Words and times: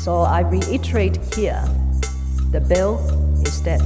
So 0.00 0.20
I 0.20 0.40
reiterate 0.40 1.18
here 1.34 1.62
the 2.52 2.60
bill 2.60 2.96
is 3.44 3.60
dead. 3.60 3.82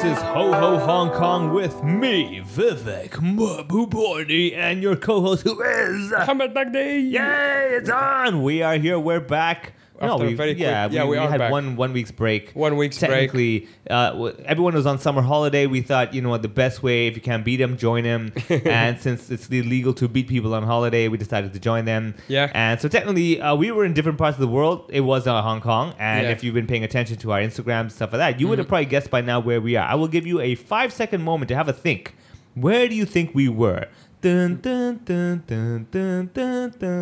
This 0.00 0.16
is 0.16 0.22
Ho 0.22 0.50
Ho 0.54 0.78
Hong 0.78 1.10
Kong 1.10 1.52
with 1.52 1.84
me, 1.84 2.40
Vivek 2.42 3.10
Mahbubani, 3.20 4.56
and 4.56 4.82
your 4.82 4.96
co-host 4.96 5.42
who 5.42 5.60
is 5.60 6.10
Ahmed 6.14 6.54
Bagdi. 6.54 7.10
Yay, 7.12 7.76
it's 7.76 7.90
on! 7.90 8.42
We 8.42 8.62
are 8.62 8.78
here, 8.78 8.98
we're 8.98 9.20
back. 9.20 9.74
A 10.00 10.16
we, 10.16 10.34
very 10.34 10.54
quick- 10.54 10.58
yeah, 10.58 10.88
yeah, 10.90 11.04
we 11.04 11.16
are 11.18 11.28
had 11.28 11.38
back. 11.38 11.50
one 11.52 11.76
one 11.76 11.92
week's 11.92 12.10
break. 12.10 12.52
One 12.52 12.76
week's 12.76 12.98
break. 12.98 13.10
Technically, 13.10 13.68
uh, 13.90 14.10
w- 14.12 14.34
everyone 14.46 14.74
was 14.74 14.86
on 14.86 14.98
summer 14.98 15.20
holiday. 15.20 15.66
We 15.66 15.82
thought, 15.82 16.14
you 16.14 16.22
know 16.22 16.30
what, 16.30 16.42
the 16.42 16.48
best 16.48 16.82
way 16.82 17.06
if 17.06 17.14
you 17.16 17.20
can't 17.20 17.44
beat 17.44 17.56
them, 17.58 17.76
join 17.76 18.04
them. 18.04 18.32
and 18.48 18.98
since 18.98 19.30
it's 19.30 19.48
illegal 19.50 19.92
to 19.94 20.08
beat 20.08 20.26
people 20.28 20.54
on 20.54 20.62
holiday, 20.62 21.08
we 21.08 21.18
decided 21.18 21.52
to 21.52 21.58
join 21.60 21.84
them. 21.84 22.14
Yeah. 22.28 22.50
And 22.54 22.80
so 22.80 22.88
technically, 22.88 23.40
uh, 23.42 23.54
we 23.54 23.70
were 23.72 23.84
in 23.84 23.92
different 23.92 24.16
parts 24.18 24.36
of 24.36 24.40
the 24.40 24.48
world. 24.48 24.86
It 24.88 25.02
was 25.02 25.26
uh, 25.26 25.42
Hong 25.42 25.60
Kong, 25.60 25.94
and 25.98 26.26
Yeah. 26.26 26.32
if 26.32 26.42
you've 26.42 26.54
been 26.54 26.66
paying 26.66 26.84
attention 26.84 27.16
to 27.18 27.32
our 27.32 27.40
Instagram 27.40 27.90
stuff 27.90 28.12
like 28.12 28.20
that, 28.20 28.40
you 28.40 28.48
would 28.48 28.58
have 28.58 28.66
Mm-hmm. 28.66 28.70
probably 28.70 28.86
guessed 28.86 29.10
by 29.10 29.20
now 29.20 29.40
where 29.40 29.60
we 29.60 29.76
are. 29.76 29.86
I 29.86 29.96
will 29.96 30.08
give 30.08 30.26
you 30.26 30.40
a 30.40 30.54
five 30.54 30.92
second 30.92 31.22
moment 31.22 31.48
to 31.50 31.56
have 31.56 31.68
a 31.68 31.72
think. 31.72 32.14
Where 32.54 32.88
do 32.88 32.94
you 32.94 33.04
think 33.04 33.34
we 33.34 33.48
were? 33.48 33.86
Dun, 34.20 34.60
dun, 34.60 35.00
dun, 35.06 35.42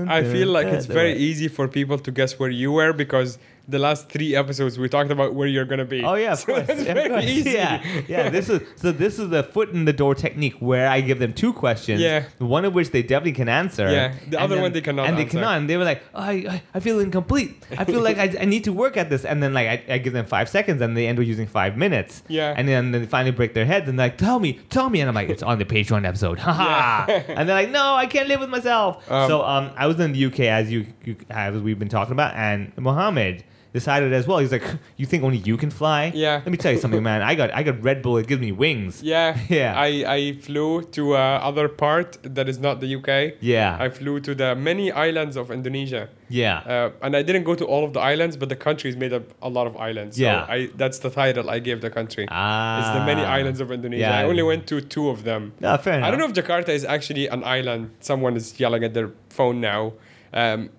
I 0.08 0.22
feel 0.22 0.48
like 0.48 0.68
it's 0.68 0.86
very 0.86 1.14
easy 1.14 1.48
for 1.48 1.66
people 1.66 1.98
to 1.98 2.12
guess 2.12 2.38
where 2.38 2.50
you 2.50 2.70
were 2.72 2.92
because 2.92 3.38
the 3.68 3.78
last 3.78 4.08
three 4.08 4.34
episodes 4.34 4.78
we 4.78 4.88
talked 4.88 5.10
about 5.10 5.34
where 5.34 5.46
you're 5.46 5.66
gonna 5.66 5.84
be. 5.84 6.02
Oh 6.02 6.14
yeah, 6.14 6.32
of 6.32 6.38
So 6.48 6.54
course. 6.54 6.66
that's 6.66 6.80
of 6.80 6.86
very 6.86 7.08
course. 7.10 7.24
easy. 7.24 7.50
Yeah, 7.50 7.82
yeah. 8.08 8.30
This 8.30 8.48
is 8.48 8.62
so. 8.76 8.92
This 8.92 9.18
is 9.18 9.28
the 9.28 9.42
foot 9.42 9.70
in 9.70 9.84
the 9.84 9.92
door 9.92 10.14
technique 10.14 10.54
where 10.60 10.88
I 10.88 11.00
give 11.02 11.18
them 11.18 11.32
two 11.34 11.52
questions. 11.52 12.00
Yeah. 12.00 12.24
One 12.38 12.64
of 12.64 12.74
which 12.74 12.90
they 12.90 13.02
definitely 13.02 13.32
can 13.32 13.48
answer. 13.48 13.90
Yeah, 13.90 14.14
the 14.28 14.38
and 14.40 14.52
other 14.52 14.60
one 14.60 14.72
they 14.72 14.80
cannot 14.80 15.06
And 15.08 15.18
they 15.18 15.22
answer. 15.22 15.36
cannot. 15.36 15.58
And 15.58 15.68
they 15.68 15.76
were 15.76 15.84
like, 15.84 16.02
oh, 16.14 16.20
I, 16.22 16.62
I, 16.74 16.80
feel 16.80 16.98
incomplete. 17.00 17.62
I 17.76 17.84
feel 17.84 18.00
like 18.00 18.18
I, 18.18 18.34
I 18.40 18.44
need 18.46 18.64
to 18.64 18.72
work 18.72 18.96
at 18.96 19.10
this. 19.10 19.24
And 19.24 19.42
then 19.42 19.52
like 19.52 19.68
I, 19.68 19.94
I 19.94 19.98
give 19.98 20.14
them 20.14 20.24
five 20.26 20.48
seconds, 20.48 20.80
and 20.80 20.96
they 20.96 21.06
end 21.06 21.18
up 21.18 21.26
using 21.26 21.46
five 21.46 21.76
minutes. 21.76 22.22
Yeah. 22.28 22.54
And 22.56 22.66
then 22.66 22.92
they 22.92 23.04
finally 23.06 23.32
break 23.32 23.54
their 23.54 23.66
heads 23.66 23.88
and 23.88 23.98
they're 23.98 24.06
like, 24.08 24.18
tell 24.18 24.40
me, 24.40 24.54
tell 24.70 24.88
me. 24.88 25.00
And 25.00 25.08
I'm 25.08 25.14
like, 25.14 25.28
it's 25.28 25.42
on 25.42 25.58
the 25.58 25.64
Patreon 25.64 26.06
episode. 26.06 26.38
Haha. 26.38 27.10
and 27.12 27.48
they're 27.48 27.56
like, 27.56 27.70
no, 27.70 27.94
I 27.94 28.06
can't 28.06 28.28
live 28.28 28.40
with 28.40 28.50
myself. 28.50 29.10
Um, 29.10 29.28
so 29.28 29.42
um, 29.42 29.70
I 29.76 29.86
was 29.86 30.00
in 30.00 30.12
the 30.12 30.24
UK 30.24 30.40
as 30.40 30.70
you, 30.72 30.86
you 31.04 31.16
as 31.28 31.60
we've 31.60 31.78
been 31.78 31.88
talking 31.88 32.12
about, 32.12 32.34
and 32.34 32.72
Mohammed 32.78 33.44
decided 33.72 34.12
as 34.12 34.26
well. 34.26 34.38
He's 34.38 34.52
like, 34.52 34.64
you 34.96 35.06
think 35.06 35.22
only 35.24 35.38
you 35.38 35.56
can 35.56 35.70
fly? 35.70 36.12
Yeah. 36.14 36.34
Let 36.44 36.48
me 36.48 36.56
tell 36.56 36.72
you 36.72 36.78
something, 36.78 37.02
man. 37.02 37.22
I 37.22 37.34
got 37.34 37.52
I 37.54 37.62
got 37.62 37.82
Red 37.82 38.02
Bull. 38.02 38.16
It 38.18 38.26
gives 38.26 38.40
me 38.40 38.52
wings. 38.52 39.02
Yeah, 39.08 39.38
Yeah. 39.48 39.74
I, 39.76 39.88
I 40.06 40.32
flew 40.40 40.82
to 40.82 41.14
uh, 41.16 41.40
other 41.42 41.68
part 41.68 42.18
that 42.22 42.48
is 42.48 42.58
not 42.58 42.80
the 42.80 42.88
UK. 42.96 43.34
Yeah. 43.40 43.76
I 43.80 43.88
flew 43.88 44.20
to 44.20 44.34
the 44.34 44.54
many 44.54 44.90
islands 44.92 45.36
of 45.36 45.50
Indonesia, 45.50 46.08
yeah. 46.28 46.58
uh, 46.58 46.90
and 47.02 47.16
I 47.16 47.22
didn't 47.22 47.44
go 47.44 47.54
to 47.54 47.64
all 47.64 47.84
of 47.84 47.92
the 47.92 48.00
islands, 48.00 48.36
but 48.36 48.48
the 48.48 48.56
country 48.56 48.90
is 48.90 48.96
made 48.96 49.12
up 49.12 49.24
a 49.42 49.48
lot 49.48 49.66
of 49.66 49.76
islands. 49.76 50.18
Yeah. 50.18 50.46
so 50.46 50.52
I 50.52 50.58
that's 50.76 50.98
the 51.00 51.10
title 51.10 51.48
I 51.50 51.58
gave 51.58 51.80
the 51.80 51.90
country. 51.90 52.26
ah. 52.30 52.80
it's 52.80 52.92
the 52.98 53.04
many 53.04 53.22
islands 53.22 53.60
of 53.60 53.70
Indonesia. 53.72 54.02
Yeah. 54.02 54.18
I 54.18 54.24
only 54.24 54.42
went 54.42 54.66
to 54.68 54.80
two 54.80 55.08
of 55.08 55.24
them. 55.24 55.52
No, 55.60 55.76
fair 55.76 55.94
enough. 55.98 56.06
I 56.06 56.10
don't 56.10 56.20
know 56.20 56.26
if 56.26 56.36
Jakarta 56.42 56.70
is 56.70 56.84
actually 56.84 57.26
an 57.28 57.42
island. 57.44 57.90
Someone 58.00 58.36
is 58.36 58.58
yelling 58.60 58.84
at 58.84 58.92
their 58.94 59.10
phone 59.30 59.60
now. 59.60 59.92
Um, 60.32 60.70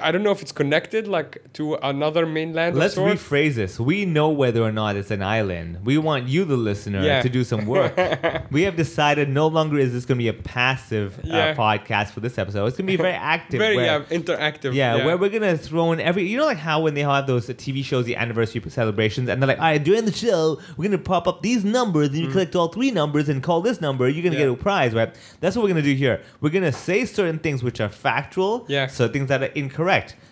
I 0.00 0.12
don't 0.12 0.22
know 0.22 0.30
if 0.32 0.42
it's 0.42 0.52
connected 0.52 1.08
like 1.08 1.42
to 1.54 1.74
another 1.76 2.26
mainland. 2.26 2.76
Let's 2.76 2.94
rephrase 2.96 3.54
this. 3.54 3.80
We 3.80 4.04
know 4.04 4.28
whether 4.28 4.62
or 4.62 4.70
not 4.72 4.96
it's 4.96 5.10
an 5.10 5.22
island. 5.22 5.78
We 5.84 5.96
want 5.98 6.28
you, 6.28 6.44
the 6.44 6.56
listener, 6.56 7.02
Yeah. 7.02 7.22
to 7.22 7.28
do 7.28 7.42
some 7.44 7.64
work. 7.66 7.96
we 8.50 8.62
have 8.62 8.76
decided 8.76 9.28
no 9.28 9.46
longer 9.46 9.78
is 9.78 9.92
this 9.92 10.04
going 10.04 10.18
to 10.18 10.22
be 10.22 10.28
a 10.28 10.32
passive 10.34 11.18
Yeah. 11.24 11.38
uh, 11.48 11.54
podcast 11.54 12.10
for 12.10 12.20
this 12.20 12.36
episode. 12.38 12.66
It's 12.66 12.76
going 12.76 12.86
to 12.86 12.92
be 12.92 12.96
very 12.96 13.14
active. 13.14 13.58
Very 13.60 13.76
where- 13.76 13.84
yeah, 13.86 14.00
interactive. 14.18 14.74
Yeah, 14.74 15.04
where 15.06 15.16
we're 15.16 15.30
gonna 15.30 15.56
throw 15.56 15.92
in 15.92 16.00
every. 16.00 16.24
You 16.28 16.36
know, 16.38 16.44
like 16.46 16.58
how 16.58 16.82
when 16.82 16.94
they 16.94 17.02
have 17.02 17.26
those 17.26 17.48
uh, 17.48 17.54
TV 17.54 17.82
shows, 17.84 18.04
the 18.04 18.16
anniversary 18.16 18.60
celebrations, 18.68 19.28
and 19.28 19.40
they're 19.40 19.46
like, 19.48 19.58
"All 19.58 19.64
right, 19.64 19.82
during 19.82 20.04
the 20.04 20.12
show, 20.12 20.60
we're 20.76 20.84
gonna 20.90 20.98
pop 20.98 21.26
up 21.26 21.42
these 21.42 21.64
numbers, 21.64 22.08
and 22.08 22.18
you 22.18 22.28
collect 22.28 22.54
all 22.54 22.68
three 22.68 22.90
numbers 22.90 23.28
and 23.28 23.42
call 23.42 23.60
this 23.62 23.80
number. 23.80 24.08
You're 24.08 24.24
Mm. 24.24 24.32
Yeah. 24.34 24.38
get 24.40 24.48
a 24.50 24.54
prize, 24.56 24.92
right?" 24.94 25.14
That's 25.40 25.56
what 25.56 25.62
we're 25.62 25.68
gonna 25.70 25.82
do 25.82 25.94
here. 25.94 26.20
We're 26.40 26.50
gonna 26.50 26.72
say 26.72 27.04
certain 27.04 27.38
things 27.38 27.62
which 27.62 27.80
are 27.80 27.88
factual, 27.88 28.66
Yeah. 28.68 28.86
So 28.88 29.08
things 29.08 29.28
that 29.28 29.42
are 29.42 29.46
incorrect. 29.46 29.77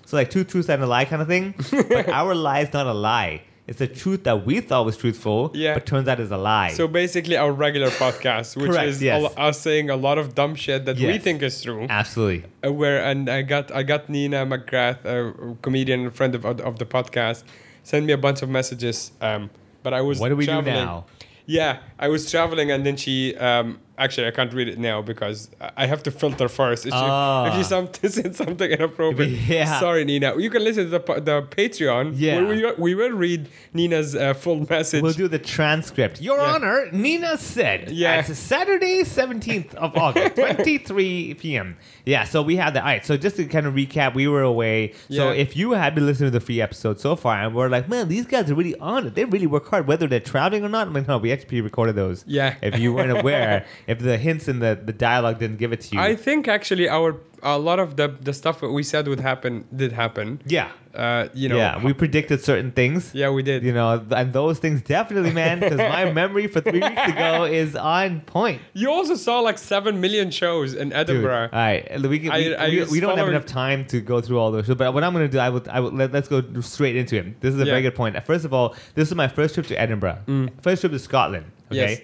So 0.04 0.16
like 0.16 0.30
two 0.30 0.44
truths 0.44 0.68
and 0.68 0.82
a 0.82 0.86
lie 0.86 1.04
kind 1.04 1.22
of 1.22 1.28
thing. 1.28 1.54
but 1.70 2.08
our 2.08 2.34
lie 2.34 2.60
is 2.60 2.72
not 2.72 2.86
a 2.86 2.92
lie. 2.94 3.42
It's 3.66 3.80
a 3.80 3.88
truth 3.88 4.22
that 4.24 4.46
we 4.46 4.60
thought 4.60 4.84
was 4.86 4.96
truthful, 4.96 5.50
Yeah. 5.52 5.74
but 5.74 5.86
turns 5.86 6.06
out 6.06 6.20
is 6.20 6.30
a 6.30 6.36
lie. 6.36 6.70
So 6.70 6.86
basically, 6.86 7.36
our 7.36 7.50
regular 7.50 7.88
podcast, 7.90 8.56
which 8.56 8.70
Correct, 8.70 8.86
is 8.86 9.02
yes. 9.02 9.20
all, 9.20 9.32
us 9.48 9.58
saying 9.60 9.90
a 9.90 9.96
lot 9.96 10.18
of 10.18 10.36
dumb 10.36 10.54
shit 10.54 10.84
that 10.84 10.96
we 10.96 11.18
think 11.18 11.42
is 11.42 11.60
true. 11.60 11.84
absolutely. 11.90 12.44
Uh, 12.64 12.72
where 12.72 13.02
and 13.02 13.28
I 13.28 13.42
got 13.42 13.72
I 13.72 13.82
got 13.82 14.08
Nina 14.08 14.46
McGrath, 14.46 15.04
a 15.04 15.56
comedian 15.62 16.02
and 16.04 16.14
friend 16.14 16.36
of, 16.36 16.44
of 16.46 16.78
the 16.78 16.86
podcast, 16.86 17.42
sent 17.82 18.06
me 18.06 18.12
a 18.12 18.18
bunch 18.18 18.40
of 18.42 18.48
messages. 18.48 19.10
Um, 19.20 19.50
but 19.82 19.92
I 19.92 20.00
was 20.00 20.20
What 20.20 20.28
do 20.28 20.36
we 20.36 20.44
traveling. 20.46 20.74
do 20.74 20.84
now? 20.84 21.06
Yeah, 21.46 21.78
I 21.98 22.06
was 22.08 22.30
traveling 22.30 22.70
and 22.70 22.86
then 22.86 22.96
she 22.96 23.34
um 23.36 23.80
actually 23.98 24.26
I 24.26 24.30
can't 24.30 24.52
read 24.52 24.68
it 24.68 24.78
now 24.78 25.02
because 25.02 25.50
I 25.60 25.70
I 25.76 25.86
have 25.86 26.02
to 26.04 26.10
filter 26.10 26.48
first. 26.48 26.86
If 26.86 26.92
she, 26.92 26.98
Ah. 27.00 27.46
if 27.48 27.54
she 27.56 27.62
some, 27.62 27.88
said 28.16 28.34
something 28.34 28.70
inappropriate, 28.70 29.30
Yeah. 29.48 29.78
sorry 29.80 30.04
Nina. 30.04 30.34
You 30.38 30.50
can 30.50 30.62
listen 30.64 30.84
to 30.90 30.90
the 30.90 31.20
the 31.20 31.42
Patreon. 31.42 32.14
Yeah. 32.16 32.40
where 32.40 32.72
we, 32.76 32.94
we 32.94 32.94
will 32.94 33.12
read 33.26 33.48
Nina's 33.72 34.14
uh, 34.16 34.34
full 34.34 34.66
message. 34.68 35.02
We'll 35.02 35.12
do 35.12 35.28
the 35.28 35.38
transcript. 35.38 36.20
Your 36.20 36.38
Yeah. 36.38 36.52
Honor, 36.54 36.88
Nina 36.92 37.36
said. 37.38 37.90
Yeah. 37.90 38.20
It's 38.20 38.38
Saturday, 38.38 39.02
17th 39.02 39.74
of 39.74 39.96
August, 39.96 40.34
23 40.66 41.34
p.m. 41.34 41.76
Yeah, 42.04 42.24
so 42.24 42.42
we 42.42 42.56
had 42.56 42.74
that. 42.74 42.82
All 42.82 42.88
right, 42.88 43.04
so 43.04 43.16
just 43.16 43.36
to 43.36 43.44
kind 43.46 43.66
of 43.66 43.74
recap, 43.74 44.14
we 44.14 44.26
were 44.28 44.42
away. 44.42 44.92
So 45.10 45.30
Yeah. 45.32 45.42
if 45.44 45.56
you 45.56 45.72
had 45.72 45.94
been 45.94 46.06
listening 46.06 46.30
to 46.32 46.38
the 46.38 46.44
free 46.44 46.60
episode 46.60 47.00
so 47.00 47.16
far 47.16 47.34
and 47.42 47.54
we're 47.54 47.68
like, 47.68 47.88
man, 47.88 48.08
these 48.08 48.26
guys 48.26 48.50
are 48.50 48.54
really 48.54 48.76
on 48.78 49.06
it. 49.08 49.14
They 49.14 49.24
really 49.24 49.46
work 49.46 49.68
hard, 49.68 49.86
whether 49.86 50.06
they're 50.06 50.20
traveling 50.20 50.64
or 50.64 50.68
not. 50.68 50.86
I'm 50.88 50.92
like, 50.94 51.08
no, 51.08 51.18
we 51.18 51.32
actually 51.32 51.60
recorded 51.60 51.96
those. 51.96 52.24
Yeah. 52.26 52.54
If 52.62 52.78
you 52.78 52.92
weren't 52.92 53.16
aware, 53.18 53.64
if 53.86 53.98
the 54.00 54.16
hints 54.18 54.48
in 54.48 54.58
the, 54.58 54.78
the 54.82 54.92
dialogue 54.92 55.38
didn't 55.38 55.58
give 55.58 55.72
it 55.72 55.80
to 55.82 55.96
you. 55.96 56.00
I 56.00 56.16
think 56.16 56.48
actually 56.48 56.88
our 56.88 57.16
a 57.42 57.58
lot 57.58 57.78
of 57.78 57.96
the 57.96 58.08
the 58.20 58.32
stuff 58.32 58.60
that 58.60 58.70
we 58.70 58.82
said 58.82 59.06
would 59.08 59.20
happen 59.20 59.66
did 59.74 59.92
happen. 59.92 60.40
yeah. 60.46 60.70
Uh, 60.96 61.28
you 61.34 61.46
know. 61.46 61.58
yeah, 61.58 61.84
we 61.84 61.92
predicted 61.92 62.42
certain 62.42 62.72
things. 62.72 63.10
yeah, 63.14 63.28
we 63.28 63.42
did. 63.42 63.62
You 63.62 63.74
know, 63.74 64.02
and 64.12 64.32
those 64.32 64.58
things 64.58 64.80
definitely, 64.80 65.30
man, 65.30 65.60
because 65.60 65.76
my 65.76 66.10
memory 66.22 66.46
for 66.46 66.62
three 66.62 66.80
weeks 66.80 67.08
ago 67.08 67.44
is 67.44 67.76
on 67.76 68.22
point. 68.22 68.62
You 68.72 68.90
also 68.90 69.14
saw 69.14 69.40
like 69.40 69.58
seven 69.58 70.00
million 70.00 70.30
shows 70.30 70.72
in 70.72 70.88
Dude, 70.88 70.96
Edinburgh. 70.98 71.50
all 71.52 71.58
right, 71.58 72.00
we, 72.00 72.18
can, 72.18 72.32
we, 72.32 72.54
I- 72.56 72.64
I 72.64 72.68
we, 72.70 72.84
we 72.84 73.00
don't 73.00 73.18
have 73.18 73.28
enough 73.28 73.44
time 73.44 73.84
to 73.88 74.00
go 74.00 74.22
through 74.22 74.38
all 74.38 74.50
those. 74.50 74.64
shows, 74.64 74.76
But 74.76 74.94
what 74.94 75.04
I'm 75.04 75.12
going 75.12 75.26
to 75.26 75.30
do, 75.30 75.38
I 75.38 75.50
will, 75.50 75.62
I 75.70 75.80
will 75.80 75.90
let, 75.92 76.14
us 76.14 76.28
go 76.28 76.42
straight 76.62 76.96
into 76.96 77.16
it. 77.16 77.42
This 77.42 77.52
is 77.52 77.60
a 77.60 77.66
very 77.66 77.82
good 77.82 77.94
point. 77.94 78.16
First 78.24 78.46
of 78.46 78.54
all, 78.54 78.74
this 78.94 79.06
is 79.08 79.14
my 79.14 79.28
first 79.28 79.52
trip 79.52 79.66
to 79.66 79.78
Edinburgh. 79.78 80.48
First 80.62 80.80
trip 80.80 80.92
to 80.92 80.98
Scotland. 80.98 81.44
Okay. 81.70 81.76
Yes. 81.90 82.00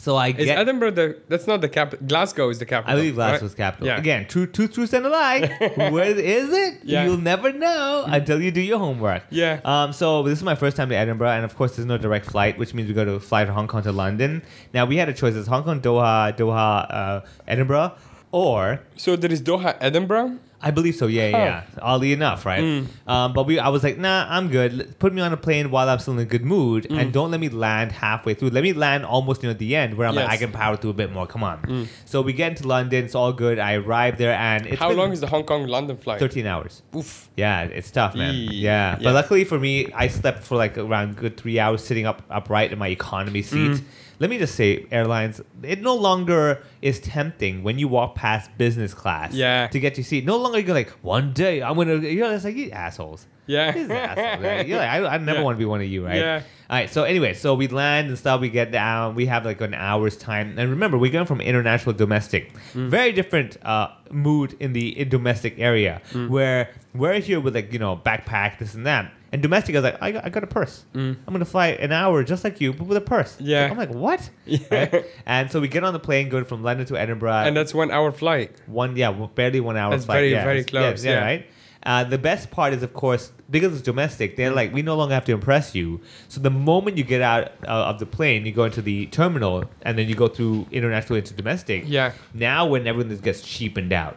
So 0.00 0.16
I 0.16 0.28
Is 0.28 0.46
get. 0.46 0.58
Edinburgh 0.58 0.92
the? 0.92 1.20
That's 1.28 1.46
not 1.46 1.60
the 1.60 1.68
capital. 1.68 2.06
Glasgow 2.06 2.48
is 2.48 2.58
the 2.58 2.64
capital. 2.64 2.90
I 2.90 2.96
believe 2.96 3.16
Glasgow's 3.16 3.50
right? 3.50 3.56
capital. 3.58 3.86
Yeah. 3.86 3.98
Again, 3.98 4.26
true, 4.26 4.46
two 4.46 4.66
truths 4.66 4.94
and 4.94 5.04
a 5.04 5.10
lie. 5.10 5.40
Where 5.76 6.18
is 6.18 6.50
it? 6.50 6.80
Yeah. 6.84 7.04
You'll 7.04 7.18
never 7.18 7.52
know 7.52 8.04
until 8.06 8.40
you 8.40 8.50
do 8.50 8.62
your 8.62 8.78
homework. 8.78 9.24
Yeah. 9.28 9.60
Um. 9.62 9.92
So 9.92 10.22
this 10.22 10.38
is 10.38 10.42
my 10.42 10.54
first 10.54 10.78
time 10.78 10.88
to 10.88 10.96
Edinburgh, 10.96 11.32
and 11.32 11.44
of 11.44 11.54
course, 11.54 11.76
there's 11.76 11.84
no 11.84 11.98
direct 11.98 12.24
flight, 12.24 12.56
which 12.56 12.72
means 12.72 12.88
we 12.88 12.94
go 12.94 13.04
to 13.04 13.20
fly 13.20 13.44
to 13.44 13.52
Hong 13.52 13.68
Kong 13.68 13.82
to 13.82 13.92
London. 13.92 14.42
Now 14.72 14.86
we 14.86 14.96
had 14.96 15.10
a 15.10 15.12
choice: 15.12 15.34
it's 15.34 15.48
Hong 15.48 15.64
Kong, 15.64 15.82
Doha, 15.82 16.34
Doha, 16.34 16.86
uh, 16.88 17.20
Edinburgh, 17.46 17.92
or 18.32 18.80
So 18.96 19.16
there 19.16 19.30
is 19.30 19.42
Doha, 19.42 19.76
Edinburgh. 19.82 20.38
I 20.62 20.70
believe 20.72 20.94
so. 20.94 21.06
Yeah, 21.06 21.28
yeah. 21.28 21.38
yeah. 21.38 21.62
Oddly 21.80 22.12
enough, 22.12 22.44
right? 22.44 22.62
Mm. 22.62 22.86
Um, 23.06 23.32
but 23.32 23.46
we, 23.46 23.58
I 23.58 23.68
was 23.70 23.82
like, 23.82 23.96
nah, 23.96 24.26
I'm 24.28 24.48
good. 24.48 24.94
Put 24.98 25.14
me 25.14 25.22
on 25.22 25.32
a 25.32 25.36
plane 25.36 25.70
while 25.70 25.88
I'm 25.88 25.98
still 25.98 26.12
in 26.14 26.18
a 26.20 26.24
good 26.24 26.44
mood, 26.44 26.86
Mm. 26.90 26.98
and 27.00 27.12
don't 27.12 27.30
let 27.30 27.40
me 27.40 27.48
land 27.48 27.92
halfway 27.92 28.34
through. 28.34 28.50
Let 28.50 28.62
me 28.62 28.72
land 28.72 29.04
almost 29.06 29.42
near 29.42 29.54
the 29.54 29.74
end, 29.74 29.94
where 29.94 30.06
I'm 30.06 30.14
like, 30.14 30.24
Yes. 30.24 30.30
Mm. 30.30 30.34
I 30.34 30.36
can 30.38 30.52
power 30.52 30.76
through 30.76 30.90
a 30.90 30.94
bit 30.94 31.12
more. 31.12 31.26
Come 31.26 31.42
on. 31.42 31.88
So 32.04 32.20
we 32.20 32.32
get 32.34 32.50
into 32.52 32.68
London. 32.68 33.04
It's 33.04 33.14
all 33.14 33.32
good. 33.32 33.58
I 33.58 33.74
arrive 33.74 34.18
there, 34.18 34.34
and 34.34 34.66
it's 34.66 34.78
How 34.78 34.90
long 34.90 35.12
is 35.12 35.20
the 35.20 35.26
Hong 35.28 35.44
Kong 35.44 35.66
London 35.66 35.96
flight? 35.96 36.18
13 36.20 36.46
hours. 36.46 36.82
Oof. 36.94 37.28
Yeah, 37.36 37.62
it's 37.62 37.90
tough, 37.90 38.14
man. 38.14 38.34
Yeah. 38.34 38.50
Yeah. 38.50 38.98
But 39.02 39.14
luckily 39.14 39.44
for 39.44 39.58
me, 39.58 39.90
I 39.94 40.08
slept 40.08 40.42
for 40.44 40.56
like 40.56 40.76
around 40.76 41.16
good 41.16 41.36
three 41.38 41.58
hours 41.58 41.82
sitting 41.82 42.06
up 42.06 42.22
upright 42.30 42.72
in 42.72 42.78
my 42.78 42.88
economy 42.88 43.42
seat. 43.42 43.80
Let 44.20 44.30
me 44.30 44.38
just 44.38 44.54
say, 44.54 44.86
airlines, 44.92 45.40
it 45.62 45.80
no 45.80 45.94
longer 45.96 46.62
is 46.82 47.00
tempting 47.00 47.62
when 47.62 47.78
you 47.78 47.88
walk 47.88 48.14
past 48.14 48.50
business 48.58 48.94
class 48.94 49.32
Yeah. 49.32 49.66
to 49.68 49.80
get 49.80 49.96
your 49.96 50.04
seat. 50.04 50.24
No 50.26 50.36
longer 50.36 50.58
you 50.58 50.64
go 50.64 50.74
like 50.74 50.90
one 51.02 51.32
day 51.32 51.62
I'm 51.62 51.74
gonna. 51.74 51.96
You 51.96 52.20
know, 52.20 52.30
it's 52.30 52.44
like 52.44 52.54
you 52.54 52.70
assholes. 52.70 53.26
Yeah. 53.46 53.72
These 53.72 53.90
assholes. 53.90 54.44
Right? 54.44 54.66
You're 54.68 54.78
like, 54.78 54.88
I, 54.90 55.06
I 55.14 55.18
never 55.18 55.38
Yeah. 55.40 55.44
want 55.44 55.56
to 55.56 55.58
be 55.58 55.64
one 55.64 55.80
of 55.80 55.86
you, 55.88 56.04
right? 56.06 56.16
Yeah. 56.18 56.42
All 56.68 56.76
right. 56.76 56.88
So 56.90 57.02
anyway, 57.02 57.34
so 57.34 57.54
we 57.54 57.66
land 57.66 58.08
and 58.08 58.16
stuff. 58.18 58.40
We 58.40 58.48
get 58.50 58.70
down. 58.70 59.14
We 59.16 59.26
have 59.26 59.44
like 59.44 59.60
an 59.60 59.74
hour's 59.74 60.16
time. 60.16 60.56
And 60.58 60.70
remember, 60.70 60.96
we're 60.98 61.10
going 61.10 61.26
from 61.26 61.40
international 61.40 61.94
to 61.94 61.98
domestic. 61.98 62.52
Mm. 62.74 62.88
Very 62.90 63.10
different 63.12 63.56
uh, 63.64 63.88
mood 64.12 64.54
in 64.60 64.72
the 64.74 64.96
in 65.00 65.08
domestic 65.08 65.54
area 65.58 66.00
Mm. 66.12 66.28
where 66.28 66.70
we're 66.94 67.20
here 67.20 67.40
with 67.40 67.54
like 67.54 67.72
you 67.72 67.78
know 67.78 67.96
backpack 67.96 68.58
this 68.58 68.74
and 68.74 68.86
that. 68.86 69.12
And 69.32 69.40
domestic, 69.42 69.76
I 69.76 69.78
was 69.78 69.84
like, 69.84 70.02
I 70.02 70.10
got, 70.12 70.24
I 70.24 70.28
got 70.28 70.42
a 70.42 70.48
purse. 70.48 70.84
I'm 70.94 71.16
gonna 71.26 71.44
fly 71.44 71.68
an 71.68 71.92
hour 71.92 72.24
just 72.24 72.42
like 72.42 72.60
you, 72.60 72.72
but 72.72 72.86
with 72.88 72.96
a 72.96 73.00
purse. 73.00 73.36
Mm. 73.36 73.46
Yeah. 73.46 73.68
I'm 73.70 73.78
like, 73.78 73.90
what? 73.90 74.28
Right? 74.70 75.04
And 75.26 75.50
so 75.50 75.60
we 75.60 75.68
get 75.68 75.84
on 75.84 75.92
the 75.92 76.00
plane 76.00 76.28
going 76.28 76.44
from 76.44 76.62
London 76.62 76.86
to 76.86 76.96
Edinburgh. 76.96 77.32
And 77.46 77.56
that's 77.56 77.72
one 77.72 77.90
hour 77.90 78.10
flight. 78.10 78.52
One, 78.66 78.96
yeah, 78.96 79.10
barely 79.34 79.60
one 79.60 79.76
hour 79.76 79.90
That's 79.92 80.04
flight. 80.06 80.16
very, 80.16 80.32
yeah, 80.32 80.44
very 80.44 80.64
close, 80.64 81.04
Yeah, 81.04 81.12
yeah. 81.12 81.24
right. 81.24 81.46
Uh, 81.82 82.04
the 82.04 82.18
best 82.18 82.50
part 82.50 82.74
is, 82.74 82.82
of 82.82 82.92
course, 82.92 83.32
because 83.48 83.72
it's 83.72 83.80
domestic. 83.82 84.36
They're 84.36 84.50
like, 84.50 84.70
we 84.74 84.82
no 84.82 84.96
longer 84.96 85.14
have 85.14 85.24
to 85.26 85.32
impress 85.32 85.74
you. 85.74 86.00
So 86.28 86.38
the 86.40 86.50
moment 86.50 86.98
you 86.98 87.04
get 87.04 87.22
out 87.22 87.52
uh, 87.66 87.70
of 87.90 87.98
the 87.98 88.04
plane, 88.06 88.44
you 88.44 88.52
go 88.52 88.64
into 88.64 88.82
the 88.82 89.06
terminal, 89.06 89.64
and 89.82 89.96
then 89.96 90.06
you 90.08 90.14
go 90.14 90.28
through 90.28 90.66
international 90.72 91.16
into 91.16 91.32
domestic. 91.32 91.84
Yeah. 91.86 92.12
Now, 92.34 92.66
when 92.66 92.86
everything 92.86 93.16
gets 93.18 93.40
cheapened 93.40 93.92
out. 93.94 94.16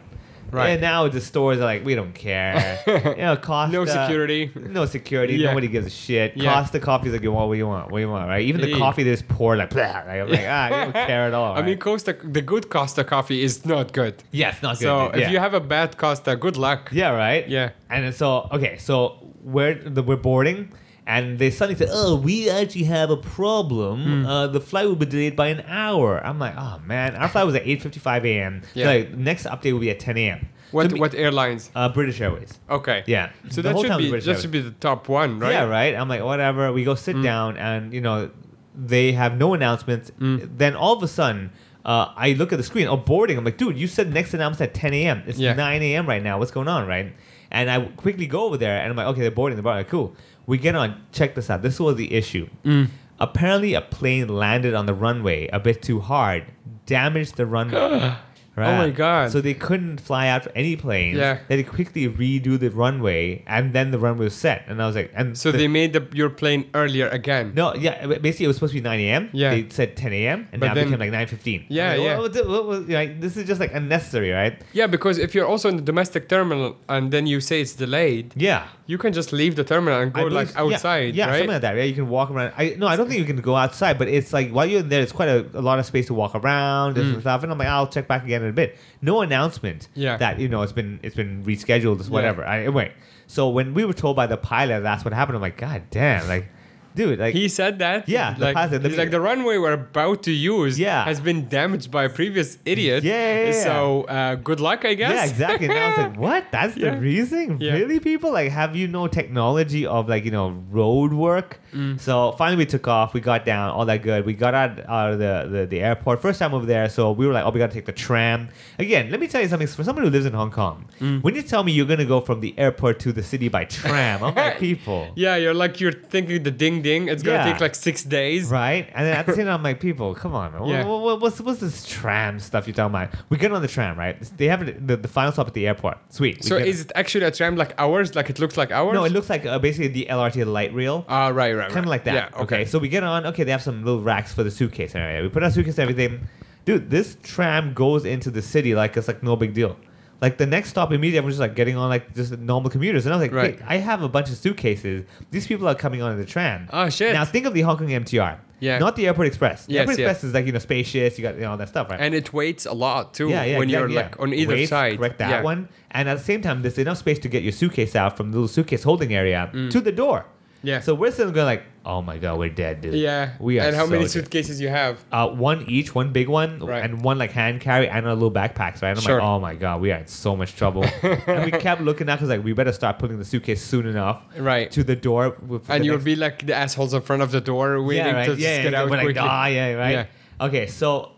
Right. 0.54 0.70
And 0.70 0.80
now 0.80 1.08
the 1.08 1.20
stores 1.20 1.58
are 1.58 1.64
like, 1.64 1.84
we 1.84 1.94
don't 1.94 2.14
care. 2.14 2.80
you 2.86 3.16
know, 3.16 3.36
Costa. 3.36 3.72
No 3.72 3.84
security. 3.84 4.50
No 4.54 4.86
security. 4.86 5.34
Yeah. 5.34 5.48
Nobody 5.48 5.68
gives 5.68 5.86
a 5.86 5.90
shit. 5.90 6.36
Yeah. 6.36 6.54
Costa 6.54 6.80
coffee's 6.80 7.12
like, 7.12 7.22
you 7.22 7.32
want 7.32 7.48
what 7.48 7.58
you 7.58 7.66
want, 7.66 7.90
what 7.90 7.98
you 7.98 8.08
want, 8.08 8.28
right? 8.28 8.42
Even 8.44 8.60
the 8.60 8.68
Yeah. 8.70 8.78
coffee 8.78 9.02
there's 9.02 9.22
poured 9.22 9.58
like, 9.58 9.70
blah, 9.70 9.82
like 9.82 10.08
I'm 10.08 10.28
like, 10.28 10.46
ah, 10.48 10.66
you 10.68 10.84
don't 10.84 10.92
care 11.10 11.26
at 11.26 11.34
all. 11.34 11.56
I 11.56 11.62
mean. 11.62 11.78
Costa, 11.78 12.16
the 12.22 12.40
good 12.40 12.70
Costa 12.70 13.04
coffee 13.04 13.42
is 13.42 13.66
not 13.66 13.92
good. 13.92 14.14
yeah, 14.30 14.50
it's 14.50 14.62
not 14.62 14.78
good. 14.78 14.84
So 14.84 15.06
if 15.14 15.30
you 15.30 15.38
have 15.38 15.54
a 15.54 15.60
bad 15.60 15.96
Costa, 15.98 16.36
good 16.36 16.56
luck. 16.56 16.90
Yeah, 16.92 17.10
right. 17.10 17.46
Yeah. 17.48 17.70
And 17.90 18.14
so 18.14 18.48
okay, 18.52 18.78
so 18.78 19.18
we're 19.42 19.74
the, 19.74 20.02
we're 20.02 20.16
boarding, 20.16 20.72
and 21.06 21.38
they 21.38 21.50
suddenly 21.50 21.78
said, 21.78 21.88
"Oh, 21.92 22.16
we 22.16 22.48
actually 22.48 22.84
have 22.84 23.10
a 23.10 23.16
problem. 23.16 24.02
Hmm. 24.22 24.26
Uh, 24.26 24.46
the 24.46 24.60
flight 24.60 24.86
will 24.86 24.96
be 24.96 25.06
delayed 25.06 25.36
by 25.36 25.48
an 25.48 25.62
hour." 25.66 26.24
I'm 26.24 26.38
like, 26.38 26.54
"Oh 26.56 26.80
man, 26.86 27.14
our 27.16 27.28
flight 27.28 27.46
was 27.46 27.54
at 27.54 27.64
8:55 27.64 28.24
a.m. 28.24 28.62
Yeah. 28.74 28.86
Like 28.86 29.14
next 29.14 29.46
update 29.46 29.72
will 29.72 29.80
be 29.80 29.90
at 29.90 30.00
10 30.00 30.16
a.m." 30.16 30.48
What 30.70 30.90
So 30.90 30.96
what 30.96 31.14
airlines? 31.14 31.70
Uh, 31.74 31.88
British 31.88 32.20
Airways. 32.20 32.58
Okay. 32.68 33.04
Yeah. 33.06 33.30
So 33.50 33.62
The 33.62 33.72
that 33.74 33.78
should 33.78 33.98
be 33.98 34.10
that 34.10 34.40
should 34.40 34.50
be 34.50 34.60
the 34.60 34.72
top 34.72 35.08
one, 35.08 35.38
right? 35.38 35.50
Mm. 35.50 35.52
Yeah, 35.52 35.64
right. 35.64 35.94
I'm 35.94 36.08
like, 36.08 36.22
whatever. 36.22 36.72
We 36.72 36.82
go 36.82 36.96
sit 36.96 37.20
down, 37.22 37.56
and 37.56 37.94
you 37.94 38.00
know, 38.00 38.30
they 38.74 39.12
have 39.12 39.38
no 39.38 39.54
announcements. 39.54 40.10
Mm. 40.18 40.58
Then 40.58 40.74
all 40.74 40.96
of 40.96 41.02
a 41.04 41.06
sudden, 41.08 41.52
uh, 41.84 42.08
I 42.16 42.32
look 42.32 42.52
at 42.52 42.56
the 42.56 42.64
screen. 42.64 42.88
Oh, 42.88 42.96
boarding. 42.96 43.38
I'm 43.38 43.44
like, 43.44 43.56
dude, 43.56 43.78
you 43.78 43.86
said 43.86 44.12
next 44.12 44.34
announcement 44.34 44.70
at 44.70 44.74
10 44.74 44.94
a.m. 44.94 45.22
It's 45.26 45.38
Yeah. 45.38 45.52
9 45.54 45.82
a.m. 45.82 46.08
right 46.08 46.22
now. 46.22 46.38
What's 46.40 46.50
going 46.50 46.66
on, 46.66 46.88
right? 46.88 47.12
And 47.52 47.70
I 47.70 47.80
quickly 47.80 48.26
go 48.26 48.44
over 48.46 48.56
there, 48.56 48.80
and 48.80 48.90
I'm 48.90 48.96
like, 48.96 49.06
okay, 49.08 49.20
they're 49.20 49.30
boarding. 49.30 49.54
They're 49.56 49.62
boarding. 49.62 49.84
Cool. 49.84 50.16
We 50.46 50.58
get 50.58 50.74
on. 50.74 51.02
Check 51.12 51.34
this 51.34 51.48
out. 51.50 51.62
This 51.62 51.78
was 51.80 51.96
the 51.96 52.12
issue. 52.14 52.48
Mm. 52.64 52.88
Apparently, 53.20 53.74
a 53.74 53.80
plane 53.80 54.28
landed 54.28 54.74
on 54.74 54.86
the 54.86 54.94
runway 54.94 55.48
a 55.48 55.60
bit 55.60 55.82
too 55.82 56.00
hard, 56.00 56.44
damaged 56.86 57.36
the 57.36 57.46
runway. 57.46 58.16
Right. 58.56 58.78
my 58.78 58.90
God. 58.90 59.32
So 59.32 59.40
they 59.40 59.52
couldn't 59.52 60.00
fly 60.00 60.28
out 60.28 60.44
for 60.44 60.52
any 60.54 60.76
planes. 60.76 61.16
Yeah. 61.18 61.38
They 61.48 61.56
had 61.56 61.66
to 61.66 61.72
quickly 61.72 62.06
redo 62.08 62.56
the 62.56 62.68
runway, 62.70 63.42
and 63.48 63.72
then 63.72 63.90
the 63.90 63.98
runway 63.98 64.26
was 64.26 64.34
set. 64.36 64.62
And 64.68 64.80
I 64.80 64.86
was 64.86 64.94
like, 64.94 65.10
and 65.12 65.36
So 65.36 65.50
the- 65.50 65.58
they 65.58 65.66
made 65.66 65.92
the, 65.92 66.06
your 66.14 66.30
plane 66.30 66.70
earlier 66.72 67.08
again. 67.08 67.50
no, 67.56 67.74
yeah. 67.74 68.06
Basically, 68.06 68.44
it 68.44 68.46
was 68.46 68.54
supposed 68.58 68.72
to 68.72 68.78
be 68.80 68.84
9 68.84 69.00
a.m. 69.00 69.28
Yeah. 69.32 69.50
They 69.50 69.68
said 69.70 69.96
10 69.96 70.12
a.m. 70.12 70.46
and 70.52 70.60
But 70.60 70.66
now 70.66 70.72
it 70.72 70.74
then- 70.76 70.84
became 70.92 71.00
like 71.00 71.28
9:15. 71.28 71.64
Yeah, 71.68 71.94
like, 71.94 72.00
yeah. 72.00 72.18
What, 72.20 72.32
what, 72.32 72.46
what, 72.48 72.66
what- 72.68 72.88
like, 72.88 73.20
this 73.20 73.36
is 73.36 73.44
just 73.44 73.58
like 73.58 73.74
unnecessary, 73.74 74.30
right? 74.30 74.62
Yeah, 74.72 74.86
because 74.86 75.18
if 75.18 75.34
you're 75.34 75.48
also 75.48 75.68
in 75.68 75.74
the 75.74 75.82
domestic 75.82 76.28
terminal 76.28 76.76
and 76.88 77.10
then 77.10 77.26
you 77.26 77.40
say 77.40 77.60
it's 77.60 77.74
delayed, 77.74 78.34
Yeah. 78.36 78.68
You 78.86 78.98
can 78.98 79.12
just 79.14 79.32
leave 79.32 79.56
the 79.56 79.64
terminal 79.64 79.98
and 80.00 80.12
go 80.12 80.24
like 80.24 80.54
believe- 80.54 80.70
yeah, 80.70 80.74
outside, 80.74 81.14
yeah, 81.14 81.26
right? 81.26 81.32
something 81.38 81.50
like 81.52 81.62
that. 81.62 81.76
Yeah, 81.76 81.84
you 81.84 81.94
can 81.94 82.08
walk 82.08 82.30
around. 82.30 82.52
I 82.56 82.74
no, 82.78 82.86
I 82.86 82.96
don't 82.96 83.08
think 83.08 83.18
you 83.20 83.24
can 83.26 83.40
go 83.40 83.56
outside, 83.56 83.98
but 83.98 84.08
it's 84.08 84.32
like 84.32 84.50
while 84.50 84.66
you're 84.66 84.80
in 84.80 84.88
there, 84.90 85.00
it's 85.00 85.12
quite 85.12 85.28
a, 85.28 85.46
a 85.54 85.62
lot 85.62 85.78
of 85.78 85.86
space 85.86 86.06
to 86.08 86.14
walk 86.14 86.34
around 86.34 86.98
and 86.98 87.16
Mm. 87.16 87.20
stuff. 87.22 87.42
And 87.42 87.50
I'm 87.52 87.56
like, 87.58 87.68
I'll 87.68 87.86
check 87.86 88.06
back 88.06 88.24
again 88.24 88.42
in 88.42 88.48
a 88.50 88.52
bit. 88.52 88.76
No 89.00 89.22
announcement 89.22 89.88
Yeah. 89.94 90.16
that 90.18 90.38
you 90.38 90.48
know 90.48 90.62
it's 90.62 90.72
been 90.72 91.00
it's 91.02 91.16
been 91.16 91.44
rescheduled, 91.44 92.00
it's 92.00 92.10
whatever. 92.10 92.44
I, 92.44 92.60
anyway, 92.60 92.92
so 93.26 93.48
when 93.48 93.72
we 93.74 93.84
were 93.86 93.94
told 93.94 94.16
by 94.16 94.26
the 94.26 94.36
pilot 94.36 94.82
that's 94.82 95.04
what 95.04 95.14
happened, 95.14 95.36
I'm 95.36 95.42
like, 95.42 95.56
God 95.56 95.82
damn, 95.90 96.28
like, 96.28 96.46
dude, 96.94 97.18
like, 97.18 97.34
He 97.34 97.48
said 97.48 97.78
that. 97.80 98.08
Yeah, 98.08 98.34
the 98.34 98.52
like, 98.52 98.70
let 98.70 98.84
he's 98.84 98.96
like 98.96 99.10
the 99.10 99.20
runway 99.20 99.58
we're 99.58 99.72
about 99.72 100.22
to 100.24 100.32
use. 100.32 100.78
Yeah. 100.78 101.04
has 101.04 101.20
been 101.20 101.48
damaged 101.48 101.90
by 101.90 102.04
a 102.04 102.08
previous 102.08 102.58
idiot. 102.64 103.04
Yeah, 103.04 103.12
yeah, 103.14 103.44
yeah. 103.46 103.62
So 103.64 104.02
uh, 104.04 104.34
good 104.36 104.60
luck, 104.60 104.84
I 104.84 104.94
guess. 104.94 105.12
Yeah, 105.14 105.24
exactly. 105.26 105.68
And 105.68 105.78
I 105.78 105.88
was 105.88 105.98
like, 105.98 106.16
what? 106.26 106.44
That's 106.50 106.76
Yeah. 106.76 106.94
the 106.94 107.00
reason? 107.00 107.58
Yeah. 107.60 107.72
Really, 107.74 108.00
people? 108.00 108.32
Like, 108.32 108.50
have 108.50 108.74
you 108.76 108.88
no 108.88 109.06
technology 109.08 109.86
of 109.86 110.08
like, 110.08 110.24
you 110.24 110.30
know, 110.30 110.50
road 110.70 111.12
work? 111.12 111.60
Mm. 111.72 111.98
So 112.00 112.32
finally 112.38 112.56
we 112.58 112.66
took 112.66 112.86
off, 112.86 113.14
we 113.14 113.20
got 113.20 113.44
down, 113.44 113.70
all 113.70 113.84
that 113.86 114.02
good. 114.02 114.24
We 114.24 114.34
got 114.34 114.54
out, 114.54 114.78
out 114.88 115.12
of 115.12 115.18
the, 115.18 115.48
the, 115.50 115.66
the 115.66 115.80
airport. 115.80 116.22
First 116.22 116.38
time 116.38 116.54
over 116.54 116.66
there, 116.66 116.88
so 116.88 117.10
we 117.12 117.26
were 117.26 117.32
like, 117.32 117.44
oh, 117.44 117.50
we 117.50 117.58
gotta 117.58 117.72
take 117.72 117.86
the 117.86 117.92
tram. 117.92 118.48
Again, 118.78 119.10
let 119.10 119.18
me 119.20 119.26
tell 119.26 119.42
you 119.42 119.48
something. 119.48 119.66
For 119.66 119.82
someone 119.82 120.04
who 120.04 120.10
lives 120.10 120.26
in 120.26 120.32
Hong 120.32 120.50
Kong, 120.50 120.86
Mm. 121.00 121.22
when 121.22 121.34
you 121.34 121.42
tell 121.42 121.64
me 121.64 121.72
you're 121.72 121.86
gonna 121.86 122.04
go 122.04 122.20
from 122.20 122.40
the 122.40 122.56
airport 122.58 123.00
to 123.00 123.12
the 123.12 123.22
city 123.22 123.48
by 123.48 123.64
tram, 123.64 124.22
I'm 124.22 124.34
like, 124.34 124.58
people. 124.68 125.10
Yeah, 125.16 125.34
you're 125.36 125.54
like 125.54 125.80
you're 125.80 125.92
thinking 125.92 126.42
the 126.44 126.50
ding 126.52 126.82
It's 126.84 127.22
gonna 127.22 127.38
Yeah. 127.38 127.52
take 127.52 127.60
like 127.60 127.74
six 127.74 128.02
days. 128.02 128.48
Right? 128.50 128.88
And 128.94 129.06
then 129.06 129.16
at 129.16 129.26
the 129.26 129.32
same 129.34 129.46
time, 129.46 129.54
I'm 129.54 129.62
like, 129.62 129.80
people, 129.80 130.14
come 130.14 130.34
on, 130.34 130.52
man. 130.52 130.64
Yeah. 130.66 130.84
What, 130.84 131.00
what, 131.02 131.20
what's, 131.20 131.40
what's 131.40 131.60
this 131.60 131.84
tram 131.86 132.38
stuff 132.40 132.66
you're 132.66 132.74
talking 132.74 132.94
about? 132.94 133.10
We 133.30 133.36
get 133.38 133.52
on 133.52 133.62
the 133.62 133.68
tram, 133.68 133.98
right? 133.98 134.20
They 134.36 134.46
have 134.46 134.62
it- 134.68 134.86
the, 134.86 134.96
the 134.96 135.08
final 135.08 135.32
stop 135.32 135.48
at 135.48 135.54
the 135.54 135.66
airport. 135.66 135.98
Sweet. 136.12 136.36
We 136.42 136.48
So 136.48 136.58
get- 136.58 136.68
is 136.68 136.80
it 136.82 136.92
actually 136.94 137.24
a 137.24 137.30
tram 137.30 137.56
like 137.56 137.74
ours? 137.78 138.14
Like 138.14 138.30
it 138.30 138.38
looks 138.38 138.56
like 138.56 138.70
ours? 138.70 138.94
No, 138.94 139.04
it 139.04 139.12
looks 139.12 139.28
like 139.30 139.44
uh, 139.46 139.58
basically 139.58 139.88
the 139.88 140.06
LRT 140.10 140.44
light 140.46 140.74
rail. 140.74 141.04
Ah, 141.08 141.28
right, 141.28 141.34
right, 141.34 141.54
right. 141.54 141.70
kind 141.70 141.84
of 141.86 141.90
like 141.90 142.04
that. 142.04 142.14
Yeah. 142.32 142.42
okay. 142.42 142.64
So 142.64 142.78
we 142.78 142.88
get 142.88 143.02
on. 143.02 143.26
Okay, 143.26 143.44
they 143.44 143.52
have 143.52 143.62
some 143.62 143.84
little 143.84 144.02
racks 144.02 144.32
for 144.32 144.42
the 144.42 144.50
suitcase. 144.50 144.94
Right, 144.94 145.22
we 145.22 145.28
put 145.28 145.42
our 145.42 145.50
suitcase 145.50 145.78
and 145.78 145.88
everything. 145.90 146.28
Dude, 146.64 146.90
this 146.90 147.16
tram 147.22 147.74
goes 147.74 148.04
into 148.06 148.30
the 148.30 148.40
city 148.40 148.74
like 148.74 148.96
it's 148.96 149.08
like 149.08 149.22
no 149.22 149.36
big 149.36 149.52
deal. 149.54 149.76
Like 150.24 150.38
the 150.38 150.46
next 150.46 150.70
stop 150.70 150.90
immediately, 150.90 151.18
everyone's 151.18 151.34
just 151.34 151.40
like 151.40 151.54
getting 151.54 151.76
on 151.76 151.90
like 151.90 152.14
just 152.14 152.38
normal 152.38 152.70
commuters, 152.70 153.04
and 153.04 153.12
I 153.12 153.18
was 153.18 153.24
like, 153.26 153.34
Right. 153.34 153.60
"Wait, 153.60 153.66
I 153.66 153.76
have 153.76 154.02
a 154.02 154.08
bunch 154.08 154.30
of 154.30 154.36
suitcases. 154.36 155.04
These 155.30 155.46
people 155.46 155.68
are 155.68 155.74
coming 155.74 156.00
on 156.00 156.16
the 156.16 156.24
tram. 156.24 156.66
Oh, 156.72 156.88
shit. 156.88 157.12
Now 157.12 157.26
think 157.26 157.44
of 157.44 157.52
the 157.52 157.60
Hong 157.60 157.76
Kong 157.76 157.88
MTR. 157.88 158.38
Yeah. 158.58 158.78
Not 158.78 158.96
the 158.96 159.06
Airport 159.06 159.26
Express. 159.26 159.66
The 159.66 159.74
Yes, 159.74 159.80
Airport. 159.80 159.98
Express 159.98 160.24
is 160.24 160.32
like 160.32 160.46
you 160.46 160.52
know 160.52 160.58
spacious. 160.60 161.18
You 161.18 161.24
got 161.24 161.34
you 161.34 161.42
know 161.42 161.50
all 161.50 161.56
that 161.58 161.68
stuff, 161.68 161.90
right? 161.90 162.00
And 162.00 162.14
it 162.14 162.32
weighs 162.32 162.64
a 162.64 162.72
lot 162.72 163.12
too 163.12 163.28
yeah, 163.28 163.44
yeah, 163.44 163.58
when 163.58 163.68
you're 163.68 163.86
like 163.86 164.14
yeah. 164.16 164.22
on 164.22 164.32
either 164.32 164.66
side. 164.66 164.96
Correct 164.96 165.18
that 165.18 165.28
yeah. 165.28 165.42
one. 165.42 165.68
And 165.90 166.08
at 166.08 166.16
the 166.16 166.24
same 166.24 166.40
time, 166.40 166.62
there's 166.62 166.78
enough 166.78 166.96
space 166.96 167.18
to 167.18 167.28
get 167.28 167.42
your 167.42 167.52
suitcase 167.52 167.94
out 167.94 168.16
from 168.16 168.30
the 168.30 168.38
little 168.38 168.48
suitcase 168.48 168.82
holding 168.82 169.12
area 169.12 169.50
mm. 169.52 169.70
to 169.70 169.80
the 169.82 169.92
door. 169.92 170.24
Yeah. 170.64 170.80
So 170.80 170.94
we're 170.94 171.10
sitting 171.12 171.32
going 171.34 171.46
like, 171.46 171.62
oh 171.84 172.00
my 172.02 172.16
god, 172.18 172.38
we're 172.38 172.48
dead, 172.48 172.80
dude. 172.80 172.94
Yeah. 172.94 173.34
We 173.38 173.60
are. 173.60 173.66
And 173.66 173.76
how 173.76 173.84
so 173.84 173.90
many 173.90 174.04
dead. 174.04 174.10
suitcases 174.10 174.60
you 174.60 174.68
have? 174.68 175.04
Uh, 175.12 175.28
one 175.28 175.64
each, 175.68 175.94
one 175.94 176.12
big 176.12 176.28
one, 176.28 176.58
Right. 176.58 176.82
and 176.82 177.02
one 177.04 177.18
like 177.18 177.32
hand 177.32 177.60
carry, 177.60 177.88
and 177.88 178.06
a 178.06 178.14
little 178.14 178.30
backpack. 178.32 178.80
right? 178.82 178.90
And 178.90 178.98
I'm 178.98 179.04
Sure. 179.04 179.16
like, 179.20 179.22
oh 179.28 179.38
my 179.40 179.54
god, 179.54 179.80
we 179.82 179.92
are 179.92 179.98
in 179.98 180.06
so 180.06 180.34
much 180.34 180.56
trouble. 180.56 180.84
and 181.02 181.44
we 181.44 181.50
kept 181.52 181.80
looking 181.82 182.08
at 182.08 182.16
because 182.16 182.30
like 182.30 182.42
we 182.42 182.52
better 182.54 182.72
start 182.72 182.98
putting 182.98 183.18
the 183.18 183.24
suitcase 183.24 183.62
soon 183.62 183.86
enough 183.86 184.24
Right. 184.38 184.70
to 184.72 184.82
the 184.82 184.96
door. 184.96 185.36
with- 185.46 185.68
And 185.70 185.84
you'll 185.84 185.98
be 185.98 186.16
like 186.16 186.46
the 186.46 186.54
assholes 186.54 186.94
in 186.94 187.02
front 187.02 187.22
of 187.22 187.30
the 187.30 187.40
door 187.42 187.82
waiting 187.82 188.06
yeah, 188.06 188.12
right. 188.12 188.24
to 188.26 188.32
just 188.32 188.40
yeah, 188.42 188.62
get 188.62 188.72
yeah, 188.72 188.80
out 188.80 188.90
we're 188.90 188.98
quickly. 189.02 189.14
Like, 189.20 189.30
ah, 189.30 189.46
yeah, 189.46 189.72
right. 189.74 189.90
Yeah. 189.92 190.06
Okay, 190.46 190.66
so 190.66 191.12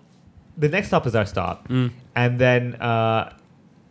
the 0.59 0.69
next 0.69 0.88
stop 0.88 1.07
is 1.07 1.15
our 1.15 1.26
stop, 1.26 1.69
Mm. 1.69 1.93
and 2.17 2.38
then 2.38 2.75
uh, 2.76 3.33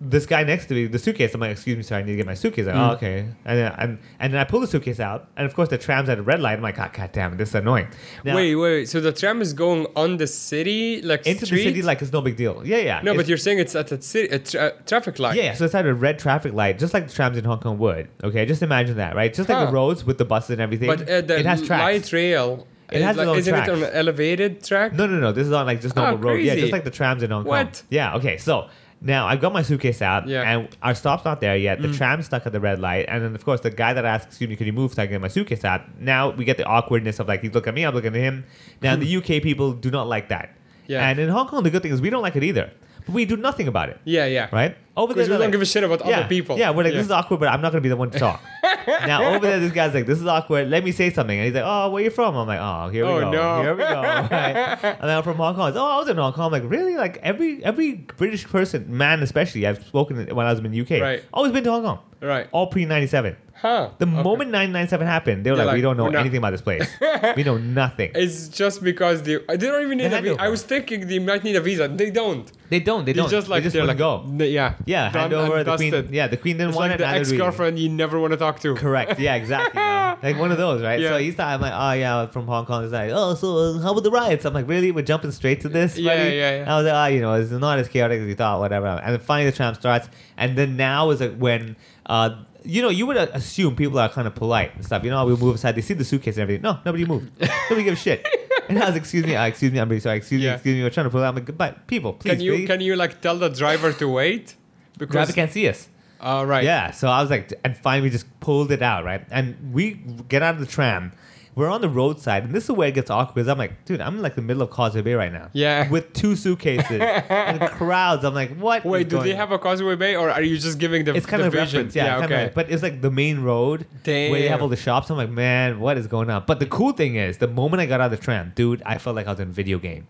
this 0.07 0.25
guy 0.25 0.43
next 0.43 0.67
to 0.67 0.73
me, 0.73 0.87
the 0.87 0.99
suitcase. 0.99 1.33
I'm 1.33 1.41
like, 1.41 1.51
excuse 1.51 1.75
me, 1.77 1.83
sir, 1.83 1.95
I 1.97 2.01
need 2.01 2.11
to 2.11 2.15
get 2.17 2.25
my 2.25 2.33
suitcase. 2.33 2.65
Like, 2.65 2.75
Mm. 2.75 2.89
oh, 2.89 2.93
okay. 2.93 3.19
And 3.45 3.57
then, 3.59 3.71
and 3.77 3.99
and 4.19 4.33
then 4.33 4.39
I 4.41 4.43
pull 4.43 4.59
the 4.59 4.67
suitcase 4.67 4.99
out, 4.99 5.27
and 5.37 5.45
of 5.45 5.55
course 5.55 5.69
the 5.69 5.77
tram's 5.77 6.09
at 6.09 6.19
a 6.19 6.21
red 6.21 6.39
light. 6.41 6.53
I'm 6.57 6.61
like, 6.61 6.77
God, 6.77 6.93
God 6.93 7.11
damn 7.11 7.33
it, 7.33 7.37
this 7.37 7.49
is 7.49 7.55
annoying. 7.55 7.87
Now, 8.23 8.35
wait, 8.35 8.55
wait, 8.55 8.61
wait. 8.75 8.85
So 8.89 9.01
the 9.01 9.11
tram 9.11 9.41
is 9.41 9.53
going 9.53 9.87
on 9.95 10.17
the 10.17 10.27
city, 10.27 11.01
like 11.01 11.25
into 11.25 11.45
street? 11.45 11.57
the 11.57 11.63
city 11.65 11.81
like 11.81 12.01
it's 12.01 12.11
no 12.13 12.21
big 12.21 12.35
deal. 12.37 12.61
Yeah, 12.65 12.77
yeah. 12.77 13.01
No, 13.03 13.11
It's- 13.11 13.23
but 13.23 13.27
you're 13.27 13.37
saying 13.37 13.59
it's 13.59 13.75
at 13.75 13.91
a 13.91 14.01
city, 14.01 14.33
a 14.33 14.39
tra- 14.39 14.73
traffic 14.85 15.19
light. 15.19 15.35
Yeah, 15.37 15.53
so 15.53 15.65
it's 15.65 15.75
at 15.75 15.85
a 15.85 15.93
red 15.93 16.19
traffic 16.19 16.53
light, 16.53 16.79
just 16.79 16.93
like 16.93 17.07
the 17.07 17.13
trams 17.13 17.37
in 17.37 17.43
Hong 17.45 17.59
Kong 17.59 17.77
would. 17.79 18.07
Okay, 18.23 18.45
just 18.45 18.61
imagine 18.61 18.97
that, 18.97 19.15
right? 19.15 19.33
Just 19.33 19.49
like 19.49 19.67
the 19.67 19.73
roads 19.73 20.05
with 20.05 20.17
the 20.17 20.25
buses 20.25 20.51
and 20.51 20.61
everything. 20.61 20.87
But 20.87 21.01
uh, 21.09 21.21
the 21.21 21.39
it 21.39 21.45
has 21.45 21.61
tracks. 21.65 21.81
light 21.81 22.13
rail. 22.13 22.67
It 22.91 22.97
is 22.97 23.03
has 23.03 23.17
its 23.17 23.25
like, 23.25 23.37
isn't 23.39 23.51
tracks. 23.53 23.67
it 23.67 23.71
on 23.73 23.83
an 23.83 23.89
elevated 23.93 24.63
track? 24.63 24.93
No, 24.93 25.07
no, 25.07 25.19
no. 25.19 25.31
This 25.31 25.47
is 25.47 25.53
on 25.53 25.65
like 25.65 25.81
just 25.81 25.97
Oh, 25.97 26.01
normal 26.01 26.19
road. 26.19 26.43
Yeah, 26.43 26.53
just 26.55 26.71
like 26.71 26.83
the 26.83 26.91
trams 26.91 27.23
in 27.23 27.31
Hong 27.31 27.41
Kong. 27.41 27.49
What? 27.49 27.81
Yeah. 27.89 28.15
Okay. 28.17 28.37
So 28.37 28.69
now 29.01 29.27
I've 29.27 29.41
got 29.41 29.53
my 29.53 29.61
suitcase 29.61 30.01
out, 30.01 30.27
Yeah. 30.27 30.43
Mm. 30.43 30.47
and 30.65 30.77
our 30.81 30.95
stop's 30.95 31.25
not 31.25 31.41
there 31.41 31.55
yet. 31.57 31.81
The 31.81 31.91
tram's 31.93 32.25
stuck 32.25 32.45
at 32.45 32.51
the 32.51 32.59
red 32.59 32.79
light, 32.79 33.05
and 33.07 33.23
then 33.23 33.35
of 33.35 33.43
course 33.45 33.61
the 33.61 33.69
guy 33.69 33.93
that 33.93 34.05
asks, 34.05 34.27
"Excuse 34.27 34.49
me, 34.49 34.55
could 34.55 34.67
you 34.67 34.73
move 34.73 34.93
so 34.93 35.01
I 35.01 35.05
can 35.05 35.13
get 35.15 35.21
my 35.21 35.27
suitcase 35.27 35.63
out?" 35.63 35.81
Now 35.99 36.29
we 36.31 36.45
get 36.45 36.57
the 36.57 36.65
awkwardness 36.65 37.19
of 37.19 37.27
like 37.27 37.41
he's 37.41 37.53
looking 37.53 37.69
at 37.69 37.75
me, 37.75 37.83
I'm 37.83 37.93
looking 37.93 38.15
at 38.15 38.19
him. 38.21 38.45
Now 38.81 38.95
the 38.95 39.15
UK 39.17 39.41
people 39.43 39.73
do 39.73 39.91
not 39.91 40.07
like 40.07 40.29
that. 40.29 40.55
Yeah. 40.87 41.07
And 41.07 41.19
in 41.19 41.29
Hong 41.29 41.47
Kong, 41.47 41.63
the 41.63 41.69
good 41.69 41.81
thing 41.81 41.91
is 41.91 42.01
we 42.01 42.09
don't 42.09 42.21
like 42.21 42.35
it 42.35 42.43
either, 42.43 42.71
but 43.05 43.13
we 43.15 43.25
do 43.25 43.35
nothing 43.37 43.67
about 43.67 43.89
it. 43.89 43.99
Yeah, 44.05 44.25
yeah. 44.27 44.49
Right? 44.51 44.77
Over 44.97 45.13
there, 45.13 45.23
we 45.25 45.29
don't 45.29 45.39
like- 45.39 45.51
give 45.51 45.61
a 45.61 45.65
shit 45.65 45.83
about 45.83 46.05
yeah, 46.05 46.19
other 46.19 46.27
people. 46.29 46.57
Yeah, 46.57 46.69
we're 46.71 46.83
like, 46.83 46.93
Yeah. 46.93 46.97
this 46.99 47.07
is 47.07 47.11
awkward, 47.11 47.39
but 47.39 47.49
I'm 47.49 47.59
not 47.61 47.71
going 47.71 47.81
to 47.81 47.85
be 47.85 47.89
the 47.89 47.97
one 47.97 48.11
to 48.11 48.19
talk. 48.27 48.41
Now 48.87 49.33
over 49.35 49.45
there, 49.47 49.59
this 49.59 49.71
guy's 49.71 49.93
like, 49.93 50.05
"This 50.05 50.19
is 50.19 50.25
awkward. 50.27 50.69
Let 50.69 50.83
me 50.83 50.91
say 50.91 51.09
something." 51.09 51.37
And 51.37 51.45
he's 51.45 51.53
like, 51.55 51.63
"Oh, 51.65 51.89
where 51.91 52.03
you 52.03 52.09
from?" 52.09 52.35
I'm 52.35 52.47
like, 52.47 52.59
"Oh, 52.61 52.89
here 52.89 53.05
we 53.05 53.11
Oh, 53.11 53.19
go. 53.21 53.31
no. 53.31 53.61
Here 53.61 53.73
we 53.73 53.79
go." 53.83 54.01
Right? 54.35 54.55
And 54.83 55.01
then 55.09 55.17
I'm 55.17 55.23
from 55.23 55.37
Hong 55.37 55.55
Kong. 55.55 55.67
He's, 55.71 55.77
oh, 55.77 55.85
I 55.85 55.97
was 55.97 56.07
in 56.07 56.17
Hong 56.17 56.33
Kong. 56.33 56.45
I'm 56.47 56.51
like, 56.61 56.69
really? 56.69 56.95
Like 56.95 57.17
every 57.17 57.63
every 57.63 57.93
British 58.17 58.45
person, 58.45 58.85
man, 58.97 59.21
especially, 59.23 59.65
I've 59.67 59.83
spoken 59.85 60.17
when 60.35 60.45
I 60.45 60.51
was 60.51 60.59
in 60.59 60.71
the 60.71 60.81
UK. 60.81 61.01
Right. 61.01 61.23
Always 61.33 61.51
been 61.51 61.63
to 61.63 61.71
Hong 61.71 61.83
Kong. 61.83 61.99
Right. 62.21 62.47
All 62.51 62.67
pre 62.67 62.85
'97. 62.85 63.35
Huh. 63.57 63.89
The 63.97 64.05
Okay. 64.05 64.21
moment 64.21 64.51
997 64.51 65.07
happened, 65.07 65.45
they 65.45 65.49
were 65.49 65.55
They're 65.57 65.65
like, 65.65 65.75
we 65.75 65.81
don't 65.81 65.95
know 65.97 66.07
anything 66.07 66.37
about 66.39 66.51
this 66.51 66.61
place. 66.61 66.87
we 67.37 67.43
know 67.43 67.57
nothing. 67.57 68.11
It's 68.13 68.49
just 68.49 68.83
because 68.83 69.23
they 69.23 69.37
they 69.47 69.57
don't 69.57 69.81
even 69.81 69.97
need 69.97 70.09
They 70.11 70.17
a 70.19 70.21
visa. 70.21 70.35
I 70.41 70.49
was 70.49 70.61
thinking 70.61 71.07
they 71.07 71.19
might 71.19 71.43
need 71.43 71.55
a 71.55 71.61
visa. 71.61 71.87
They 71.87 72.11
don't. 72.11 72.51
They 72.69 72.79
don't. 72.81 73.05
They 73.05 73.13
They 73.13 73.21
don't. 73.21 73.29
just 73.29 73.47
like 73.47 73.63
they 73.63 73.67
just 73.67 73.73
they're 73.73 73.83
wouldn't 73.83 73.99
like 73.99 74.31
go. 74.31 74.37
they- 74.37 74.49
yeah. 74.51 74.73
Yeah, 74.85 75.09
hand 75.09 75.33
over 75.33 75.63
the 75.63 75.75
queen. 75.77 76.09
Yeah, 76.11 76.27
the 76.27 76.35
queen 76.37 76.57
didn't 76.57 76.69
It's 76.69 76.77
want 76.77 76.91
like 76.91 76.99
it. 76.99 77.03
the 77.03 77.09
we. 77.13 77.19
ex-girlfriend 77.19 77.79
you 77.79 77.89
never 77.89 78.19
want 78.19 78.31
to 78.31 78.37
talk 78.37 78.59
to. 78.59 78.75
Correct. 78.75 79.19
Yeah, 79.19 79.35
exactly. 79.35 79.79
man. 79.79 80.17
like 80.23 80.37
one 80.37 80.51
of 80.51 80.57
those, 80.57 80.81
right? 80.81 80.99
Yeah. 80.99 81.09
So 81.11 81.17
Yeah. 81.17 81.23
he's 81.23 81.37
like, 81.37 81.47
I'm 81.47 81.61
like, 81.61 81.73
oh 81.73 81.91
yeah, 81.93 82.25
from 82.27 82.47
Hong 82.47 82.65
Kong. 82.65 82.83
He's 82.83 82.91
like, 82.91 83.11
oh, 83.13 83.35
so 83.35 83.47
uh, 83.57 83.79
how 83.79 83.91
about 83.91 84.03
the 84.03 84.11
riots? 84.11 84.43
I'm 84.45 84.53
like, 84.53 84.67
really? 84.67 84.91
We're 84.91 85.01
jumping 85.05 85.31
straight 85.31 85.61
to 85.61 85.69
this? 85.69 85.97
Yeah, 85.97 86.15
buddy?" 86.17 86.35
yeah, 86.35 86.57
yeah. 86.63 86.73
I 86.73 86.77
was 86.77 86.85
like, 86.85 86.93
oh, 87.11 87.13
you 87.15 87.21
know, 87.21 87.33
it's 87.35 87.51
not 87.51 87.79
as 87.79 87.87
chaotic 87.87 88.19
as 88.21 88.27
you 88.27 88.35
thought, 88.35 88.59
whatever. 88.59 88.87
And 88.87 89.13
then 89.13 89.19
finally 89.21 89.49
the 89.49 89.55
tram 89.55 89.73
starts, 89.75 90.09
and 90.37 90.57
then 90.57 90.75
now 90.75 91.09
is 91.11 91.21
like 91.21 91.37
when, 91.37 91.77
uh, 92.05 92.43
you 92.65 92.81
know, 92.81 92.89
you 92.89 93.05
would 93.05 93.17
assume 93.17 93.75
people 93.75 93.99
are 93.99 94.09
kind 94.09 94.27
of 94.27 94.35
polite 94.35 94.75
and 94.75 94.83
stuff. 94.85 95.03
You 95.03 95.09
know, 95.11 95.25
we 95.25 95.35
move 95.35 95.55
aside. 95.55 95.75
They 95.75 95.81
see 95.81 95.93
the 95.93 96.03
suitcase 96.03 96.35
and 96.35 96.43
everything. 96.43 96.63
No, 96.63 96.79
nobody 96.85 97.05
moved. 97.13 97.31
nobody 97.69 97.83
gives 97.83 97.99
a 97.99 98.03
shit. 98.03 98.27
And 98.67 98.81
I 98.81 98.87
was, 98.87 98.95
excuse 98.95 99.25
me, 99.25 99.35
uh, 99.35 99.45
excuse 99.45 99.71
me, 99.71 99.79
I'm 99.79 99.87
really 99.89 99.99
sorry. 99.99 100.17
Excuse 100.17 100.41
me, 100.41 100.47
excuse 100.49 100.75
me. 100.75 100.81
We're 100.83 100.89
trying 100.89 101.05
to 101.05 101.09
pull 101.09 101.21
out. 101.23 101.29
I'm 101.29 101.35
like, 101.35 101.55
but 101.57 101.85
people, 101.87 102.13
please, 102.13 102.31
Can 102.31 102.41
you 102.41 102.53
please. 102.53 102.67
can 102.67 102.81
you 102.81 102.95
like 102.95 103.21
tell 103.21 103.37
the 103.37 103.49
driver 103.49 103.93
to 103.93 104.07
wait? 104.09 104.55
Because 104.97 105.13
driver 105.13 105.33
can't 105.33 105.51
see 105.51 105.67
us. 105.69 105.87
uh, 106.19 106.43
right. 106.47 106.63
Yeah, 106.63 106.91
so 106.91 107.07
I 107.09 107.21
was 107.21 107.29
like, 107.29 107.53
and 107.63 107.77
finally 107.77 108.07
we 108.07 108.09
just 108.09 108.27
pulled 108.39 108.71
it 108.71 108.81
out, 108.81 109.03
right? 109.05 109.23
And 109.29 109.73
we 109.73 110.01
get 110.29 110.41
out 110.41 110.55
of 110.55 110.59
the 110.61 110.65
tram. 110.65 111.11
We're 111.55 111.69
on 111.69 111.79
the 111.81 111.87
roadside, 111.89 112.43
and 112.43 112.53
this 112.53 112.65
is 112.65 112.71
where 112.71 112.89
it 112.89 112.95
gets 112.95 113.09
awkward. 113.09 113.35
Because 113.35 113.47
I'm 113.47 113.57
like, 113.57 113.85
dude, 113.85 114.01
I'm 114.01 114.17
in 114.17 114.21
like 114.21 114.35
the 114.35 114.41
middle 114.41 114.61
of 114.61 114.69
Causeway 114.71 115.01
Bay 115.01 115.13
right 115.13 115.31
now. 115.31 115.49
Yeah. 115.53 115.89
With 115.89 116.11
two 116.13 116.35
suitcases 116.35 116.91
and 116.99 117.61
crowds. 117.71 118.25
I'm 118.25 118.33
like, 118.33 118.55
what? 118.57 118.83
Wait, 118.83 119.07
do 119.07 119.21
they 119.23 119.31
on? 119.31 119.37
have 119.37 119.51
a 119.51 119.57
Causeway 119.59 119.95
Bay, 119.95 120.15
or 120.17 120.29
are 120.29 120.41
you 120.41 120.57
just 120.57 120.79
giving 120.79 121.05
the 121.05 121.15
It's 121.15 121.25
kind 121.25 121.41
the 121.41 121.47
of 121.47 121.53
vision? 121.53 121.77
reference, 121.77 121.95
yeah. 121.95 122.19
kinda 122.19 122.25
okay. 122.35 122.43
like- 122.43 122.53
but 122.55 122.69
it's 122.69 122.83
like 122.83 123.01
the 123.01 123.11
main 123.11 123.39
road 123.41 123.85
where 124.03 124.37
you 124.39 124.49
have 124.49 124.61
all 124.61 124.67
the 124.67 124.75
shops. 124.75 125.09
I'm 125.09 125.17
like, 125.17 125.29
man, 125.29 125.79
what 125.79 125.97
is 125.97 126.07
going 126.07 126.29
on? 126.29 126.43
But 126.45 126.59
the 126.59 126.65
cool 126.65 126.91
thing 126.91 127.15
is, 127.15 127.37
the 127.37 127.47
moment 127.47 127.79
I 127.81 127.85
got 127.85 128.01
out 128.01 128.11
of 128.13 128.19
the 128.19 128.23
tram, 128.23 128.51
dude, 128.55 128.83
I 128.85 128.97
felt 128.97 129.15
like 129.15 129.27
I 129.27 129.31
was 129.31 129.39
in 129.39 129.47
a 129.49 129.51
video 129.51 129.79
game. 129.79 130.07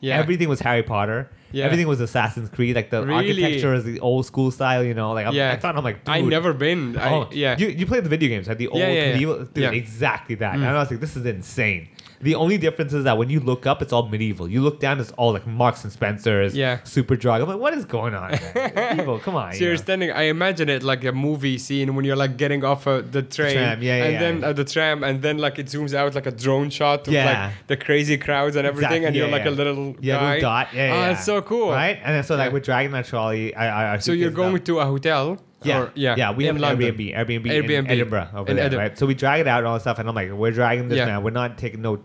Yeah. 0.00 0.16
Everything 0.18 0.48
was 0.48 0.60
Harry 0.60 0.82
Potter. 0.82 1.30
Yeah. 1.50 1.64
Everything 1.64 1.88
was 1.88 2.00
Assassin's 2.00 2.50
Creed. 2.50 2.76
Like 2.76 2.90
the 2.90 3.04
Really? 3.04 3.14
architecture 3.44 3.74
is 3.74 3.84
the 3.84 4.00
old 4.00 4.26
school 4.26 4.50
style, 4.50 4.84
you 4.84 4.94
know. 4.94 5.12
Like 5.12 5.26
I'm, 5.26 5.34
Yeah. 5.34 5.50
I 5.52 5.56
thought 5.56 5.76
I'm 5.76 5.82
like, 5.84 6.04
dude, 6.04 6.14
I 6.14 6.20
never 6.20 6.52
been. 6.52 6.96
I, 6.96 7.10
Oh, 7.12 7.28
yeah. 7.32 7.56
You, 7.58 7.68
you 7.68 7.86
played 7.86 8.04
the 8.04 8.08
video 8.08 8.28
games, 8.28 8.48
like 8.48 8.58
the 8.58 8.68
old 8.68 8.80
Yeah, 8.80 8.88
yeah, 8.92 9.12
medieval, 9.12 9.44
dude. 9.44 9.72
Mm. 9.72 9.76
Exactly 9.76 10.34
that. 10.36 10.54
And 10.54 10.64
I 10.64 10.74
was 10.74 10.90
like, 10.90 11.00
this 11.00 11.16
is 11.16 11.24
insane. 11.24 11.88
The 12.20 12.34
only 12.34 12.58
difference 12.58 12.92
is 12.92 13.04
that 13.04 13.16
when 13.16 13.30
you 13.30 13.40
look 13.40 13.66
up, 13.66 13.80
it's 13.82 13.92
all 13.92 14.08
medieval. 14.08 14.48
You 14.48 14.60
look 14.60 14.80
down, 14.80 14.98
it's 14.98 15.12
all 15.12 15.32
like 15.32 15.46
Marks 15.46 15.84
and 15.84 15.92
Spencers, 15.92 16.54
Yeah. 16.56 16.78
Superdrug. 16.78 17.40
I'm 17.42 17.48
like, 17.48 17.58
what 17.58 17.74
is 17.74 17.84
going 17.84 18.14
on? 18.14 18.36
People, 18.96 19.18
come 19.24 19.36
on. 19.36 19.52
So 19.52 19.58
you 19.60 19.64
you're 19.66 19.74
know? 19.76 19.82
standing. 19.82 20.10
I 20.10 20.22
imagine 20.22 20.68
it 20.68 20.82
like 20.82 21.04
a 21.04 21.12
movie 21.12 21.58
scene 21.58 21.94
when 21.94 22.04
you're 22.04 22.16
like 22.16 22.36
getting 22.36 22.64
off 22.64 22.86
uh, 22.86 23.02
the 23.02 23.22
train, 23.22 23.54
tram, 23.54 23.82
yeah, 23.82 24.04
and 24.04 24.12
yeah, 24.14 24.18
then 24.18 24.40
yeah. 24.40 24.46
uh, 24.48 24.52
the 24.52 24.64
tram, 24.64 25.04
and 25.04 25.22
then 25.22 25.38
like 25.38 25.58
it 25.58 25.66
zooms 25.66 25.94
out 25.94 26.14
like 26.14 26.26
a 26.26 26.30
drone 26.32 26.70
shot 26.70 27.06
of 27.06 27.12
Yeah. 27.14 27.24
like 27.46 27.66
the 27.68 27.76
crazy 27.76 28.16
crowds 28.18 28.56
and 28.56 28.66
everything, 28.66 29.04
Exactly, 29.04 29.06
and 29.06 29.16
you're 29.16 29.28
like 29.28 29.46
a 29.46 29.50
little 29.50 29.94
yeah, 30.00 30.16
guy. 30.18 30.26
little 30.34 30.40
dot. 30.40 30.68
Yeah, 30.74 30.82
Oh, 30.82 30.86
yeah. 30.86 31.08
that's 31.12 31.24
so 31.24 31.40
cool. 31.42 31.70
Right? 31.70 31.98
And 32.02 32.14
then 32.16 32.24
so 32.24 32.34
like 32.36 32.52
we're 32.52 32.60
dragging 32.60 32.92
that 32.92 33.06
trolley. 33.06 33.54
I, 33.54 33.66
I, 33.66 33.88
our 33.90 34.00
So 34.00 34.12
you're 34.12 34.30
going 34.32 34.56
up. 34.56 34.64
to 34.64 34.80
a 34.80 34.84
hotel. 34.86 35.38
Yeah, 35.64 35.78
or- 35.80 35.92
yeah, 35.94 36.14
yeah. 36.16 36.30
We 36.32 36.44
have 36.44 36.56
in 36.56 36.62
an 36.62 36.68
London. 36.78 36.94
Airbnb, 36.96 37.16
Airbnb, 37.16 37.44
Airbnb. 37.46 37.78
in 37.78 37.86
Edinburgh 37.88 38.28
over 38.34 38.50
In 38.50 38.56
there, 38.56 38.66
Edinburgh. 38.66 38.88
right? 38.90 38.98
So 38.98 39.06
we 39.06 39.14
drag 39.14 39.40
it 39.40 39.48
out 39.48 39.58
and 39.58 39.66
all 39.66 39.74
that 39.74 39.80
stuff, 39.80 39.98
and 39.98 40.08
I'm 40.08 40.14
like, 40.14 40.30
we're 40.32 40.52
dragging 40.52 40.88
this 40.88 40.98
Yeah. 40.98 41.06
now. 41.06 41.20
We're 41.20 41.30
not 41.30 41.58
taking 41.58 41.82
no 41.82 41.96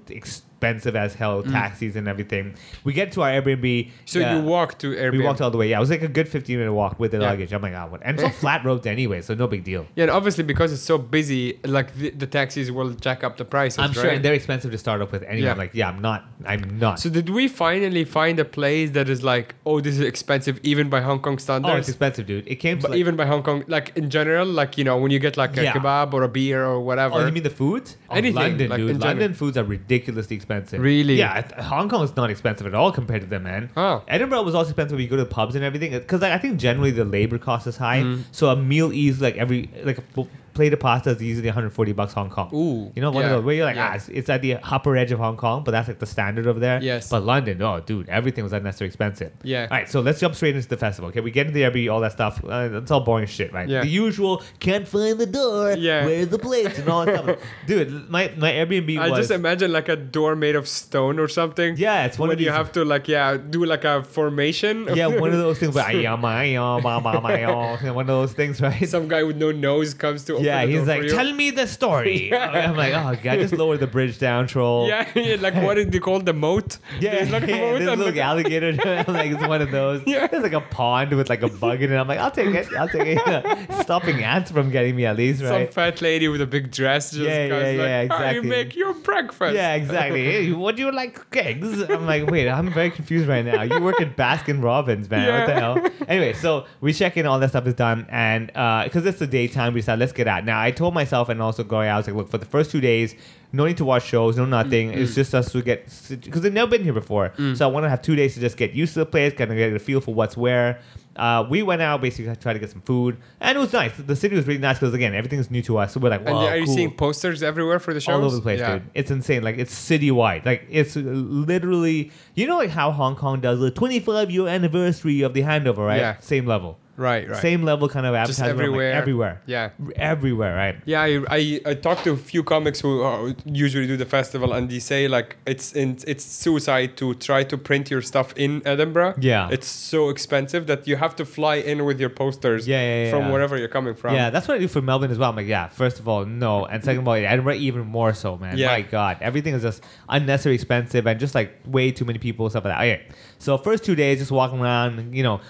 expensive 0.63 0.95
as 0.95 1.13
hell 1.13 1.43
taxis 1.43 1.95
and 1.95 2.07
everything. 2.07 2.55
We 2.83 2.93
get 2.93 3.11
to 3.13 3.21
our 3.23 3.29
Airbnb. 3.41 3.91
So 4.05 4.21
uh, 4.21 4.35
you 4.35 4.41
walk 4.43 4.77
to 4.79 4.87
Airbnb. 4.95 5.11
We 5.11 5.23
walked 5.23 5.41
all 5.41 5.51
the 5.51 5.57
way. 5.57 5.69
Yeah, 5.69 5.77
it 5.77 5.81
was 5.81 5.89
like 5.89 6.01
a 6.01 6.07
good 6.07 6.27
15 6.27 6.57
minute 6.57 6.73
walk 6.73 6.99
with 6.99 7.11
the 7.11 7.17
Yeah. 7.19 7.29
luggage. 7.31 7.51
I'm 7.53 7.61
like, 7.61 7.73
ah, 7.75 7.87
what? 7.87 8.01
And 8.03 8.15
it's 8.15 8.23
all 8.23 8.29
flat 8.43 8.63
roads 8.63 8.87
anyway, 8.87 9.21
so 9.21 9.33
no 9.33 9.47
big 9.47 9.63
deal. 9.63 9.85
Yeah, 9.95 10.03
and 10.03 10.11
obviously 10.11 10.43
because 10.43 10.71
it's 10.71 10.81
so 10.81 10.97
busy, 10.97 11.59
like 11.65 11.93
the, 11.95 12.11
the 12.11 12.27
taxis 12.27 12.71
will 12.71 12.91
jack 12.91 13.23
up 13.23 13.37
the 13.37 13.45
prices. 13.45 13.79
I'm 13.79 13.91
sure, 13.93 14.03
right? 14.05 14.13
and 14.13 14.25
they're 14.25 14.33
expensive 14.33 14.71
to 14.71 14.77
start 14.77 15.01
off 15.01 15.11
with 15.11 15.23
anyway. 15.23 15.41
Yeah. 15.45 15.51
I'm 15.51 15.57
like, 15.57 15.71
yeah, 15.73 15.89
I'm 15.89 16.01
not. 16.01 16.25
I'm 16.45 16.79
not. 16.79 16.99
So 16.99 17.09
did 17.09 17.29
we 17.29 17.47
finally 17.47 18.05
find 18.05 18.39
a 18.39 18.45
place 18.45 18.91
that 18.91 19.09
is 19.09 19.23
like, 19.23 19.55
oh, 19.65 19.81
this 19.81 19.95
is 19.95 20.01
expensive 20.01 20.59
even 20.63 20.89
by 20.89 21.01
Hong 21.01 21.19
Kong 21.19 21.37
standards? 21.39 21.73
oh, 21.73 21.77
it's 21.77 21.89
expensive, 21.89 22.25
dude. 22.25 22.47
It 22.47 22.55
came 22.57 22.79
but 22.79 22.91
like, 22.91 22.99
even 22.99 23.15
by 23.15 23.25
Hong 23.25 23.43
Kong, 23.43 23.63
like 23.67 23.91
in 23.97 24.09
general, 24.09 24.45
like 24.47 24.77
you 24.77 24.83
know, 24.83 24.97
when 24.97 25.11
you 25.11 25.19
get 25.19 25.35
like 25.37 25.57
a 25.57 25.63
Yeah. 25.63 25.73
kebab 25.73 26.13
or 26.13 26.23
a 26.23 26.27
beer 26.29 26.63
or 26.65 26.79
whatever. 26.81 27.15
Oh, 27.15 27.25
you 27.25 27.31
mean 27.31 27.43
the 27.43 27.49
food? 27.49 27.89
Oh, 28.09 28.15
Anything, 28.15 28.35
London, 28.35 28.69
like, 28.69 28.77
dude. 28.77 28.89
in 28.91 28.99
general. 28.99 29.09
London 29.17 29.33
foods 29.33 29.57
are 29.57 29.63
ridiculously 29.63 30.35
expensive. 30.35 30.52
Really? 30.79 31.15
Yeah, 31.15 31.61
Hong 31.63 31.89
Kong 31.89 32.03
is 32.03 32.15
not 32.15 32.29
expensive 32.29 32.67
at 32.67 32.73
all 32.73 32.91
compared 32.91 33.21
to 33.21 33.27
them, 33.27 33.43
man. 33.43 33.69
Oh. 33.75 34.03
Edinburgh 34.07 34.43
was 34.43 34.55
also 34.55 34.69
expensive 34.69 34.95
when 34.95 35.03
you 35.03 35.09
go 35.09 35.17
to 35.17 35.23
the 35.23 35.29
pubs 35.29 35.55
and 35.55 35.63
everything. 35.63 35.91
Because 35.91 36.21
like, 36.21 36.31
I 36.31 36.37
think 36.37 36.59
generally 36.59 36.91
the 36.91 37.05
labor 37.05 37.37
cost 37.37 37.67
is 37.67 37.77
high. 37.77 38.01
Mm. 38.01 38.23
So 38.31 38.49
a 38.49 38.55
meal 38.55 38.91
is 38.91 39.21
like 39.21 39.35
every 39.37 39.69
like 39.83 39.97
a 39.97 40.27
plate 40.53 40.73
of 40.73 40.79
pasta 40.79 41.09
is 41.11 41.21
usually 41.21 41.47
140 41.47 41.91
bucks 41.93 42.13
Hong 42.13 42.29
Kong. 42.29 42.49
Ooh, 42.53 42.91
You 42.95 43.01
know, 43.01 43.11
one 43.11 43.23
yeah, 43.23 43.29
of 43.31 43.37
those 43.37 43.45
where 43.45 43.55
you're 43.55 43.65
like, 43.65 43.75
yeah. 43.75 43.89
ah, 43.91 43.95
it's, 43.95 44.09
it's 44.09 44.29
at 44.29 44.41
the 44.41 44.55
upper 44.57 44.95
edge 44.95 45.11
of 45.11 45.19
Hong 45.19 45.37
Kong, 45.37 45.63
but 45.63 45.71
that's 45.71 45.87
like 45.87 45.99
the 45.99 46.05
standard 46.05 46.47
over 46.47 46.59
there. 46.59 46.81
Yes. 46.81 47.09
But 47.09 47.23
London, 47.23 47.61
oh, 47.61 47.79
dude, 47.79 48.07
everything 48.09 48.43
was 48.43 48.53
unnecessarily 48.53 48.89
expensive. 48.89 49.31
Yeah. 49.43 49.63
All 49.63 49.77
right, 49.77 49.89
so 49.89 50.01
let's 50.01 50.19
jump 50.19 50.35
straight 50.35 50.55
into 50.55 50.67
the 50.67 50.77
festival. 50.77 51.09
Okay, 51.09 51.21
we 51.21 51.31
get 51.31 51.47
into 51.47 51.57
the 51.59 51.63
Airbnb, 51.63 51.91
all 51.93 52.01
that 52.01 52.11
stuff. 52.11 52.43
Uh, 52.43 52.69
it's 52.73 52.91
all 52.91 53.01
boring 53.01 53.27
shit, 53.27 53.51
right? 53.53 53.67
Yeah. 53.67 53.81
The 53.81 53.87
usual 53.87 54.43
can't 54.59 54.87
find 54.87 55.17
the 55.19 55.25
door. 55.25 55.73
Yeah. 55.73 56.05
Where's 56.05 56.29
the 56.29 56.39
place 56.39 56.77
and 56.77 56.89
all 56.89 57.05
that 57.05 57.23
stuff. 57.23 57.39
Dude, 57.67 58.09
my 58.09 58.31
my 58.37 58.51
Airbnb 58.51 58.99
I 58.99 59.09
was. 59.09 59.19
just 59.19 59.31
imagine 59.31 59.71
like 59.71 59.89
a 59.89 59.95
door 59.95 60.35
made 60.35 60.55
of 60.55 60.67
stone 60.67 61.19
or 61.19 61.27
something. 61.27 61.75
yeah, 61.77 62.05
it's 62.05 62.17
one 62.19 62.29
when 62.29 62.35
of 62.35 62.39
these. 62.39 62.47
Where 62.47 62.53
you 62.53 62.57
have 62.57 62.71
to 62.73 62.85
like 62.85 63.07
yeah 63.07 63.37
do 63.37 63.65
like 63.65 63.83
a 63.83 64.03
formation. 64.03 64.87
yeah, 64.95 65.07
one 65.07 65.31
of 65.31 65.39
those 65.47 65.59
things 65.59 65.73
where 65.75 65.85
I 65.85 65.93
am, 65.93 66.23
I 66.25 66.43
am, 66.45 66.85
I 66.85 66.95
am, 66.97 67.25
I 67.25 67.39
am, 67.39 67.95
one 67.95 68.03
of 68.03 68.07
those 68.07 68.33
things, 68.33 68.61
right? 68.61 68.87
Some 68.87 69.07
guy 69.07 69.23
with 69.23 69.37
no 69.37 69.51
nose 69.51 69.93
comes 69.93 70.25
to 70.25 70.42
yeah, 70.43 70.65
he's 70.65 70.87
like, 70.87 71.03
you. 71.03 71.09
tell 71.09 71.31
me 71.33 71.51
the 71.51 71.65
story. 71.67 72.33
I'm 72.63 72.75
like, 72.75 72.93
oh 72.93 73.15
god, 73.23 73.39
just 73.39 73.53
lower 73.53 73.77
the 73.77 73.87
bridge 73.87 74.17
down, 74.19 74.47
troll. 74.47 74.87
Yeah, 74.93 75.07
yeah, 75.15 75.37
like 75.39 75.55
what 75.55 75.75
did 75.75 75.91
they 75.91 75.99
call 75.99 76.19
the 76.19 76.33
moat? 76.33 76.77
Yeah, 76.99 77.15
There's 77.15 77.31
like 77.31 77.43
a 77.43 77.47
yeah, 77.49 77.59
moat 77.61 77.79
there's 77.79 77.89
little 77.97 78.05
like- 78.05 78.17
alligator. 78.17 78.71
Like, 79.13 79.31
it's 79.31 79.45
one 79.47 79.61
of 79.61 79.71
those. 79.71 80.01
Yeah. 80.07 80.27
There's 80.27 80.43
like 80.43 80.53
a 80.53 80.61
pond 80.61 81.11
with 81.13 81.29
like 81.29 81.43
a 81.43 81.47
bug 81.49 81.81
in 81.81 81.91
it. 81.91 81.95
I'm 81.97 82.07
like, 82.07 82.19
I'll 82.19 82.31
take 82.31 82.53
it. 82.53 82.67
I'll 82.73 82.87
take 82.89 83.17
it. 83.19 83.81
Stopping 83.83 84.23
ants 84.23 84.49
from 84.51 84.69
getting 84.71 84.95
me 84.95 85.05
at 85.05 85.17
least, 85.17 85.41
right? 85.43 85.67
some 85.67 85.73
fat 85.73 86.01
lady 86.01 86.27
with 86.27 86.41
a 86.41 86.45
big 86.47 86.71
dress 86.71 87.11
just 87.11 87.23
Yeah, 87.23 87.45
yeah, 87.47 87.53
like, 87.55 87.77
yeah, 87.77 88.07
"How 88.07 88.23
you 88.31 88.39
exactly. 88.39 88.49
make 88.49 88.75
your 88.75 88.93
breakfast? 88.95 89.53
Yeah, 89.55 89.73
exactly. 89.75 90.23
Hey, 90.23 90.51
what 90.51 90.75
do 90.75 90.81
you 90.83 90.91
like, 90.91 91.29
cakes? 91.31 91.67
I'm 91.89 92.05
like, 92.05 92.29
wait, 92.29 92.47
I'm 92.49 92.71
very 92.71 92.89
confused 92.91 93.27
right 93.27 93.45
now. 93.45 93.61
You 93.63 93.79
work 93.81 94.01
at 94.01 94.15
Baskin 94.17 94.63
Robbins, 94.63 95.09
man. 95.09 95.27
What 95.39 95.47
the 95.47 95.53
hell? 95.53 96.07
Anyway, 96.07 96.33
so 96.33 96.65
we 96.81 96.91
check 96.93 97.17
in, 97.17 97.25
all 97.25 97.39
that 97.39 97.49
stuff 97.49 97.67
is 97.67 97.75
done, 97.75 98.05
and 98.09 98.51
uh, 98.55 98.83
because 98.85 99.05
it's 99.05 99.19
the 99.19 99.27
daytime, 99.27 99.73
we 99.73 99.81
decided 99.81 99.99
let's 99.99 100.11
get 100.13 100.27
out. 100.27 100.32
Now, 100.41 100.61
I 100.61 100.71
told 100.71 100.93
myself 100.93 101.29
and 101.29 101.41
also 101.41 101.63
going 101.63 101.87
out, 101.89 101.95
I 101.95 101.97
was 101.97 102.07
like, 102.07 102.15
look, 102.15 102.29
for 102.29 102.37
the 102.37 102.45
first 102.45 102.71
two 102.71 102.81
days, 102.81 103.15
no 103.51 103.65
need 103.65 103.77
to 103.77 103.85
watch 103.85 104.03
shows, 104.05 104.35
no 104.35 104.45
nothing. 104.45 104.91
Mm, 104.91 104.97
It's 104.97 105.13
just 105.15 105.33
us 105.35 105.51
to 105.51 105.61
get 105.61 105.85
because 106.09 106.41
they've 106.41 106.51
never 106.53 106.71
been 106.71 106.83
here 106.83 106.93
before. 106.93 107.33
So 107.55 107.67
I 107.67 107.71
want 107.71 107.83
to 107.85 107.89
have 107.89 108.01
two 108.01 108.15
days 108.15 108.33
to 108.33 108.39
just 108.39 108.57
get 108.57 108.73
used 108.73 108.93
to 108.93 108.99
the 108.99 109.05
place, 109.05 109.33
kind 109.33 109.51
of 109.51 109.57
get 109.57 109.71
a 109.73 109.79
feel 109.79 110.01
for 110.01 110.13
what's 110.13 110.35
where. 110.35 110.79
Uh, 111.15 111.45
we 111.47 111.61
went 111.61 111.79
out 111.79 112.01
basically 112.01 112.35
try 112.37 112.53
to 112.53 112.57
get 112.57 112.71
some 112.71 112.81
food, 112.81 113.17
and 113.39 113.55
it 113.55 113.61
was 113.61 113.71
nice. 113.71 113.91
The 113.95 114.15
city 114.15 114.35
was 114.35 114.47
really 114.47 114.59
nice 114.59 114.79
because 114.79 114.95
again, 114.95 115.13
everything 115.13 115.37
is 115.37 115.51
new 115.51 115.61
to 115.61 115.77
us. 115.77 115.93
So 115.93 115.99
we're 115.99 116.09
like, 116.09 116.21
And 116.25 116.35
wow, 116.35 116.47
are 116.47 116.57
you 116.57 116.65
cool 116.65 116.73
seeing 116.73 116.89
posters 116.95 117.43
everywhere 117.43 117.77
for 117.77 117.93
the 117.93 118.01
shows? 118.01 118.15
all 118.15 118.25
over 118.25 118.35
the 118.35 118.41
place, 118.41 118.59
yeah. 118.59 118.79
dude. 118.79 118.89
It's 118.95 119.11
insane. 119.11 119.43
Like 119.43 119.59
it's 119.59 119.73
citywide. 119.75 120.43
Like 120.43 120.65
it's 120.71 120.95
literally, 120.95 122.11
you 122.33 122.47
know, 122.47 122.57
like 122.57 122.71
how 122.71 122.91
Hong 122.91 123.15
Kong 123.15 123.41
does 123.41 123.59
the 123.59 123.71
25 123.71 124.31
year 124.31 124.47
anniversary 124.47 125.21
of 125.21 125.33
the 125.35 125.41
handover, 125.41 125.85
right? 125.85 125.99
Yeah. 125.99 126.19
Same 126.19 126.45
level. 126.45 126.79
Right, 126.95 127.27
right. 127.27 127.41
Same 127.41 127.63
level 127.63 127.89
kind 127.89 128.05
of 128.05 128.13
advertising. 128.13 128.45
I'm 128.45 128.49
like, 128.51 128.63
everywhere. 128.63 128.93
everywhere. 128.93 129.41
Yeah. 129.47 129.69
Everywhere, 129.95 130.55
right? 130.55 130.75
Yeah, 130.85 131.01
I, 131.01 131.23
I, 131.29 131.61
I 131.65 131.73
talked 131.73 132.03
to 132.03 132.11
a 132.11 132.17
few 132.17 132.43
comics 132.43 132.81
who 132.81 133.03
uh, 133.03 133.33
usually 133.45 133.87
do 133.87 133.97
the 133.97 134.05
festival, 134.05 134.53
and 134.53 134.69
they 134.69 134.79
say 134.79 135.07
like 135.07 135.37
it's 135.47 135.73
in, 135.73 135.97
it's 136.05 136.23
suicide 136.23 136.95
to 136.97 137.15
try 137.15 137.43
to 137.45 137.57
print 137.57 137.89
your 137.89 138.01
stuff 138.01 138.33
in 138.35 138.61
Edinburgh. 138.65 139.15
Yeah. 139.19 139.49
it's 139.51 139.67
so 139.67 140.09
expensive 140.09 140.67
that 140.67 140.87
you 140.87 140.95
have 140.97 141.15
to 141.15 141.25
fly 141.25 141.55
in 141.55 141.83
with 141.85 141.99
your 141.99 142.09
posters. 142.09 142.67
Yeah, 142.67 142.81
yeah, 142.81 143.03
yeah, 143.05 143.11
from 143.11 143.23
yeah. 143.23 143.31
wherever 143.31 143.57
you're 143.57 143.67
coming 143.67 143.95
from. 143.95 144.13
Yeah, 144.13 144.29
that's 144.29 144.47
what 144.47 144.57
I 144.57 144.59
do 144.59 144.67
for 144.67 144.81
Melbourne 144.81 145.09
as 145.09 145.17
well. 145.17 145.31
I'm 145.31 145.35
like, 145.35 145.47
yeah, 145.47 145.69
first 145.69 145.99
of 145.99 146.07
all, 146.07 146.25
no. 146.25 146.65
And 146.65 146.83
second 146.83 147.01
of 147.01 147.07
all, 147.07 147.15
Edinburgh, 147.15 147.55
even 147.55 147.87
more 147.87 148.13
so, 148.13 148.37
man. 148.37 148.57
Yeah. 148.57 148.67
My 148.67 148.81
God. 148.81 149.17
Everything 149.21 149.55
is 149.55 149.63
just 149.63 149.83
unnecessarily 150.09 150.55
expensive 150.55 151.07
and 151.07 151.19
just 151.19 151.33
like 151.33 151.57
way 151.65 151.91
too 151.91 152.05
many 152.05 152.19
people, 152.19 152.49
stuff 152.51 152.65
like 152.65 152.73
that. 152.77 152.81
Okay. 152.81 153.07
So, 153.39 153.57
first 153.57 153.83
two 153.83 153.95
days, 153.95 154.19
just 154.19 154.31
walking 154.31 154.59
around, 154.59 155.15
you 155.15 155.23
know, 155.23 155.41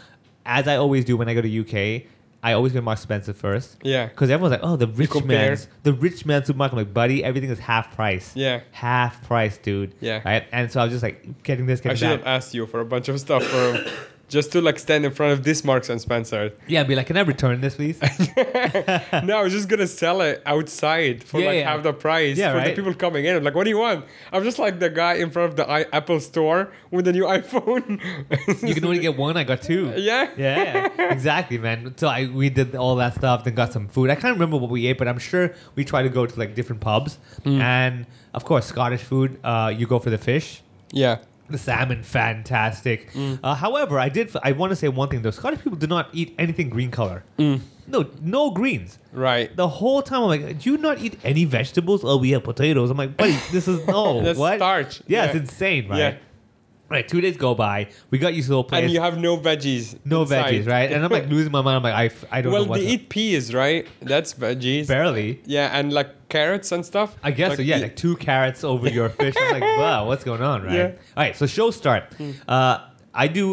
as 0.46 0.68
I 0.68 0.78
always 0.78 1.06
do 1.06 1.18
when 1.18 1.30
I 1.30 1.34
go 1.34 1.42
to 1.42 1.60
UK, 1.62 2.04
I 2.44 2.54
always 2.54 2.74
go 2.74 2.80
to 2.80 2.84
Marks 2.84 3.02
Spencer 3.02 3.34
first. 3.34 3.78
Yeah. 3.84 4.08
Because 4.08 4.30
everyone's 4.30 4.52
like, 4.52 4.60
oh, 4.64 4.76
the 4.76 4.88
rich 4.88 5.24
man's, 5.24 5.68
the 5.84 5.94
rich 5.94 6.26
man's 6.26 6.48
supermarket. 6.48 6.74
I'm 6.78 6.86
like, 6.86 6.94
buddy, 6.94 7.24
everything 7.24 7.50
is 7.50 7.60
half 7.60 7.96
price. 7.96 8.36
Yeah. 8.36 8.62
Half 8.72 9.26
price, 9.26 9.58
dude. 9.58 9.96
Yeah. 10.02 10.22
Right. 10.26 10.46
And 10.52 10.70
so 10.70 10.82
I 10.82 10.84
was 10.84 10.92
just 10.92 11.04
like 11.04 11.44
getting 11.44 11.68
this, 11.68 11.80
I 11.86 11.94
should 11.94 12.10
that. 12.10 12.20
have 12.20 12.28
asked 12.28 12.54
you 12.54 12.66
for 12.66 12.82
a 12.82 12.86
bunch 12.86 13.08
of 13.08 13.20
stuff 13.20 13.44
for 13.44 13.86
just 14.34 14.52
to 14.52 14.60
like 14.62 14.78
stand 14.80 15.06
in 15.06 15.12
front 15.12 15.32
of 15.32 15.44
this 15.44 15.64
Marks 15.64 15.90
and 15.90 16.02
Spencer. 16.02 16.52
Yeah, 16.68 16.84
be 16.84 16.96
like, 16.96 17.08
can 17.08 17.16
I 17.18 17.22
return 17.22 17.62
this, 17.62 17.76
please? 17.76 18.00
no, 19.24 19.38
I 19.38 19.44
was 19.44 19.54
just 19.54 19.70
gonna 19.70 19.88
sell 19.88 20.22
it 20.22 20.42
outside 20.46 21.24
for 21.24 21.40
Yeah, 21.40 21.48
like 21.48 21.56
yeah. 21.60 21.72
half 21.72 21.84
the 21.84 21.94
price 21.94 22.38
Yeah, 22.38 22.52
for 22.52 22.58
right. 22.58 22.68
the 22.76 22.82
people 22.82 22.94
coming 22.94 23.26
in. 23.26 23.36
I'm 23.36 23.44
like, 23.44 23.56
what 23.56 23.64
do 23.64 23.70
you 23.70 23.78
want? 23.78 24.06
I'm 24.32 24.44
just 24.44 24.60
like 24.60 24.80
the 24.80 24.90
guy 24.90 25.14
in 25.14 25.30
front 25.32 25.52
of 25.52 25.56
the 25.56 25.70
I- 25.70 25.86
Apple 25.94 26.20
store 26.20 26.72
with 26.92 27.06
the 27.06 27.14
new 27.14 27.24
iPhone. 27.38 28.02
you 28.68 28.74
can 28.74 28.84
only 28.86 29.00
get 29.00 29.16
one. 29.18 29.38
I 29.38 29.44
got 29.44 29.62
two. 29.62 29.94
yeah. 29.98 30.30
Yeah, 30.38 30.90
exactly, 31.12 31.58
man. 31.58 31.94
So 31.98 32.08
I 32.08 32.26
we 32.28 32.50
did 32.50 32.76
all 32.76 32.96
that 32.98 33.14
stuff, 33.16 33.44
then 33.44 33.54
got 33.56 33.72
some 33.72 33.88
food. 33.88 34.10
I 34.10 34.16
can't 34.16 34.34
remember 34.34 34.58
what 34.58 34.70
we 34.70 34.88
ate, 34.88 34.98
but 34.98 35.08
I'm 35.08 35.20
sure 35.20 35.54
we 35.76 35.86
tried 35.86 36.04
to 36.04 36.10
go 36.10 36.26
to 36.26 36.40
like 36.40 36.56
different 36.56 36.82
pubs, 36.82 37.18
Hmm. 37.44 37.62
and 37.62 38.06
of 38.34 38.46
course 38.46 38.66
Scottish 38.66 39.02
food. 39.02 39.40
Uh, 39.44 39.72
you 39.76 39.86
go 39.88 40.00
for 40.00 40.10
the 40.10 40.18
fish. 40.18 40.62
Yeah. 40.92 41.20
The 41.54 41.60
salmon, 41.60 42.02
fantastic. 42.02 43.12
Hmm. 43.12 43.36
Uh, 43.44 43.54
however, 43.54 44.00
I 44.00 44.10
did. 44.10 44.36
I 44.44 44.54
want 44.54 44.72
to 44.72 44.76
say 44.76 44.88
one 44.88 45.08
thing 45.10 45.22
though. 45.22 45.30
Scottish 45.30 45.62
people 45.62 45.78
do 45.78 45.86
not 45.86 46.10
eat 46.12 46.34
anything 46.40 46.70
green 46.70 46.90
color. 46.90 47.24
Hmm. 47.38 47.58
No, 47.86 48.10
no 48.22 48.50
greens. 48.50 48.98
Right. 49.12 49.56
The 49.56 49.68
whole 49.68 50.02
time 50.02 50.24
I'm 50.24 50.30
like, 50.30 50.60
do 50.60 50.72
you 50.72 50.78
not 50.80 50.98
eat 51.00 51.20
any 51.24 51.46
vegetables? 51.46 52.04
Oh, 52.04 52.18
we 52.18 52.32
have 52.32 52.44
potatoes. 52.44 52.90
I'm 52.90 52.98
like, 52.98 53.16
buddy, 53.16 53.38
this 53.52 53.68
is 53.68 53.86
no 53.86 54.22
That's 54.24 54.40
what? 54.40 54.58
starch. 54.58 55.04
Yeah, 55.06 55.26
it's 55.26 55.36
insane, 55.36 55.88
right? 55.90 55.98
Yeah. 56.00 56.18
Right. 56.90 57.08
Two 57.08 57.22
days 57.22 57.38
go 57.38 57.54
by. 57.56 57.90
We 58.10 58.18
got 58.20 58.34
used 58.34 58.48
to 58.48 58.54
the 58.56 58.64
place. 58.64 58.84
And 58.84 58.92
you 58.92 59.02
have 59.02 59.20
no 59.20 59.38
veggies. 59.38 59.98
no 60.06 60.24
inside. 60.24 60.46
veggies, 60.54 60.68
right? 60.68 60.92
And 60.92 61.04
I'm 61.04 61.12
like 61.12 61.28
losing 61.36 61.52
my 61.52 61.62
mind. 61.62 61.78
I'm 61.78 61.84
like, 61.84 62.14
I, 62.32 62.38
I 62.38 62.42
don't 62.42 62.52
Well, 62.54 62.64
know 62.64 62.70
what. 62.70 62.80
they 62.80 62.88
eat 62.88 63.10
peas, 63.10 63.54
right? 63.54 63.88
That's 64.02 64.34
veggies. 64.34 64.88
barely. 64.88 65.42
Yeah, 65.46 65.70
and 65.78 65.92
like 65.94 66.23
carrots 66.38 66.72
and 66.76 66.84
stuff. 66.86 67.10
I 67.24 67.32
guess 67.32 67.50
Like, 67.52 67.58
so. 67.58 67.64
Yeah, 67.64 67.78
like 67.78 67.96
two 67.96 68.16
carrots 68.18 68.64
over 68.64 68.88
your 68.90 69.10
fish. 69.20 69.36
I'm 69.40 69.52
like, 69.60 69.78
wow, 69.84 70.08
what's 70.08 70.24
going 70.24 70.42
on, 70.42 70.64
right? 70.64 70.76
Yeah. 70.76 70.88
All 71.18 71.24
right, 71.26 71.36
so 71.36 71.46
show 71.46 71.72
start. 71.72 72.04
Uh, 72.48 72.80
I 73.16 73.28
do. 73.28 73.46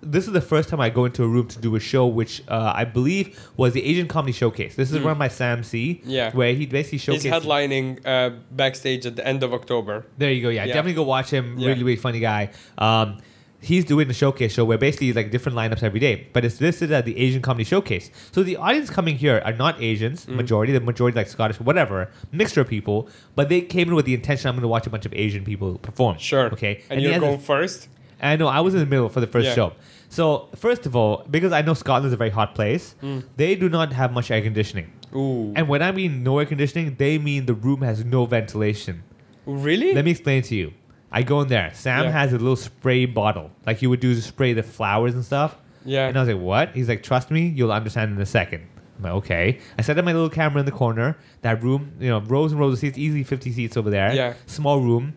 This 0.00 0.26
is 0.28 0.32
the 0.32 0.40
first 0.52 0.68
time 0.68 0.80
I 0.80 0.90
go 0.90 1.04
into 1.04 1.24
a 1.24 1.26
room 1.34 1.48
to 1.48 1.58
do 1.66 1.74
a 1.74 1.80
show, 1.80 2.06
which 2.06 2.34
uh, 2.46 2.72
I 2.82 2.84
believe 2.84 3.24
was 3.56 3.72
the 3.72 3.82
Asian 3.90 4.06
Comedy 4.06 4.32
Showcase. 4.32 4.76
This 4.76 4.92
is 4.92 5.00
run 5.00 5.18
by 5.18 5.26
Sam 5.26 5.64
C. 5.64 6.00
Yeah. 6.04 6.30
where 6.38 6.54
he 6.54 6.66
basically 6.66 6.98
He's 7.14 7.24
headlining 7.24 7.86
uh, 8.06 8.30
backstage 8.52 9.06
at 9.06 9.16
the 9.16 9.26
end 9.26 9.42
of 9.42 9.52
October. 9.52 10.06
There 10.18 10.30
you 10.30 10.42
go. 10.42 10.50
Yeah, 10.50 10.60
Yeah. 10.66 10.74
definitely 10.74 10.94
go 10.94 11.02
watch 11.02 11.30
him. 11.30 11.58
Yeah. 11.58 11.68
Really, 11.68 11.82
really 11.82 11.96
funny 12.08 12.20
guy. 12.20 12.50
Um, 12.86 13.18
he's 13.60 13.84
doing 13.84 14.06
the 14.08 14.14
showcase 14.14 14.52
show 14.52 14.64
where 14.64 14.78
basically 14.78 15.12
like 15.12 15.30
different 15.30 15.56
lineups 15.58 15.82
every 15.82 15.98
day, 16.00 16.28
but 16.32 16.44
it's 16.44 16.60
listed 16.60 16.92
at 16.92 17.04
the 17.04 17.18
Asian 17.18 17.42
Comedy 17.42 17.64
Showcase. 17.64 18.10
So 18.32 18.42
the 18.42 18.56
audience 18.56 18.88
coming 18.90 19.16
here 19.16 19.42
are 19.44 19.52
not 19.52 19.80
Asians, 19.82 20.26
Mm. 20.26 20.36
majority, 20.36 20.72
the 20.72 20.80
majority 20.80 21.16
like 21.16 21.26
Scottish, 21.28 21.58
whatever, 21.60 22.10
mixture 22.30 22.60
of 22.60 22.68
people, 22.68 23.08
but 23.34 23.48
they 23.48 23.60
came 23.60 23.88
in 23.88 23.94
with 23.94 24.04
the 24.06 24.14
intention 24.14 24.48
I'm 24.48 24.54
going 24.54 24.62
to 24.62 24.68
watch 24.68 24.86
a 24.86 24.90
bunch 24.90 25.06
of 25.06 25.12
Asian 25.14 25.44
people 25.44 25.76
perform. 25.78 26.18
Sure. 26.18 26.46
Okay. 26.52 26.82
And, 26.88 27.00
he 27.00 27.06
you're 27.06 27.16
a- 27.16 27.20
going 27.20 27.38
first? 27.40 27.88
I 28.22 28.36
know 28.36 28.48
I 28.48 28.60
was 28.60 28.74
in 28.74 28.80
the 28.80 28.86
middle 28.86 29.08
for 29.08 29.20
the 29.20 29.26
first 29.28 29.46
Yeah. 29.46 29.54
show. 29.54 29.72
So 30.08 30.48
first 30.56 30.86
of 30.86 30.96
all, 30.96 31.24
because 31.30 31.52
I 31.52 31.62
know 31.62 31.74
Scotland 31.74 32.06
is 32.06 32.12
a 32.12 32.16
very 32.16 32.30
hot 32.30 32.54
place, 32.54 32.94
Mm. 33.02 33.24
they 33.36 33.54
do 33.54 33.68
not 33.68 33.92
have 33.92 34.12
much 34.12 34.30
air 34.30 34.40
conditioning. 34.40 34.90
Ooh. 35.14 35.52
And 35.56 35.68
when 35.68 35.82
I 35.82 35.90
mean 35.92 36.22
no 36.22 36.38
air 36.38 36.46
conditioning, 36.46 36.94
they 36.98 37.18
mean 37.18 37.46
the 37.46 37.54
room 37.54 37.82
has 37.82 38.04
no 38.04 38.24
ventilation. 38.24 39.02
really? 39.46 39.94
Let 39.94 40.04
me 40.04 40.10
explain 40.10 40.42
to 40.42 40.54
you. 40.54 40.72
I 41.10 41.22
go 41.22 41.40
in 41.40 41.48
there. 41.48 41.70
Sam 41.74 42.04
Yeah. 42.04 42.10
has 42.12 42.32
a 42.32 42.38
little 42.38 42.56
spray 42.56 43.06
bottle, 43.06 43.50
like 43.66 43.80
you 43.82 43.88
would 43.90 44.00
do 44.00 44.14
to 44.14 44.20
spray 44.22 44.52
the 44.52 44.62
flowers 44.62 45.14
and 45.14 45.24
stuff. 45.24 45.56
Yeah. 45.84 46.06
And 46.08 46.16
I 46.18 46.20
was 46.20 46.28
like, 46.28 46.42
"What?" 46.42 46.70
He's 46.74 46.88
like, 46.88 47.02
"Trust 47.02 47.30
me, 47.30 47.46
you'll 47.48 47.72
understand 47.72 48.12
in 48.14 48.20
a 48.20 48.26
second. 48.26 48.62
I'm 48.98 49.04
like, 49.04 49.12
"Okay." 49.12 49.58
I 49.78 49.82
set 49.82 49.96
up 49.98 50.04
my 50.04 50.12
little 50.12 50.28
camera 50.28 50.60
in 50.60 50.66
the 50.66 50.72
corner. 50.72 51.16
That 51.42 51.62
room, 51.62 51.92
you 51.98 52.08
know, 52.10 52.20
rows 52.20 52.52
and 52.52 52.60
rows 52.60 52.74
of 52.74 52.78
seats, 52.80 52.98
easily 52.98 53.22
50 53.24 53.52
seats 53.52 53.76
over 53.76 53.88
there. 53.90 54.12
Yeah. 54.12 54.34
Small 54.46 54.80
room. 54.80 55.14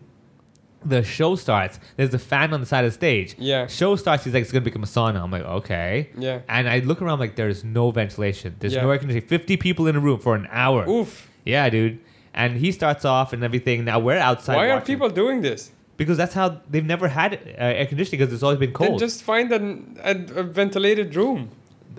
The 0.84 1.02
show 1.04 1.36
starts. 1.36 1.78
There's 1.96 2.12
a 2.14 2.18
fan 2.18 2.52
on 2.52 2.58
the 2.60 2.66
side 2.66 2.84
of 2.84 2.90
the 2.90 2.94
stage. 2.94 3.36
Yeah. 3.38 3.66
Show 3.68 3.94
starts. 3.96 4.24
He's 4.24 4.32
like, 4.34 4.42
"It's 4.42 4.50
gonna 4.50 4.64
become 4.64 4.82
a 4.82 4.86
sauna." 4.86 5.22
I'm 5.22 5.30
like, 5.30 5.44
"Okay." 5.44 6.08
Yeah. 6.18 6.40
And 6.48 6.68
I 6.68 6.78
look 6.80 7.00
around, 7.02 7.20
like, 7.20 7.36
there's 7.36 7.62
no 7.64 7.90
ventilation. 7.92 8.56
There's 8.58 8.74
Yeah. 8.74 8.82
no 8.82 8.90
air 8.90 8.98
conditioning. 8.98 9.28
50 9.28 9.56
people 9.56 9.86
in 9.86 9.94
a 9.94 10.00
room 10.00 10.18
for 10.18 10.34
an 10.34 10.48
hour. 10.50 10.88
Oof. 10.88 11.28
Yeah, 11.44 11.68
dude. 11.68 11.98
And 12.34 12.56
he 12.56 12.72
starts 12.72 13.04
off 13.04 13.32
and 13.32 13.44
everything. 13.44 13.84
Now 13.84 13.98
we're 14.00 14.16
outside. 14.18 14.56
Why 14.56 14.70
are 14.70 14.80
people 14.80 15.08
doing 15.10 15.42
this? 15.42 15.70
Because 15.96 16.16
that's 16.16 16.34
how 16.34 16.60
they've 16.70 16.84
never 16.84 17.06
had 17.08 17.34
uh, 17.34 17.38
air 17.58 17.86
conditioning 17.86 18.18
because 18.20 18.32
it's 18.32 18.42
always 18.42 18.58
been 18.58 18.72
cold. 18.72 18.92
Then 18.92 18.98
just 18.98 19.22
find 19.22 19.52
an, 19.52 19.98
a, 20.02 20.10
a 20.40 20.42
ventilated 20.42 21.14
room. 21.14 21.50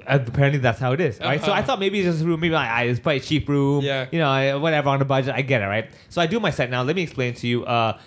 Uh, 0.07 0.19
apparently, 0.25 0.59
that's 0.59 0.79
how 0.79 0.91
it 0.93 0.99
is. 0.99 1.19
Right. 1.19 1.39
So 1.39 1.51
Uh-huh. 1.51 1.59
I 1.59 1.61
thought 1.61 1.79
maybe 1.79 1.99
it's 1.99 2.07
just 2.09 2.23
a 2.23 2.25
room. 2.25 2.39
Maybe 2.39 2.53
like, 2.53 2.69
ah, 2.69 2.81
it's 2.81 2.99
probably 2.99 3.17
a 3.17 3.21
cheap 3.21 3.47
room. 3.47 3.83
Yeah. 3.85 4.07
You 4.11 4.19
know, 4.19 4.59
whatever 4.59 4.89
on 4.89 5.01
a 5.01 5.05
budget. 5.05 5.35
I 5.35 5.41
get 5.43 5.61
it. 5.61 5.65
Right. 5.67 5.89
So 6.09 6.21
I 6.21 6.25
do 6.25 6.39
my 6.39 6.49
set 6.49 6.69
now. 6.69 6.81
Let 6.83 6.95
me 6.95 7.03
explain 7.03 7.33
to 7.35 7.47
you. 7.47 7.63
Uh, 7.65 7.97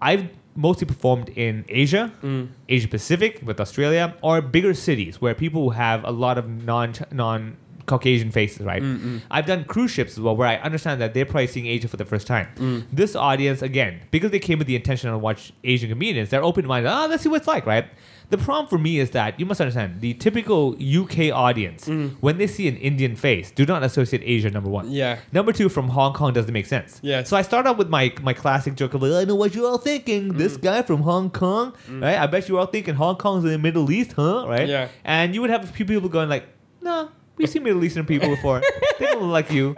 I've 0.00 0.28
mostly 0.54 0.86
performed 0.86 1.28
in 1.30 1.64
Asia, 1.68 2.12
Mm. 2.22 2.48
Asia 2.68 2.88
Pacific 2.88 3.40
with 3.44 3.60
Australia, 3.60 4.14
or 4.22 4.40
bigger 4.40 4.72
cities 4.72 5.20
where 5.20 5.34
people 5.34 5.70
have 5.70 6.04
a 6.04 6.10
lot 6.12 6.38
of 6.38 6.48
non 6.48 6.94
non 7.12 7.56
Caucasian 7.86 8.30
faces, 8.30 8.60
right? 8.66 8.82
I've 9.30 9.46
done 9.46 9.64
cruise 9.64 9.90
ships 9.90 10.12
as 10.12 10.20
well, 10.20 10.36
where 10.36 10.48
I 10.48 10.56
understand 10.56 11.00
that 11.00 11.14
they're 11.14 11.24
probably 11.24 11.46
seeing 11.46 11.66
Asia 11.66 11.88
for 11.88 11.96
the 11.96 12.04
first 12.04 12.26
time. 12.26 12.48
Mm. 12.56 12.84
This 12.92 13.16
audience, 13.16 13.62
again, 13.62 14.00
because 14.10 14.30
they 14.30 14.38
came 14.38 14.58
with 14.58 14.66
the 14.66 14.76
intention 14.76 15.10
to 15.10 15.18
watch 15.18 15.52
Asian 15.64 15.88
comedians, 15.88 16.30
they're 16.30 16.42
open 16.42 16.66
minded. 16.66 16.88
Ah, 16.88 17.06
let's 17.06 17.22
see 17.22 17.28
what 17.28 17.38
it's 17.38 17.48
like, 17.48 17.66
right? 17.66 17.86
The 18.28 18.38
problem 18.38 18.66
for 18.66 18.76
me 18.78 18.98
is 18.98 19.10
that 19.12 19.38
you 19.38 19.46
must 19.46 19.60
understand 19.60 20.00
the 20.00 20.14
typical 20.14 20.74
UK 20.80 21.32
audience, 21.32 21.86
when 22.20 22.38
they 22.38 22.48
see 22.48 22.66
an 22.66 22.76
Indian 22.76 23.14
face, 23.14 23.52
do 23.52 23.64
not 23.64 23.84
associate 23.84 24.22
Asia, 24.24 24.50
number 24.50 24.68
one. 24.68 24.86
Mm. 24.88 24.94
Yeah. 24.94 25.18
Number 25.32 25.52
two, 25.52 25.68
from 25.68 25.88
Hong 25.90 26.12
Kong 26.12 26.32
doesn't 26.32 26.52
make 26.52 26.66
sense. 26.66 26.98
Yeah. 27.02 27.22
So 27.22 27.36
I 27.36 27.42
start 27.42 27.66
out 27.66 27.78
with 27.78 27.88
my 27.88 28.12
my 28.22 28.32
classic 28.32 28.74
joke 28.74 28.94
of 28.94 29.02
like, 29.02 29.12
I 29.12 29.24
know 29.24 29.36
what 29.36 29.54
you're 29.54 29.66
all 29.66 29.78
thinking. 29.78 30.32
Mm. 30.32 30.38
This 30.38 30.56
guy 30.56 30.82
from 30.82 31.02
Hong 31.02 31.30
Kong, 31.30 31.74
right? 31.88 32.18
I 32.18 32.26
bet 32.26 32.48
you're 32.48 32.58
all 32.58 32.66
thinking 32.66 32.94
Hong 32.96 33.16
Kong's 33.16 33.44
in 33.44 33.50
the 33.50 33.58
Middle 33.58 33.90
East, 33.92 34.14
huh? 34.14 34.46
Right? 34.48 34.68
Yeah. 34.68 34.88
And 35.04 35.34
you 35.34 35.40
would 35.40 35.50
have 35.50 35.62
a 35.62 35.68
few 35.68 35.86
people 35.86 36.08
going 36.08 36.28
like, 36.28 36.46
No, 36.82 37.10
we've 37.36 37.48
seen 37.48 37.62
Middle 37.62 37.82
Eastern 37.84 38.06
people 38.06 38.28
before. 38.28 38.62
they 38.98 39.06
don't 39.06 39.22
look 39.22 39.30
like 39.32 39.50
you. 39.50 39.74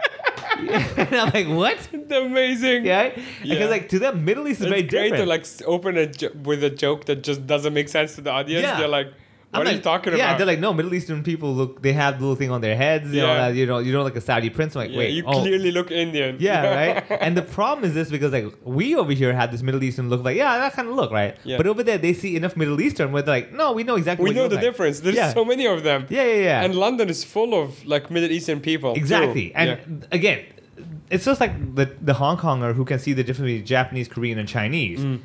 and 0.59 1.15
I'm 1.15 1.31
like, 1.33 1.47
what? 1.47 1.77
Amazing. 2.11 2.85
Yeah. 2.85 3.11
Yeah. 3.43 3.53
Because 3.55 3.69
like 3.69 3.89
to 3.89 3.99
them, 3.99 4.25
Middle 4.25 4.47
East 4.47 4.59
is 4.59 4.65
It's 4.65 4.69
very 4.69 4.83
great 4.83 5.11
different. 5.11 5.23
to 5.23 5.25
like 5.25 5.45
open 5.65 5.97
a 5.97 6.05
jo- 6.07 6.31
with 6.43 6.63
a 6.63 6.69
joke 6.69 7.05
that 7.05 7.23
just 7.23 7.47
doesn't 7.47 7.73
make 7.73 7.87
sense 7.87 8.15
to 8.15 8.21
the 8.21 8.31
audience. 8.31 8.63
Yeah. 8.63 8.77
They're 8.77 8.87
like, 8.87 9.13
I'm 9.51 9.59
"What 9.59 9.67
are 9.67 9.69
like- 9.71 9.77
you 9.77 9.81
talking 9.83 10.13
yeah, 10.13 10.19
about?" 10.19 10.31
Yeah, 10.31 10.37
they're 10.37 10.45
like, 10.47 10.59
no, 10.59 10.73
Middle 10.73 10.93
Eastern 10.93 11.23
people 11.23 11.53
look. 11.55 11.81
They 11.81 11.93
have 11.93 12.15
the 12.17 12.21
little 12.21 12.35
thing 12.35 12.51
on 12.51 12.61
their 12.61 12.75
heads. 12.75 13.11
You 13.11 13.21
know, 13.21 13.27
Yeah. 13.33 13.47
that, 13.49 13.55
you 13.55 13.65
know, 13.65 13.79
you 13.79 13.91
know, 13.91 14.03
like 14.03 14.15
a 14.15 14.21
Saudi 14.21 14.49
prince. 14.51 14.75
I'm 14.75 14.81
like, 14.83 14.91
yeah, 14.91 14.97
wait, 14.99 15.11
you 15.11 15.23
oh, 15.25 15.41
clearly 15.41 15.71
look 15.71 15.89
Indian. 15.89 16.37
Yeah, 16.39 16.99
right. 17.09 17.17
And 17.21 17.35
the 17.35 17.41
problem 17.41 17.83
is 17.83 17.93
this 17.95 18.09
because 18.11 18.31
like 18.31 18.45
we 18.63 18.95
over 18.95 19.11
here 19.11 19.33
have 19.33 19.51
this 19.51 19.63
Middle 19.63 19.81
Eastern 19.83 20.07
look, 20.09 20.23
like 20.23 20.37
yeah, 20.37 20.57
that 20.59 20.73
kind 20.73 20.87
of 20.87 20.93
look, 20.95 21.11
right? 21.11 21.35
Yeah. 21.43 21.57
But 21.57 21.65
over 21.65 21.81
there 21.81 21.97
they 21.97 22.13
see 22.13 22.35
enough 22.35 22.55
Middle 22.55 22.79
Eastern 22.79 23.11
where 23.11 23.23
they're 23.23 23.35
like, 23.35 23.51
no, 23.53 23.71
we 23.71 23.83
know 23.83 23.95
exactly. 23.95 24.23
we 24.29 24.35
know 24.35 24.43
look 24.43 24.51
the 24.51 24.55
like. 24.57 24.65
difference. 24.65 24.99
There's 24.99 25.15
Yeah. 25.15 25.33
so 25.33 25.43
many 25.43 25.65
of 25.65 25.81
them. 25.83 26.05
Yeah, 26.09 26.25
yeah, 26.25 26.43
yeah. 26.43 26.61
And 26.63 26.75
London 26.75 27.09
is 27.09 27.23
full 27.23 27.59
of 27.59 27.83
like 27.85 28.11
Middle 28.11 28.31
Eastern 28.31 28.59
people. 28.59 28.93
too. 28.93 28.99
exactly. 28.99 29.51
And 29.55 29.69
Yeah. 29.69 30.07
again, 30.11 30.39
it's 31.09 31.25
just 31.25 31.41
like 31.41 31.75
the 31.75 31.89
the 32.01 32.13
Hong 32.13 32.37
Konger 32.37 32.75
who 32.75 32.85
can 32.85 32.99
see 32.99 33.13
the 33.13 33.23
difference 33.23 33.47
between 33.47 33.65
Japanese, 33.65 34.07
Korean, 34.07 34.37
and 34.37 34.47
Chinese. 34.47 34.99
Mm. 34.99 35.19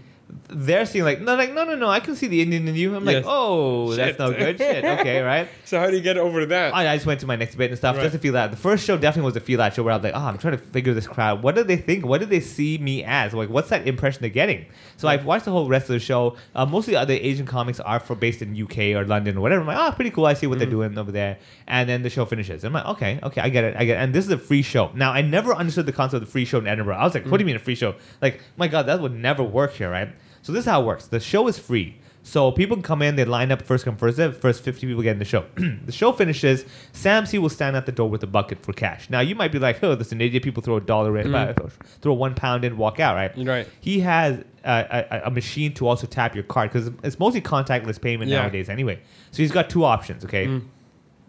They're 0.49 0.85
seeing 0.85 1.05
like 1.05 1.21
no, 1.21 1.37
like 1.37 1.53
no, 1.53 1.65
no, 1.65 1.75
no. 1.75 1.89
I 1.89 2.01
can 2.01 2.15
see 2.17 2.27
the 2.27 2.43
Indian 2.43 2.69
in 2.69 2.75
you. 2.75 2.95
I'm 2.95 3.05
Yes. 3.07 3.15
like, 3.17 3.25
oh, 3.27 3.95
that's 3.95 4.11
Shit. 4.11 4.19
no 4.19 4.33
good. 4.33 4.59
Shit. 4.59 4.85
Okay, 4.85 5.21
right. 5.33 5.49
So 5.65 5.79
how 5.81 5.89
do 5.89 5.97
you 5.97 6.03
get 6.03 6.17
over 6.19 6.45
that? 6.47 6.75
I, 6.75 6.93
I 6.93 6.97
just 6.97 7.07
went 7.07 7.21
to 7.21 7.27
my 7.27 7.37
next 7.37 7.55
bit 7.55 7.71
and 7.71 7.79
stuff 7.79 7.97
Right. 7.97 8.03
just 8.03 8.13
to 8.15 8.19
feel 8.19 8.35
that. 8.35 8.51
The 8.51 8.57
first 8.57 8.85
show 8.85 8.97
definitely 8.97 9.27
was 9.27 9.37
a 9.37 9.41
feel 9.41 9.59
that 9.59 9.75
show 9.75 9.83
where 9.83 9.93
I 9.95 9.97
was 9.97 10.05
like, 10.05 10.15
oh, 10.15 10.19
I'm 10.21 10.39
trying 10.39 10.53
to 10.57 10.59
figure 10.59 10.93
this 10.93 11.07
crowd. 11.07 11.43
What 11.43 11.55
did 11.55 11.67
they 11.69 11.77
think? 11.77 12.05
What 12.05 12.19
did 12.21 12.31
they 12.31 12.41
see 12.41 12.79
me 12.79 13.05
as? 13.05 13.33
Like, 13.33 13.49
what's 13.49 13.71
that 13.71 13.87
impression 13.87 14.21
they're 14.21 14.31
getting? 14.31 14.67
So 14.97 15.09
I've 15.09 15.25
watched 15.25 15.45
the 15.47 15.51
whole 15.51 15.69
rest 15.69 15.85
of 15.85 15.95
the 15.95 15.99
show. 16.01 16.37
Uh, 16.55 16.67
mostly 16.67 16.95
other 16.97 17.15
Asian 17.15 17.47
comics 17.47 17.81
are 17.81 17.99
for 18.01 18.15
based 18.15 18.43
in 18.43 18.55
UK 18.61 18.79
or 18.95 19.05
London 19.05 19.39
or 19.39 19.41
whatever. 19.41 19.63
I'm 19.63 19.67
like, 19.67 19.79
oh, 19.79 19.93
pretty 19.95 20.11
cool. 20.11 20.27
I 20.27 20.35
see 20.35 20.47
what 20.47 20.57
Mm. 20.57 20.61
they're 20.61 20.71
doing 20.71 20.99
over 20.99 21.11
there. 21.13 21.39
And 21.67 21.89
then 21.89 22.03
the 22.03 22.11
show 22.11 22.25
finishes. 22.27 22.65
I'm 22.65 22.73
like, 22.73 22.87
okay, 22.87 23.19
okay, 23.23 23.41
I 23.41 23.49
get 23.49 23.65
it. 23.65 23.77
I 23.79 23.85
get 23.85 23.99
it. 23.99 24.01
And 24.03 24.15
this 24.15 24.25
is 24.27 24.31
a 24.31 24.39
free 24.39 24.63
show. 24.63 24.91
Now, 24.95 25.13
I 25.13 25.23
never 25.23 25.55
understood 25.55 25.87
the 25.87 25.93
concept 25.93 26.23
of 26.23 26.29
the 26.29 26.31
free 26.33 26.45
show 26.45 26.59
in 26.59 26.67
Edinburgh. 26.67 26.97
I 26.97 27.05
was 27.05 27.15
like, 27.15 27.25
what 27.27 27.39
do 27.39 27.43
you 27.43 27.47
mean 27.47 27.57
a 27.57 27.61
free 27.61 27.75
show? 27.75 27.95
Like, 28.21 28.41
my 28.57 28.69
God, 28.69 28.87
that 28.87 29.01
would 29.01 29.15
never 29.15 29.43
work 29.43 29.73
here, 29.73 29.91
right? 29.91 30.11
So 30.45 30.53
this 30.53 30.67
is 30.67 30.71
how 30.71 30.83
it 30.83 30.85
works. 30.85 31.07
The 31.07 31.21
show 31.21 31.49
is 31.49 31.59
free. 31.59 31.97
So 32.23 32.53
people 32.53 32.77
can 32.77 32.83
come 32.83 33.01
in, 33.01 33.17
they 33.17 33.25
line 33.25 33.51
up 33.51 33.63
first 33.63 33.87
come 33.87 33.97
first 33.97 34.19
serve. 34.19 34.37
First 34.37 34.63
50 34.63 34.87
people 34.87 35.03
get 35.03 35.13
in 35.13 35.19
the 35.19 35.25
show. 35.25 35.47
the 35.57 35.91
show 35.91 36.13
finishes. 36.13 36.67
Sam 36.93 37.25
C 37.25 37.39
will 37.39 37.49
stand 37.49 37.77
at 37.77 37.87
the 37.87 37.93
door 37.93 38.11
with 38.11 38.23
a 38.23 38.27
bucket 38.27 38.63
for 38.63 38.75
cash. 38.75 39.09
Now 39.09 39.21
you 39.21 39.35
might 39.35 39.53
be 39.53 39.59
like, 39.59 39.83
oh, 39.83 39.95
this 39.95 40.09
is 40.09 40.13
an 40.13 40.21
idiot. 40.21 40.43
People 40.43 40.63
throw 40.63 40.77
a 40.77 40.83
dollar 40.83 41.17
in, 41.17 41.35
uh, 41.35 41.55
throw 42.03 42.13
one 42.13 42.35
pound 42.35 42.63
in, 42.63 42.77
walk 42.77 43.01
out, 43.01 43.15
right? 43.15 43.33
Right. 43.37 43.67
He 43.81 44.01
has 44.01 44.45
a, 44.65 45.07
a, 45.11 45.23
a 45.29 45.31
machine 45.31 45.73
to 45.75 45.89
also 45.89 46.07
tap 46.07 46.35
your 46.35 46.45
card 46.45 46.71
because 46.71 46.91
it's 47.03 47.19
mostly 47.19 47.41
contactless 47.41 47.99
payment 47.99 48.31
Yeah. 48.31 48.43
nowadays 48.43 48.69
anyway. 48.69 49.01
So 49.31 49.39
he's 49.43 49.53
got 49.53 49.71
two 49.71 49.85
options. 49.85 50.27
Okay, 50.27 50.45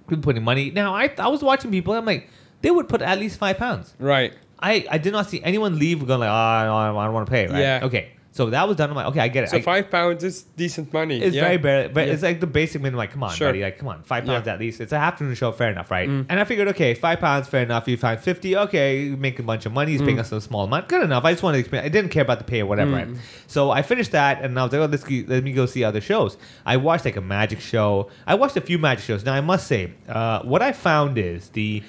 people 0.10 0.24
putting 0.24 0.44
money. 0.44 0.72
Now 0.72 0.94
I 0.94 1.10
I 1.18 1.30
was 1.30 1.42
watching 1.42 1.72
people. 1.72 1.94
I'm 1.94 2.06
like, 2.06 2.30
they 2.62 2.72
would 2.72 2.90
put 2.90 3.02
at 3.02 3.18
least 3.18 3.38
five 3.40 3.58
pounds. 3.58 3.94
Right. 3.98 4.34
I, 4.60 4.86
I 4.90 4.98
did 4.98 5.14
not 5.14 5.30
see 5.30 5.42
anyone 5.44 5.80
leave 5.80 6.06
going 6.06 6.20
like, 6.22 6.30
oh, 6.30 6.34
I 6.34 6.66
don't, 6.66 6.98
I 6.98 7.06
don't 7.06 7.14
want 7.14 7.28
to 7.28 7.32
pay, 7.32 7.48
right? 7.48 7.60
Yeah. 7.60 7.80
Okay. 7.84 8.12
So 8.36 8.50
that 8.50 8.68
was 8.68 8.76
done. 8.76 8.90
I'm 8.90 8.98
like, 8.98 9.06
okay, 9.08 9.22
I 9.22 9.30
get 9.30 9.46
it. 9.46 9.50
So 9.50 9.56
I- 9.56 9.62
five 9.62 9.90
pounds 9.90 10.22
is 10.22 10.44
decent 10.44 10.92
money. 10.92 11.22
It's 11.22 11.34
yeah. 11.34 11.44
very 11.44 11.56
bare, 11.56 11.88
but 11.88 12.06
Yeah. 12.06 12.12
it's 12.14 12.22
like 12.22 12.42
the 12.42 12.48
basic 12.48 12.82
minimum. 12.82 12.98
Like, 12.98 13.12
come 13.14 13.24
on, 13.24 13.30
Sure. 13.34 13.48
buddy. 13.48 13.62
Like, 13.62 13.80
come 13.80 13.88
on, 13.88 14.04
five 14.04 14.26
pounds 14.26 14.46
Yeah. 14.46 14.52
Mm. 14.52 14.56
at 14.56 14.60
least. 14.60 14.82
It's 14.82 14.92
a 14.92 14.98
afternoon 14.98 15.36
show, 15.36 15.54
fair 15.54 15.70
enough, 15.72 15.90
right? 15.90 16.10
And 16.10 16.30
I 16.30 16.44
figured, 16.44 16.68
okay, 16.68 16.96
five 16.96 17.22
pounds, 17.22 17.48
fair 17.48 17.64
enough. 17.64 17.88
You 17.88 17.96
find 17.96 18.20
fifty, 18.20 18.58
okay, 18.58 19.00
you 19.04 19.16
make 19.16 19.40
a 19.40 19.44
bunch 19.44 19.66
of 19.66 19.72
money. 19.72 19.94
He's 19.94 20.02
Mm. 20.02 20.06
paying 20.08 20.20
us 20.20 20.34
a 20.34 20.42
small 20.42 20.66
amount, 20.66 20.90
good 20.90 21.02
enough. 21.02 21.24
I 21.24 21.32
just 21.32 21.44
wanted 21.44 21.56
to 21.56 21.60
experience. 21.62 21.86
I 21.86 21.90
didn't 21.90 22.12
care 22.12 22.24
about 22.24 22.40
the 22.40 22.44
pay 22.44 22.60
or 22.60 22.66
whatever, 22.66 22.92
right? 22.92 23.08
So 23.48 23.72
I 23.72 23.82
finished 23.84 24.12
that, 24.12 24.42
and 24.42 24.60
I 24.60 24.64
was 24.66 24.74
like, 24.74 24.82
oh, 24.82 24.86
let's 24.92 25.10
let 25.30 25.42
me 25.42 25.54
go 25.54 25.66
see 25.66 25.86
other 25.86 26.02
shows. 26.02 26.36
I 26.66 26.76
watched 26.76 27.06
like 27.06 27.16
a 27.16 27.22
magic 27.22 27.62
show. 27.62 28.10
I 28.28 28.36
watched 28.36 28.58
a 28.58 28.62
few 28.70 28.78
magic 28.78 29.06
shows. 29.06 29.24
Now 29.24 29.36
I 29.36 29.40
must 29.42 29.66
say, 29.66 29.92
uh, 30.10 30.40
what 30.42 30.62
I 30.62 30.74
found 30.74 31.18
is 31.18 31.48
the 31.52 31.84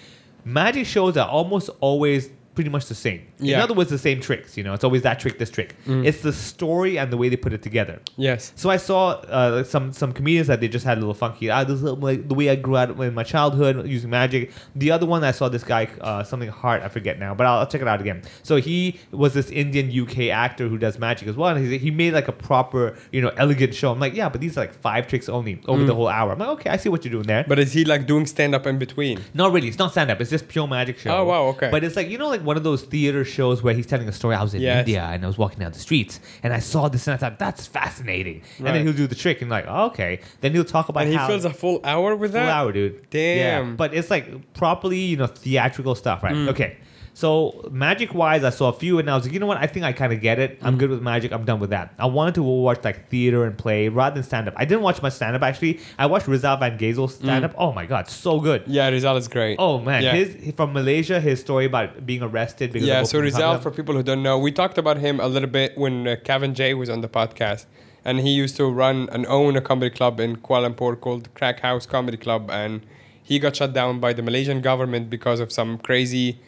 magic 0.45 0.87
shows 0.87 1.17
are 1.17 1.29
almost 1.29 1.71
always 1.81 2.31
pretty 2.55 2.71
much 2.71 2.87
the 2.87 2.95
same. 2.95 3.21
In 3.39 3.55
other 3.61 3.75
words, 3.75 3.91
the 3.91 3.99
same 3.99 4.21
tricks. 4.21 4.57
You 4.57 4.65
know, 4.65 4.73
it's 4.73 4.85
always 4.85 5.03
that 5.03 5.19
trick, 5.21 5.39
this 5.39 5.51
trick. 5.51 5.75
It's 5.87 6.23
the 6.23 6.33
story 6.33 6.99
and 6.99 7.13
the 7.13 7.17
way 7.17 7.29
they 7.29 7.37
put 7.37 7.53
it 7.53 7.63
together. 7.63 8.01
Yes. 8.17 8.53
So 8.57 8.71
I 8.71 8.77
saw 8.77 9.11
uh, 9.11 9.65
some 9.65 9.93
some 9.93 10.13
comedians 10.13 10.47
that 10.49 10.61
they 10.61 10.69
just 10.69 10.85
had 10.85 10.97
a 10.99 11.01
little 11.01 11.15
funky. 11.15 11.51
Ah, 11.51 11.65
this 11.65 11.77
is 11.77 11.83
like 11.83 12.29
the 12.29 12.35
way 12.35 12.49
I 12.51 12.57
grew 12.57 12.77
up 12.77 12.99
in 13.01 13.15
my 13.15 13.23
childhood 13.25 13.87
using 13.89 14.11
magic. 14.11 14.53
The 14.75 14.91
other 14.91 15.07
one 15.07 15.23
I 15.25 15.33
saw 15.33 15.49
this 15.49 15.65
guy 15.65 15.89
uh, 16.01 16.23
something 16.25 16.49
hard 16.49 16.83
I 16.83 16.89
forget 16.89 17.19
now, 17.19 17.35
but 17.35 17.47
I'll, 17.47 17.59
I'll 17.61 17.67
check 17.67 17.83
it 17.83 17.89
out 17.89 18.01
again. 18.01 18.23
So 18.43 18.57
he 18.57 18.99
was 19.11 19.35
this 19.35 19.51
Indian 19.51 19.87
UK 20.03 20.31
actor 20.31 20.69
who 20.69 20.79
does 20.79 20.99
magic 20.99 21.29
as 21.29 21.37
well, 21.37 21.55
and 21.55 21.65
he, 21.67 21.79
he 21.79 21.91
made 21.91 22.15
like 22.15 22.29
a 22.29 22.33
proper 22.33 22.97
you 23.13 23.21
know 23.21 23.33
elegant 23.37 23.75
show. 23.75 23.93
I'm 23.93 24.01
like, 24.01 24.15
yeah, 24.15 24.29
but 24.29 24.41
these 24.41 24.57
are 24.57 24.63
like 24.63 24.73
five 24.75 25.07
tricks 25.09 25.29
only 25.29 25.61
over 25.67 25.85
the 25.85 25.95
whole 25.95 26.09
hour. 26.09 26.33
I'm 26.33 26.39
like, 26.39 26.49
okay, 26.49 26.71
I 26.71 26.77
see 26.77 26.89
what 26.89 27.05
you're 27.05 27.13
doing 27.13 27.27
there. 27.27 27.45
But 27.47 27.59
is 27.59 27.73
he 27.73 27.85
like 27.85 28.07
doing 28.07 28.25
stand 28.27 28.55
up 28.55 28.67
in 28.67 28.79
between? 28.79 29.21
Not 29.35 29.53
really. 29.53 29.69
It's 29.69 29.79
not 29.79 29.93
stand 29.93 30.11
up. 30.11 30.21
It's 30.21 30.31
just 30.31 30.49
pure 30.49 30.67
magic 30.67 30.99
show. 30.99 31.11
Oh, 31.19 31.25
wow, 31.25 31.43
okay. 31.49 31.71
But 31.71 31.85
it's 31.85 31.97
like 31.97 32.09
you 32.09 32.19
know, 32.19 32.29
like 32.29 32.43
one 32.43 32.57
of 32.57 32.63
those 32.65 32.83
theater 32.83 33.25
shows 33.27 33.63
where 33.63 33.75
he's 33.75 33.87
telling 33.87 34.09
a 34.09 34.13
story. 34.13 34.35
I 34.37 34.43
was 34.43 34.55
in 34.55 34.63
Yes. 34.63 34.79
India 34.81 35.03
and 35.03 35.23
I 35.23 35.27
was 35.27 35.37
walking 35.37 35.59
down 35.59 35.73
the 35.73 35.79
streets 35.79 36.21
and 36.43 36.53
I 36.55 36.61
saw 36.61 36.89
this 36.89 37.07
and 37.07 37.15
I 37.15 37.17
thought 37.19 37.39
that's 37.39 37.67
fascinating. 37.67 38.43
And 38.59 38.67
then 38.69 38.85
he'll 38.87 38.95
do 38.97 39.07
the 39.07 39.15
trick 39.15 39.43
and 39.43 39.51
like 39.51 39.67
okay. 39.67 40.21
Then 40.41 40.53
he'll 40.53 40.65
talk 40.65 40.89
about 40.89 41.03
And 41.03 41.11
he 41.13 41.17
how 41.17 41.27
fills 41.27 41.45
a 41.45 41.53
full 41.53 41.81
hour 41.85 42.17
with 42.17 42.33
full 42.33 42.41
that. 42.41 42.49
hour, 42.49 42.73
dude. 42.73 43.11
Damn. 43.11 43.71
Yeah. 43.71 43.75
But 43.77 43.93
it's 43.95 44.11
like 44.11 44.53
properly, 44.55 44.99
you 45.01 45.17
know, 45.17 45.27
theatrical 45.27 45.95
stuff, 45.95 46.23
right? 46.23 46.35
Mm. 46.35 46.49
Okay. 46.49 46.77
So 47.17 47.67
magic 47.71 48.13
wise, 48.13 48.45
I 48.45 48.51
saw 48.51 48.69
a 48.69 48.75
few 48.75 48.99
and 48.99 49.11
I 49.11 49.15
was 49.17 49.25
like, 49.25 49.33
you 49.33 49.41
know 49.41 49.47
what? 49.47 49.57
I 49.57 49.67
think 49.67 49.87
I 49.87 49.93
kind 49.95 50.13
of 50.13 50.21
get 50.21 50.39
it. 50.39 50.61
Mm. 50.61 50.67
I'm 50.67 50.77
good 50.77 50.91
with 50.91 51.01
magic. 51.01 51.33
I'm 51.33 51.47
done 51.47 51.61
with 51.61 51.71
that. 51.71 51.95
I 51.99 52.05
wanted 52.05 52.35
to 52.35 52.43
watch 52.43 52.85
like 52.85 53.09
theater 53.09 53.47
and 53.47 53.57
play 53.57 53.89
rather 53.89 54.17
than 54.17 54.23
stand 54.23 54.49
up. 54.49 54.55
I 54.59 54.67
didn't 54.67 54.83
watch 54.83 55.01
much 55.01 55.15
stand 55.15 55.35
up 55.35 55.41
actually. 55.41 55.81
I 55.99 56.05
watched 56.05 56.29
Rizal 56.29 56.59
Van 56.59 56.77
Geyzel's 56.77 57.15
stand 57.15 57.47
up. 57.47 57.55
Oh 57.57 57.73
my 57.73 57.87
god, 57.87 58.11
so 58.11 58.39
good. 58.39 58.65
Yeah, 58.67 58.91
Rizal 58.91 59.17
is 59.17 59.29
great. 59.29 59.57
Oh 59.59 59.81
man, 59.81 60.03
Mm. 60.03 60.05
Yeah. 60.05 60.13
his 60.13 60.55
from 60.57 60.75
Malaysia, 60.75 61.19
his 61.19 61.41
story 61.41 61.65
about 61.65 62.05
being 62.05 62.23
arrested. 62.23 62.71
Because 62.71 62.87
yeah, 62.87 63.03
so 63.03 63.19
Rizal, 63.19 63.61
for 63.61 63.71
people 63.71 63.95
who 63.95 64.03
don't 64.03 64.23
know, 64.23 64.39
we 64.39 64.53
talked 64.53 64.77
about 64.77 64.99
him 64.99 65.19
a 65.19 65.27
little 65.27 65.49
bit 65.49 65.73
when 65.79 66.07
uh, 66.07 66.17
Kevin 66.23 66.53
J 66.55 66.75
was 66.75 66.91
on 66.91 67.01
the 67.01 67.09
podcast. 67.09 67.65
And 68.05 68.21
he 68.21 68.31
used 68.31 68.57
to 68.59 68.67
run 68.67 69.09
and 69.11 69.25
own 69.27 69.57
a 69.57 69.63
comedy 69.63 69.89
club 69.89 70.21
in 70.21 70.37
Kuala 70.37 70.69
Lumpur 70.71 71.01
called 71.01 71.33
Crack 71.33 71.61
House 71.61 71.87
Comedy 71.87 72.19
Club. 72.19 72.51
And 72.51 72.85
he 73.23 73.39
got 73.39 73.57
shut 73.57 73.73
down 73.73 74.01
by 74.01 74.13
the 74.13 74.23
Malaysian 74.23 74.61
government 74.61 75.09
because 75.09 75.41
of 75.41 75.51
some 75.51 75.79
crazy 75.79 76.39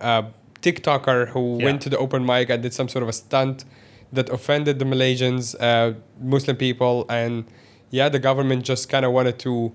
uh, 0.00 0.22
TikToker 0.62 1.28
who 1.28 1.58
Yeah. 1.58 1.64
went 1.64 1.82
to 1.82 1.88
the 1.90 1.98
open 1.98 2.24
mic 2.24 2.50
and 2.50 2.62
did 2.62 2.74
some 2.74 2.88
sort 2.88 3.02
of 3.02 3.08
a 3.08 3.12
stunt 3.12 3.64
that 4.12 4.28
offended 4.30 4.78
the 4.78 4.84
Malaysians, 4.84 5.54
uh, 5.60 5.94
Muslim 6.20 6.56
people. 6.56 7.06
And 7.08 7.44
yeah, 7.90 8.08
the 8.08 8.18
government 8.18 8.64
just 8.64 8.88
kind 8.88 9.04
of 9.04 9.12
wanted 9.12 9.38
to 9.40 9.72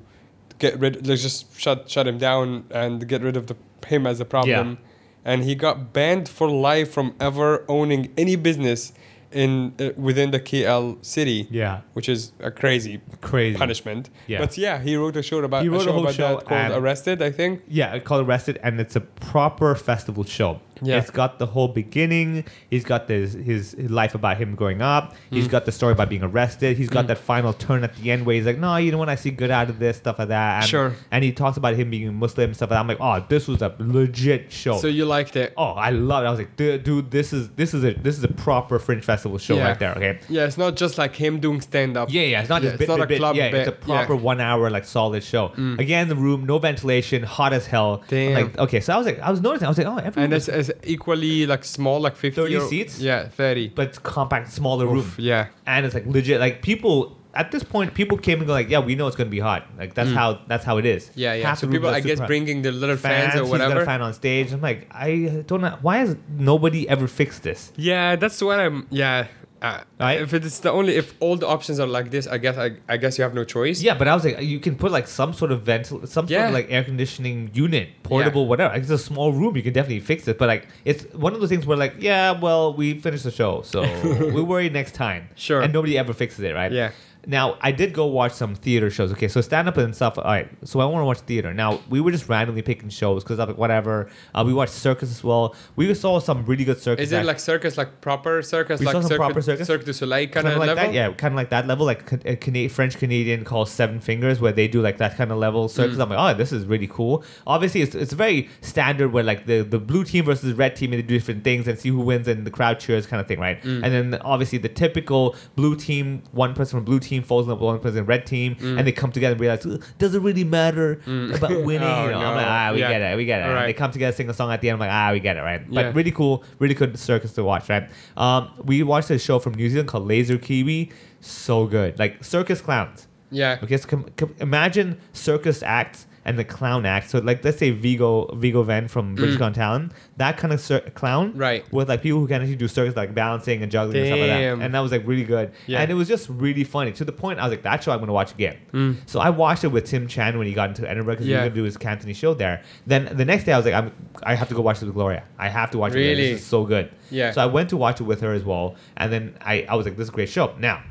get 0.60 0.80
rid, 0.80 1.08
like 1.08 1.20
just 1.20 1.58
shut 1.60 1.90
shut 1.90 2.08
him 2.08 2.18
down 2.18 2.66
and 2.72 3.08
get 3.08 3.22
rid 3.22 3.38
of 3.38 3.48
the 3.48 3.56
him 3.88 4.06
as 4.08 4.20
a 4.20 4.26
problem. 4.26 4.70
Yeah. 4.70 5.32
And 5.32 5.44
he 5.44 5.56
got 5.56 5.92
banned 5.94 6.30
for 6.30 6.50
life 6.50 6.92
from 6.92 7.16
ever 7.20 7.64
owning 7.68 8.12
any 8.18 8.36
business 8.36 8.94
in 9.36 9.74
uh, 9.80 9.90
within 9.98 10.32
the 10.32 10.40
KL 10.40 11.04
city. 11.06 11.48
Yeah. 11.52 11.82
which 11.94 12.08
is 12.10 12.32
a 12.40 12.50
crazy 12.50 13.02
Crazy. 13.22 13.58
punishment. 13.58 14.10
Yeah. 14.28 14.40
but 14.40 14.58
yeah, 14.58 14.80
he 14.80 14.96
wrote 14.96 15.16
a 15.18 15.22
show 15.24 15.40
about 15.44 15.64
He 15.64 15.70
wrote 15.70 15.82
a 15.82 15.84
show 15.86 15.92
whole 15.92 16.04
about 16.04 16.16
show 16.16 16.36
that 16.38 16.46
called 16.46 16.72
Arrested, 16.84 17.22
I 17.22 17.32
think. 17.32 17.62
Yeah, 17.68 18.00
called 18.00 18.26
Arrested, 18.28 18.60
and 18.64 18.80
it's 18.80 18.96
a 18.96 19.02
proper 19.02 19.76
festival 19.76 20.24
show. 20.24 20.62
Yeah. 20.82 20.98
It's 21.00 21.10
got 21.10 21.40
the 21.40 21.46
whole 21.46 21.68
beginning. 21.68 22.46
He's 22.70 22.84
got 22.84 23.08
this, 23.08 23.34
his, 23.34 23.72
his 23.72 23.90
life 23.92 24.16
about 24.16 24.38
him 24.38 24.56
growing 24.56 24.82
up. 24.82 25.14
Mm. 25.14 25.38
He's 25.38 25.48
got 25.48 25.66
the 25.66 25.72
story 25.72 25.94
about 25.94 26.10
being 26.10 26.24
arrested. 26.24 26.78
He's 26.78 26.90
got 26.90 27.08
that 27.08 27.18
final 27.18 27.54
turn 27.54 27.84
at 27.84 27.96
the 27.96 28.12
end 28.12 28.26
where 28.26 28.36
he's 28.36 28.46
like, 28.46 28.58
no, 28.58 28.76
you 28.78 28.92
know 28.92 28.98
what? 28.98 29.10
I 29.10 29.16
see 29.16 29.32
good 29.32 29.52
out 29.52 29.70
of 29.70 29.80
this, 29.80 29.98
stuff 29.98 30.20
like 30.20 30.30
that. 30.30 30.62
And, 30.62 30.70
Sure. 30.70 30.94
And 31.12 31.24
he 31.24 31.32
talks 31.32 31.58
about 31.58 31.76
him 31.76 31.90
being 31.90 32.14
Muslim, 32.16 32.54
stuff 32.54 32.70
like 32.70 32.76
that. 32.78 32.80
I'm 32.80 32.88
like, 32.88 32.98
oh, 33.00 33.26
this 33.30 33.48
was 33.48 33.62
a 33.62 33.76
legit 33.80 34.52
show. 34.52 34.78
So 34.78 34.88
you 34.88 35.06
liked 35.06 35.36
it? 35.36 35.54
Oh, 35.58 35.72
I 35.72 35.90
love 35.92 36.24
it. 36.24 36.28
I 36.28 36.30
was 36.32 36.40
like, 36.40 36.56
dude, 36.56 36.84
dude, 36.84 37.12
this 37.12 37.34
is 37.34 37.50
this 37.52 37.74
is 37.74 37.84
a 37.84 37.94
this 37.94 38.18
is 38.18 38.24
a 38.24 38.28
proper 38.28 38.80
Fringe 38.80 39.04
Festival 39.04 39.38
show 39.38 39.56
Yeah. 39.56 39.68
right 39.68 39.80
there. 39.80 39.92
Okay. 39.96 40.20
Yeah, 40.30 40.46
it's 40.46 40.58
not 40.58 40.76
just 40.76 40.98
like 40.98 41.16
him 41.16 41.40
doing 41.40 41.62
stand 41.62 41.96
up. 41.98 42.12
Yeah, 42.12 42.24
yeah, 42.24 42.42
it's 42.42 42.50
not 42.50 42.62
just 42.62 42.78
bit, 42.78 42.88
bit, 42.88 43.00
a 43.00 43.06
bit. 43.08 43.18
club 43.20 43.36
Yeah, 43.36 43.46
it's 43.46 43.70
a 43.70 43.72
proper. 43.72 44.16
Mm. 44.16 44.22
one 44.22 44.42
hour 44.42 44.70
like 44.70 44.86
solid 44.86 45.24
show. 45.24 45.52
Again, 45.80 46.10
the 46.10 46.16
room, 46.16 46.46
no 46.46 46.58
ventilation, 46.60 47.24
hot 47.24 47.54
as 47.54 47.68
hell. 47.68 48.04
Damn. 48.08 48.34
Like, 48.34 48.58
okay, 48.58 48.80
so 48.80 48.94
I 48.94 48.98
was 48.98 49.06
like, 49.06 49.20
I 49.20 49.30
was 49.32 49.42
noticing, 49.42 49.66
I 49.66 49.70
was 49.70 49.78
like, 49.78 49.88
oh, 49.88 49.98
everyone, 49.98 50.26
And 50.26 50.34
it's, 50.34 50.48
it's 50.70 50.80
equally 50.88 51.46
like 51.46 51.64
small, 51.64 52.00
like 52.00 52.16
50 52.16 52.42
30 52.42 52.56
or- 52.58 52.68
seats? 52.68 53.00
Yeah, 53.00 53.28
30. 53.30 53.70
but 53.70 53.88
it's 53.90 53.98
compact, 54.00 54.52
smaller 54.52 54.86
room. 54.86 54.98
Oof, 55.00 55.20
yeah. 55.20 55.48
and 55.66 55.86
it's 55.86 55.96
like 55.96 56.06
legit. 56.06 56.40
Like 56.40 56.62
people 56.62 57.18
at 57.34 57.52
this 57.52 57.64
point, 57.64 57.94
people 57.94 58.18
came 58.18 58.38
and 58.40 58.48
go 58.48 58.54
like, 58.54 58.70
yeah, 58.70 58.80
we 58.80 58.96
know 58.96 59.08
it's 59.08 59.18
gonna 59.18 59.30
be 59.30 59.40
hot. 59.40 59.68
Like 59.78 59.94
that's 59.94 60.12
how 60.12 60.40
that's 60.48 60.64
how 60.64 60.78
it 60.78 60.86
is. 60.86 61.08
Mm. 61.08 61.12
Yeah, 61.16 61.34
yeah. 61.34 61.48
Half 61.48 61.60
So 61.60 61.68
people, 61.68 61.90
I 61.90 62.00
guess, 62.00 62.22
bringing 62.22 62.62
their 62.62 62.72
little 62.72 62.96
fans, 62.96 63.34
fans, 63.34 63.42
or 63.42 63.44
He's 63.44 63.52
got 63.52 63.62
a 63.62 63.68
whatever. 63.70 63.86
fan 63.86 64.02
on 64.02 64.14
stage. 64.14 64.54
I'm 64.54 64.62
like, 64.62 64.88
I 64.92 65.44
don't 65.46 65.62
know 65.62 65.78
why 65.82 65.98
has 65.98 66.16
nobody 66.38 66.88
ever 66.88 67.08
fixed 67.08 67.44
this. 67.44 67.74
Yeah, 67.76 68.16
that's 68.16 68.42
what 68.42 68.60
I'm. 68.60 68.88
Yeah. 68.90 69.28
Uh, 69.66 69.82
Right. 70.00 70.22
If 70.22 70.34
it's 70.34 70.60
the 70.60 70.72
only, 70.72 70.96
if 70.96 71.16
all 71.22 71.38
the 71.38 71.48
options 71.48 71.80
are 71.80 71.88
like 71.88 72.12
this, 72.12 72.28
I 72.28 72.38
guess 72.38 72.58
I, 72.58 72.68
I 72.88 72.98
guess 72.98 73.18
you 73.18 73.24
have 73.24 73.34
no 73.34 73.44
choice. 73.46 73.82
Yeah, 73.82 73.96
but 73.98 74.08
I 74.08 74.14
was 74.14 74.26
like, 74.26 74.42
you 74.42 74.60
can 74.60 74.76
put 74.76 74.92
like 74.92 75.08
some 75.08 75.32
sort 75.34 75.52
of 75.52 75.62
vent, 75.64 75.88
some 75.88 76.28
sort 76.28 76.32
of 76.32 76.54
like 76.54 76.68
air 76.70 76.84
conditioning 76.84 77.50
unit, 77.54 77.90
portable, 78.04 78.48
whatever. 78.48 78.74
Like, 78.74 78.82
it's 78.84 78.92
a 78.92 78.98
small 78.98 79.32
room, 79.34 79.56
you 79.56 79.64
can 79.64 79.74
definitely 79.74 80.02
fix 80.02 80.28
it. 80.28 80.38
But 80.38 80.48
like, 80.50 80.68
it's 80.84 81.04
one 81.14 81.34
of 81.34 81.40
those 81.40 81.50
things 81.50 81.66
where 81.66 81.78
like, 81.78 81.96
yeah, 82.00 82.40
well, 82.40 82.74
we 82.74 83.00
finished 83.00 83.24
the 83.24 83.32
show, 83.32 83.62
so 83.64 83.82
we'll 84.34 84.44
worry 84.44 84.70
next 84.70 84.94
time. 84.96 85.30
Sure. 85.36 85.62
And 85.62 85.72
nobody 85.74 85.98
ever 85.98 86.14
fixes 86.14 86.42
it, 86.42 86.54
right? 86.54 86.72
Yeah. 86.72 86.92
Now 87.28 87.58
I 87.62 87.72
did 87.72 87.94
go 87.94 88.06
watch 88.06 88.34
some 88.34 88.56
theater 88.56 88.90
shows. 88.90 89.12
Okay, 89.14 89.28
so 89.28 89.42
stand 89.42 89.68
up 89.68 89.78
and 89.78 89.96
stuff. 89.96 90.18
All 90.18 90.24
right, 90.24 90.50
so 90.64 90.80
I 90.80 90.86
want 90.86 91.02
to 91.02 91.06
watch 91.06 91.20
theater. 91.20 91.54
Now 91.54 91.80
we 91.90 92.02
were 92.02 92.12
just 92.12 92.30
randomly 92.30 92.62
picking 92.62 92.90
shows 92.90 93.24
because 93.24 93.40
I'm 93.40 93.48
like, 93.50 93.58
whatever. 93.58 94.10
Uh, 94.34 94.44
we 94.46 94.54
watched 94.54 94.74
circus 94.74 95.12
as 95.12 95.24
well. 95.24 95.56
We 95.76 95.94
saw 95.94 96.20
some 96.20 96.46
really 96.46 96.64
good 96.66 96.80
circus. 96.80 97.04
Is 97.08 97.12
it 97.12 97.18
act- 97.18 97.26
like 97.28 97.40
circus, 97.40 97.78
like 97.78 98.02
proper 98.02 98.42
circus, 98.42 98.80
We 98.80 98.86
like 98.86 98.94
saw 98.94 99.02
some 99.02 99.10
cirque, 99.10 99.18
proper 99.18 99.42
circus. 99.42 99.68
Cirque 99.68 99.86
du 99.86 99.94
Soleil 99.94 100.28
kind 100.28 100.48
of 100.48 100.58
like 100.58 100.68
level? 100.68 100.84
that, 100.86 100.94
yeah, 100.94 101.12
kind 101.14 101.34
of 101.34 101.38
like 101.38 101.50
that 101.50 101.68
level, 101.68 101.86
like 101.86 102.12
a, 102.26 102.68
French 102.68 102.98
Canadian 102.98 103.44
called 103.44 103.70
Seven 103.70 104.00
Fingers, 104.00 104.40
where 104.40 104.52
they 104.52 104.68
do 104.68 104.82
like 104.82 104.98
that 104.98 105.16
kind 105.18 105.32
of 105.32 105.38
level 105.38 105.68
Mm. 105.68 105.70
circus. 105.72 106.00
I'm 106.00 106.10
like, 106.10 106.20
oh, 106.20 106.38
this 106.38 106.52
is 106.52 106.66
really 106.66 106.88
cool. 106.88 107.24
Obviously, 107.48 107.82
it's, 107.82 107.96
it's 107.96 108.14
very 108.14 108.50
standard 108.62 109.12
where 109.14 109.24
like 109.24 109.46
the, 109.46 109.62
the 109.62 109.80
blue 109.80 110.04
team 110.04 110.26
versus 110.26 110.50
the 110.50 110.56
red 110.56 110.76
team 110.76 110.92
and 110.94 111.02
they 111.02 111.08
do 111.08 111.16
different 111.18 111.44
things 111.44 111.68
and 111.68 111.80
see 111.80 111.90
who 111.90 112.00
wins 112.00 112.28
and 112.28 112.46
the 112.46 112.52
crowd 112.52 112.80
cheers 112.80 113.06
kind 113.08 113.22
of 113.22 113.28
thing, 113.28 113.40
right? 113.40 113.62
Mm. 113.64 113.84
And 113.84 113.94
then 114.14 114.22
obviously 114.22 114.58
the 114.58 114.70
typical 114.70 115.36
blue 115.56 115.76
team, 115.76 116.24
one 116.32 116.54
person 116.54 116.78
from 116.78 116.86
blue 116.86 117.00
team 117.00 117.15
falls 117.24 117.46
in 117.46 117.50
love 117.50 117.60
with 117.60 117.66
one 117.68 117.80
person 117.80 118.00
from 118.00 118.06
red 118.08 118.26
team, 118.26 118.56
and 118.62 118.86
they 118.86 118.92
come 118.92 119.12
together 119.12 119.34
and 119.34 119.42
realize, 119.42 119.66
"Ugh, 119.66 119.82
does 119.98 120.16
it 120.16 120.22
really 120.22 120.44
matter 120.44 120.94
about 121.06 121.50
winning? 121.64 121.88
Mm. 121.88 122.04
Oh, 122.04 122.06
you 122.06 122.12
know, 122.12 122.18
I'm 122.20 122.36
like, 122.36 122.46
ah, 122.48 122.70
we 122.74 122.80
Yeah. 122.80 122.90
get 122.90 123.02
it, 123.02 123.18
we 123.18 123.26
get 123.26 123.42
it. 123.42 123.46
And 123.56 123.66
they 123.68 123.74
come 123.74 123.92
together, 123.92 124.16
sing 124.16 124.30
a 124.30 124.34
song 124.34 124.52
at 124.52 124.62
the 124.62 124.70
end. 124.70 124.76
I'm 124.76 124.80
like, 124.80 124.92
ah, 124.92 125.12
we 125.12 125.20
get 125.20 125.38
it, 125.38 125.42
right? 125.42 125.62
Yeah. 125.70 125.84
But 125.84 125.96
really 125.96 126.12
cool, 126.12 126.44
really 126.60 126.76
good 126.76 126.98
circus 127.00 127.34
to 127.34 127.44
watch, 127.44 127.70
right? 127.70 127.90
Um, 128.18 128.50
we 128.64 128.84
watched 128.84 129.10
a 129.12 129.20
show 129.20 129.40
from 129.40 129.54
New 129.54 129.70
Zealand 129.70 129.88
called 129.90 130.08
Laser 130.08 130.38
Kiwi. 130.38 130.92
So 131.22 131.66
good, 131.66 131.98
like 131.98 132.24
circus 132.24 132.62
clowns. 132.62 133.08
Yeah. 133.32 133.58
Okay, 133.64 133.78
so 133.78 133.88
com- 133.88 134.06
com- 134.16 134.36
imagine 134.40 135.00
circus 135.14 135.64
acts 135.64 136.06
and 136.26 136.38
the 136.40 136.44
clown 136.44 136.86
act. 136.86 137.10
So 137.12 137.20
like, 137.20 137.44
let's 137.46 137.58
say 137.60 137.70
Viggo 137.72 138.36
Viggo 138.36 138.64
Venn 138.64 138.88
from 138.88 139.14
British 139.16 139.38
Got 139.38 139.54
Talent, 139.54 139.92
that 140.18 140.38
kind 140.38 140.52
of 140.52 140.60
cir- 140.60 140.82
clown, 140.96 141.34
Mm. 141.34 141.40
Right. 141.40 141.72
With 141.74 141.88
like 141.88 142.02
people 142.02 142.20
who 142.20 142.28
can 142.28 142.42
actually 142.42 142.56
do 142.56 142.68
circus, 142.68 142.96
like 142.96 143.14
balancing 143.14 143.62
and 143.62 143.72
juggling 143.72 143.98
and 143.98 144.08
stuff 144.08 144.20
like 144.20 144.30
that. 144.30 144.66
And 144.66 144.74
that 144.74 144.80
was 144.80 144.92
like 144.92 145.06
really 145.06 145.24
good. 145.24 145.52
Yeah. 145.68 145.82
And 145.82 145.92
it 145.92 145.94
was 145.94 146.08
just 146.08 146.28
really 146.30 146.64
funny 146.64 146.92
to 146.94 147.06
the 147.06 147.12
point 147.12 147.40
I 147.40 147.44
was 147.44 147.52
like, 147.52 147.64
that 147.64 147.84
show 147.84 147.92
I'm 147.92 148.00
gonna 148.00 148.12
watch 148.14 148.32
again. 148.34 148.58
So 149.06 149.20
I 149.20 149.30
watched 149.30 149.64
it 149.64 149.68
with 149.70 149.86
Tim 149.86 150.08
Chan 150.08 150.38
when 150.38 150.48
he 150.48 150.54
got 150.54 150.70
into 150.70 150.90
Edinburgh 150.90 151.14
because 151.16 151.28
he 151.28 151.32
Mm. 151.34 151.36
Was 151.38 151.44
gonna 151.50 151.56
do 151.56 151.64
his 151.64 151.78
Cantonese 151.78 152.18
show 152.18 152.34
there. 152.34 152.64
Then 152.88 153.10
the 153.16 153.26
next 153.26 153.44
day 153.44 153.54
I 153.54 153.58
was 153.58 153.66
like, 153.66 153.76
I'm, 153.76 153.92
I 154.24 154.36
have 154.36 154.50
to 154.50 154.56
go 154.56 154.62
watch 154.62 154.82
it 154.82 154.86
with 154.86 154.96
Gloria. 154.96 155.24
I 155.38 155.50
have 155.50 155.72
to 155.72 155.78
watch 155.78 155.94
it. 155.94 155.98
Really? 155.98 156.16
This 156.34 156.42
is 156.42 156.46
so 156.48 156.66
good. 156.66 156.92
Yeah. 157.12 157.32
So 157.32 157.42
I 157.42 157.46
went 157.46 157.70
to 157.70 157.78
watch 157.78 158.02
it 158.02 158.06
with 158.06 158.22
her 158.22 158.34
as 158.34 158.44
well, 158.44 158.76
and 158.98 159.14
then 159.14 159.38
I, 159.42 159.66
I 159.70 159.76
was 159.76 159.86
like, 159.86 159.96
this 159.96 160.06
is 160.06 160.10
a 160.10 160.14
great 160.14 160.30
show. 160.30 160.56
Now, 160.58 160.82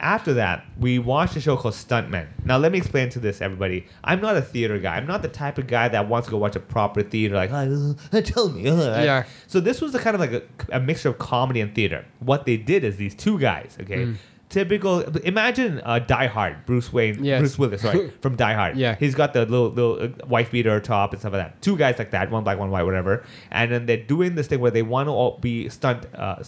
after 0.00 0.34
that, 0.34 0.64
we 0.78 0.98
watched 0.98 1.34
a 1.36 1.40
show 1.40 1.56
called 1.56 1.74
Stuntmen. 1.74 2.26
Now, 2.44 2.56
let 2.58 2.70
me 2.72 2.78
explain 2.78 3.08
to 3.10 3.18
this, 3.18 3.40
everybody. 3.40 3.86
I'm 4.04 4.20
not 4.20 4.36
a 4.36 4.42
theater 4.42 4.78
guy. 4.78 4.96
I'm 4.96 5.06
not 5.06 5.22
the 5.22 5.28
type 5.28 5.58
of 5.58 5.66
guy 5.66 5.88
that 5.88 6.08
wants 6.08 6.26
to 6.28 6.30
go 6.32 6.38
watch 6.38 6.54
a 6.56 6.60
proper 6.60 7.02
theater, 7.02 7.34
like, 7.34 7.50
uh, 7.50 8.20
tell 8.22 8.48
me. 8.48 8.62
Yeah. 8.68 9.24
So 9.46 9.60
this 9.60 9.80
was 9.80 9.92
the 9.92 9.98
kind 9.98 10.14
of 10.14 10.20
like 10.20 10.32
a, 10.32 10.42
a 10.76 10.80
mixture 10.80 11.08
of 11.08 11.18
comedy 11.18 11.60
and 11.60 11.74
theater. 11.74 12.04
What 12.20 12.46
they 12.46 12.56
did 12.56 12.84
is 12.84 12.96
these 12.96 13.14
two 13.14 13.38
guys, 13.38 13.76
okay? 13.80 14.06
Mm. 14.06 14.16
Typical. 14.48 15.00
Imagine 15.18 15.80
uh, 15.84 15.98
Die 15.98 16.26
Hard, 16.26 16.64
Bruce 16.64 16.90
Wayne, 16.90 17.22
Yes. 17.22 17.40
Bruce 17.40 17.58
Willis, 17.58 17.82
sorry, 17.82 18.10
from 18.22 18.34
Die 18.34 18.54
Hard. 18.54 18.78
Yeah. 18.78 18.94
he's 18.94 19.14
got 19.14 19.34
the 19.34 19.40
little 19.44 19.68
little 19.68 20.02
uh, 20.04 20.26
wife 20.26 20.50
beater 20.50 20.80
top 20.80 21.12
and 21.12 21.20
stuff 21.20 21.34
like 21.34 21.42
that. 21.42 21.60
Two 21.60 21.76
guys 21.76 21.98
like 21.98 22.12
that, 22.12 22.30
one 22.30 22.44
black, 22.44 22.58
one 22.58 22.70
white, 22.70 22.84
whatever. 22.84 23.24
And 23.50 23.70
then 23.70 23.84
they're 23.84 23.98
doing 23.98 24.36
this 24.36 24.46
thing 24.46 24.60
where 24.60 24.70
they 24.70 24.80
want 24.82 25.08
to 25.08 25.12
all 25.12 25.36
be 25.38 25.68
stunt 25.68 26.06
uh, 26.14 26.42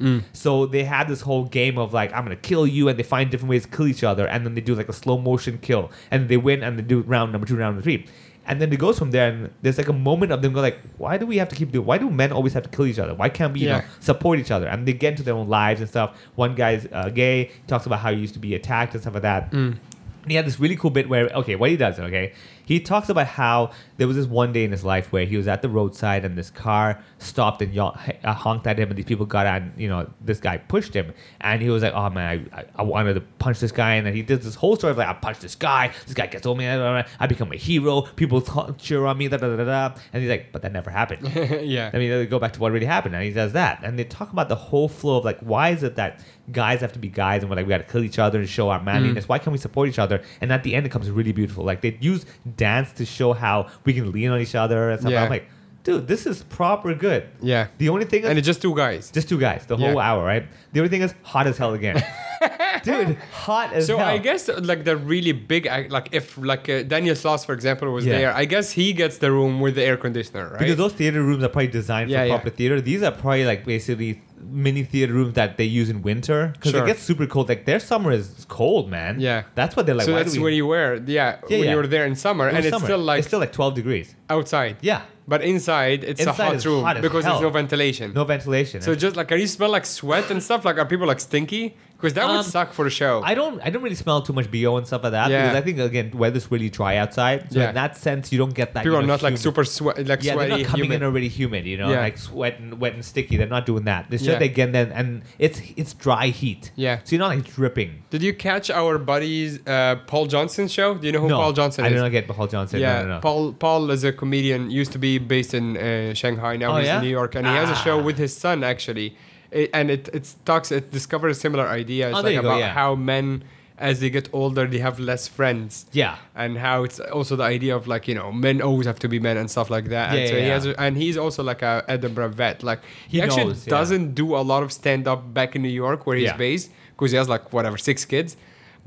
stuntmen. 0.00 0.22
So 0.32 0.66
they 0.66 0.84
had 0.84 1.08
this 1.08 1.20
whole 1.22 1.44
game 1.44 1.78
of 1.78 1.92
like, 1.92 2.12
I'm 2.12 2.24
gonna 2.24 2.36
kill 2.36 2.66
you, 2.66 2.88
and 2.88 2.98
they 2.98 3.02
find 3.02 3.30
different 3.30 3.50
ways 3.50 3.64
to 3.64 3.68
kill 3.76 3.86
each 3.86 4.04
other, 4.04 4.26
and 4.26 4.44
then 4.44 4.54
they 4.54 4.60
do 4.60 4.74
like 4.74 4.88
a 4.88 4.92
slow 4.92 5.18
motion 5.18 5.58
kill, 5.58 5.90
and 6.10 6.28
they 6.28 6.36
win, 6.36 6.62
and 6.62 6.78
they 6.78 6.82
do 6.82 7.00
round 7.02 7.32
number 7.32 7.46
two, 7.46 7.56
round 7.56 7.76
number 7.76 7.82
three. 7.82 8.06
And 8.48 8.60
then 8.60 8.72
it 8.72 8.78
goes 8.78 8.96
from 8.96 9.10
there, 9.10 9.28
and 9.28 9.50
there's 9.62 9.76
like 9.76 9.88
a 9.88 9.92
moment 9.92 10.30
of 10.30 10.40
them 10.40 10.52
go 10.52 10.60
like, 10.60 10.78
why 10.98 11.18
do 11.18 11.26
we 11.26 11.38
have 11.38 11.48
to 11.48 11.56
keep 11.56 11.72
doing? 11.72 11.84
Why 11.84 11.98
do 11.98 12.08
men 12.08 12.30
always 12.30 12.52
have 12.52 12.62
to 12.62 12.68
kill 12.68 12.86
each 12.86 13.00
other? 13.00 13.12
Why 13.12 13.28
can't 13.28 13.52
we, 13.52 13.60
you 13.60 13.66
Yeah. 13.66 13.78
know, 13.78 13.84
support 13.98 14.38
each 14.38 14.52
other? 14.52 14.68
And 14.68 14.86
they 14.86 14.92
get 14.92 15.10
into 15.14 15.24
their 15.24 15.34
own 15.34 15.48
lives 15.48 15.80
and 15.80 15.88
stuff. 15.90 16.16
One 16.36 16.54
guy's 16.54 16.86
uh, 16.92 17.08
gay, 17.08 17.50
talks 17.66 17.86
about 17.86 17.98
how 17.98 18.12
he 18.12 18.20
used 18.20 18.34
to 18.34 18.38
be 18.40 18.54
attacked 18.54 18.92
and 18.94 19.00
stuff 19.02 19.14
like 19.14 19.24
that. 19.24 19.52
And 19.52 19.80
he 20.28 20.34
had 20.36 20.46
this 20.46 20.60
really 20.60 20.76
cool 20.76 20.90
bit 20.90 21.08
where, 21.08 21.26
okay, 21.30 21.56
what 21.56 21.70
he 21.70 21.76
does, 21.76 21.98
okay, 21.98 22.34
he 22.66 22.80
talks 22.80 23.08
about 23.08 23.28
how 23.28 23.70
there 23.96 24.08
was 24.08 24.16
this 24.16 24.26
one 24.26 24.52
day 24.52 24.64
in 24.64 24.72
his 24.72 24.84
life 24.84 25.12
where 25.12 25.24
he 25.24 25.36
was 25.36 25.46
at 25.46 25.62
the 25.62 25.68
roadside 25.68 26.24
and 26.24 26.36
this 26.36 26.50
car 26.50 27.00
stopped 27.18 27.62
and 27.62 27.78
uh, 27.78 27.92
honked 28.34 28.66
at 28.66 28.78
him, 28.78 28.88
and 28.88 28.98
these 28.98 29.04
people 29.04 29.24
got 29.24 29.46
out, 29.46 29.62
and 29.62 29.72
you 29.80 29.88
know, 29.88 30.10
this 30.20 30.40
guy 30.40 30.58
pushed 30.58 30.92
him, 30.92 31.14
and 31.40 31.62
he 31.62 31.70
was 31.70 31.82
like, 31.82 31.94
oh 31.94 32.10
man, 32.10 32.50
I, 32.52 32.64
I, 32.74 32.82
wanted 32.82 33.14
to 33.14 33.20
punch 33.38 33.60
this 33.60 33.70
guy, 33.70 33.94
and 33.94 34.06
then 34.06 34.14
he 34.14 34.22
did 34.22 34.42
this 34.42 34.56
whole 34.56 34.74
story 34.74 34.90
of 34.90 34.98
like, 34.98 35.08
I 35.08 35.12
punched 35.12 35.42
this 35.42 35.54
guy, 35.54 35.92
this 36.04 36.14
guy 36.14 36.26
gets 36.26 36.44
over 36.44 36.58
me, 36.58 36.66
I 36.66 37.26
become 37.28 37.52
a 37.52 37.56
hero, 37.56 38.02
people 38.02 38.40
t- 38.40 38.72
cheer 38.78 39.06
on 39.06 39.16
me, 39.16 39.28
da 39.28 39.36
da 39.36 39.56
da 39.56 39.64
da, 39.64 39.94
and 40.12 40.22
he's 40.22 40.30
like, 40.30 40.50
but 40.52 40.62
that 40.62 40.72
never 40.72 40.90
happened. 40.90 41.32
yeah. 41.62 41.90
I 41.94 41.98
mean, 41.98 42.10
they 42.10 42.26
go 42.26 42.40
back 42.40 42.52
to 42.54 42.60
what 42.60 42.72
really 42.72 42.86
happened, 42.86 43.14
and 43.14 43.22
he 43.22 43.30
does 43.30 43.52
that, 43.52 43.80
and 43.84 43.96
they 43.96 44.04
talk 44.04 44.32
about 44.32 44.48
the 44.48 44.56
whole 44.56 44.88
flow 44.88 45.18
of 45.18 45.24
like, 45.24 45.38
why 45.38 45.70
is 45.70 45.84
it 45.84 45.94
that 45.96 46.24
guys 46.50 46.80
have 46.80 46.92
to 46.94 46.98
be 46.98 47.08
guys, 47.08 47.42
and 47.42 47.50
we're 47.50 47.56
like, 47.56 47.66
we 47.66 47.70
got 47.70 47.78
to 47.78 47.84
kill 47.84 48.02
each 48.02 48.18
other 48.18 48.40
and 48.40 48.48
show 48.48 48.70
our 48.70 48.82
manliness? 48.82 49.28
Why 49.28 49.38
can't 49.38 49.52
we 49.52 49.58
support 49.58 49.88
each 49.88 49.98
other? 49.98 50.22
And 50.40 50.52
at 50.52 50.64
the 50.64 50.74
end, 50.74 50.86
it 50.86 50.90
comes 50.90 51.08
really 51.10 51.32
beautiful. 51.32 51.64
Like 51.64 51.80
they 51.80 51.96
use 52.00 52.26
dance 52.56 52.92
to 52.94 53.04
show 53.04 53.32
how 53.32 53.68
we 53.84 53.92
can 53.94 54.12
lean 54.12 54.30
on 54.30 54.40
each 54.40 54.54
other 54.54 54.90
and 54.90 55.00
stuff. 55.00 55.12
Yeah. 55.12 55.24
I'm 55.24 55.30
like, 55.30 55.48
dude, 55.84 56.06
this 56.08 56.26
is 56.26 56.42
proper 56.44 56.94
good. 56.94 57.28
Yeah. 57.40 57.68
The 57.78 57.88
only 57.90 58.04
thing 58.06 58.22
is, 58.24 58.28
And 58.30 58.38
it's 58.38 58.46
just 58.46 58.60
two 58.62 58.74
guys. 58.74 59.10
just 59.10 59.28
two 59.28 59.38
guys, 59.38 59.66
the 59.66 59.76
whole 59.76 59.98
hour, 59.98 60.24
right? 60.24 60.46
The 60.72 60.80
only 60.80 60.88
thing 60.90 61.02
is, 61.02 61.14
hot 61.22 61.46
as 61.46 61.56
hell 61.58 61.74
again, 61.74 62.02
dude, 62.82 63.16
hot 63.32 63.72
as 63.72 63.86
So 63.86 63.96
hell. 63.96 64.06
So 64.06 64.12
I 64.14 64.18
guess 64.18 64.48
like 64.48 64.84
the 64.84 64.96
really 64.96 65.32
big 65.32 65.66
like 65.90 66.08
if 66.12 66.36
like 66.38 66.68
uh, 66.68 66.82
Daniel 66.82 67.14
Sloss 67.14 67.44
for 67.46 67.52
example 67.52 67.90
was 67.92 68.04
Yeah. 68.06 68.18
there, 68.18 68.34
I 68.34 68.44
guess 68.44 68.72
he 68.72 68.92
gets 68.92 69.18
the 69.18 69.30
room 69.32 69.60
with 69.60 69.74
the 69.76 69.82
air 69.84 69.96
conditioner, 69.96 70.50
right? 70.50 70.58
Because 70.58 70.76
those 70.76 70.92
theater 70.92 71.22
rooms 71.22 71.42
are 71.44 71.48
probably 71.48 71.68
designed 71.68 72.10
Yeah, 72.10 72.22
for 72.22 72.26
yeah. 72.26 72.34
proper 72.36 72.50
theater. 72.50 72.80
These 72.80 73.02
are 73.02 73.12
probably 73.12 73.44
like 73.46 73.64
basically 73.64 74.22
mini 74.40 74.82
theater 74.84 75.12
rooms 75.12 75.34
that 75.34 75.56
they 75.56 75.64
use 75.64 75.88
in 75.88 76.02
winter 76.02 76.50
because 76.54 76.72
Sure. 76.72 76.82
it 76.84 76.86
gets 76.86 77.02
super 77.02 77.26
cold. 77.26 77.48
Like 77.48 77.64
their 77.64 77.80
summer 77.80 78.12
is 78.12 78.44
cold, 78.48 78.90
man. 78.90 79.18
Yeah. 79.20 79.42
that's 79.54 79.74
what 79.76 79.86
they're 79.86 79.94
like. 79.94 80.06
so 80.06 80.14
that's 80.14 80.36
we? 80.36 80.42
when 80.42 80.54
you 80.54 80.66
wear 80.66 80.96
yeah, 80.96 81.02
Yeah, 81.06 81.36
when 81.48 81.64
yeah. 81.64 81.70
you 81.70 81.76
were 81.76 81.86
there 81.86 82.06
in 82.06 82.14
summer 82.14 82.48
and 82.48 82.64
it's 82.64 82.76
still 82.82 82.98
like 82.98 83.18
it's 83.20 83.28
still 83.28 83.40
like 83.40 83.52
twelve 83.52 83.74
degrees. 83.74 84.14
outside. 84.30 84.76
Yeah, 84.80 85.02
But 85.28 85.42
inside 85.42 86.04
it's 86.04 86.20
Inside 86.20 86.38
a 86.38 86.54
hot 86.54 86.64
room 86.64 86.84
hot 86.84 87.00
because 87.02 87.24
hell. 87.24 87.34
there's 87.40 87.42
no 87.42 87.50
ventilation. 87.50 88.12
no 88.14 88.24
ventilation. 88.24 88.80
So 88.82 88.94
just 88.94 89.16
like, 89.16 89.28
can 89.28 89.40
you 89.40 89.46
smell 89.46 89.70
like 89.70 89.86
sweat 89.86 90.30
and 90.30 90.42
stuff? 90.42 90.64
Like, 90.64 90.78
are 90.78 90.86
people 90.86 91.06
like 91.06 91.20
stinky? 91.20 91.76
Because 91.96 92.12
that 92.14 92.24
Um, 92.24 92.36
would 92.36 92.44
suck 92.44 92.72
for 92.74 92.84
the 92.84 92.90
show. 92.90 93.22
I 93.24 93.34
don't 93.34 93.58
I 93.64 93.70
don't 93.70 93.82
really 93.82 93.96
smell 93.96 94.20
too 94.20 94.34
much 94.34 94.50
bo 94.50 94.76
and 94.76 94.86
stuff 94.86 95.02
like 95.02 95.12
that 95.12 95.30
Yeah. 95.30 95.42
because 95.46 95.56
I 95.56 95.62
think 95.64 95.78
again 95.78 96.10
weather's 96.14 96.50
really 96.50 96.68
dry 96.68 96.96
outside. 96.98 97.50
So 97.52 97.58
Yeah. 97.60 97.70
in 97.70 97.74
that 97.74 97.96
sense, 97.96 98.30
you 98.32 98.38
don't 98.38 98.52
get 98.54 98.74
that. 98.74 98.82
people 98.84 98.92
you 98.92 98.98
are 98.98 99.02
know, 99.02 99.14
not 99.14 99.22
like 99.22 99.38
super 99.38 99.64
sweat, 99.64 99.96
like 100.06 100.22
Yeah, 100.22 100.34
sweaty. 100.34 100.48
they're 100.50 100.58
not 100.58 100.66
coming 100.66 100.84
humid. 100.90 101.02
in 101.02 101.06
already 101.08 101.28
humid, 101.28 101.64
you 101.66 101.78
know, 101.78 101.90
Yeah. 101.90 102.00
like 102.00 102.18
sweat 102.18 102.60
and 102.60 102.78
wet 102.80 102.92
and 102.94 103.02
sticky. 103.04 103.36
They're 103.38 103.46
not 103.58 103.64
doing 103.64 103.84
that. 103.84 104.02
It's 104.10 104.22
just 104.22 104.34
Yeah. 104.34 104.38
they 104.38 104.48
get 104.50 104.72
then 104.72 104.92
and 104.92 105.22
it's 105.38 105.58
it's 105.76 105.94
dry 105.94 106.26
heat. 106.28 106.70
Yeah. 106.76 106.98
So 107.04 107.16
you're 107.16 107.20
not 107.26 107.32
like 107.34 107.44
dripping. 107.56 107.90
Did 108.10 108.22
you 108.22 108.32
catch 108.34 108.70
our 108.70 108.98
buddy's 108.98 109.60
uh, 109.66 109.96
Paul 110.06 110.26
Johnson 110.26 110.68
show? 110.68 110.94
Do 110.94 111.06
you 111.06 111.12
know 111.14 111.20
who 111.20 111.28
no, 111.28 111.38
Paul 111.38 111.52
Johnson 111.54 111.84
I 111.84 111.88
is? 111.88 111.92
I 111.92 111.94
did 111.96 112.02
not 112.02 112.12
get 112.12 112.28
Paul 112.28 112.46
Johnson. 112.46 112.78
Yeah, 112.80 113.02
no, 113.02 113.08
no, 113.08 113.14
no. 113.14 113.20
Paul 113.20 113.52
Paul 113.54 113.90
is 113.90 114.04
a 114.04 114.12
comedian. 114.12 114.70
Used 114.70 114.92
to 114.92 114.98
be 114.98 115.12
based 115.18 115.54
in 115.54 115.76
uh, 115.78 116.12
Shanghai. 116.14 116.56
Now 116.58 116.74
Oh, 116.76 116.76
he's 116.80 116.88
in 116.90 117.00
New 117.00 117.08
York, 117.20 117.34
and 117.36 117.46
he 117.46 117.54
has 117.54 117.70
a 117.70 117.74
show 117.86 117.98
Ah. 118.00 118.02
with 118.08 118.18
his 118.18 118.36
son 118.36 118.62
actually. 118.62 119.16
It, 119.50 119.70
and 119.72 119.90
it 119.90 120.08
it 120.12 120.34
talks 120.44 120.70
it 120.72 120.90
discovers 120.90 121.40
similar 121.40 121.66
ideas 121.68 122.12
Oh, 122.16 122.20
like 122.20 122.34
you 122.34 122.42
go, 122.42 122.48
about 122.48 122.60
yeah. 122.60 122.72
how 122.72 122.94
men 122.94 123.44
as 123.78 124.00
they 124.00 124.08
get 124.08 124.26
older 124.32 124.66
they 124.66 124.78
have 124.78 124.98
less 124.98 125.28
friends. 125.28 125.86
Yeah. 125.92 126.16
And 126.34 126.56
how 126.58 126.82
it's 126.84 126.98
also 126.98 127.36
the 127.36 127.44
idea 127.44 127.76
of 127.76 127.86
like 127.86 128.08
you 128.08 128.14
know 128.14 128.32
men 128.32 128.60
always 128.62 128.86
have 128.86 128.98
to 129.00 129.08
be 129.08 129.18
men 129.20 129.36
and 129.36 129.50
stuff 129.50 129.68
like 129.70 129.86
that. 129.90 130.12
Yeah, 130.14 130.18
and 130.20 130.28
so 130.30 130.34
yeah, 130.36 130.42
he 130.44 130.48
has 130.48 130.66
a, 130.66 130.80
and 130.80 130.96
he's 130.96 131.16
also 131.16 131.42
like 131.42 131.62
a 131.62 131.84
Edinburgh 131.88 132.30
vet. 132.30 132.62
Like 132.62 132.80
he, 133.08 133.18
He 133.18 133.22
actually 133.22 133.44
knows, 133.44 133.64
doesn't 133.64 134.14
do 134.14 134.34
a 134.36 134.42
lot 134.52 134.62
of 134.62 134.72
stand 134.72 135.06
up 135.06 135.32
back 135.34 135.54
in 135.56 135.62
New 135.62 135.68
York 135.84 136.06
where 136.06 136.16
he's 136.16 136.32
based 136.32 136.70
because 136.92 137.10
he 137.12 137.16
has 137.18 137.28
like 137.28 137.52
whatever 137.52 137.76
six 137.78 138.04
kids. 138.04 138.36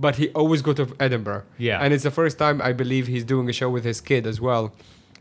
But 0.01 0.15
he 0.15 0.29
always 0.29 0.61
go 0.61 0.73
to 0.73 0.85
Edinburgh. 0.99 1.43
Yeah. 1.57 1.79
And 1.83 1.93
it's 1.93 2.03
the 2.03 2.11
first 2.11 2.37
time 2.37 2.61
I 2.61 2.71
believe 2.73 3.07
he's 3.07 3.25
doing 3.25 3.49
a 3.49 3.53
show 3.53 3.69
with 3.69 3.83
his 3.83 3.99
kid 4.01 4.25
as 4.25 4.39
well. 4.41 4.73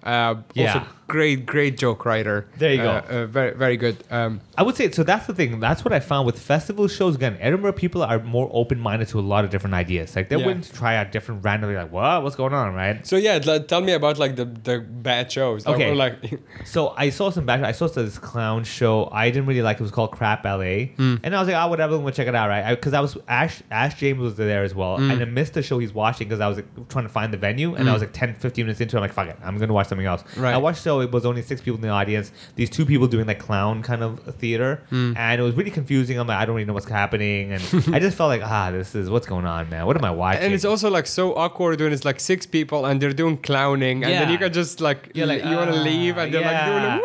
Uh, 0.05 0.37
Yeah. 0.55 0.75
Also, 0.75 0.87
great, 1.09 1.47
great 1.47 1.77
joke 1.79 2.05
writer. 2.05 2.47
There 2.59 2.71
you 2.73 2.83
go. 2.83 2.91
Uh, 2.91 3.03
uh, 3.09 3.27
very, 3.27 3.55
very 3.55 3.77
good. 3.77 3.97
Um, 4.11 4.41
I 4.57 4.63
would 4.63 4.77
say 4.77 4.91
so. 4.91 5.03
That's 5.03 5.27
the 5.27 5.35
thing. 5.35 5.59
That's 5.59 5.85
what 5.85 5.93
I 5.93 6.01
found 6.01 6.27
with 6.27 6.39
festival 6.39 6.87
shows. 6.87 7.17
Again, 7.17 7.37
Edinburgh 7.41 7.73
people 7.73 8.03
are 8.03 8.21
more 8.23 8.49
open 8.53 8.79
minded 8.79 9.09
to 9.09 9.19
a 9.19 9.23
lot 9.23 9.45
of 9.45 9.51
different 9.51 9.75
ideas. 9.75 10.15
Like 10.15 10.29
they're 10.29 10.39
Yeah. 10.39 10.47
willing 10.47 10.61
to 10.63 10.73
try 10.73 10.97
out 10.97 11.11
different 11.11 11.43
randomly. 11.45 11.77
Like, 11.77 11.91
what? 11.91 12.23
What's 12.23 12.37
going 12.37 12.53
on, 12.55 12.75
right? 12.75 13.05
so 13.07 13.17
yeah, 13.17 13.41
l- 13.45 13.65
tell 13.65 13.81
me 13.81 13.93
about 13.93 14.19
like 14.19 14.37
the 14.37 14.45
the 14.45 14.79
bad 14.81 15.33
shows. 15.33 15.67
Okay. 15.67 15.95
Like, 15.95 16.41
So 16.65 16.95
I 16.97 17.11
saw 17.11 17.31
some 17.31 17.47
bad. 17.47 17.65
I 17.65 17.73
saw 17.73 17.89
this 17.89 18.19
clown 18.19 18.65
show. 18.65 19.09
I 19.11 19.31
didn't 19.31 19.47
really 19.47 19.63
like. 19.63 19.79
It 19.81 19.83
was 19.83 19.91
called 19.91 20.13
Crap 20.13 20.45
LA, 20.45 20.87
Hmm. 20.97 21.17
and 21.23 21.35
I 21.35 21.41
was 21.41 21.49
like, 21.49 21.57
oh, 21.57 21.69
whatever. 21.69 21.95
I'm 21.95 22.01
gonna 22.01 22.13
check 22.13 22.29
it 22.29 22.35
out, 22.35 22.49
right? 22.49 22.75
Because 22.75 22.93
I, 22.93 23.01
was 23.01 23.17
Ash. 23.27 23.63
Ash 23.71 23.99
James 23.99 24.19
was 24.21 24.35
there 24.37 24.63
as 24.63 24.75
well, 24.75 24.99
Hmm. 24.99 25.11
and 25.11 25.23
I 25.23 25.25
missed 25.25 25.55
the 25.55 25.63
show 25.63 25.79
he's 25.79 25.95
watching 25.95 26.29
because 26.29 26.41
I 26.41 26.49
was 26.49 26.57
like, 26.59 26.89
trying 26.89 27.05
to 27.07 27.09
find 27.09 27.33
the 27.33 27.39
venue, 27.39 27.75
and 27.75 27.89
I 27.89 27.93
was 27.93 28.03
like 28.03 28.13
10, 28.13 28.35
15 28.35 28.67
minutes 28.67 28.81
into. 28.81 28.97
it. 28.97 28.99
I'm 28.99 29.03
like, 29.03 29.13
fuck 29.13 29.29
it. 29.29 29.39
I'm 29.43 29.57
gonna 29.59 29.73
watch 29.73 29.87
something 29.89 30.07
else. 30.07 30.23
Right. 30.37 30.53
I 30.55 30.59
watched 30.59 30.85
the 30.85 30.91
show. 30.99 31.07
It 31.09 31.13
was 31.13 31.25
only 31.27 31.43
six 31.43 31.61
people 31.61 31.77
in 31.77 31.83
the 31.83 31.89
audience. 31.89 32.33
These 32.57 32.71
two 32.71 32.85
people 32.87 33.07
doing 33.07 33.27
like 33.27 33.39
clown 33.39 33.83
kind 33.83 34.03
of 34.03 34.21
theater, 34.37 34.83
Hmm. 34.91 35.13
and 35.17 35.41
it 35.41 35.45
was 35.45 35.55
really 35.55 35.71
confusing. 35.71 36.19
I'm 36.19 36.27
like, 36.27 36.39
I 36.39 36.45
don't 36.45 36.55
really 36.57 36.67
know 36.67 36.73
what's 36.75 36.89
happening, 36.89 37.53
and 37.53 37.63
I 37.95 37.99
just 37.99 38.17
felt 38.17 38.29
like, 38.29 38.43
ah, 38.45 38.71
this 38.71 38.95
is 38.95 39.09
what's 39.11 39.27
going 39.27 39.47
on, 39.47 39.69
man. 39.71 39.87
What 39.87 39.97
am 39.97 40.05
I 40.05 40.11
watching? 40.11 40.43
and 40.45 40.55
it's 40.55 40.65
also 40.65 40.91
like 40.91 41.07
so 41.07 41.35
awkward 41.35 41.81
when 41.81 41.93
it's 41.93 42.05
like 42.05 42.21
six 42.21 42.47
people 42.47 42.87
and 42.87 43.01
they're 43.01 43.13
doing 43.13 43.37
clowning, 43.39 44.05
and 44.05 44.13
then 44.13 44.31
you 44.31 44.39
can 44.39 44.53
just 44.53 44.81
like, 44.81 45.11
You're 45.15 45.27
like, 45.27 45.45
you 45.45 45.57
want 45.57 45.71
to 45.73 45.79
ah, 45.81 45.83
leave, 45.83 46.17
and 46.19 46.33
they're 46.33 46.43
like 46.43 46.65
doing 46.67 46.83
yeah. 46.83 47.01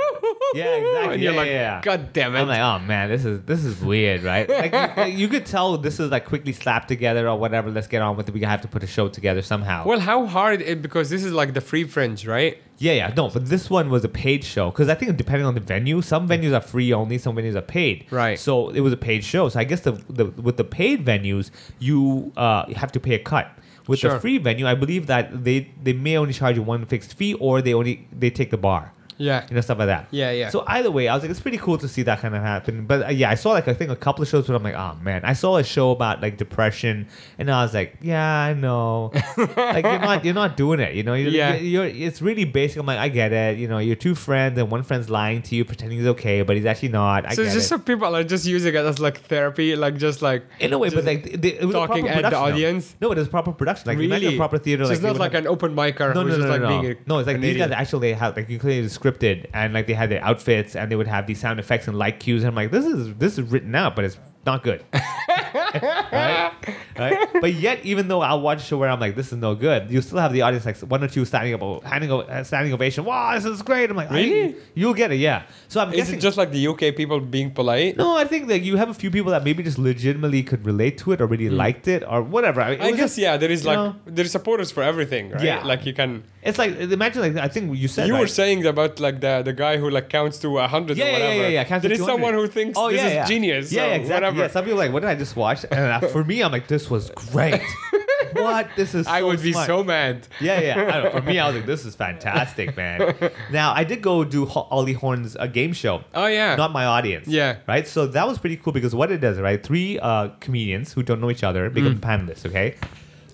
Yeah, 0.54 0.76
exactly. 0.76 1.14
And 1.14 1.22
you're 1.22 1.32
Yeah, 1.34 1.38
like, 1.38 1.48
yeah, 1.48 1.54
yeah. 1.54 1.82
God 1.82 2.14
damn 2.14 2.36
it. 2.36 2.40
I'm 2.40 2.48
like, 2.48 2.60
oh 2.60 2.80
man, 2.86 3.10
this 3.10 3.26
is 3.26 3.42
this 3.42 3.64
is 3.64 3.82
weird, 3.82 4.24
right? 4.24 4.48
Like 4.50 4.72
you, 4.72 4.78
like, 5.04 5.14
you 5.14 5.28
could 5.28 5.46
tell 5.46 5.78
this 5.78 6.00
is 6.00 6.12
like 6.12 6.26
quickly 6.26 6.54
slapped 6.54 6.88
together 6.88 7.28
or 7.28 7.38
whatever. 7.38 7.70
Let's 7.72 7.88
get 7.88 8.02
on 8.02 8.16
with 8.18 8.30
it. 8.30 8.34
We 8.34 8.42
have 8.42 8.62
to 8.62 8.68
put 8.68 8.84
a 8.84 8.88
show 8.88 9.08
together 9.10 9.42
somehow. 9.42 9.86
well, 9.86 10.00
how 10.00 10.26
hard 10.26 10.62
it 10.62 10.82
because 10.82 11.10
this 11.10 11.24
is 11.24 11.32
like 11.34 11.54
the 11.54 11.62
free 11.62 11.84
fringe, 11.86 12.26
right? 12.28 12.58
yeah, 12.80 12.94
yeah, 12.94 13.14
no, 13.16 13.30
but 13.30 13.46
this 13.46 13.70
one 13.70 13.90
was 13.90 14.04
a 14.04 14.10
paid 14.10 14.44
show 14.44 14.70
because 14.72 14.90
I 14.90 14.96
think 14.96 15.16
depending 15.16 15.46
on 15.46 15.54
the 15.54 15.62
venue, 15.62 16.02
some 16.02 16.28
venues 16.28 16.54
are 16.58 16.60
free 16.62 16.92
only, 16.92 17.18
some 17.18 17.36
venues 17.36 17.56
are 17.56 17.62
paid. 17.62 18.06
Right. 18.12 18.38
So 18.38 18.70
it 18.70 18.82
was 18.82 18.92
a 18.92 18.98
paid 18.98 19.24
show. 19.24 19.48
So 19.50 19.60
I 19.60 19.64
guess 19.64 19.82
the, 19.82 19.92
the 20.10 20.26
with 20.26 20.58
the 20.58 20.64
paid 20.66 21.06
venues, 21.06 21.52
you 21.80 22.32
uh 22.36 22.66
you 22.68 22.76
have 22.76 22.92
to 22.94 23.00
pay 23.00 23.16
a 23.16 23.20
cut. 23.20 23.48
With 23.88 24.00
Sure. 24.00 24.14
the 24.14 24.20
free 24.22 24.38
venue, 24.38 24.66
I 24.66 24.76
believe 24.76 25.08
that 25.08 25.44
they 25.44 25.70
they 25.82 25.94
may 25.94 26.18
only 26.18 26.34
charge 26.34 26.56
you 26.56 26.64
one 26.64 26.86
fixed 26.86 27.14
fee 27.16 27.34
or 27.36 27.62
they 27.62 27.74
only 27.74 28.08
they 28.12 28.30
take 28.30 28.50
the 28.50 28.58
bar. 28.58 28.94
Yeah. 29.18 29.46
you 29.50 29.56
know 29.56 29.62
stuff 29.62 29.78
like 29.80 29.88
that. 29.88 30.08
Yeah, 30.12 30.32
yeah. 30.32 30.50
So 30.50 30.64
either 30.68 30.92
way, 30.92 31.08
I 31.08 31.14
was 31.16 31.24
like, 31.24 31.32
it's 31.32 31.40
pretty 31.40 31.58
cool 31.58 31.78
to 31.78 31.88
see 31.88 32.04
that 32.04 32.20
kind 32.20 32.36
of 32.36 32.42
happen. 32.42 32.86
But 32.86 33.06
uh, 33.08 33.10
yeah, 33.10 33.30
I 33.30 33.36
saw 33.36 33.52
like 33.52 33.68
I 33.68 33.74
think 33.74 33.92
a 33.92 33.96
couple 33.96 34.22
of 34.24 34.28
shows 34.28 34.48
where 34.48 34.56
I'm 34.56 34.64
like, 34.64 34.76
oh 34.76 34.96
man, 35.02 35.22
I 35.24 35.34
saw 35.34 35.58
a 35.58 35.64
show 35.64 35.92
about 35.92 36.22
like 36.22 36.38
depression, 36.38 37.08
and 37.38 37.50
I 37.52 37.64
was 37.64 37.74
like, 37.74 37.98
yeah, 38.02 38.26
I 38.26 38.54
know, 38.54 39.12
like 39.58 39.86
you're 39.86 40.00
not 40.00 40.26
you're 40.26 40.34
not 40.34 40.58
doing 40.58 40.80
it, 40.80 40.94
you 40.96 41.04
know, 41.04 41.14
you're, 41.14 41.32
Yeah. 41.32 41.56
you're, 41.56 41.86
you're 41.88 42.08
it's 42.08 42.22
really 42.22 42.46
basic. 42.46 42.78
I'm 42.80 42.86
like, 42.86 43.00
I 43.00 43.10
get 43.10 43.32
it, 43.32 43.58
you 43.58 43.68
know, 43.68 43.78
you're 43.80 43.96
two 43.96 44.16
friends 44.16 44.58
and 44.58 44.70
one 44.72 44.84
friend's 44.84 45.10
lying 45.10 45.42
to 45.44 45.56
you, 45.56 45.66
pretending 45.66 45.98
he's 46.00 46.08
okay, 46.08 46.42
but 46.42 46.56
he's 46.56 46.66
actually 46.66 46.90
not. 46.90 47.26
I 47.26 47.34
so 47.34 47.42
it's 47.42 47.54
just 47.54 47.66
it. 47.66 47.70
some 47.70 47.84
people 47.84 48.16
are 48.16 48.24
just 48.24 48.46
using 48.46 48.74
it 48.74 48.78
as 48.78 49.00
like 49.00 49.22
therapy, 49.22 49.76
like 49.76 49.98
just 49.98 50.22
like 50.22 50.44
in 50.60 50.74
a 50.74 50.78
way, 50.78 50.90
but 50.90 51.06
like 51.06 51.40
they, 51.42 51.54
it 51.54 51.66
was 51.66 51.74
talking 51.74 52.08
at 52.08 52.30
the 52.30 52.36
audience. 52.38 52.96
No, 53.02 53.10
but 53.10 53.18
it 53.18 53.22
was 53.22 53.30
proper 53.30 53.52
production. 53.52 53.88
Like 53.88 53.98
imagine 53.98 54.24
really 54.24 54.36
a 54.36 54.38
proper 54.38 54.58
theater. 54.58 54.84
So 54.86 54.90
like 54.90 54.98
it's 54.98 55.04
not 55.04 55.18
like 55.18 55.34
have- 55.34 55.42
an 55.44 55.48
open 55.48 55.76
micer 55.76 56.14
no, 56.14 56.22
who's 56.24 56.38
no, 56.38 56.38
just 56.38 56.40
no, 56.40 56.50
like 56.50 56.62
no, 56.62 56.68
being 56.68 56.84
no. 56.84 56.90
a, 56.90 56.96
no, 57.08 57.20
it's 57.20 57.28
like 57.28 57.40
these 57.42 57.58
guys 57.58 57.72
actually 57.72 58.14
have 58.14 58.36
like 58.36 58.50
you 58.50 58.60
clearly 58.60 58.88
scripted 59.04 59.46
and 59.54 59.74
like 59.74 59.88
they 59.88 59.94
had 59.94 60.10
their 60.10 60.24
outfits 60.24 60.76
and 60.76 60.90
they 60.92 60.96
would 60.96 61.08
have 61.08 61.28
these 61.28 61.40
sound 61.40 61.60
effects 61.60 61.88
and 61.88 61.98
light 61.98 62.20
cues 62.20 62.44
and 62.44 62.50
I'm 62.50 62.56
like 62.56 62.72
this 62.72 62.86
is 62.86 63.14
this 63.16 63.38
is 63.38 63.50
written 63.52 63.76
out 63.76 63.96
but 63.96 64.06
it's 64.06 64.18
not 64.46 64.62
good. 64.64 64.84
right? 64.94 66.52
right? 66.98 67.28
But 67.40 67.54
yet, 67.54 67.80
even 67.86 68.10
though 68.10 68.20
I'll 68.22 68.42
watch 68.42 68.60
a 68.62 68.66
show 68.66 68.78
where 68.78 68.90
I'm 68.90 69.00
like, 69.00 69.16
this 69.16 69.32
is 69.32 69.38
no 69.38 69.56
good, 69.56 69.90
you 69.90 70.02
still 70.02 70.20
have 70.20 70.34
the 70.34 70.42
audience 70.42 70.66
like 70.66 70.78
one 70.80 71.02
or 71.02 71.08
two 71.08 71.24
standing 71.24 71.54
up, 71.54 71.84
handing 71.84 72.12
o- 72.12 72.20
uh, 72.22 72.44
standing 72.44 72.74
ovation. 72.74 73.06
Wow, 73.06 73.34
this 73.36 73.46
is 73.46 73.62
great. 73.62 73.90
I'm 73.90 73.96
like, 73.96 74.10
Really? 74.12 74.56
you'll 74.76 74.94
get 74.94 75.14
it, 75.14 75.16
yeah. 75.16 75.44
So 75.70 75.80
I'm 75.80 75.92
Is 75.92 75.96
guessing. 75.96 76.18
it 76.18 76.22
just 76.22 76.38
like 76.38 76.52
the 76.52 76.68
UK 76.68 76.96
people 76.96 77.22
being 77.22 77.52
polite? 77.52 77.96
no, 77.96 78.18
I 78.18 78.26
think 78.26 78.48
that 78.50 78.64
you 78.64 78.76
have 78.76 78.90
a 78.90 78.94
few 78.94 79.10
people 79.10 79.32
that 79.32 79.46
maybe 79.46 79.64
just 79.64 79.78
legitimately 79.78 80.44
could 80.44 80.66
relate 80.66 80.98
to 81.00 81.14
it 81.14 81.22
or 81.22 81.26
really 81.26 81.50
liked 81.50 81.88
it 81.88 82.04
or 82.06 82.22
whatever. 82.22 82.60
I, 82.62 82.72
mean. 82.72 82.82
I 82.82 82.92
guess 82.92 83.00
just- 83.00 83.18
yeah, 83.20 83.38
there 83.38 83.50
is 83.52 83.64
like 83.66 83.78
know, 83.78 83.96
there's 84.06 84.32
supporters 84.32 84.72
for 84.72 84.84
everything, 84.84 85.30
right? 85.30 85.42
Yeah. 85.42 85.64
Like 85.64 85.86
you 85.86 85.94
can. 85.94 86.26
It's 86.46 86.58
like 86.58 86.76
imagine 86.78 87.22
like 87.22 87.36
I 87.38 87.48
think 87.48 87.76
you 87.78 87.88
said 87.88 88.08
you 88.08 88.16
were 88.16 88.28
saying 88.28 88.66
about 88.66 89.00
like 89.00 89.20
the 89.22 89.42
the 89.44 89.54
guy 89.54 89.78
who 89.78 89.90
like 89.90 90.10
counts 90.10 90.38
to 90.40 90.60
a 90.60 90.68
hundred 90.68 90.98
Yeah, 90.98 91.06
or 91.08 91.12
whatever. 91.14 91.34
yeah, 91.36 91.42
yeah, 91.42 91.48
yeah. 91.50 91.64
Counts 91.64 91.84
there 91.84 91.92
is 91.92 92.00
someone 92.06 92.34
who 92.34 92.48
thinks 92.48 92.78
Oh, 92.78 92.90
this 92.90 92.98
yeah, 93.02 93.08
is 93.08 93.14
yeah. 93.14 93.26
genius. 93.26 93.72
Yeah, 93.72 93.82
so 93.88 93.92
exactly. 93.94 94.14
Whatever. 94.16 94.38
Yeah, 94.40 94.48
some 94.50 94.64
people 94.66 94.80
are 94.80 94.86
like, 94.86 94.94
what 94.94 95.00
did 95.02 95.10
I 95.10 95.16
just 95.16 95.36
watch? 95.36 95.66
And 95.72 95.80
uh, 96.04 96.08
for 96.08 96.24
me, 96.24 96.42
I'm 96.44 96.52
like, 96.52 96.68
this 96.68 96.90
was 96.90 97.10
great. 97.32 97.62
what? 98.34 98.68
This 98.76 98.94
is. 98.96 99.08
I 99.08 99.20
so 99.20 99.28
would 99.28 99.42
be 99.42 99.54
so 99.54 99.84
mad. 99.84 100.28
Yeah, 100.42 100.60
yeah. 100.60 100.74
I 100.88 100.92
don't 101.02 101.04
know. 101.14 101.20
For 101.20 101.26
me, 101.26 101.40
I 101.40 101.48
was 101.48 101.56
like, 101.56 101.66
this 101.66 101.86
is 101.86 101.96
fantastic, 101.96 102.76
man. 102.82 103.14
Now, 103.52 103.74
I 103.74 103.84
did 103.84 104.02
go 104.02 104.24
do 104.24 104.46
Ho- 104.46 104.68
Ollie 104.72 104.94
Horn's 104.94 105.36
uh, 105.36 105.48
game 105.48 105.74
show. 105.74 106.04
Oh 106.14 106.28
yeah. 106.28 106.56
Not 106.56 106.72
my 106.72 106.86
audience. 106.86 107.28
Yeah. 107.28 107.58
Right? 107.68 107.88
So 107.88 108.08
that 108.08 108.28
was 108.28 108.38
pretty 108.38 108.58
cool 108.58 108.74
because 108.74 108.94
what 108.96 109.12
it 109.12 109.20
does, 109.22 109.40
right? 109.40 109.62
Three 109.64 110.00
uh, 110.00 110.30
comedians 110.40 110.94
who 110.94 111.04
don't 111.04 111.22
know 111.22 111.30
each 111.32 111.44
other 111.44 111.70
become 111.70 111.98
Mm. 112.00 112.00
panelists, 112.00 112.46
okay? 112.46 112.76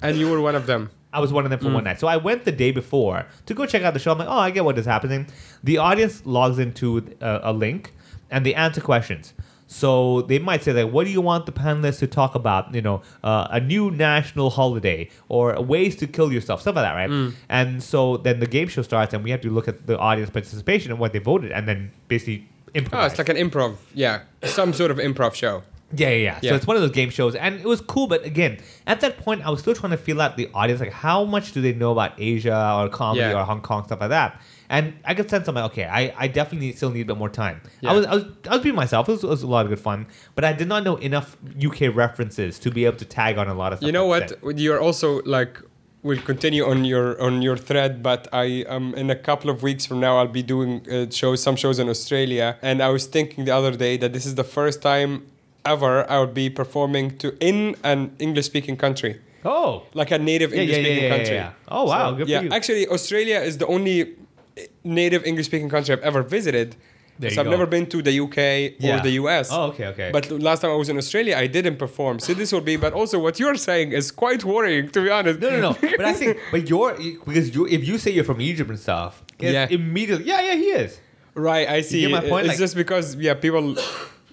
and 0.02 0.16
you 0.18 0.30
were 0.30 0.40
one 0.42 0.56
of 0.56 0.66
them. 0.66 0.90
I 1.12 1.20
was 1.20 1.34
one 1.34 1.44
of 1.44 1.50
them 1.50 1.60
for 1.60 1.72
one 1.72 1.82
mm. 1.82 1.86
night. 1.86 2.00
So 2.00 2.08
I 2.08 2.18
went 2.18 2.46
the 2.46 2.52
day 2.52 2.72
before 2.72 3.26
to 3.48 3.54
go 3.54 3.66
check 3.66 3.82
out 3.82 3.94
the 3.94 4.00
show. 4.00 4.12
I'm 4.12 4.20
like, 4.20 4.28
oh, 4.28 4.38
I 4.38 4.52
get 4.52 4.64
what 4.64 4.78
is 4.78 4.86
happening. 4.86 5.28
The 5.64 5.78
audience 5.78 6.24
logs 6.26 6.60
into 6.60 7.06
a, 7.20 7.40
a 7.44 7.54
link 7.54 7.94
and 8.30 8.46
they 8.46 8.54
answer 8.54 8.82
questions. 8.82 9.34
So 9.66 10.24
they 10.24 10.40
might 10.40 10.64
say 10.64 10.74
like, 10.74 10.92
what 10.92 11.06
do 11.06 11.12
you 11.12 11.22
want 11.22 11.46
the 11.46 11.52
panelists 11.52 12.00
to 12.00 12.08
talk 12.08 12.34
about? 12.34 12.74
You 12.74 12.82
know, 12.82 13.02
uh, 13.24 13.48
a 13.52 13.60
new 13.60 13.92
national 13.92 14.50
holiday 14.50 15.10
or 15.30 15.62
ways 15.62 15.96
to 15.98 16.08
kill 16.08 16.34
yourself, 16.34 16.62
stuff 16.62 16.76
like 16.76 16.86
that, 16.86 16.94
right? 16.94 17.10
Mm. 17.10 17.34
And 17.50 17.84
so 17.84 18.18
then 18.18 18.40
the 18.40 18.48
game 18.48 18.68
show 18.68 18.82
starts 18.82 19.14
and 19.14 19.24
we 19.24 19.30
have 19.30 19.42
to 19.42 19.50
look 19.50 19.68
at 19.68 19.86
the 19.86 19.98
audience 19.98 20.32
participation 20.32 20.92
and 20.92 21.00
what 21.00 21.14
they 21.14 21.20
voted 21.20 21.52
and 21.52 21.68
then 21.68 21.92
basically 22.08 22.48
improv 22.74 22.90
Oh, 22.94 23.06
it's 23.06 23.18
like 23.18 23.30
an 23.30 23.38
improv. 23.38 23.78
Yeah, 23.94 24.22
some 24.44 24.74
sort 24.74 24.92
of 24.92 24.98
improv 24.98 25.36
show. 25.36 25.64
Yeah, 25.96 26.10
yeah, 26.10 26.40
yeah. 26.42 26.50
So 26.52 26.56
it's 26.56 26.68
one 26.68 26.76
of 26.76 26.82
those 26.82 26.92
game 26.92 27.10
shows, 27.10 27.34
and 27.36 27.56
it 27.60 27.66
was 27.66 27.82
cool. 27.82 28.08
But 28.08 28.24
again, 28.24 28.60
at 28.86 29.02
that 29.02 29.18
point, 29.18 29.42
I 29.46 29.50
was 29.50 29.60
still 29.62 29.74
trying 29.74 29.92
to 29.92 29.98
feel 29.98 30.22
out 30.22 30.38
the 30.38 30.50
audience, 30.54 30.80
like 30.82 30.92
how 30.92 31.26
much 31.26 31.52
do 31.52 31.62
they 31.62 31.74
know 31.74 31.92
about 31.92 32.14
Asia 32.20 32.76
or 32.78 32.90
comedy 32.90 33.22
Yeah. 33.22 33.40
or 33.42 33.44
Hong 33.46 33.62
Kong 33.62 33.84
stuff 33.86 34.00
like 34.02 34.10
that. 34.10 34.40
And 34.72 34.94
I 35.04 35.16
could 35.16 35.28
sense 35.32 35.48
I'm 35.48 35.56
like, 35.56 35.72
okay, 35.72 35.86
I, 35.86 36.14
I 36.16 36.28
definitely 36.28 36.68
need, 36.68 36.78
still 36.78 36.92
need 36.92 37.02
a 37.02 37.06
bit 37.06 37.18
more 37.18 37.30
time. 37.30 37.62
Yeah. 37.82 37.90
I 37.90 37.94
was 37.96 38.06
I 38.06 38.14
was 38.16 38.24
I 38.48 38.54
was 38.56 38.62
being 38.64 38.76
myself. 38.76 39.10
It 39.10 39.14
was, 39.14 39.24
it 39.24 39.28
was 39.28 39.42
a 39.42 39.48
lot 39.48 39.66
of 39.66 39.70
good 39.70 39.80
fun, 39.80 40.06
but 40.36 40.46
I 40.46 40.54
did 40.54 40.68
not 40.68 40.84
know 40.84 40.98
enough 40.98 41.38
UK 41.66 41.96
references 41.96 42.60
to 42.60 42.70
be 42.70 42.86
able 42.86 42.98
to 42.98 43.06
tag 43.06 43.40
on 43.40 43.48
a 43.48 43.56
lot 43.56 43.74
of 43.74 43.80
stuff. 43.80 43.88
You 43.88 43.92
know 43.94 44.06
what? 44.06 44.30
said. 44.30 44.60
You're 44.60 44.80
also 44.80 45.22
like. 45.24 45.60
We'll 46.02 46.22
continue 46.22 46.64
on 46.66 46.86
your 46.86 47.22
on 47.22 47.42
your 47.42 47.58
thread, 47.58 48.02
but 48.02 48.28
I 48.32 48.64
um 48.70 48.94
in 48.96 49.10
a 49.10 49.18
couple 49.18 49.50
of 49.50 49.64
weeks 49.64 49.86
from 49.86 50.00
now 50.00 50.18
I'll 50.20 50.30
be 50.30 50.44
doing 50.44 50.86
uh, 50.90 51.10
shows 51.10 51.44
some 51.44 51.58
shows 51.58 51.78
in 51.78 51.90
Australia, 51.90 52.58
and 52.62 52.82
I 52.82 52.88
was 52.88 53.06
thinking 53.06 53.44
the 53.44 53.52
other 53.54 53.76
day 53.76 53.98
that 53.98 54.14
this 54.14 54.26
is 54.26 54.36
the 54.36 54.46
first 54.46 54.82
time 54.82 55.26
ever 55.66 56.10
I 56.10 56.20
would 56.20 56.34
be 56.34 56.50
performing 56.50 57.18
to 57.20 57.36
in 57.40 57.76
an 57.84 58.12
English 58.20 58.46
speaking 58.46 58.78
country, 58.78 59.20
Oh, 59.46 59.84
like 59.94 60.12
a 60.12 60.20
native 60.20 60.52
Yeah, 60.54 60.62
English 60.62 60.78
speaking 60.78 60.98
yeah, 61.04 61.10
yeah, 61.10 61.16
country. 61.18 61.36
yeah. 61.36 61.52
Oh, 61.68 61.86
wow, 61.86 62.12
good 62.12 62.26
for 62.28 62.32
yeah, 62.32 62.42
you. 62.42 62.50
actually 62.52 62.88
Australia 62.88 63.40
is 63.40 63.58
the 63.58 63.68
only 63.68 64.16
eh, 64.58 64.66
native 64.84 65.26
English 65.26 65.46
speaking 65.48 65.70
country 65.70 65.94
I've 65.96 66.02
ever 66.04 66.22
visited. 66.24 66.76
There 67.22 67.30
so 67.30 67.34
you 67.36 67.40
I've 67.42 67.46
go. 67.48 67.52
never 67.52 67.66
been 67.66 67.86
to 67.88 68.02
the 68.02 68.14
UK 68.26 68.38
or 68.82 69.02
the 69.04 69.12
US. 69.22 69.50
Oh, 69.52 69.64
okay, 69.72 69.88
okay. 69.88 70.10
But 70.14 70.32
last 70.32 70.62
time 70.62 70.72
I 70.72 70.76
was 70.76 70.88
in 70.88 70.98
Australia, 70.98 71.36
I 71.36 71.48
didn't 71.48 71.76
perform. 71.76 72.20
So 72.20 72.34
this 72.34 72.54
will 72.54 72.62
be. 72.62 72.78
But 72.78 72.94
also, 72.94 73.20
what 73.20 73.40
you're 73.42 73.56
saying 73.70 73.92
is 73.92 74.10
quite 74.10 74.46
worrying, 74.46 74.88
to 74.92 75.02
be 75.04 75.10
honest. 75.10 75.40
No, 75.42 75.50
no, 75.50 75.60
no. 75.60 75.74
but 75.98 76.06
I 76.06 76.14
think, 76.14 76.38
but 76.52 76.70
you're 76.70 76.94
because 77.28 77.54
you 77.54 77.68
if 77.68 77.86
you 77.86 77.98
say 77.98 78.12
you're 78.12 78.24
from 78.24 78.40
Egypt 78.40 78.70
and 78.70 78.80
stuff, 78.80 79.22
Yeah. 79.38 79.68
immediately, 79.70 80.26
yeah, 80.32 80.42
yeah, 80.48 80.56
he 80.56 80.70
is. 80.84 80.92
right, 81.36 81.68
I 81.68 81.82
see. 81.82 82.02
get 82.02 82.12
my 82.12 82.22
point? 82.22 82.46
It's 82.46 82.54
Like- 82.54 82.58
just 82.66 82.76
because 82.78 83.16
yeah, 83.18 83.34
people, 83.34 83.76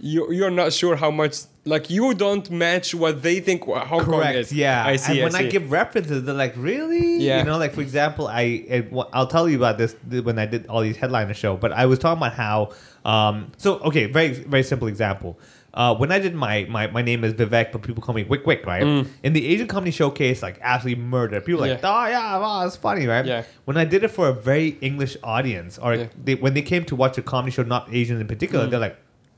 you 0.01 0.33
you're 0.33 0.51
not 0.51 0.73
sure 0.73 0.97
how 0.97 1.11
much 1.11 1.37
like 1.65 1.91
you 1.91 2.15
don't 2.15 2.49
match 2.51 2.95
what 2.95 3.23
they 3.23 3.41
think 3.41 3.65
Hong 3.65 3.87
Kong 3.87 4.05
Correct. 4.05 4.37
is. 4.37 4.53
Yeah. 4.53 4.85
I 4.87 4.97
see. 4.97 5.15
And 5.21 5.25
when 5.25 5.35
I, 5.35 5.43
see. 5.45 5.49
give 5.51 5.71
references, 5.73 6.23
they're 6.25 6.35
like, 6.35 6.55
"Really?" 6.57 7.17
Yeah. 7.19 7.39
You 7.39 7.45
know, 7.45 7.59
like 7.59 7.73
for 7.75 7.81
example, 7.81 8.29
I 8.29 8.87
I'll 9.13 9.27
tell 9.27 9.49
you 9.49 9.57
about 9.57 9.79
this 9.79 9.97
when 10.23 10.39
I 10.39 10.47
did 10.47 10.67
all 10.69 10.83
these 10.83 10.97
headliner 10.97 11.35
show. 11.35 11.57
But 11.57 11.73
I 11.73 11.87
was 11.87 11.99
talking 11.99 12.19
about 12.19 12.35
how. 12.35 12.73
Um, 13.05 13.53
so 13.57 13.79
okay, 13.81 14.07
very 14.07 14.29
very 14.33 14.63
simple 14.63 14.89
example. 14.89 15.39
Uh, 15.75 15.95
when 15.95 16.11
I 16.11 16.19
did 16.19 16.35
my, 16.35 16.65
my 16.71 16.87
my 16.87 17.03
name 17.03 17.23
is 17.23 17.35
Vivek, 17.35 17.71
but 17.71 17.83
people 17.83 18.03
call 18.03 18.15
me 18.15 18.25
Wick 18.25 18.47
Wick, 18.47 18.65
right? 18.65 18.83
In 19.23 19.33
the 19.35 19.47
Asian 19.47 19.67
Comedy 19.67 19.91
Showcase, 19.91 20.43
like 20.43 20.59
absolutely 20.63 21.03
murder. 21.05 21.39
People 21.43 21.63
are 21.65 21.69
like, 21.69 21.81
Mm. 21.81 21.83
Yeah. 21.83 22.03
oh 22.05 22.07
yeah, 22.09 22.39
wow, 22.39 22.67
it's 22.67 22.77
funny, 22.77 23.07
right? 23.07 23.27
Yeah. 23.27 23.43
When 23.67 23.77
I 23.77 23.85
did 23.85 24.03
it 24.03 24.09
for 24.09 24.29
a 24.29 24.33
very 24.33 24.79
English 24.81 25.19
audience, 25.23 25.77
or 25.79 25.95
Yeah. 25.95 26.07
they, 26.25 26.35
when 26.37 26.55
they 26.55 26.63
came 26.63 26.85
to 26.87 26.97
watch 26.97 27.19
a 27.19 27.23
comedy 27.23 27.51
show, 27.53 27.63
not 27.63 27.93
Asians 27.93 28.23
in 28.23 28.27
particular, 28.27 28.67
they're 28.67 28.81
like, 28.81 28.97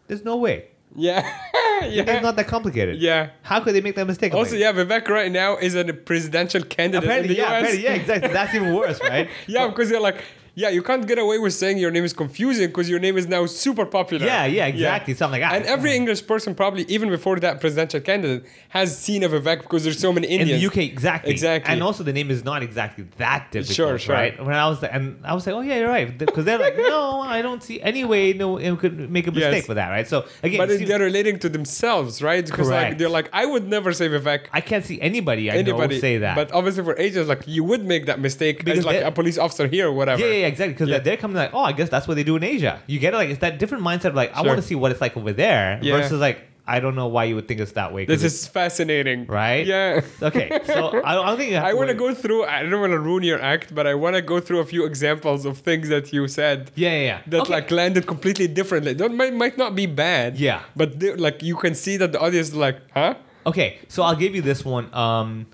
"There's 0.09 0.25
no 0.25 0.37
way. 0.37 0.65
yeah, 0.97 1.21
yeah. 1.83 2.03
It's 2.11 2.23
not 2.23 2.35
that 2.37 2.49
complicated. 2.49 2.97
yeah. 3.01 3.31
How 3.43 3.61
could 3.61 3.75
they 3.75 3.81
make 3.81 3.95
that 3.97 4.07
mistake?" 4.07 4.35
Also, 4.35 4.53
like, 4.53 4.61
yeah, 4.61 4.73
Vivek 4.73 5.07
right 5.09 5.31
now 5.31 5.57
is 5.59 5.75
a 5.75 5.85
presidential 5.93 6.63
candidate 6.63 7.05
Apparently, 7.05 7.31
in 7.31 7.37
the 7.37 7.43
yeah, 7.43 7.53
US. 7.53 7.59
apparently, 7.63 7.85
yeah, 7.85 7.95
exactly. 7.95 8.33
That's 8.33 8.55
even 8.55 8.75
worse, 8.75 8.99
right? 9.03 9.29
Yeah, 9.47 9.69
because 9.69 9.91
you're 9.91 10.01
like, 10.01 10.25
yeah, 10.63 10.71
you 10.71 10.83
can't 10.83 11.07
get 11.07 11.19
away 11.25 11.39
with 11.39 11.55
saying 11.55 11.79
your 11.79 11.93
name 11.97 12.05
is 12.05 12.13
confusing 12.13 12.67
because 12.67 12.89
your 12.91 12.99
name 13.07 13.17
is 13.17 13.27
now 13.29 13.47
super 13.47 13.87
popular. 13.87 14.27
Yeah, 14.27 14.45
yeah, 14.47 14.67
exactly. 14.67 15.15
Something 15.15 15.41
like 15.41 15.49
that. 15.51 15.57
And 15.59 15.67
every 15.67 15.93
English 15.95 16.27
person, 16.27 16.55
probably 16.63 16.83
even 16.89 17.09
before 17.11 17.37
that 17.47 17.61
presidential 17.61 18.01
candidate, 18.01 18.43
has 18.71 18.89
seen 19.07 19.23
a 19.23 19.29
Vivek 19.29 19.59
because 19.63 19.85
there's 19.85 20.01
so 20.01 20.13
many 20.13 20.27
Indians. 20.27 20.51
in 20.51 20.59
the 20.59 20.67
UK, 20.67 20.79
exactly, 20.93 21.31
Exactly. 21.31 21.73
and 21.73 21.81
also 21.87 22.03
the 22.03 22.13
name 22.13 22.29
is 22.37 22.45
not 22.45 22.61
exactly 22.69 23.05
that 23.19 23.43
difficult, 23.53 23.77
Sure, 23.77 23.99
sure. 24.01 24.15
right? 24.17 24.35
When 24.45 24.57
I 24.57 24.67
was 24.69 24.83
and 24.83 25.21
I 25.25 25.33
was 25.35 25.47
like, 25.47 25.55
oh 25.55 25.61
yeah, 25.61 25.79
you're 25.79 25.89
right, 25.89 26.19
because 26.19 26.45
they're 26.45 26.59
like, 26.67 26.77
no, 26.93 27.21
I 27.21 27.41
don't 27.41 27.63
see 27.63 27.81
any 27.81 28.03
way 28.05 28.33
no 28.33 28.57
it 28.57 28.77
could 28.81 28.97
make 29.17 29.27
a 29.29 29.31
mistake 29.31 29.53
Yes. 29.63 29.69
with 29.69 29.77
that, 29.77 29.91
right? 29.91 30.09
So 30.09 30.25
again, 30.43 30.59
but 30.59 30.71
see- 30.71 30.85
they're 30.87 30.99
relating 30.99 31.39
to 31.45 31.49
themselves, 31.49 32.21
right? 32.21 32.45
Because 32.45 32.69
like 32.69 32.99
they're 32.99 33.09
like, 33.19 33.29
I 33.33 33.47
would 33.47 33.69
never 33.69 33.93
say 33.93 34.09
Vivek. 34.09 34.47
I 34.53 34.61
can't 34.61 34.85
see 34.85 35.01
anybody 35.01 35.51
I 35.53 35.55
Anybody 35.55 35.95
know 35.97 36.01
say 36.01 36.19
that. 36.19 36.35
But 36.35 36.51
obviously 36.53 36.83
for 36.83 36.99
Asians, 36.99 37.29
like 37.29 37.43
you 37.47 37.63
would 37.63 37.85
make 37.85 38.07
that 38.07 38.19
mistake 38.19 38.65
Because 38.65 38.81
as 38.81 38.85
like 38.85 39.03
a 39.05 39.13
police 39.13 39.39
officer 39.39 39.69
here 39.69 39.87
or 39.89 39.93
whatever. 39.93 40.21
yeah, 40.23 40.33
yeah, 40.33 40.41
yeah, 40.47 40.48
exactly. 40.49 40.75
Because 40.75 40.89
Yeah. 40.89 40.99
they're 40.99 41.17
coming 41.17 41.37
like, 41.37 41.55
oh, 41.55 41.61
I 41.61 41.73
guess 41.73 41.89
that's 41.89 42.09
what 42.09 42.17
they 42.17 42.25
do 42.25 42.37
in 42.37 42.43
Asia. 42.43 42.83
You 42.87 42.99
get 42.99 43.15
it? 43.15 43.17
Like 43.17 43.31
it's 43.31 43.41
that 43.41 43.59
different 43.61 43.85
mindset 43.85 44.07
of 44.07 44.15
like, 44.17 44.37
I 44.37 44.43
want 44.43 44.57
to 44.61 44.67
see 44.67 44.75
what 44.75 44.91
it's 44.91 45.01
like 45.01 45.17
over 45.17 45.33
there 45.33 45.79
Yeah. 45.83 45.97
versus 45.97 46.21
like, 46.21 46.41
I 46.71 46.81
don't 46.81 46.95
know 46.95 47.07
why 47.07 47.25
you 47.25 47.35
would 47.35 47.49
think 47.49 47.61
it's 47.61 47.73
that 47.73 47.95
way. 47.95 48.05
This 48.05 48.23
is 48.23 48.47
fascinating. 48.47 49.25
right. 49.27 49.65
Yeah. 49.65 50.03
Okay, 50.21 50.61
so 50.67 51.01
I, 51.03 51.13
I 51.13 51.15
don't 51.15 51.39
think 51.39 51.55
I 51.55 51.73
want 51.73 51.89
to 51.89 51.95
go 51.95 52.13
through. 52.13 52.45
I 52.45 52.63
don't 52.63 52.81
want 52.81 52.93
to 52.93 52.99
ruin 52.99 53.23
your 53.23 53.41
act, 53.41 53.75
but 53.75 53.87
I 53.87 53.95
want 53.95 54.17
to 54.17 54.23
go 54.23 54.39
through 54.39 54.59
a 54.61 54.67
few 54.67 54.85
examples 54.85 55.47
of 55.47 55.57
things 55.57 55.89
that 55.89 56.13
you 56.13 56.29
said 56.29 56.71
Yeah, 56.75 56.91
yeah, 56.91 57.03
yeah. 57.11 57.21
that 57.29 57.41
Okay. 57.43 57.53
like 57.55 57.71
landed 57.71 58.07
completely 58.07 58.49
differently. 58.49 58.93
That 58.93 59.13
might, 59.13 59.33
might 59.33 59.57
not 59.57 59.75
be 59.75 59.87
bad. 59.87 60.39
Yeah. 60.39 60.61
But 60.77 61.03
like 61.19 61.43
you 61.43 61.57
can 61.57 61.75
see 61.75 61.97
that 61.97 62.13
the 62.13 62.21
audience 62.21 62.49
is 62.49 62.55
like, 62.55 62.77
huh? 62.93 63.15
Okay, 63.47 63.79
so 63.89 64.03
I'll 64.03 64.17
give 64.25 64.35
you 64.35 64.43
this 64.43 64.63
one. 64.63 64.93
Um, 64.95 65.47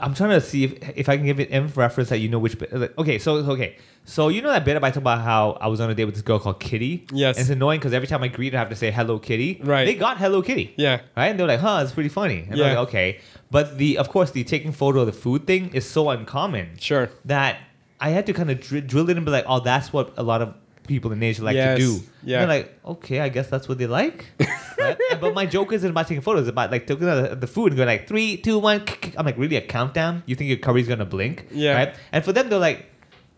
I'm 0.00 0.14
trying 0.14 0.30
to 0.30 0.40
see 0.40 0.64
if, 0.64 0.96
if 0.96 1.08
I 1.08 1.16
can 1.16 1.26
give 1.26 1.40
it 1.40 1.50
in 1.50 1.68
reference 1.68 2.08
that 2.10 2.18
you 2.18 2.28
know 2.28 2.38
which 2.38 2.58
bit. 2.58 2.72
like, 2.72 2.96
Okay, 2.98 3.18
so 3.18 3.36
okay, 3.36 3.76
so 4.04 4.28
you 4.28 4.42
know 4.42 4.50
that 4.50 4.64
bit 4.64 4.76
I 4.76 4.80
talked 4.80 4.96
about 4.96 5.20
how 5.22 5.52
I 5.60 5.66
was 5.68 5.80
on 5.80 5.90
a 5.90 5.94
date 5.94 6.04
with 6.06 6.14
this 6.14 6.22
girl 6.22 6.38
called 6.38 6.60
Kitty. 6.60 7.06
Yes. 7.12 7.36
And 7.36 7.42
it's 7.42 7.50
annoying 7.50 7.80
because 7.80 7.92
every 7.92 8.08
time 8.08 8.22
I 8.22 8.28
greet 8.28 8.52
her, 8.52 8.58
I 8.58 8.60
have 8.60 8.70
to 8.70 8.76
say 8.76 8.90
hello, 8.90 9.18
Kitty. 9.18 9.60
Right. 9.62 9.84
They 9.84 9.94
got 9.94 10.18
hello, 10.18 10.40
Kitty. 10.42 10.74
Yeah. 10.76 11.00
Right, 11.16 11.28
and 11.28 11.38
they're 11.38 11.46
like, 11.46 11.60
huh, 11.60 11.80
it's 11.82 11.92
pretty 11.92 12.08
funny. 12.08 12.40
And 12.44 12.52
I'm 12.52 12.58
Yeah. 12.58 12.66
like, 12.68 12.88
okay, 12.88 13.18
but 13.50 13.78
the 13.78 13.98
of 13.98 14.08
course 14.08 14.30
the 14.30 14.44
taking 14.44 14.72
photo 14.72 15.00
of 15.00 15.06
the 15.06 15.12
food 15.12 15.46
thing 15.46 15.74
is 15.74 15.88
so 15.88 16.10
uncommon 16.10 16.76
Sure. 16.78 17.10
that 17.24 17.58
I 18.00 18.10
had 18.10 18.26
to 18.26 18.32
kind 18.32 18.50
of 18.50 18.60
dr- 18.60 18.86
drill 18.86 19.10
it 19.10 19.16
and 19.16 19.26
be 19.26 19.32
like, 19.32 19.44
oh, 19.48 19.60
that's 19.60 19.92
what 19.92 20.12
a 20.16 20.22
lot 20.22 20.40
of 20.42 20.54
people 20.88 21.12
in 21.12 21.22
Asia 21.22 21.44
like 21.44 21.54
Yes, 21.54 21.78
to 21.78 21.84
do. 21.84 21.92
yeah. 22.24 22.40
And 22.42 22.50
they're 22.50 22.58
like, 22.58 22.80
okay, 22.84 23.20
I 23.20 23.28
guess 23.28 23.48
that's 23.48 23.68
what 23.68 23.78
they 23.78 23.86
like. 23.86 24.26
right? 24.78 24.96
But 25.20 25.34
my 25.34 25.46
joke 25.46 25.72
isn't 25.72 25.88
about 25.90 26.08
taking 26.08 26.22
photos. 26.22 26.42
It's 26.42 26.48
about 26.50 26.72
like 26.72 26.86
taking 26.88 27.06
the, 27.06 27.36
the 27.38 27.46
food 27.46 27.68
and 27.72 27.76
going 27.76 27.86
like 27.86 28.08
three, 28.08 28.36
two, 28.38 28.58
one. 28.58 28.82
I'm 29.16 29.24
like, 29.26 29.38
really 29.38 29.56
a 29.56 29.60
countdown? 29.60 30.22
You 30.26 30.34
think 30.34 30.48
your 30.48 30.58
curry's 30.58 30.88
gonna 30.88 31.04
blink? 31.04 31.46
Yeah. 31.52 31.74
Right? 31.74 31.94
And 32.10 32.24
for 32.24 32.32
them, 32.32 32.48
they're 32.48 32.58
like, 32.58 32.86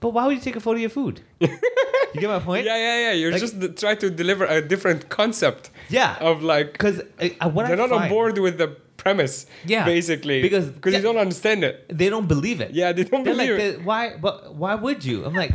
but 0.00 0.10
why 0.14 0.26
would 0.26 0.36
you 0.36 0.40
take 0.42 0.56
a 0.56 0.60
photo 0.60 0.76
of 0.76 0.80
your 0.80 0.90
food? 0.90 1.20
you 1.40 1.48
get 2.14 2.28
my 2.28 2.38
point? 2.38 2.64
Yeah, 2.64 2.76
yeah, 2.76 3.00
yeah. 3.06 3.12
You're 3.12 3.32
Like- 3.32 3.40
just 3.40 3.60
th- 3.60 3.78
try 3.78 3.94
to 3.96 4.08
deliver 4.10 4.44
a 4.46 4.62
different 4.62 5.08
concept 5.10 5.68
Yeah. 5.90 6.16
of 6.20 6.42
like 6.42 6.72
Because 6.72 7.00
uh, 7.20 7.50
what 7.50 7.66
they're 7.66 7.76
I 7.80 7.86
not 7.86 7.92
on 7.92 8.08
board 8.08 8.38
with 8.38 8.56
the 8.56 8.68
premise. 8.96 9.46
Yeah. 9.66 9.84
Basically. 9.84 10.40
Because- 10.40 10.68
because 10.70 10.92
yeah. 10.94 10.98
you 11.00 11.04
don't 11.04 11.18
understand 11.18 11.64
it. 11.64 11.74
They 11.88 12.08
don't 12.08 12.28
believe 12.28 12.60
it. 12.62 12.70
Yeah, 12.72 12.92
they 12.92 13.04
don't 13.04 13.24
They're 13.24 13.34
believe 13.34 13.50
like, 13.50 13.60
it. 13.80 13.84
why? 13.84 14.16
But 14.16 14.54
why 14.54 14.74
would 14.74 15.04
you? 15.04 15.24
I'm 15.26 15.34
like, 15.34 15.52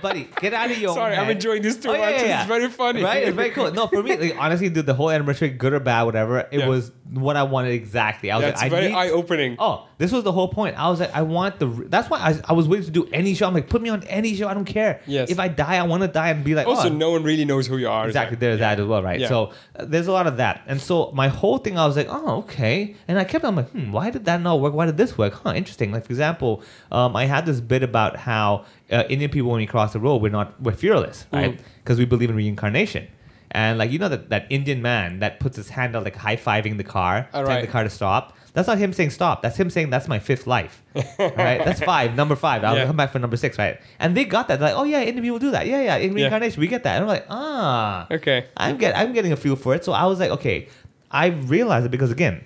buddy, 0.00 0.28
get 0.40 0.52
out 0.54 0.70
of 0.70 0.78
your. 0.78 0.90
own 0.90 0.96
Sorry, 0.96 1.16
I'm 1.16 1.30
enjoying 1.30 1.62
this 1.62 1.76
too 1.76 1.90
Oh, 1.90 1.92
much. 1.98 2.00
yeah, 2.16 2.24
yeah. 2.24 2.38
It's 2.40 2.48
very 2.48 2.68
funny. 2.68 3.02
Right? 3.02 3.24
It's 3.24 3.36
very 3.36 3.50
cool. 3.50 3.70
No, 3.72 3.86
for 3.86 4.02
me, 4.02 4.16
like, 4.16 4.36
honestly, 4.38 4.68
dude, 4.68 4.86
the 4.86 4.94
whole 4.94 5.10
anniversary, 5.10 5.48
good 5.50 5.72
or 5.72 5.80
bad, 5.80 6.02
whatever, 6.04 6.38
it 6.38 6.60
Yeah. 6.60 6.68
was 6.68 6.92
what 7.12 7.36
I 7.36 7.44
wanted 7.44 7.72
exactly. 7.72 8.30
I 8.30 8.36
was 8.36 8.44
Yeah, 8.46 8.56
like, 8.60 8.70
very 8.70 8.92
eye 8.92 9.10
opening. 9.10 9.56
Oh, 9.58 9.86
this 9.98 10.10
was 10.12 10.24
the 10.24 10.32
whole 10.32 10.48
point. 10.48 10.76
I 10.78 10.88
was 10.90 10.98
like, 11.00 11.14
I 11.14 11.22
want 11.22 11.58
the. 11.60 11.66
That's 11.66 12.10
why 12.10 12.18
I, 12.18 12.34
I 12.48 12.52
was 12.52 12.66
willing 12.68 12.84
to 12.84 12.90
do 12.90 13.08
any 13.12 13.34
show. 13.34 13.46
I'm 13.46 13.54
like, 13.54 13.68
put 13.68 13.80
me 13.80 13.88
on 13.90 14.02
any 14.04 14.34
show. 14.34 14.48
I 14.48 14.54
don't 14.54 14.64
care. 14.64 15.00
Yes. 15.06 15.30
If 15.30 15.38
I 15.38 15.48
die, 15.48 15.76
I 15.76 15.82
want 15.84 16.02
to 16.02 16.08
die 16.08 16.30
and 16.30 16.42
be 16.44 16.54
like, 16.54 16.66
Also, 16.66 16.88
oh, 16.90 16.92
no 16.92 17.10
one 17.12 17.22
really 17.22 17.44
knows 17.44 17.66
who 17.66 17.76
you 17.76 17.88
are. 17.88 18.06
Exactly, 18.06 18.36
there. 18.36 18.50
there's 18.50 18.60
that 18.60 18.80
as 18.80 18.86
well, 18.86 19.02
right? 19.02 19.20
Yeah. 19.20 19.28
So 19.28 19.52
uh, 19.78 19.84
there's 19.84 20.08
a 20.08 20.12
lot 20.12 20.26
of 20.26 20.36
that, 20.38 20.62
and 20.66 20.80
so 20.80 21.12
my 21.14 21.28
whole 21.28 21.58
thing, 21.58 21.78
I 21.78 21.86
was 21.86 21.96
like, 21.96 22.08
oh, 22.10 22.38
okay, 22.38 22.96
and 23.08 23.18
I 23.18 23.24
kept, 23.24 23.44
I'm 23.44 23.56
like, 23.56 23.70
hmm, 23.70 23.92
why 23.92 24.10
did 24.10 24.24
that 24.26 24.40
not 24.40 24.60
work? 24.60 24.74
Why 24.74 24.86
did 24.86 24.96
this 24.96 25.16
work? 25.16 25.32
Huh, 25.34 25.52
interesting. 25.54 25.92
Like 25.92 26.04
for 26.04 26.12
example, 26.12 26.62
um, 26.90 27.14
I 27.16 27.24
had 27.26 27.46
this 27.46 27.60
bit 27.60 27.82
about 27.82 28.16
how 28.16 28.64
uh, 28.90 29.04
Indian 29.08 29.30
people, 29.30 29.50
when 29.50 29.58
we 29.58 29.66
cross 29.66 29.92
the 29.92 30.00
road, 30.00 30.22
we're 30.22 30.30
not, 30.30 30.60
we're 30.60 30.72
fearless, 30.72 31.26
right? 31.32 31.58
Mm. 31.58 31.60
Because 31.82 31.98
we 31.98 32.04
believe 32.04 32.30
in 32.30 32.36
reincarnation. 32.36 33.08
And 33.52 33.78
like 33.78 33.90
you 33.92 33.98
know 33.98 34.08
that, 34.08 34.28
that 34.30 34.46
Indian 34.50 34.82
man 34.82 35.20
that 35.20 35.40
puts 35.40 35.56
his 35.56 35.70
hand 35.70 35.94
out 35.96 36.04
like 36.04 36.16
high 36.16 36.36
fiving 36.36 36.76
the 36.76 36.84
car, 36.84 37.28
All 37.32 37.42
telling 37.42 37.46
right. 37.56 37.60
the 37.62 37.70
car 37.70 37.84
to 37.84 37.90
stop. 37.90 38.36
That's 38.52 38.68
not 38.68 38.78
him 38.78 38.92
saying 38.92 39.10
stop. 39.10 39.42
That's 39.42 39.56
him 39.56 39.70
saying 39.70 39.90
that's 39.90 40.08
my 40.08 40.18
fifth 40.18 40.46
life. 40.46 40.82
right? 41.18 41.62
That's 41.64 41.80
five, 41.80 42.16
number 42.16 42.34
five. 42.36 42.64
I'll 42.64 42.76
Yeah. 42.76 42.86
come 42.86 42.96
back 42.96 43.12
for 43.12 43.18
number 43.18 43.36
six, 43.36 43.56
right? 43.58 43.78
And 43.98 44.16
they 44.16 44.24
got 44.24 44.48
that. 44.48 44.58
They're 44.58 44.70
like, 44.70 44.78
oh 44.78 44.84
yeah, 44.84 45.00
Indian 45.00 45.22
people 45.22 45.38
do 45.38 45.50
that. 45.52 45.66
Yeah, 45.66 45.80
yeah. 45.82 45.96
In 45.96 46.12
reincarnation, 46.14 46.60
we 46.60 46.66
get 46.66 46.82
that. 46.84 46.96
And 46.96 47.02
I'm 47.04 47.08
like, 47.08 47.26
ah. 47.30 48.06
Okay. 48.10 48.46
I'm 48.56 48.76
get 48.78 48.96
I'm 48.96 49.12
getting 49.12 49.32
a 49.32 49.36
feel 49.36 49.56
for 49.56 49.74
it. 49.74 49.84
So 49.84 49.92
I 49.92 50.06
was 50.06 50.18
like, 50.20 50.30
okay, 50.30 50.68
I 51.10 51.26
realized 51.28 51.86
it 51.86 51.90
because 51.90 52.10
again, 52.10 52.44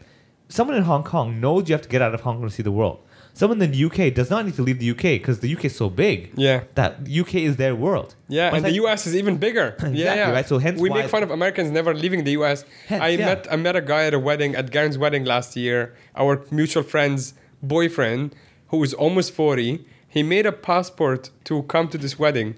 someone 0.49 0.77
in 0.77 0.83
Hong 0.83 1.03
Kong 1.05 1.41
knows 1.41 1.69
you 1.69 1.75
have 1.75 1.83
to 1.83 1.89
get 1.89 2.03
out 2.03 2.13
of 2.15 2.21
Hong 2.21 2.39
Kong 2.39 2.49
to 2.49 2.55
see 2.55 2.63
the 2.63 2.73
world. 2.73 2.99
Someone 3.35 3.63
in 3.63 3.71
the 3.71 3.85
UK 3.85 4.13
does 4.15 4.29
not 4.31 4.45
need 4.45 4.55
to 4.55 4.63
leave 4.63 4.79
the 4.79 4.91
UK 4.91 5.03
because 5.21 5.41
the 5.41 5.51
UK 5.55 5.67
is 5.67 5.77
so 5.77 5.89
big. 5.89 6.33
Yeah. 6.37 6.65
That 6.75 6.93
UK 7.23 7.37
is 7.37 7.57
their 7.57 7.75
world. 7.75 8.15
Yeah, 8.29 8.51
But 8.51 8.57
and 8.59 8.67
it's 8.67 8.73
the 8.77 8.83
US 8.85 9.07
is 9.07 9.15
even 9.17 9.37
bigger. 9.39 9.77
yeah, 9.81 9.87
Exactly, 9.89 9.99
yeah. 10.03 10.31
right? 10.33 10.47
So 10.49 10.59
hence 10.59 10.81
we 10.81 10.91
make 10.91 11.09
fun 11.09 11.23
of 11.23 11.31
Americans 11.31 11.71
never 11.71 11.95
leaving 11.95 12.25
the 12.25 12.33
US. 12.43 12.65
Hence, 12.89 13.03
I 13.03 13.09
yeah. 13.11 13.27
met 13.27 13.47
I 13.51 13.57
met 13.57 13.77
a 13.77 13.81
guy 13.81 14.05
at 14.05 14.15
a 14.15 14.19
wedding 14.19 14.55
at 14.55 14.71
Garen's 14.71 14.99
wedding 14.99 15.25
last 15.25 15.57
year. 15.57 15.95
Our 16.17 16.43
mutual 16.51 16.83
friend's 16.83 17.35
boyfriend, 17.63 18.35
who 18.69 18.79
was 18.79 18.93
almost 18.95 19.33
forty, 19.33 19.85
he 20.09 20.23
made 20.23 20.47
a 20.47 20.53
passport 20.53 21.31
to 21.45 21.63
come 21.65 21.89
to 21.89 21.99
this 21.99 22.19
wedding. 22.19 22.57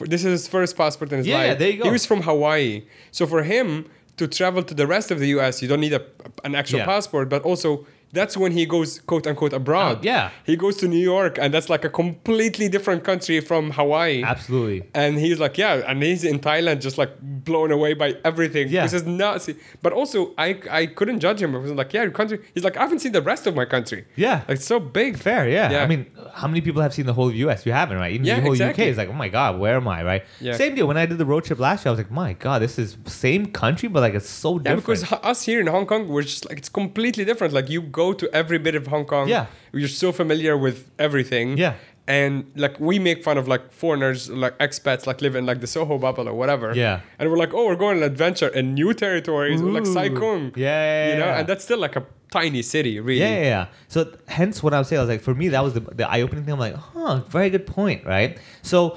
This 0.00 0.24
is 0.24 0.30
his 0.42 0.48
first 0.48 0.76
passport 0.76 1.10
in 1.12 1.18
his 1.18 1.26
Yeah, 1.26 1.38
life. 1.38 1.58
there 1.58 1.70
you 1.70 1.78
go. 1.78 1.84
He 1.84 1.90
was 1.90 2.06
from 2.06 2.22
Hawaii, 2.22 2.84
so 3.10 3.26
for 3.26 3.42
him 3.42 3.86
to 4.16 4.26
travel 4.28 4.62
to 4.62 4.74
the 4.74 4.86
rest 4.86 5.10
of 5.10 5.18
the 5.18 5.28
US, 5.38 5.62
you 5.62 5.68
don't 5.68 5.80
need 5.80 5.92
a, 5.92 6.02
an 6.44 6.54
actual 6.54 6.80
Yeah. 6.80 6.86
passport, 6.86 7.28
but 7.28 7.42
also. 7.42 7.86
That's 8.12 8.36
when 8.36 8.52
he 8.52 8.64
goes 8.66 9.00
quote 9.00 9.26
unquote 9.26 9.52
abroad. 9.52 9.98
Oh, 9.98 10.00
yeah. 10.02 10.30
He 10.44 10.56
goes 10.56 10.76
to 10.78 10.88
New 10.88 10.98
York 10.98 11.38
and 11.38 11.52
that's 11.52 11.68
like 11.68 11.84
a 11.84 11.90
completely 11.90 12.68
different 12.68 13.04
country 13.04 13.40
from 13.40 13.72
Hawaii. 13.72 14.22
Absolutely. 14.22 14.88
And 14.94 15.18
he's 15.18 15.38
like, 15.38 15.58
yeah, 15.58 15.82
and 15.86 16.02
he's 16.02 16.24
in 16.24 16.38
Thailand, 16.40 16.80
just 16.80 16.96
like 16.98 17.10
blown 17.20 17.70
away 17.70 17.94
by 17.94 18.16
everything. 18.24 18.68
Yeah. 18.68 18.84
This 18.84 18.94
is 18.94 19.04
nuts. 19.04 19.50
But 19.82 19.92
also, 19.92 20.34
I 20.38 20.60
I 20.70 20.86
couldn't 20.86 21.20
judge 21.20 21.42
him. 21.42 21.54
I 21.54 21.58
was 21.58 21.72
like, 21.72 21.92
yeah, 21.92 22.02
your 22.02 22.10
country. 22.12 22.40
He's 22.54 22.64
like, 22.64 22.76
I 22.76 22.82
haven't 22.82 23.00
seen 23.00 23.12
the 23.12 23.22
rest 23.22 23.46
of 23.46 23.54
my 23.54 23.64
country. 23.64 24.06
Yeah. 24.16 24.42
like 24.48 24.56
it's 24.58 24.66
so 24.66 24.80
big. 24.80 25.18
Fair, 25.18 25.48
yeah. 25.48 25.70
Yeah. 25.70 25.82
I 25.82 25.86
mean, 25.86 26.06
how 26.34 26.48
many 26.48 26.60
people 26.60 26.80
have 26.82 26.94
seen 26.94 27.06
the 27.06 27.12
whole 27.12 27.32
US? 27.32 27.66
You 27.66 27.72
haven't, 27.72 27.98
right? 27.98 28.12
Even 28.12 28.26
Yeah, 28.26 28.36
the 28.36 28.42
whole 28.42 28.52
exactly. 28.52 28.84
UK 28.84 28.90
is 28.90 28.96
like, 28.96 29.08
oh 29.08 29.12
my 29.12 29.28
god, 29.28 29.58
where 29.58 29.76
am 29.76 29.88
I, 29.88 30.02
right? 30.02 30.24
Yeah. 30.40 30.56
Same 30.56 30.74
deal. 30.74 30.86
When 30.86 30.96
I 30.96 31.06
did 31.06 31.18
the 31.18 31.26
road 31.26 31.44
trip 31.44 31.58
last 31.58 31.84
year, 31.84 31.90
I 31.90 31.92
was 31.92 31.98
like, 31.98 32.10
my 32.10 32.32
god, 32.32 32.62
this 32.62 32.78
is 32.78 32.96
same 33.06 33.46
country, 33.46 33.88
but 33.88 34.00
like 34.00 34.14
it's 34.14 34.28
so 34.28 34.58
different. 34.58 34.86
Yeah, 34.86 34.94
because 34.94 35.12
us 35.30 35.42
here 35.44 35.60
in 35.60 35.66
Hong 35.66 35.86
Kong, 35.86 36.08
we're 36.08 36.22
just 36.22 36.48
like 36.48 36.58
it's 36.58 36.68
completely 36.68 37.24
different. 37.24 37.52
Like 37.52 37.68
you 37.68 37.82
go 37.98 38.06
to 38.22 38.26
every 38.40 38.58
bit 38.66 38.74
of 38.80 38.84
Hong 38.94 39.06
Kong. 39.12 39.28
Yeah. 39.28 39.46
You're 39.72 39.96
so 40.04 40.08
familiar 40.20 40.54
with 40.66 40.78
everything. 40.98 41.46
Yeah. 41.64 41.74
And 42.22 42.32
like 42.64 42.74
we 42.80 42.94
make 43.08 43.18
fun 43.28 43.36
of 43.36 43.46
like 43.54 43.64
foreigners, 43.82 44.30
like 44.44 44.54
expats, 44.66 45.02
like 45.10 45.18
live 45.20 45.34
in 45.38 45.44
like 45.50 45.60
the 45.64 45.66
Soho 45.74 45.98
bubble 45.98 46.26
or 46.30 46.34
whatever. 46.40 46.68
Yeah. 46.74 47.00
And 47.18 47.24
we're 47.30 47.36
like, 47.44 47.52
oh, 47.52 47.64
we're 47.68 47.82
going 47.84 47.98
on 47.98 48.02
an 48.02 48.10
adventure 48.14 48.48
in 48.58 48.64
new 48.80 48.94
territories, 48.94 49.60
like 49.76 49.86
Ooh. 49.86 49.94
Sai 49.94 50.08
Kung. 50.20 50.42
Yeah, 50.56 50.62
yeah, 50.64 51.08
You 51.10 51.18
know, 51.20 51.30
yeah. 51.30 51.38
and 51.38 51.46
that's 51.48 51.64
still 51.68 51.80
like 51.86 51.96
a 51.96 52.04
tiny 52.30 52.62
city, 52.62 52.94
really. 53.00 53.20
Yeah, 53.20 53.34
yeah, 53.36 53.54
yeah. 53.54 53.66
So 53.88 53.98
hence 54.38 54.62
what 54.62 54.72
I 54.72 54.78
was 54.78 54.88
saying, 54.88 55.00
I 55.00 55.04
was 55.06 55.10
like, 55.14 55.20
for 55.28 55.34
me, 55.34 55.48
that 55.54 55.62
was 55.66 55.74
the, 55.74 55.80
the 56.00 56.06
eye-opening 56.08 56.44
thing. 56.44 56.54
I'm 56.54 56.60
like, 56.68 56.76
huh, 56.76 57.20
very 57.28 57.50
good 57.50 57.66
point, 57.66 58.00
right? 58.06 58.38
So 58.62 58.96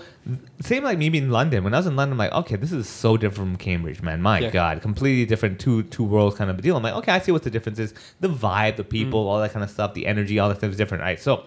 same 0.59 0.83
like 0.83 0.97
me 0.97 1.09
being 1.09 1.25
in 1.25 1.31
London. 1.31 1.63
When 1.63 1.73
I 1.73 1.77
was 1.77 1.87
in 1.87 1.95
London, 1.95 2.13
I'm 2.13 2.17
like, 2.19 2.31
okay, 2.31 2.55
this 2.55 2.71
is 2.71 2.87
so 2.87 3.17
different 3.17 3.49
from 3.49 3.55
Cambridge, 3.57 4.01
man. 4.01 4.21
My 4.21 4.39
Yeah. 4.39 4.51
God, 4.51 4.81
completely 4.81 5.25
different 5.25 5.59
two 5.59 5.83
two 5.83 6.03
worlds 6.03 6.37
kind 6.37 6.49
of 6.51 6.59
a 6.59 6.61
deal. 6.61 6.77
I'm 6.77 6.83
like, 6.83 6.93
okay, 6.95 7.11
I 7.11 7.19
see 7.19 7.31
what 7.31 7.43
the 7.43 7.49
difference 7.49 7.79
is. 7.79 7.93
The 8.19 8.29
vibe, 8.29 8.75
the 8.75 8.83
Mm. 8.83 8.89
people, 8.89 9.27
all 9.27 9.39
that 9.41 9.51
kind 9.51 9.63
of 9.63 9.69
stuff, 9.71 9.93
the 9.93 10.05
energy, 10.05 10.37
all 10.39 10.49
that 10.49 10.57
stuff 10.59 10.69
is 10.71 10.77
different, 10.77 11.01
right? 11.01 11.19
So 11.19 11.43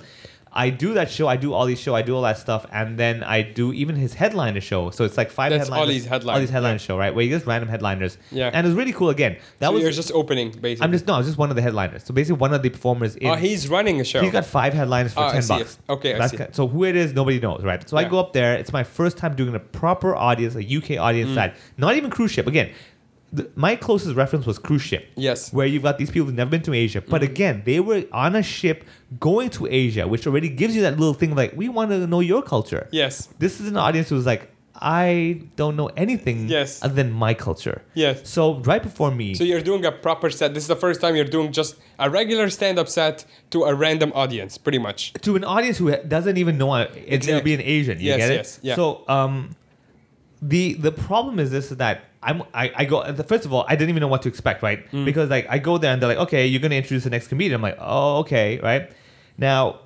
I 0.57 0.71
do 0.71 0.95
that 0.95 1.11
show, 1.11 1.27
I 1.27 1.37
do 1.37 1.53
all 1.53 1.67
these 1.67 1.81
show, 1.81 1.97
I 1.97 2.03
do 2.03 2.15
all 2.15 2.23
that 2.23 2.39
stuff, 2.39 2.65
and 2.71 2.97
then 2.97 3.25
I 3.25 3.43
do 3.43 3.73
even 3.73 3.97
his 3.97 4.15
headliner 4.15 4.61
show. 4.61 4.91
So 4.91 5.05
it's 5.05 5.17
like 5.17 5.31
five 5.31 5.51
That's 5.51 5.65
headliners. 5.65 5.89
Ollie's 5.89 6.05
headline, 6.07 6.35
All 6.35 6.41
these 6.41 6.51
headliner 6.51 6.75
yeah. 6.75 6.79
show, 6.79 6.97
right? 6.97 7.13
Where 7.13 7.25
he 7.25 7.29
gets 7.29 7.45
random 7.45 7.69
headliners. 7.69 8.19
Yeah. 8.31 8.51
And 8.55 8.65
it 8.65 8.69
was 8.69 8.77
really 8.77 8.93
cool 8.93 9.11
again. 9.11 9.37
That 9.59 9.67
So 9.69 9.73
was 9.73 9.83
you're 9.83 9.91
just 9.91 10.13
opening, 10.13 10.51
basically. 10.53 10.85
I'm 10.85 10.93
just 10.93 11.07
no, 11.09 11.15
I 11.15 11.19
was 11.19 11.27
just 11.27 11.39
one 11.39 11.51
of 11.51 11.57
the 11.57 11.63
headliners. 11.63 12.05
So 12.05 12.15
basically 12.15 12.39
one 12.39 12.55
of 12.55 12.63
the 12.63 12.71
performers 12.71 13.17
in 13.17 13.29
Oh, 13.29 13.35
he's 13.35 13.69
running 13.69 14.01
a 14.01 14.05
show. 14.05 14.21
He's 14.23 14.31
got 14.33 14.47
five 14.47 14.75
headlines 14.75 15.13
for 15.13 15.21
Oh, 15.21 15.27
I 15.27 15.33
ten 15.41 15.47
bucks. 15.49 15.79
Okay, 15.89 16.15
I 16.15 16.27
see. 16.29 16.39
so 16.53 16.69
who 16.69 16.85
it 16.85 16.95
is, 16.95 17.13
nobody 17.15 17.41
knows, 17.41 17.65
right? 17.65 17.87
So 17.89 17.97
I 17.97 18.05
go 18.05 18.21
up 18.21 18.33
there. 18.33 18.55
It's 18.55 18.73
my 18.73 18.85
first 18.85 19.17
time 19.19 19.35
doing 19.35 19.57
a 19.57 19.61
proper 19.61 20.15
audience, 20.15 20.55
a 20.55 20.63
UK 20.63 20.99
audience 20.99 21.31
Mm. 21.31 21.35
side, 21.35 21.55
not 21.77 21.97
even 21.97 22.11
cruise 22.11 22.31
ship. 22.31 22.47
Again, 22.47 22.71
my 23.57 23.75
closest 23.75 24.15
reference 24.15 24.47
was 24.47 24.59
cruise 24.61 24.83
ship. 24.83 25.09
Yes. 25.17 25.53
Where 25.53 25.67
you've 25.67 25.83
got 25.83 25.99
these 25.99 26.09
people 26.11 26.27
who've 26.27 26.35
never 26.37 26.51
been 26.53 26.63
to 26.63 26.73
Asia, 26.73 27.01
but 27.01 27.21
Mm. 27.21 27.25
again, 27.25 27.63
they 27.65 27.81
were 27.81 28.05
on 28.13 28.37
a 28.37 28.43
ship 28.45 28.85
going 29.21 29.51
to 29.51 29.67
Asia, 29.67 30.07
which 30.09 30.27
already 30.27 30.49
gives 30.49 30.75
you 30.77 30.83
that 30.83 30.99
little 30.99 31.15
thing 31.15 31.35
like, 31.35 31.53
we 31.57 31.69
want 31.69 31.91
to 31.91 32.07
know 32.07 32.21
your 32.21 32.43
culture. 32.43 32.89
Yes. 32.91 33.29
This 33.39 33.61
is 33.61 33.69
an 33.69 33.77
audience 33.77 34.09
who's 34.09 34.27
like, 34.27 34.51
I 34.77 35.41
don't 35.57 35.77
know 35.77 35.87
anything 35.97 36.49
Yes. 36.49 36.83
other 36.83 36.95
than 36.95 37.13
my 37.13 37.33
culture. 37.33 37.83
Yes. 37.95 38.29
So 38.29 38.57
right 38.61 38.83
before 38.83 39.11
me, 39.13 39.35
So 39.35 39.45
you're 39.45 39.61
doing 39.61 39.85
a 39.85 39.93
proper 39.93 40.31
set. 40.31 40.53
This 40.53 40.65
is 40.65 40.69
the 40.69 40.77
first 40.77 41.01
time 41.01 41.15
you're 41.15 41.25
doing 41.25 41.53
just 41.53 41.77
a 41.99 42.11
regular 42.11 42.51
stand-up 42.51 42.89
set 42.89 43.25
to 43.51 43.63
a 43.65 43.75
random 43.75 44.11
audience, 44.15 44.59
pretty 44.59 44.79
much. 44.79 45.13
to 45.23 45.37
an 45.37 45.45
audience 45.45 45.79
who 45.79 45.95
doesn't 45.97 46.39
even 46.39 46.59
know 46.59 46.71
I- 46.73 46.89
it's 47.07 47.27
gonna 47.27 47.43
be 47.43 47.55
an 47.55 47.61
Asian. 47.61 48.01
You 48.01 48.07
Yes, 48.09 48.19
get 48.19 48.31
it? 48.31 48.35
yes, 48.35 48.59
yeah. 48.63 48.75
So 48.75 49.05
um, 49.07 49.51
the 50.43 50.75
the 50.75 50.93
problem 50.93 51.39
is 51.39 51.51
this 51.51 51.71
is 51.71 51.77
that 51.79 52.05
I'm 52.23 52.43
I, 52.53 52.73
I 52.75 52.85
go 52.85 53.03
first 53.25 53.45
of 53.45 53.53
all 53.53 53.65
I 53.69 53.77
didn't 53.77 53.91
even 53.91 54.01
know 54.01 54.09
what 54.09 54.23
to 54.23 54.29
expect 54.29 54.63
right 54.63 54.91
Mm. 54.91 55.05
because 55.05 55.31
like 55.31 55.47
I 55.49 55.59
go 55.59 55.79
there 55.79 55.93
and 55.93 56.03
they're 56.03 56.09
like 56.09 56.19
okay 56.27 56.47
you're 56.47 56.61
gonna 56.61 56.75
introduce 56.75 57.05
the 57.05 57.11
next 57.11 57.29
comedian 57.29 57.55
I'm 57.57 57.63
like 57.63 57.77
oh 57.81 58.19
okay 58.19 58.59
right 58.63 58.91
now 59.39 59.81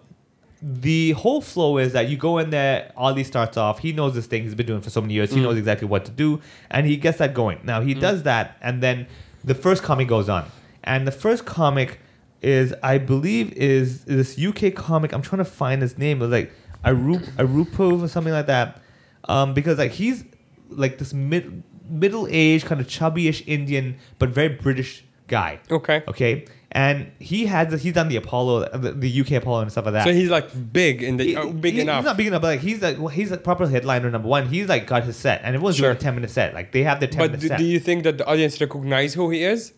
the 0.60 1.12
whole 1.12 1.40
flow 1.40 1.78
is 1.78 1.92
that 1.92 2.08
you 2.08 2.16
go 2.16 2.38
in 2.38 2.50
there 2.50 2.90
Ollie 2.96 3.22
starts 3.24 3.56
off 3.56 3.78
he 3.78 3.92
knows 3.92 4.14
this 4.14 4.26
thing 4.26 4.42
he's 4.42 4.56
been 4.56 4.66
doing 4.66 4.80
for 4.80 4.90
so 4.90 5.00
many 5.00 5.14
years 5.14 5.30
he 5.30 5.38
Mm. 5.38 5.44
knows 5.44 5.56
exactly 5.58 5.86
what 5.86 6.04
to 6.06 6.10
do 6.10 6.40
and 6.70 6.86
he 6.86 6.96
gets 6.96 7.18
that 7.18 7.32
going. 7.32 7.60
Now 7.62 7.80
he 7.80 7.94
does 7.94 8.24
that 8.24 8.56
and 8.60 8.82
then 8.82 9.06
the 9.44 9.54
first 9.54 9.82
comic 9.84 10.08
goes 10.08 10.28
on. 10.28 10.46
And 10.82 11.06
the 11.06 11.12
first 11.12 11.44
comic 11.46 12.00
is 12.42 12.74
I 12.82 12.98
believe 12.98 13.52
is 13.52 14.04
this 14.04 14.36
UK 14.38 14.74
comic 14.74 15.12
I'm 15.12 15.22
trying 15.22 15.38
to 15.38 15.44
find 15.44 15.80
his 15.80 15.96
name 15.96 16.18
it 16.18 16.26
was 16.26 16.30
like 16.32 16.52
Arup 16.84 17.24
Arupov 17.36 18.02
or 18.02 18.08
something 18.08 18.32
like 18.32 18.46
that. 18.46 18.80
Um, 19.28 19.54
because 19.54 19.78
like 19.78 19.92
he's 19.92 20.24
like 20.70 20.98
this 20.98 21.14
mid 21.14 21.62
middle 21.88 22.26
aged 22.30 22.66
kind 22.66 22.80
of 22.80 22.86
chubbyish 22.88 23.44
Indian 23.46 23.96
but 24.18 24.28
very 24.30 24.48
British 24.48 25.04
guy. 25.28 25.60
Okay. 25.70 26.02
okay 26.08 26.46
and 26.72 27.10
he 27.18 27.46
has 27.46 27.80
he's 27.82 27.94
done 27.94 28.08
the 28.08 28.16
Apollo 28.16 28.68
the, 28.76 28.92
the 28.92 29.20
UK 29.22 29.32
Apollo 29.32 29.62
and 29.62 29.72
stuff 29.72 29.86
like 29.86 29.94
that 29.94 30.04
So 30.04 30.12
he's 30.12 30.28
like 30.28 30.50
big 30.72 31.02
in 31.02 31.16
the 31.16 31.24
he- 31.24 31.36
uh, 31.36 31.46
big 31.46 31.74
he- 31.74 31.80
enough. 31.80 31.98
He's 32.00 32.04
not 32.04 32.16
big 32.18 32.26
enough, 32.26 32.42
but 32.42 32.48
like 32.48 32.60
he's 32.60 32.82
like 32.82 32.98
well, 32.98 33.08
he's 33.08 33.30
a 33.32 33.38
proper 33.38 33.66
headliner 33.66 34.10
number 34.10 34.28
one. 34.28 34.48
He's 34.48 34.68
like 34.68 34.86
got 34.86 35.04
his 35.04 35.16
set, 35.16 35.40
and 35.44 35.54
everyone's 35.54 35.76
Sure. 35.76 35.88
doing 35.88 35.96
a 35.96 36.00
ten 36.00 36.14
minute 36.14 36.30
set. 36.30 36.52
Like 36.54 36.72
they 36.72 36.82
have 36.82 37.00
their 37.00 37.08
ten 37.08 37.18
but 37.20 37.30
minute 37.30 37.40
do, 37.40 37.48
set. 37.48 37.58
do 37.58 37.64
you 37.64 37.80
think 37.80 38.04
that 38.04 38.18
the 38.18 38.26
audience 38.26 38.60
recognize 38.60 39.14
who 39.14 39.30
he 39.30 39.42
is? 39.44 39.72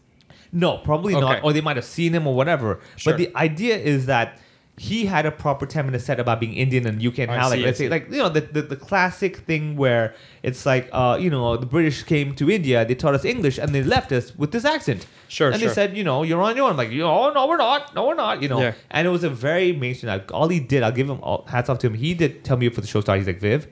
no, 0.52 0.78
probably 0.78 1.14
Okay. 1.14 1.20
not, 1.20 1.44
or 1.44 1.52
they 1.52 1.60
might 1.60 1.76
have 1.76 1.84
seen 1.84 2.12
him 2.12 2.26
or 2.26 2.34
whatever. 2.34 2.80
Sure. 2.96 3.12
But 3.12 3.18
the 3.18 3.30
idea 3.36 3.76
is 3.76 4.06
that 4.06 4.36
he 4.80 5.04
had 5.04 5.26
a 5.26 5.30
proper 5.30 5.66
ten 5.66 5.84
minute 5.84 6.00
set 6.00 6.18
about 6.18 6.40
being 6.40 6.54
Indian 6.54 6.86
and 6.86 7.04
UK 7.06 7.18
and 7.18 7.30
I 7.30 7.36
how 7.36 7.50
like 7.50 7.58
see, 7.58 7.62
I 7.62 7.66
let's 7.66 7.78
say 7.78 7.88
like 7.90 8.10
you 8.10 8.16
know 8.16 8.30
the, 8.30 8.40
the 8.40 8.62
the 8.62 8.76
classic 8.76 9.36
thing 9.36 9.76
where 9.76 10.14
it's 10.42 10.64
like 10.64 10.88
uh 10.90 11.18
you 11.20 11.28
know 11.28 11.58
the 11.58 11.66
British 11.66 12.02
came 12.04 12.34
to 12.36 12.50
India, 12.50 12.86
they 12.86 12.94
taught 12.94 13.14
us 13.14 13.26
English, 13.26 13.58
and 13.58 13.74
they 13.74 13.82
left 13.82 14.10
us 14.10 14.34
with 14.38 14.52
this 14.52 14.64
accent. 14.64 15.06
Sure, 15.28 15.50
And 15.50 15.60
sure. 15.60 15.68
they 15.68 15.74
said, 15.74 15.98
you 15.98 16.02
know, 16.02 16.22
you're 16.22 16.40
on 16.40 16.56
your 16.56 16.64
own. 16.64 16.70
I'm 16.70 16.76
like, 16.78 16.90
you 16.90 17.00
know, 17.00 17.30
no, 17.30 17.46
we're 17.46 17.58
not. 17.58 17.94
No, 17.94 18.06
we're 18.06 18.14
not. 18.14 18.42
You 18.42 18.48
know. 18.48 18.60
Yeah. 18.62 18.72
And 18.90 19.06
it 19.06 19.10
was 19.10 19.22
a 19.22 19.28
very 19.28 19.72
mainstream. 19.72 20.08
Like, 20.08 20.32
all 20.32 20.48
he 20.48 20.60
did, 20.60 20.82
I'll 20.82 20.90
give 20.90 21.08
him 21.10 21.20
all, 21.22 21.44
hats 21.46 21.68
off 21.68 21.78
to 21.80 21.86
him. 21.86 21.94
He 21.94 22.14
did 22.14 22.42
tell 22.42 22.56
me 22.56 22.68
before 22.68 22.80
the 22.80 22.88
show 22.88 23.02
started. 23.02 23.20
He's 23.20 23.26
like, 23.28 23.38
Viv, 23.38 23.68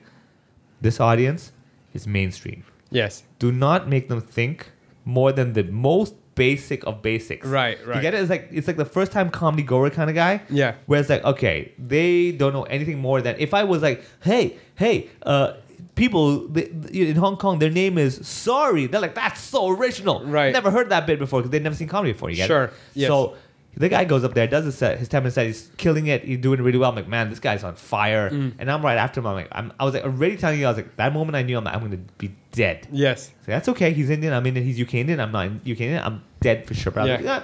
this 0.79 0.99
audience 0.99 1.51
is 1.93 2.07
mainstream. 2.07 2.63
Yes. 2.91 3.23
Do 3.39 3.51
not 3.51 3.89
make 3.89 4.09
them 4.09 4.21
think 4.21 4.71
more 5.05 5.31
than 5.31 5.53
the 5.53 5.63
most 5.63 6.13
basic 6.39 6.83
of 6.87 7.01
basics. 7.01 7.45
Right, 7.45 7.77
right. 7.85 7.97
You 7.97 8.01
get 8.01 8.13
it? 8.15 8.21
It's 8.21 8.29
like 8.35 8.47
it's 8.51 8.67
like 8.67 8.77
the 8.77 8.91
first 8.97 9.11
time 9.11 9.29
comedy 9.29 9.63
goer 9.63 9.89
kind 9.91 10.09
of 10.09 10.15
guy. 10.15 10.41
Yeah. 10.49 10.75
Where 10.87 10.99
it's 10.99 11.09
like, 11.09 11.23
okay, 11.23 11.73
they 11.77 12.31
don't 12.31 12.53
know 12.53 12.63
anything 12.63 12.97
more 12.99 13.21
than 13.21 13.35
if 13.37 13.53
I 13.53 13.63
was 13.65 13.81
like, 13.81 14.03
hey, 14.21 14.57
hey, 14.75 15.09
uh, 15.23 15.53
people 15.95 16.47
they, 16.47 16.65
in 16.91 17.15
Hong 17.17 17.37
Kong, 17.37 17.59
their 17.59 17.69
name 17.69 17.97
is 17.97 18.25
Sorry. 18.27 18.87
They're 18.87 19.01
like, 19.01 19.15
that's 19.15 19.41
so 19.41 19.69
original. 19.69 20.23
Right. 20.25 20.53
Never 20.53 20.71
heard 20.71 20.89
that 20.89 21.05
bit 21.05 21.19
before 21.19 21.41
because 21.41 21.51
they've 21.51 21.61
never 21.61 21.75
seen 21.75 21.87
comedy 21.89 22.13
before. 22.13 22.29
You 22.29 22.37
get 22.37 22.47
Sure, 22.47 22.63
it? 22.65 22.73
yes. 22.93 23.07
So 23.09 23.35
the 23.79 23.87
guy 23.87 24.03
goes 24.03 24.25
up 24.25 24.33
there, 24.33 24.45
does 24.45 24.65
his 24.65 24.77
set, 24.77 24.99
his 24.99 25.07
10 25.07 25.23
minute 25.23 25.33
set, 25.33 25.45
he's 25.47 25.71
killing 25.77 26.07
it, 26.07 26.23
he's 26.25 26.37
doing 26.39 26.61
really 26.61 26.77
well. 26.77 26.89
I'm 26.89 26.95
like, 26.97 27.07
man, 27.07 27.29
this 27.29 27.39
guy's 27.39 27.63
on 27.63 27.75
fire. 27.75 28.29
Mm. 28.29 28.53
And 28.59 28.69
I'm 28.69 28.83
right 28.83 28.97
after 28.97 29.21
him. 29.21 29.27
I'm 29.27 29.35
like, 29.35 29.47
I'm, 29.53 29.71
I 29.79 29.85
was 29.85 29.93
like 29.93 30.03
already 30.03 30.35
telling 30.35 30.59
you, 30.59 30.65
I 30.65 30.69
was 30.69 30.77
like, 30.77 30.97
that 30.97 31.13
moment 31.13 31.37
I 31.37 31.43
knew 31.43 31.57
I'm, 31.57 31.65
I'm 31.65 31.79
going 31.79 31.91
to 31.91 32.13
be 32.17 32.35
dead. 32.51 32.87
Yes. 32.91 33.27
So 33.27 33.33
that's 33.47 33.69
okay. 33.69 33.93
He's 33.93 34.09
Indian. 34.09 34.33
I'm 34.33 34.45
Indian. 34.45 34.65
He's 34.65 34.81
UK 34.81 34.95
Indian. 34.95 35.21
I'm 35.21 35.31
not 35.31 35.47
UK 35.47 35.81
Indian. 35.81 36.03
I'm 36.03 36.23
dead 36.41 36.67
for 36.67 36.73
sure. 36.73 36.91
But 36.91 36.99
I 36.99 37.03
was 37.03 37.11
like, 37.11 37.21
yeah. 37.23 37.43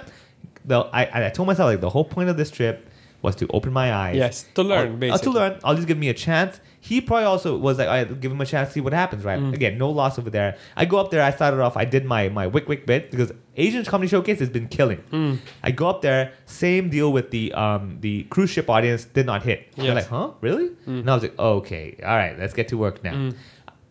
The, 0.66 0.80
I, 0.80 1.26
I 1.26 1.30
told 1.30 1.46
myself 1.46 1.68
like 1.68 1.80
the 1.80 1.90
whole 1.90 2.04
point 2.04 2.28
of 2.28 2.36
this 2.36 2.50
trip 2.50 2.86
was 3.22 3.34
to 3.36 3.48
open 3.48 3.72
my 3.72 3.94
eyes. 3.94 4.16
Yes, 4.16 4.46
to 4.54 4.62
learn, 4.62 4.88
Uh, 4.88 4.92
uh, 4.92 4.96
basically. 4.96 5.32
to 5.32 5.38
learn. 5.38 5.60
I'll 5.64 5.74
just 5.74 5.88
give 5.88 5.96
me 5.96 6.08
a 6.10 6.14
chance. 6.14 6.60
He 6.86 7.00
probably 7.00 7.24
also 7.24 7.56
was 7.56 7.78
like, 7.78 7.88
I 7.88 8.04
give 8.04 8.30
him 8.30 8.40
a 8.40 8.46
chance, 8.46 8.72
see 8.72 8.80
what 8.80 8.92
happens, 8.92 9.24
right? 9.24 9.40
Mm. 9.40 9.54
Again, 9.54 9.76
no 9.76 9.90
loss 9.90 10.20
over 10.20 10.30
there. 10.30 10.56
I 10.76 10.84
go 10.84 10.98
up 10.98 11.10
there. 11.10 11.20
I 11.20 11.32
started 11.32 11.60
off. 11.60 11.76
I 11.76 11.84
did 11.84 12.04
my 12.04 12.28
my 12.28 12.46
wick 12.46 12.68
wick 12.68 12.86
bit 12.86 13.10
because 13.10 13.32
Asian 13.56 13.84
Comedy 13.84 14.08
Showcase 14.08 14.38
has 14.38 14.50
been 14.50 14.68
killing. 14.68 15.02
Mm. 15.10 15.38
I 15.64 15.70
go 15.72 15.88
up 15.88 16.00
there. 16.02 16.32
Same 16.46 16.88
deal 16.88 17.12
with 17.12 17.30
the 17.32 17.52
um 17.54 17.98
the 18.02 18.14
cruise 18.34 18.50
ship 18.50 18.70
audience 18.70 19.04
did 19.04 19.26
not 19.26 19.42
hit. 19.42 19.58
They're 19.76 19.94
like, 19.96 20.06
huh, 20.06 20.30
really? 20.40 20.70
And 20.86 21.10
I 21.10 21.14
was 21.14 21.22
like, 21.24 21.36
okay, 21.38 21.96
all 22.04 22.16
right, 22.16 22.38
let's 22.38 22.54
get 22.54 22.68
to 22.68 22.78
work 22.78 23.02
now. 23.02 23.14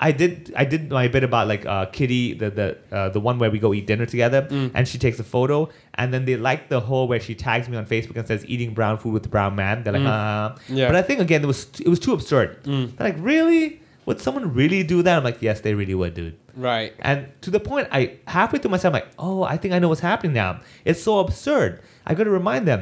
I 0.07 0.11
did 0.21 0.33
I 0.61 0.65
did 0.73 0.81
my 0.99 1.07
bit 1.15 1.23
about 1.29 1.45
like 1.53 1.63
uh, 1.65 1.85
Kitty 1.97 2.23
the 2.41 2.49
the 2.59 2.67
uh, 2.97 3.09
the 3.15 3.21
one 3.29 3.35
where 3.41 3.51
we 3.55 3.59
go 3.65 3.69
eat 3.77 3.85
dinner 3.91 4.07
together 4.15 4.41
Mm. 4.49 4.67
and 4.75 4.83
she 4.91 4.97
takes 5.05 5.17
a 5.25 5.27
photo 5.35 5.57
and 5.99 6.07
then 6.13 6.21
they 6.27 6.35
like 6.49 6.61
the 6.75 6.81
whole 6.87 7.05
where 7.11 7.21
she 7.27 7.33
tags 7.47 7.65
me 7.71 7.75
on 7.81 7.85
Facebook 7.93 8.17
and 8.21 8.27
says 8.31 8.41
eating 8.53 8.71
brown 8.79 8.95
food 9.01 9.13
with 9.17 9.23
the 9.27 9.33
brown 9.35 9.53
man 9.63 9.75
they're 9.83 9.97
like 9.99 10.09
uh 10.17 10.49
Mm. 10.49 10.77
Yeah. 10.79 10.87
but 10.89 10.95
I 11.01 11.03
think 11.07 11.19
again 11.27 11.41
it 11.45 11.49
was 11.53 11.61
it 11.87 11.89
was 11.95 11.99
too 12.05 12.13
absurd 12.17 12.49
Mm. 12.63 12.85
they're 12.95 13.07
like 13.11 13.19
really 13.33 13.63
would 14.07 14.19
someone 14.21 14.45
really 14.61 14.81
do 14.83 14.97
that? 15.05 15.13
I'm 15.17 15.23
like, 15.29 15.39
yes, 15.41 15.61
they 15.65 15.73
really 15.81 15.95
would, 16.01 16.13
dude. 16.13 16.35
Right. 16.55 16.93
And 16.99 17.25
to 17.41 17.49
the 17.49 17.59
point, 17.59 17.87
I 17.91 17.99
halfway 18.27 18.59
through 18.59 18.69
myself, 18.75 18.93
I'm 18.93 18.97
like, 19.01 19.09
oh, 19.17 19.41
I 19.53 19.57
think 19.57 19.73
I 19.73 19.79
know 19.81 19.89
what's 19.89 20.05
happening 20.11 20.33
now. 20.43 20.51
It's 20.89 21.01
so 21.01 21.13
absurd. 21.25 21.71
I 22.05 22.13
got 22.13 22.25
to 22.25 22.29
remind 22.41 22.67
them, 22.71 22.81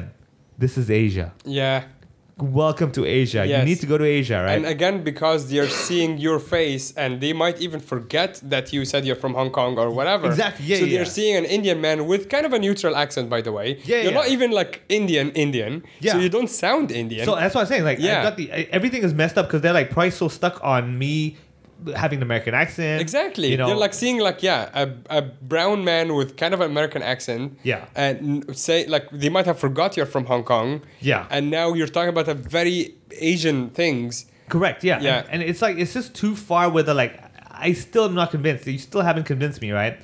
this 0.58 0.76
is 0.76 0.90
Asia. 0.90 1.32
Yeah. 1.60 1.84
Welcome 2.36 2.90
to 2.92 3.04
Asia. 3.04 3.46
You 3.46 3.64
need 3.64 3.78
to 3.80 3.86
go 3.86 3.96
to 3.96 4.04
Asia, 4.04 4.42
right? 4.42 4.56
And 4.56 4.66
again, 4.66 5.04
because 5.04 5.48
they're 5.50 5.68
seeing 5.68 6.18
your 6.18 6.40
face 6.40 6.92
and 6.96 7.20
they 7.20 7.32
might 7.32 7.60
even 7.60 7.78
forget 7.78 8.40
that 8.42 8.72
you 8.72 8.84
said 8.84 9.06
you're 9.06 9.14
from 9.14 9.34
Hong 9.34 9.50
Kong 9.50 9.78
or 9.78 9.88
whatever. 9.90 10.26
Exactly, 10.26 10.66
yeah, 10.66 10.78
So 10.78 10.84
yeah. 10.84 10.96
they're 10.96 11.04
seeing 11.04 11.36
an 11.36 11.44
Indian 11.44 11.80
man 11.80 12.06
with 12.06 12.28
kind 12.28 12.44
of 12.44 12.52
a 12.52 12.58
neutral 12.58 12.96
accent, 12.96 13.30
by 13.30 13.40
the 13.40 13.52
way. 13.52 13.78
Yeah, 13.84 13.98
You're 13.98 14.04
yeah. 14.06 14.18
not 14.18 14.28
even 14.28 14.50
like 14.50 14.82
Indian, 14.88 15.30
Indian. 15.30 15.84
Yeah. 16.00 16.14
So 16.14 16.18
you 16.18 16.28
don't 16.28 16.50
sound 16.50 16.90
Indian. 16.90 17.24
So 17.24 17.36
that's 17.36 17.54
what 17.54 17.60
I'm 17.60 17.66
saying. 17.68 17.84
Like, 17.84 18.00
Yeah. 18.00 18.30
The 18.30 18.50
everything 18.74 19.04
is 19.04 19.14
messed 19.14 19.38
up 19.38 19.46
because 19.46 19.60
they're 19.60 19.72
like 19.72 19.90
probably 19.90 20.10
so 20.10 20.26
stuck 20.26 20.58
on 20.64 20.98
me 20.98 21.36
having 21.96 22.18
the 22.20 22.24
American 22.24 22.54
accent. 22.54 23.00
Exactly. 23.00 23.50
You 23.50 23.56
know, 23.56 23.66
They're 23.66 23.76
like 23.76 23.94
seeing 23.94 24.18
like 24.18 24.42
yeah, 24.42 24.70
a, 24.74 25.18
a 25.18 25.22
brown 25.22 25.84
man 25.84 26.14
with 26.14 26.36
kind 26.36 26.54
of 26.54 26.60
an 26.60 26.70
American 26.70 27.02
accent. 27.02 27.58
Yeah. 27.62 27.84
And 27.94 28.56
say 28.56 28.86
like 28.86 29.08
they 29.10 29.28
might 29.28 29.46
have 29.46 29.58
forgot 29.58 29.96
you're 29.96 30.06
from 30.06 30.24
Hong 30.26 30.44
Kong. 30.44 30.82
Yeah. 31.00 31.26
And 31.30 31.50
now 31.50 31.72
you're 31.74 31.86
talking 31.86 32.08
about 32.10 32.28
a 32.28 32.34
very 32.34 32.94
Asian 33.12 33.70
things. 33.70 34.26
correct. 34.48 34.84
Yeah. 34.84 35.00
Yeah. 35.00 35.18
And, 35.30 35.40
and 35.40 35.42
it's 35.42 35.60
like 35.62 35.76
it's 35.78 35.92
just 35.94 36.14
too 36.14 36.34
far. 36.36 36.70
With 36.70 36.86
the 36.86 36.94
like, 36.94 37.20
I 37.50 37.72
still 37.72 38.04
am 38.06 38.14
not 38.14 38.30
convinced. 38.30 38.66
You 38.66 38.78
still 38.78 39.02
haven't 39.02 39.24
convinced 39.24 39.60
me, 39.60 39.72
right? 39.72 39.98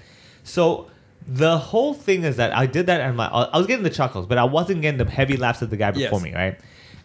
So. 0.45 0.87
The 1.27 1.59
whole 1.59 1.93
thing 1.93 2.25
is 2.25 2.37
that 2.37 2.57
I 2.57 2.65
did 2.65 2.87
that 2.87 3.03
and 3.03 3.15
my 3.15 3.27
I 3.27 3.59
was 3.59 3.67
getting 3.67 3.85
the 3.85 3.91
chuckles, 3.91 4.27
but 4.27 4.39
I 4.39 4.45
wasn't 4.45 4.81
getting 4.81 4.97
the 4.97 5.09
heavy 5.09 5.37
laughs 5.37 5.61
of 5.61 5.69
the 5.69 5.77
guy 5.77 5.91
before 5.91 6.19
Yes. 6.19 6.23
me, 6.23 6.35
right? 6.35 6.59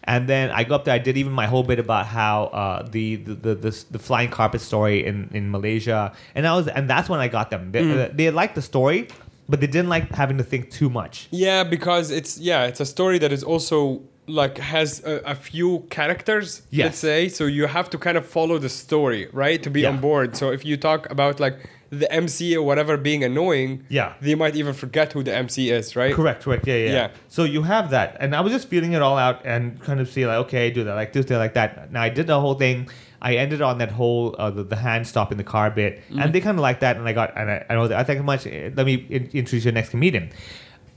And 0.06 0.28
then 0.28 0.50
I 0.50 0.62
go 0.64 0.74
up 0.76 0.84
there. 0.84 0.94
I 0.94 0.98
did 0.98 1.16
even 1.16 1.32
my 1.32 1.46
whole 1.46 1.62
bit 1.64 1.78
about 1.78 2.06
how 2.06 2.44
uh, 2.44 2.86
the, 2.88 3.16
the, 3.16 3.34
the 3.34 3.54
the 3.56 3.84
the 3.92 3.98
flying 3.98 4.30
carpet 4.30 4.60
story 4.60 5.04
in, 5.04 5.28
in 5.32 5.50
Malaysia, 5.50 6.12
and 6.34 6.46
I 6.46 6.54
was 6.54 6.68
and 6.68 6.88
that's 6.88 7.08
when 7.08 7.18
I 7.20 7.28
got 7.28 7.50
them. 7.50 7.72
They, 7.72 7.82
Mm. 7.82 8.16
they 8.16 8.30
liked 8.30 8.54
the 8.54 8.62
story, 8.62 9.08
but 9.48 9.60
they 9.60 9.66
didn't 9.66 9.88
like 9.88 10.12
having 10.14 10.38
to 10.38 10.44
think 10.44 10.70
too 10.70 10.88
much. 10.90 11.26
Yeah, 11.30 11.64
because 11.64 12.10
it's 12.10 12.38
yeah, 12.38 12.66
it's 12.70 12.80
a 12.80 12.86
story 12.86 13.18
that 13.18 13.32
is 13.32 13.42
also 13.42 14.02
like 14.28 14.58
has 14.58 15.04
a, 15.04 15.14
a 15.24 15.34
few 15.34 15.80
characters. 15.90 16.62
Yes. 16.70 16.84
Let's 16.84 16.98
say 16.98 17.28
so 17.28 17.44
you 17.46 17.66
have 17.66 17.88
to 17.90 17.98
kind 17.98 18.16
of 18.16 18.24
follow 18.26 18.58
the 18.58 18.68
story 18.68 19.28
right 19.32 19.62
to 19.62 19.70
be 19.70 19.80
Yeah. 19.82 19.90
on 19.90 20.00
board. 20.00 20.36
So 20.36 20.50
if 20.50 20.64
you 20.64 20.76
talk 20.76 21.10
about 21.10 21.38
like 21.40 21.56
the 21.90 22.10
MC 22.12 22.56
or 22.56 22.62
whatever 22.62 22.96
being 22.96 23.22
annoying, 23.24 23.84
Yeah. 23.88 24.14
they 24.20 24.34
might 24.34 24.56
even 24.56 24.74
forget 24.74 25.12
who 25.12 25.22
the 25.22 25.34
MC 25.34 25.70
is, 25.70 25.94
right? 25.96 26.12
Correct, 26.14 26.42
correct. 26.44 26.66
Yeah, 26.66 26.74
yeah, 26.76 26.90
Yeah. 26.92 27.08
So 27.28 27.44
you 27.44 27.62
have 27.62 27.90
that. 27.90 28.16
And 28.20 28.34
I 28.34 28.40
was 28.40 28.52
just 28.52 28.68
feeling 28.68 28.92
it 28.92 29.02
all 29.02 29.18
out 29.18 29.44
and 29.44 29.80
kind 29.80 30.00
of 30.00 30.08
see 30.08 30.26
like, 30.26 30.38
okay, 30.46 30.70
do 30.70 30.84
that 30.84 30.94
like 30.94 31.12
this, 31.12 31.24
do 31.26 31.34
that 31.34 31.38
like 31.40 31.54
that. 31.54 31.92
Now 31.92 32.02
I 32.02 32.08
did 32.08 32.26
the 32.26 32.40
whole 32.40 32.54
thing. 32.54 32.88
I 33.22 33.36
ended 33.36 33.62
on 33.62 33.78
that 33.78 33.90
whole 33.90 34.36
uh, 34.38 34.50
the, 34.50 34.62
the 34.62 34.76
hand 34.76 35.06
stop 35.06 35.32
in 35.32 35.38
the 35.38 35.44
car 35.44 35.70
bit, 35.70 36.00
Mm-hmm. 36.10 36.18
and 36.20 36.32
they 36.34 36.40
kind 36.40 36.58
of 36.58 36.62
like 36.62 36.80
that. 36.80 36.96
And 36.96 37.08
I 37.08 37.12
got 37.12 37.36
and 37.36 37.50
I, 37.50 37.64
I 37.70 37.74
know 37.74 37.88
that 37.88 37.98
I 37.98 38.04
thank 38.04 38.18
you 38.18 38.22
much. 38.24 38.44
Let 38.46 38.84
me 38.84 39.06
introduce 39.10 39.64
your 39.64 39.72
next 39.72 39.88
comedian. 39.90 40.30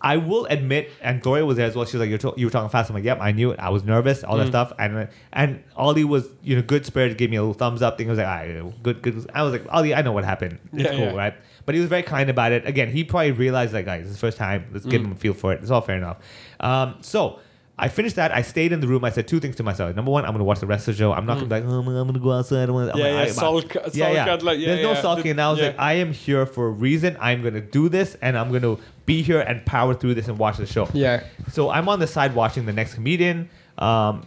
I 0.02 0.18
will 0.18 0.46
admit, 0.46 0.90
and 1.02 1.22
Gloria 1.22 1.46
was 1.46 1.58
there 1.58 1.66
as 1.68 1.76
well. 1.76 1.86
She 1.86 1.98
was 1.98 2.02
like, 2.02 2.10
"You're 2.10 2.18
to- 2.20 2.34
you 2.40 2.46
were 2.46 2.52
talking 2.52 2.70
fast." 2.70 2.90
I'm 2.90 2.96
like, 2.96 3.04
"Yep, 3.04 3.18
I 3.22 3.32
knew 3.34 3.52
it. 3.52 3.60
I 3.60 3.70
was 3.70 3.84
nervous, 3.84 4.24
all 4.24 4.38
that 4.38 4.46
Mm. 4.48 4.50
stuff." 4.50 4.72
And 4.80 5.08
and 5.34 5.62
Ollie 5.76 6.04
was, 6.06 6.28
you 6.44 6.56
know, 6.56 6.62
good 6.62 6.86
spirit, 6.86 7.18
gave 7.18 7.30
me 7.30 7.36
a 7.38 7.42
little 7.42 7.54
thumbs 7.54 7.82
up. 7.82 7.98
Thing 7.98 8.08
I 8.08 8.12
was 8.12 8.18
like, 8.20 8.28
"Ah, 8.28 8.70
good, 8.84 9.02
good." 9.02 9.30
I 9.34 9.44
was 9.44 9.52
like, 9.52 9.66
"Ollie, 9.70 9.94
I 9.94 10.02
know 10.02 10.12
what 10.14 10.24
happened. 10.24 10.58
It's 10.74 10.84
Yeah, 10.84 10.92
cool, 10.92 11.00
yeah. 11.00 11.16
right?" 11.16 11.34
But 11.66 11.76
he 11.76 11.82
was 11.82 11.90
very 11.90 12.04
kind 12.04 12.30
about 12.30 12.52
it. 12.52 12.66
Again, 12.66 12.90
he 12.90 13.04
probably 13.04 13.32
realized 13.32 13.74
like, 13.74 13.86
guys, 13.86 14.04
this 14.04 14.12
is 14.12 14.16
the 14.16 14.22
first 14.28 14.38
time. 14.38 14.66
Let's 14.72 14.86
Mm. 14.86 14.90
give 14.92 15.02
him 15.04 15.12
a 15.12 15.16
feel 15.16 15.34
for 15.34 15.52
it. 15.54 15.60
It's 15.62 15.70
all 15.70 15.82
fair 15.82 15.98
enough. 15.98 16.18
Um, 16.62 16.96
so 17.02 17.40
I 17.80 17.88
finished 17.88 18.18
that. 18.18 18.32
I 18.32 18.42
stayed 18.42 18.72
in 18.72 18.80
the 18.82 18.88
room. 18.88 19.04
I 19.06 19.10
said 19.10 19.28
two 19.28 19.40
things 19.40 19.56
to 19.56 19.64
myself. 19.64 19.96
Number 19.96 20.12
one, 20.12 20.26
I'm 20.26 20.32
gonna 20.34 20.44
watch 20.44 20.60
the 20.60 20.68
rest 20.68 20.88
of 20.88 20.96
the 20.96 21.00
show. 21.00 21.14
I'm 21.14 21.26
not 21.26 21.36
gonna 21.36 21.48
be 21.48 21.56
like, 21.56 21.64
oh, 21.66 21.80
I'm 21.80 21.86
gonna 22.08 22.20
go 22.20 22.32
outside. 22.34 22.70
I'm 22.70 22.76
gonna, 22.76 22.92
I'm 22.92 22.98
Mm. 22.98 23.00
Yeah, 23.00 23.04
gonna- 23.06 23.16
yeah, 23.18 23.22
I- 23.22 23.28
sulk- 23.28 23.76
yeah, 23.96 24.12
yeah. 24.12 24.38
like, 24.42 24.60
yeah, 24.60 24.66
There's 24.68 24.84
no 24.84 24.92
yeah. 24.94 25.02
sulking. 25.02 25.32
And 25.32 25.42
I 25.42 25.50
was 25.50 25.60
Yeah. 25.60 25.68
like, 25.68 25.80
I 25.80 25.94
am 25.94 26.12
here 26.14 26.46
for 26.46 26.68
a 26.68 26.72
reason. 26.72 27.16
I'm 27.20 27.42
gonna 27.42 27.62
do 27.62 27.88
this, 27.90 28.18
and 28.22 28.38
I'm 28.38 28.52
gonna 28.52 28.78
be 29.06 29.22
here 29.22 29.40
and 29.40 29.66
power 29.66 29.94
through 29.96 30.14
this 30.16 30.28
and 30.28 30.38
watch 30.38 30.58
the 30.58 30.66
show. 30.66 30.88
Yeah. 30.94 31.24
So 31.52 31.70
I'm 31.72 31.88
on 31.90 32.00
the 32.00 32.08
side 32.08 32.36
watching 32.36 32.66
the 32.66 32.74
next 32.74 32.94
comedian. 32.96 33.50
Um, 33.78 34.26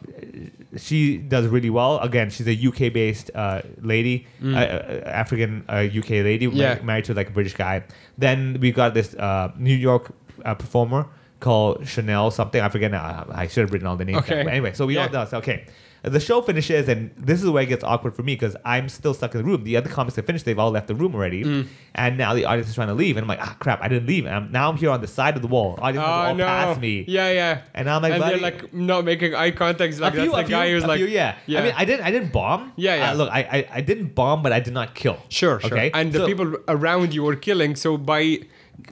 she 0.79 1.19
does 1.19 1.47
really 1.47 1.69
well. 1.71 1.99
Again, 1.99 2.31
she's 2.31 2.49
a 2.49 2.55
UK 2.69 2.89
based 2.93 3.31
uh, 3.35 3.61
lady, 3.83 4.27
uh, 4.43 4.57
uh, 4.57 5.03
African 5.05 5.65
uh, 5.69 5.87
UK 5.99 6.11
lady, 6.25 6.47
Yeah. 6.47 6.79
married 6.83 7.05
to 7.07 7.15
like 7.15 7.29
a 7.29 7.33
British 7.33 7.55
guy. 7.55 7.83
Then 8.17 8.57
we 8.61 8.73
got 8.73 8.95
this 8.95 9.15
uh, 9.15 9.53
New 9.59 9.75
York 9.75 10.13
uh, 10.45 10.55
performer 10.55 11.07
called 11.43 11.87
Chanel 11.87 12.31
something. 12.31 12.61
I 12.61 12.69
forget 12.71 12.91
now. 12.91 13.27
I 13.31 13.47
should 13.49 13.63
have 13.63 13.73
written 13.73 13.87
all 13.87 13.97
the 13.97 14.07
names. 14.07 14.19
Okay. 14.21 14.37
down. 14.37 14.45
But 14.47 14.53
anyway, 14.55 14.73
so 14.73 14.87
we 14.87 14.97
all 14.97 15.07
Yeah. 15.07 15.25
done. 15.27 15.29
Okay. 15.43 15.67
The 16.05 16.19
show 16.19 16.43
finishes, 16.43 16.89
and 16.89 17.13
this 17.17 17.41
is 17.45 17.49
where 17.49 17.63
it 17.63 17.67
gets 17.67 17.85
awkward 17.85 18.17
for 18.17 18.25
me 18.25 18.35
because 18.35 18.57
I'm 18.65 18.89
still 18.89 19.15
stuck 19.15 19.37
in 19.37 19.39
the 19.41 19.45
room. 19.45 19.63
The 19.63 19.77
other 19.77 19.89
comics 19.89 20.17
have 20.17 20.27
finished, 20.27 20.45
they've 20.45 20.59
all 20.59 20.73
left 20.73 20.89
the 20.89 20.97
room 20.97 21.15
already, 21.15 21.45
Mm. 21.45 21.67
and 21.95 22.19
now 22.19 22.35
the 22.35 22.45
audience 22.45 22.69
is 22.69 22.75
trying 22.75 22.89
to 22.89 22.95
leave, 22.95 23.17
and 23.17 23.23
I'm 23.23 23.29
like, 23.29 23.39
ah, 23.41 23.55
crap, 23.61 23.81
I 23.81 23.87
didn't 23.87 24.09
leave. 24.09 24.27
And 24.27 24.35
I'm, 24.35 24.51
now 24.51 24.69
I'm 24.69 24.77
here 24.77 24.91
on 24.91 25.01
the 25.01 25.07
side 25.07 25.37
of 25.37 25.43
the 25.43 25.47
wall. 25.49 25.79
Audience 25.81 26.05
Oh 26.05 26.11
all 26.11 26.35
no! 26.35 26.45
past 26.45 26.81
me. 26.81 27.05
Yeah, 27.07 27.31
yeah. 27.31 27.61
And 27.73 27.89
I'm 27.89 28.03
like, 28.03 28.15
and 28.15 28.21
they're 28.21 28.39
like 28.39 28.75
not 28.75 29.05
making 29.05 29.37
eye 29.37 29.53
contact. 29.53 30.01
Like 30.01 30.15
a 30.15 30.17
few, 30.17 30.33
that's 30.33 30.35
a 30.35 30.43
the 30.43 30.47
few, 30.49 30.57
guy 30.57 30.71
who's 30.73 30.83
a 30.83 30.89
like, 30.89 30.97
few, 30.99 31.07
yeah. 31.07 31.37
yeah. 31.47 31.61
I 31.61 31.63
mean, 31.67 31.75
I 31.77 31.85
didn't, 31.85 32.05
I 32.05 32.11
didn't 32.11 32.33
bomb. 32.33 32.73
Yeah, 32.75 32.97
yeah. 32.97 33.11
Uh, 33.13 33.15
look, 33.15 33.31
I, 33.31 33.41
I, 33.43 33.69
I 33.75 33.81
didn't 33.81 34.17
bomb, 34.17 34.43
but 34.43 34.51
I 34.53 34.59
did 34.59 34.75
not 34.75 34.97
kill. 34.97 35.19
Sure, 35.29 35.61
sure. 35.61 35.73
Okay. 35.73 35.93
And 35.95 36.13
the 36.13 36.27
people 36.27 36.57
around 36.67 37.15
you 37.15 37.23
were 37.23 37.37
killing. 37.37 37.77
So 37.77 37.97
by 37.97 38.41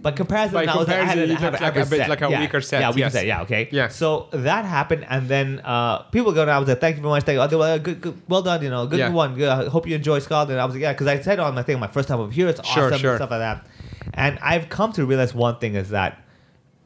By 0.02 0.12
comparison, 0.12 0.54
By 0.54 0.64
was, 0.64 0.88
I 0.88 0.94
had, 0.94 1.08
comparison, 1.18 1.18
a- 1.18 1.34
I 1.34 1.38
had 1.40 1.60
like 1.60 1.76
a 1.76 1.86
bit 1.86 1.98
set. 1.98 2.08
like 2.08 2.22
a 2.22 2.30
yeah. 2.30 2.40
weaker 2.40 2.60
set, 2.60 2.80
Yeah, 2.80 2.88
weaker 2.90 2.98
yes. 3.00 3.12
set. 3.12 3.26
Yeah, 3.26 3.42
okay. 3.42 3.68
Yeah. 3.70 3.88
So 3.88 4.28
that 4.32 4.64
happened, 4.64 5.04
and 5.10 5.28
then 5.28 5.60
uh, 5.60 6.02
people 6.04 6.32
go, 6.32 6.42
and 6.42 6.50
I 6.50 6.58
was 6.58 6.68
like, 6.68 6.80
thank 6.80 6.96
you 6.96 7.02
very 7.02 7.10
much. 7.12 7.24
Thank 7.24 7.36
you. 7.36 7.42
Oh, 7.42 7.46
they 7.48 7.56
were 7.56 7.62
like, 7.62 7.82
good, 7.82 8.00
good, 8.00 8.22
well 8.28 8.40
done. 8.42 8.62
You 8.62 8.70
know, 8.70 8.86
good 8.86 8.98
Yeah. 8.98 9.10
one. 9.10 9.34
Good. 9.34 9.48
I 9.48 9.68
hope 9.68 9.86
you 9.86 9.94
enjoy 9.94 10.20
Scotland. 10.20 10.58
I 10.60 10.64
was 10.64 10.74
like, 10.74 10.82
yeah, 10.82 10.92
because 10.92 11.06
I 11.06 11.20
said 11.20 11.38
on 11.38 11.54
my 11.54 11.62
thing, 11.62 11.78
my 11.80 11.86
first 11.86 12.08
time 12.08 12.20
over 12.20 12.32
here, 12.32 12.48
it's 12.48 12.66
Sure, 12.66 12.86
awesome 12.86 12.98
sure. 12.98 13.10
and 13.12 13.18
stuff 13.18 13.30
like 13.30 13.40
that. 13.40 13.66
And 14.14 14.38
I've 14.40 14.68
come 14.68 14.92
to 14.92 15.04
realize 15.04 15.34
one 15.34 15.58
thing 15.58 15.74
is 15.74 15.90
that 15.90 16.18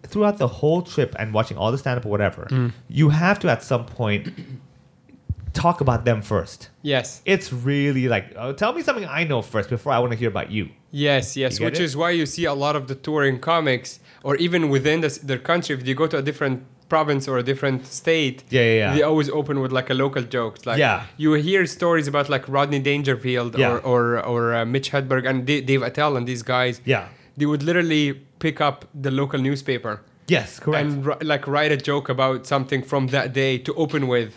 throughout 0.03 0.39
the 0.39 0.49
whole 0.49 0.83
trip 0.83 1.15
and 1.19 1.33
watching 1.33 1.57
all 1.57 1.71
the 1.73 1.79
stand 1.79 1.99
up 1.99 2.07
or 2.07 2.11
whatever, 2.11 2.47
Mm. 2.51 2.73
you 2.89 3.11
have 3.11 3.39
to 3.41 3.51
at 3.51 3.63
some 3.63 3.87
point 3.87 4.29
talk 5.55 5.81
about 5.81 6.05
them 6.05 6.21
first. 6.23 6.69
yes, 6.83 7.23
It's 7.25 7.53
really 7.53 8.09
like, 8.09 8.27
oh, 8.37 8.53
tell 8.53 8.73
me 8.75 8.83
something 8.83 9.07
I 9.07 9.25
know 9.25 9.41
first 9.43 9.69
before 9.71 9.93
I 9.93 9.99
want 10.03 10.13
to 10.13 10.19
hear 10.19 10.29
about 10.37 10.51
you. 10.51 10.65
yes, 10.91 11.37
yes. 11.37 11.59
You 11.59 11.65
Which 11.67 11.81
is 11.81 11.97
why 11.97 12.11
you 12.11 12.27
see 12.27 12.45
a 12.45 12.55
lot 12.55 12.75
of 12.77 12.87
the 12.91 12.95
touring 13.07 13.39
comics, 13.41 14.01
or 14.23 14.37
even 14.37 14.69
within 14.69 15.01
the, 15.01 15.09
their 15.23 15.39
country, 15.39 15.75
if 15.77 15.85
they 15.85 15.95
go 15.95 16.07
to 16.07 16.19
a 16.19 16.23
different 16.23 16.57
province 16.89 17.27
or 17.31 17.39
a 17.39 17.43
different 17.43 17.87
state, 17.87 18.45
Yeah, 18.51 18.61
yeah, 18.63 18.75
yeah. 18.83 18.95
they 18.95 19.03
always 19.03 19.31
open 19.31 19.61
with 19.63 19.73
like 19.73 19.89
a 19.91 19.95
local 19.95 20.23
jokes. 20.23 20.67
Like 20.67 20.79
Yeah. 20.79 21.07
you 21.17 21.33
hear 21.35 21.67
stories 21.67 22.07
about 22.09 22.29
like 22.29 22.45
Rodney 22.49 22.79
Dangerfield 22.91 23.57
Yeah. 23.59 23.71
or 23.73 23.79
or, 23.93 24.03
or 24.33 24.43
uh, 24.55 24.65
Mitch 24.67 24.91
Hedberg 24.93 25.25
and 25.31 25.47
D- 25.49 25.63
Dave 25.71 25.83
Attell 25.83 26.17
and 26.19 26.27
these 26.27 26.43
guys. 26.43 26.81
Yeah. 26.85 27.05
They 27.39 27.47
would 27.47 27.63
literally 27.63 28.07
pick 28.45 28.61
up 28.61 28.85
the 29.05 29.11
local 29.11 29.41
newspaper 29.41 29.95
Yes, 30.29 30.59
correct. 30.61 30.83
and 30.87 31.07
like 31.33 31.47
write 31.47 31.73
a 31.73 31.77
joke 31.91 32.09
about 32.17 32.47
something 32.47 32.83
from 32.91 33.03
that 33.09 33.33
day 33.33 33.53
to 33.67 33.73
open 33.85 34.07
with. 34.07 34.31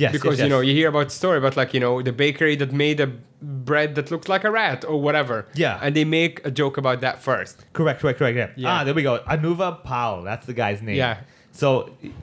Yes, 0.00 0.12
because 0.12 0.38
yes, 0.38 0.44
you 0.44 0.50
know 0.52 0.60
yes. 0.60 0.68
you 0.68 0.74
hear 0.80 0.88
about 0.88 1.08
the 1.10 1.14
story 1.22 1.38
about 1.42 1.56
like 1.56 1.70
you 1.74 1.80
know 1.84 1.94
the 2.02 2.12
bakery 2.24 2.56
that 2.56 2.72
made 2.72 2.98
a 3.00 3.08
bread 3.42 3.94
that 3.96 4.10
looks 4.10 4.28
like 4.28 4.44
a 4.44 4.50
rat 4.50 4.84
or 4.90 5.00
whatever 5.06 5.46
Yeah. 5.54 5.78
and 5.82 5.94
they 5.96 6.04
make 6.04 6.34
a 6.46 6.50
joke 6.60 6.76
about 6.82 7.00
that 7.00 7.16
first 7.22 7.64
Correct, 7.72 8.00
correct, 8.00 8.18
correct. 8.18 8.36
Yeah. 8.36 8.50
Yeah. 8.56 8.72
Ah, 8.80 8.84
there 8.84 8.94
we 8.94 9.02
go. 9.02 9.14
Anuvab 9.34 9.84
Pal. 9.84 10.22
That's 10.22 10.44
the 10.46 10.52
guy's 10.62 10.80
name. 10.82 10.96
Yeah. 10.96 11.18
So 11.52 11.68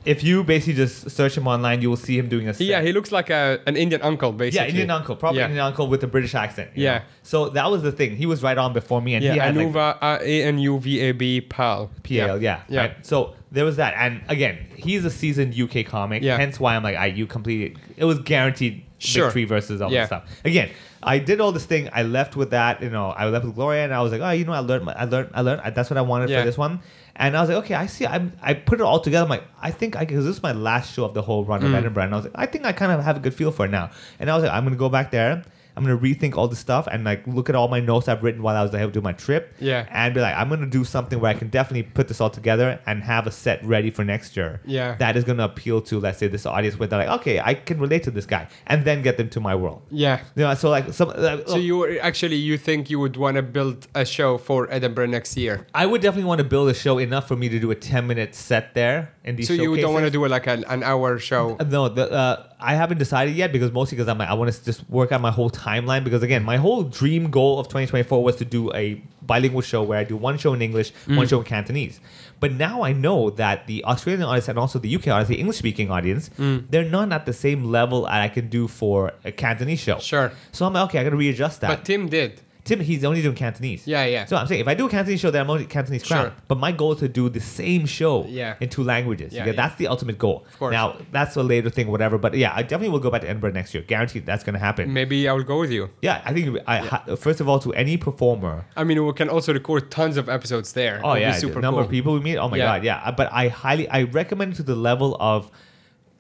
if 0.05 0.23
you 0.23 0.43
basically 0.43 0.75
just 0.75 1.09
search 1.11 1.35
him 1.37 1.47
online, 1.47 1.81
you 1.81 1.89
will 1.89 1.97
see 2.07 2.17
him 2.17 2.27
doing 2.29 2.47
a. 2.47 2.53
Set. 2.53 2.65
yeah 2.65 2.81
he 2.81 2.91
looks 2.97 3.11
like 3.11 3.29
a 3.29 3.59
an 3.67 3.75
indian 3.75 4.01
uncle 4.01 4.31
basically 4.31 4.65
Yeah, 4.65 4.69
Indian 4.73 4.91
uncle, 4.91 5.15
probably 5.15 5.39
Yeah. 5.41 5.47
Indian 5.51 5.65
uncle 5.65 5.87
with 5.93 6.01
a 6.03 6.07
British 6.15 6.33
accent. 6.35 6.69
you 6.75 6.83
Yeah. 6.85 6.97
know? 6.99 7.03
So 7.23 7.37
that 7.57 7.69
was 7.73 7.81
the 7.83 7.91
thing. 7.91 8.15
He 8.15 8.25
was 8.25 8.41
right 8.47 8.57
on 8.57 8.71
before 8.73 9.01
me, 9.01 9.15
and 9.15 9.23
yeah 9.23 9.33
he 9.33 9.39
had 9.39 9.55
like 9.57 9.67
anuva 9.67 9.97
uh, 10.01 10.19
a-n-u-v-a-b 10.33 11.41
pal 11.41 11.89
PL. 12.03 12.41
Yeah. 12.41 12.61
yeah 12.69 12.79
right? 12.79 13.05
So 13.05 13.33
there 13.57 13.65
was 13.65 13.77
that, 13.77 13.93
and 13.97 14.21
again, 14.29 14.57
he's 14.75 15.03
a 15.03 15.09
seasoned 15.09 15.59
UK 15.59 15.83
comic. 15.85 16.21
Yeah. 16.23 16.37
Hence 16.37 16.59
why 16.59 16.75
I'm 16.75 16.83
like, 16.83 16.95
I 16.95 17.07
you 17.07 17.25
completed. 17.25 17.77
It 17.97 18.05
was 18.05 18.19
guaranteed 18.19 18.83
Sure. 18.99 19.25
victory 19.25 19.45
versus 19.45 19.81
all 19.81 19.91
Yeah. 19.91 20.01
this 20.01 20.07
stuff. 20.09 20.23
Again, 20.45 20.69
I 21.03 21.19
did 21.19 21.39
all 21.41 21.51
this 21.51 21.65
thing. 21.65 21.89
I 21.93 22.03
left 22.03 22.35
with 22.35 22.49
that. 22.51 22.81
You 22.81 22.89
know, 22.89 23.07
I 23.09 23.27
left 23.29 23.45
with 23.45 23.55
Gloria, 23.55 23.83
and 23.83 23.93
I 23.93 24.01
was 24.01 24.11
like, 24.11 24.21
oh, 24.21 24.29
you 24.31 24.45
know, 24.45 24.53
I 24.53 24.59
learned. 24.59 24.85
My, 24.85 24.93
I 24.93 25.05
learned. 25.05 25.29
I 25.33 25.41
learned. 25.41 25.61
That's 25.75 25.89
what 25.89 25.97
I 25.97 26.01
wanted 26.01 26.29
Yeah. 26.29 26.39
for 26.41 26.45
this 26.45 26.57
one. 26.57 26.79
And 27.15 27.35
I 27.35 27.41
was 27.41 27.49
like, 27.49 27.57
okay, 27.65 27.73
I 27.73 27.87
see. 27.87 28.05
I'm, 28.05 28.31
I 28.43 28.53
put 28.53 28.79
it 28.79 28.83
all 28.83 28.99
together. 28.99 29.23
I'm 29.23 29.29
like, 29.29 29.43
I 29.61 29.71
think 29.71 29.95
I 29.95 30.05
because 30.05 30.25
this 30.25 30.35
is 30.37 30.43
my 30.43 30.51
last 30.51 30.93
show 30.93 31.03
of 31.05 31.13
the 31.15 31.21
whole 31.23 31.43
run 31.45 31.63
of 31.63 31.71
Mm. 31.71 31.75
Edinburgh, 31.75 32.03
and 32.03 32.13
I 32.13 32.17
was 32.17 32.25
like, 32.25 32.35
I 32.35 32.45
think 32.45 32.65
I 32.65 32.71
kind 32.73 32.91
of 32.91 33.03
have 33.03 33.17
a 33.17 33.19
good 33.19 33.33
feel 33.33 33.51
for 33.51 33.65
it 33.65 33.71
now. 33.71 33.89
And 34.19 34.29
I 34.29 34.35
was 34.35 34.43
like, 34.43 34.53
I'm 34.53 34.63
gonna 34.63 34.75
go 34.75 34.89
back 34.89 35.09
there. 35.11 35.43
I'm 35.77 35.83
gonna 35.83 35.97
rethink 35.97 36.35
all 36.35 36.47
the 36.47 36.55
stuff 36.55 36.87
and 36.91 37.03
like 37.03 37.25
look 37.27 37.49
at 37.49 37.55
all 37.55 37.67
my 37.67 37.79
notes 37.79 38.07
I've 38.07 38.23
written 38.23 38.41
while 38.41 38.55
I 38.55 38.63
was 38.63 38.73
able 38.73 38.87
to 38.87 38.91
do 38.91 39.01
my 39.01 39.13
trip. 39.13 39.53
Yeah. 39.59 39.85
And 39.91 40.13
be 40.13 40.21
like, 40.21 40.35
I'm 40.35 40.49
gonna 40.49 40.65
do 40.65 40.83
something 40.83 41.19
where 41.19 41.29
I 41.29 41.35
can 41.35 41.49
definitely 41.49 41.83
put 41.83 42.07
this 42.07 42.19
all 42.19 42.29
together 42.29 42.79
and 42.85 43.03
have 43.03 43.27
a 43.27 43.31
set 43.31 43.63
ready 43.63 43.91
for 43.91 44.03
next 44.03 44.35
year. 44.35 44.61
Yeah. 44.65 44.95
That 44.95 45.15
is 45.15 45.23
gonna 45.23 45.45
appeal 45.45 45.81
to 45.81 45.99
let's 45.99 46.17
say 46.17 46.27
this 46.27 46.45
audience 46.45 46.79
where 46.79 46.87
they're 46.87 46.99
like, 47.05 47.21
okay, 47.21 47.39
I 47.39 47.53
can 47.53 47.79
relate 47.79 48.03
to 48.03 48.11
this 48.11 48.25
guy, 48.25 48.47
and 48.65 48.83
then 48.85 49.01
get 49.03 49.17
them 49.17 49.29
to 49.29 49.39
my 49.39 49.55
world. 49.55 49.83
yeah 49.91 50.21
You 50.35 50.43
know, 50.43 50.53
so 50.55 50.69
like 50.69 50.91
some. 50.93 51.09
Uh, 51.15 51.45
so 51.45 51.57
you 51.57 51.77
were 51.77 51.97
actually 52.01 52.37
you 52.37 52.57
think 52.57 52.89
you 52.89 52.99
would 52.99 53.15
want 53.17 53.35
to 53.35 53.43
build 53.43 53.87
a 53.93 54.05
show 54.05 54.37
for 54.37 54.71
edinburgh 54.71 55.07
next 55.07 55.37
year 55.37 55.67
I 55.73 55.85
would 55.85 56.01
definitely 56.01 56.27
want 56.27 56.39
to 56.39 56.43
build 56.43 56.69
a 56.69 56.73
show 56.73 56.97
enough 56.97 57.27
for 57.27 57.35
me 57.35 57.49
to 57.49 57.59
do 57.59 57.69
a 57.71 57.75
10 57.75 58.07
minute 58.07 58.33
set 58.35 58.73
there 58.73 59.13
in 59.27 59.35
these 59.35 59.47
So 59.47 59.53
you 59.53 59.75
don't 59.77 59.93
want 59.93 60.05
to 60.05 60.11
do 60.11 60.25
like 60.27 60.47
an, 60.47 60.63
an 60.67 60.81
hour 60.83 61.19
show. 61.19 61.57
No, 61.69 61.89
the, 61.89 62.11
uh, 62.11 62.47
I 62.59 62.73
haven't 62.75 62.97
decided 62.97 63.35
yet 63.35 63.51
because 63.51 63.71
mostly 63.71 63.95
because 63.97 64.07
I'm 64.07 64.19
I 64.21 64.33
want 64.33 64.51
to 64.53 64.63
just 64.65 64.89
work 64.89 65.11
out 65.11 65.21
my 65.21 65.31
whole 65.31 65.49
timeline 65.51 66.03
because 66.03 66.23
again, 66.23 66.43
my 66.43 66.57
whole 66.57 66.83
dream 66.83 67.29
goal 67.29 67.59
of 67.59 67.67
2024 67.67 68.23
was 68.23 68.35
to 68.37 68.45
do 68.45 68.73
a 68.73 69.01
bilingual 69.21 69.61
show 69.61 69.83
where 69.83 69.99
I 69.99 70.05
do 70.05 70.15
one 70.15 70.37
show 70.37 70.53
in 70.53 70.61
English, 70.61 70.93
Mm. 71.05 71.17
one 71.17 71.27
show 71.27 71.39
in 71.39 71.45
Cantonese. 71.45 71.99
But 72.39 72.53
now 72.53 72.83
I 72.83 72.93
know 72.93 73.29
that 73.31 73.67
the 73.67 73.83
Australian 73.83 74.23
audience 74.23 74.47
and 74.47 74.57
also 74.57 74.79
the 74.79 74.95
UK 74.95 75.07
audience, 75.09 75.27
the 75.27 75.39
English 75.39 75.57
speaking 75.57 75.91
audience, 75.91 76.29
Mm. 76.39 76.65
they're 76.69 76.89
not 76.97 77.11
at 77.11 77.25
the 77.25 77.33
same 77.33 77.65
level 77.65 78.03
that 78.03 78.21
I 78.21 78.29
can 78.29 78.47
do 78.47 78.67
for 78.67 79.13
a 79.25 79.31
Cantonese 79.31 79.79
show. 79.79 79.99
Sure. 79.99 80.31
So 80.51 80.65
I'm 80.65 80.73
like, 80.73 80.85
okay, 80.89 80.99
I 80.99 81.03
got 81.03 81.09
to 81.11 81.17
readjust 81.17 81.61
that. 81.61 81.67
But 81.69 81.83
Tim 81.85 82.07
did. 82.07 82.41
Tim, 82.67 82.79
he's 82.81 83.03
only 83.03 83.21
doing 83.21 83.35
Cantonese. 83.35 83.87
Yeah, 83.87 84.05
yeah. 84.05 84.25
So 84.25 84.35
I'm 84.37 84.45
saying 84.47 84.61
if 84.61 84.67
I 84.67 84.73
do 84.75 84.85
a 84.85 84.89
Cantonese 84.89 85.19
show, 85.19 85.31
then 85.31 85.41
I'm 85.41 85.49
only 85.49 85.65
Cantonese 85.65 86.03
crown. 86.03 86.25
Sure. 86.25 86.33
But 86.47 86.57
my 86.59 86.71
goal 86.71 86.91
is 86.93 86.99
to 86.99 87.07
do 87.07 87.29
the 87.29 87.39
same 87.39 87.85
show 87.85 88.25
Yeah. 88.27 88.55
in 88.59 88.69
two 88.69 88.83
languages. 88.83 89.33
Yeah, 89.33 89.39
Yeah, 89.45 89.45
yeah. 89.51 89.55
That's 89.61 89.75
the 89.75 89.87
ultimate 89.87 90.17
goal. 90.17 90.45
Of 90.51 90.59
course. 90.59 90.73
Now 90.73 90.97
that's 91.11 91.35
a 91.35 91.43
later 91.43 91.69
thing, 91.69 91.87
whatever. 91.89 92.17
But 92.17 92.35
yeah, 92.35 92.51
I 92.53 92.61
definitely 92.61 92.89
will 92.89 92.99
go 92.99 93.09
back 93.09 93.21
to 93.21 93.29
Edinburgh 93.29 93.53
next 93.53 93.73
year. 93.73 93.83
Guaranteed, 93.83 94.25
that's 94.25 94.43
gonna 94.43 94.59
happen. 94.59 94.91
Maybe 94.93 95.27
I 95.29 95.33
will 95.33 95.43
go 95.43 95.59
with 95.59 95.71
you. 95.71 95.89
Yeah, 96.01 96.21
I 96.25 96.33
think 96.33 96.57
I 96.67 96.77
ha- 96.77 97.03
first 97.15 97.39
of 97.41 97.47
all 97.49 97.59
to 97.59 97.73
any 97.73 97.97
performer. 97.97 98.65
I 98.75 98.83
mean, 98.83 99.03
we 99.05 99.13
can 99.13 99.29
also 99.29 99.53
record 99.53 99.89
tons 99.89 100.17
of 100.17 100.27
episodes 100.29 100.73
there. 100.73 100.95
Oh 101.03 101.11
It'll 101.11 101.15
be 101.15 101.21
yeah, 101.21 101.31
super 101.33 101.55
the 101.55 101.61
number 101.61 101.79
cool. 101.81 101.85
of 101.85 101.91
people 101.91 102.13
we 102.13 102.19
meet. 102.19 102.37
Oh 102.37 102.49
my 102.49 102.57
Yeah. 102.57 102.65
god, 102.65 102.83
yeah. 102.83 103.01
Uh, 103.05 103.11
but 103.11 103.29
I 103.31 103.47
highly, 103.47 103.87
I 103.89 104.03
recommend 104.03 104.53
it 104.53 104.55
to 104.57 104.63
the 104.63 104.75
level 104.75 105.15
of 105.19 105.49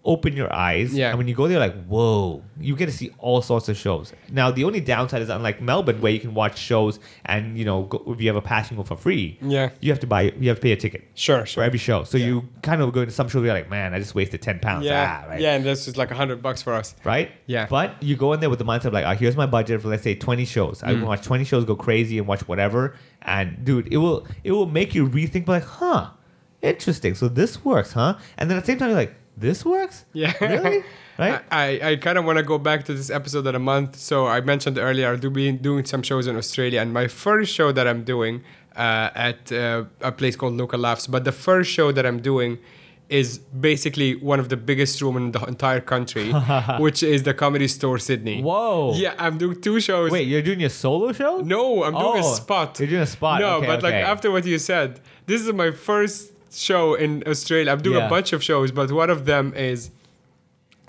open 0.07 0.37
your 0.37 0.51
eyes. 0.53 0.93
Yeah. 0.93 1.09
And 1.09 1.17
when 1.17 1.27
you 1.27 1.35
go 1.35 1.47
there, 1.49 1.59
like 1.59 1.75
whoa, 1.85 2.41
you 2.61 2.75
get 2.77 2.85
to 2.85 2.93
see 2.93 3.11
all 3.19 3.41
sorts 3.41 3.67
of 3.67 3.75
shows. 3.75 4.13
Now 4.31 4.49
the 4.51 4.63
only 4.63 4.79
downside 4.79 5.21
is 5.21 5.27
unlike 5.29 5.61
Melbourne, 5.61 5.99
where 5.99 6.13
you 6.13 6.19
can 6.21 6.33
watch 6.33 6.57
shows 6.57 6.97
and 7.25 7.57
you 7.57 7.65
know 7.65 7.83
go, 7.83 8.01
if 8.07 8.21
you 8.21 8.27
have 8.29 8.37
a 8.37 8.41
pass, 8.41 8.71
you 8.71 8.77
go 8.77 8.83
for 8.83 8.95
free. 8.95 9.37
Yeah. 9.41 9.69
You 9.81 9.91
have 9.91 9.99
to 9.99 10.07
buy. 10.07 10.31
You 10.39 10.47
have 10.47 10.57
to 10.59 10.61
pay 10.61 10.71
a 10.71 10.77
ticket. 10.77 11.03
Sure, 11.13 11.45
sure. 11.45 11.61
For 11.61 11.65
every 11.65 11.77
show, 11.77 12.05
so 12.05 12.17
you 12.17 12.47
kind 12.61 12.81
of 12.81 12.91
go 12.93 13.01
into 13.01 13.13
some 13.13 13.27
shows. 13.27 13.43
You're 13.43 13.53
like, 13.53 13.69
man, 13.69 13.93
I 13.93 13.99
just 13.99 14.15
wasted 14.15 14.41
ten 14.41 14.59
pounds. 14.59 14.85
Yeah, 14.85 15.23
Ah, 15.25 15.29
right? 15.29 15.41
yeah, 15.41 15.55
and 15.55 15.65
that's 15.65 15.83
just 15.85 15.97
like 15.97 16.09
a 16.09 16.15
hundred 16.15 16.41
bucks 16.41 16.61
for 16.61 16.73
us. 16.73 16.95
right? 17.03 17.29
Yeah. 17.45 17.67
But 17.69 18.01
you 18.01 18.15
go 18.15 18.31
in 18.31 18.39
there 18.39 18.49
with 18.49 18.59
the 18.59 18.65
mindset 18.65 18.85
of 18.85 18.93
like, 18.93 19.05
oh, 19.05 19.13
here's 19.19 19.35
my 19.35 19.45
budget 19.45 19.81
for 19.81 19.89
let's 19.89 20.03
say 20.03 20.15
20 20.15 20.45
shows. 20.45 20.81
Mm. 20.81 20.87
I 20.87 20.91
can 20.93 21.05
watch 21.05 21.23
20 21.23 21.43
shows, 21.43 21.65
go 21.65 21.75
crazy, 21.75 22.17
and 22.17 22.25
watch 22.27 22.47
whatever. 22.47 22.95
And 23.23 23.65
dude, 23.65 23.91
it 23.91 23.97
will 23.97 24.25
it 24.45 24.53
will 24.53 24.67
make 24.67 24.95
you 24.95 25.05
rethink. 25.09 25.47
Like, 25.49 25.63
huh, 25.65 26.11
interesting. 26.61 27.13
So 27.15 27.27
this 27.27 27.63
works, 27.65 27.91
huh? 27.93 28.17
And 28.37 28.49
then 28.49 28.57
at 28.57 28.61
the 28.61 28.67
same 28.67 28.77
time, 28.79 28.89
you're 28.89 28.97
like, 28.97 29.13
this 29.37 29.63
works. 29.63 30.05
Yeah. 30.13 30.33
Really? 30.41 30.83
Right? 31.19 31.41
I, 31.49 31.79
I 31.83 31.95
kind 31.95 32.19
of 32.19 32.25
want 32.25 32.37
to 32.37 32.43
go 32.43 32.59
back 32.59 32.85
to 32.85 32.93
this 32.93 33.09
episode 33.09 33.47
in 33.47 33.55
a 33.55 33.59
month. 33.59 33.95
So 33.95 34.27
I 34.27 34.39
mentioned 34.41 34.77
earlier, 34.77 35.07
I'll 35.09 35.17
do 35.17 35.31
be 35.31 35.51
doing 35.51 35.83
some 35.83 36.03
shows 36.03 36.27
in 36.27 36.35
Australia, 36.37 36.79
and 36.79 36.93
my 36.93 37.07
first 37.07 37.51
show 37.51 37.71
that 37.71 37.87
I'm 37.87 38.03
doing 38.03 38.43
uh, 38.75 39.09
at 39.15 39.51
uh, 39.51 39.85
a 40.01 40.11
place 40.11 40.35
called 40.35 40.53
Local 40.57 40.79
Laughs. 40.79 41.07
But 41.07 41.23
the 41.23 41.31
first 41.31 41.71
show 41.71 41.91
that 41.91 42.05
I'm 42.05 42.21
doing 42.21 42.59
is 43.09 43.39
basically 43.39 44.13
one 44.17 44.39
of 44.39 44.49
the 44.49 44.57
biggest 44.57 45.01
room 45.01 45.17
in 45.17 45.31
the 45.31 45.39
entire 45.45 45.79
country, 45.81 46.31
which 46.77 47.01
is 47.01 47.23
the 47.23 47.33
Comedy 47.33 47.67
Store 47.67 47.97
Sydney. 47.97 48.43
Whoa. 48.43 48.93
Yeah, 48.95 49.15
I'm 49.17 49.39
doing 49.39 49.59
two 49.59 49.79
shows. 49.79 50.11
Wait, 50.11 50.27
you're 50.27 50.43
doing 50.43 50.63
a 50.65 50.69
solo 50.69 51.13
show? 51.13 51.39
No, 51.39 51.83
I'm 51.83 51.93
doing 51.93 52.23
Oh, 52.23 52.31
a 52.33 52.35
spot. 52.35 52.79
you're 52.79 52.89
doing 52.89 53.01
a 53.01 53.07
spot. 53.07 53.41
No, 53.41 53.55
Okay, 53.55 53.65
but 53.65 53.81
like 53.81 53.95
after 53.95 54.29
what 54.29 54.45
you 54.45 54.59
said, 54.59 54.99
this 55.25 55.41
is 55.41 55.51
my 55.51 55.71
first 55.71 56.33
show 56.51 56.93
in 56.95 57.23
Australia. 57.27 57.71
I'm 57.71 57.81
doing 57.81 57.97
Yeah. 57.99 58.07
a 58.07 58.09
bunch 58.09 58.33
of 58.33 58.43
shows, 58.43 58.71
but 58.71 58.91
one 58.91 59.09
of 59.09 59.25
them 59.25 59.53
is 59.55 59.91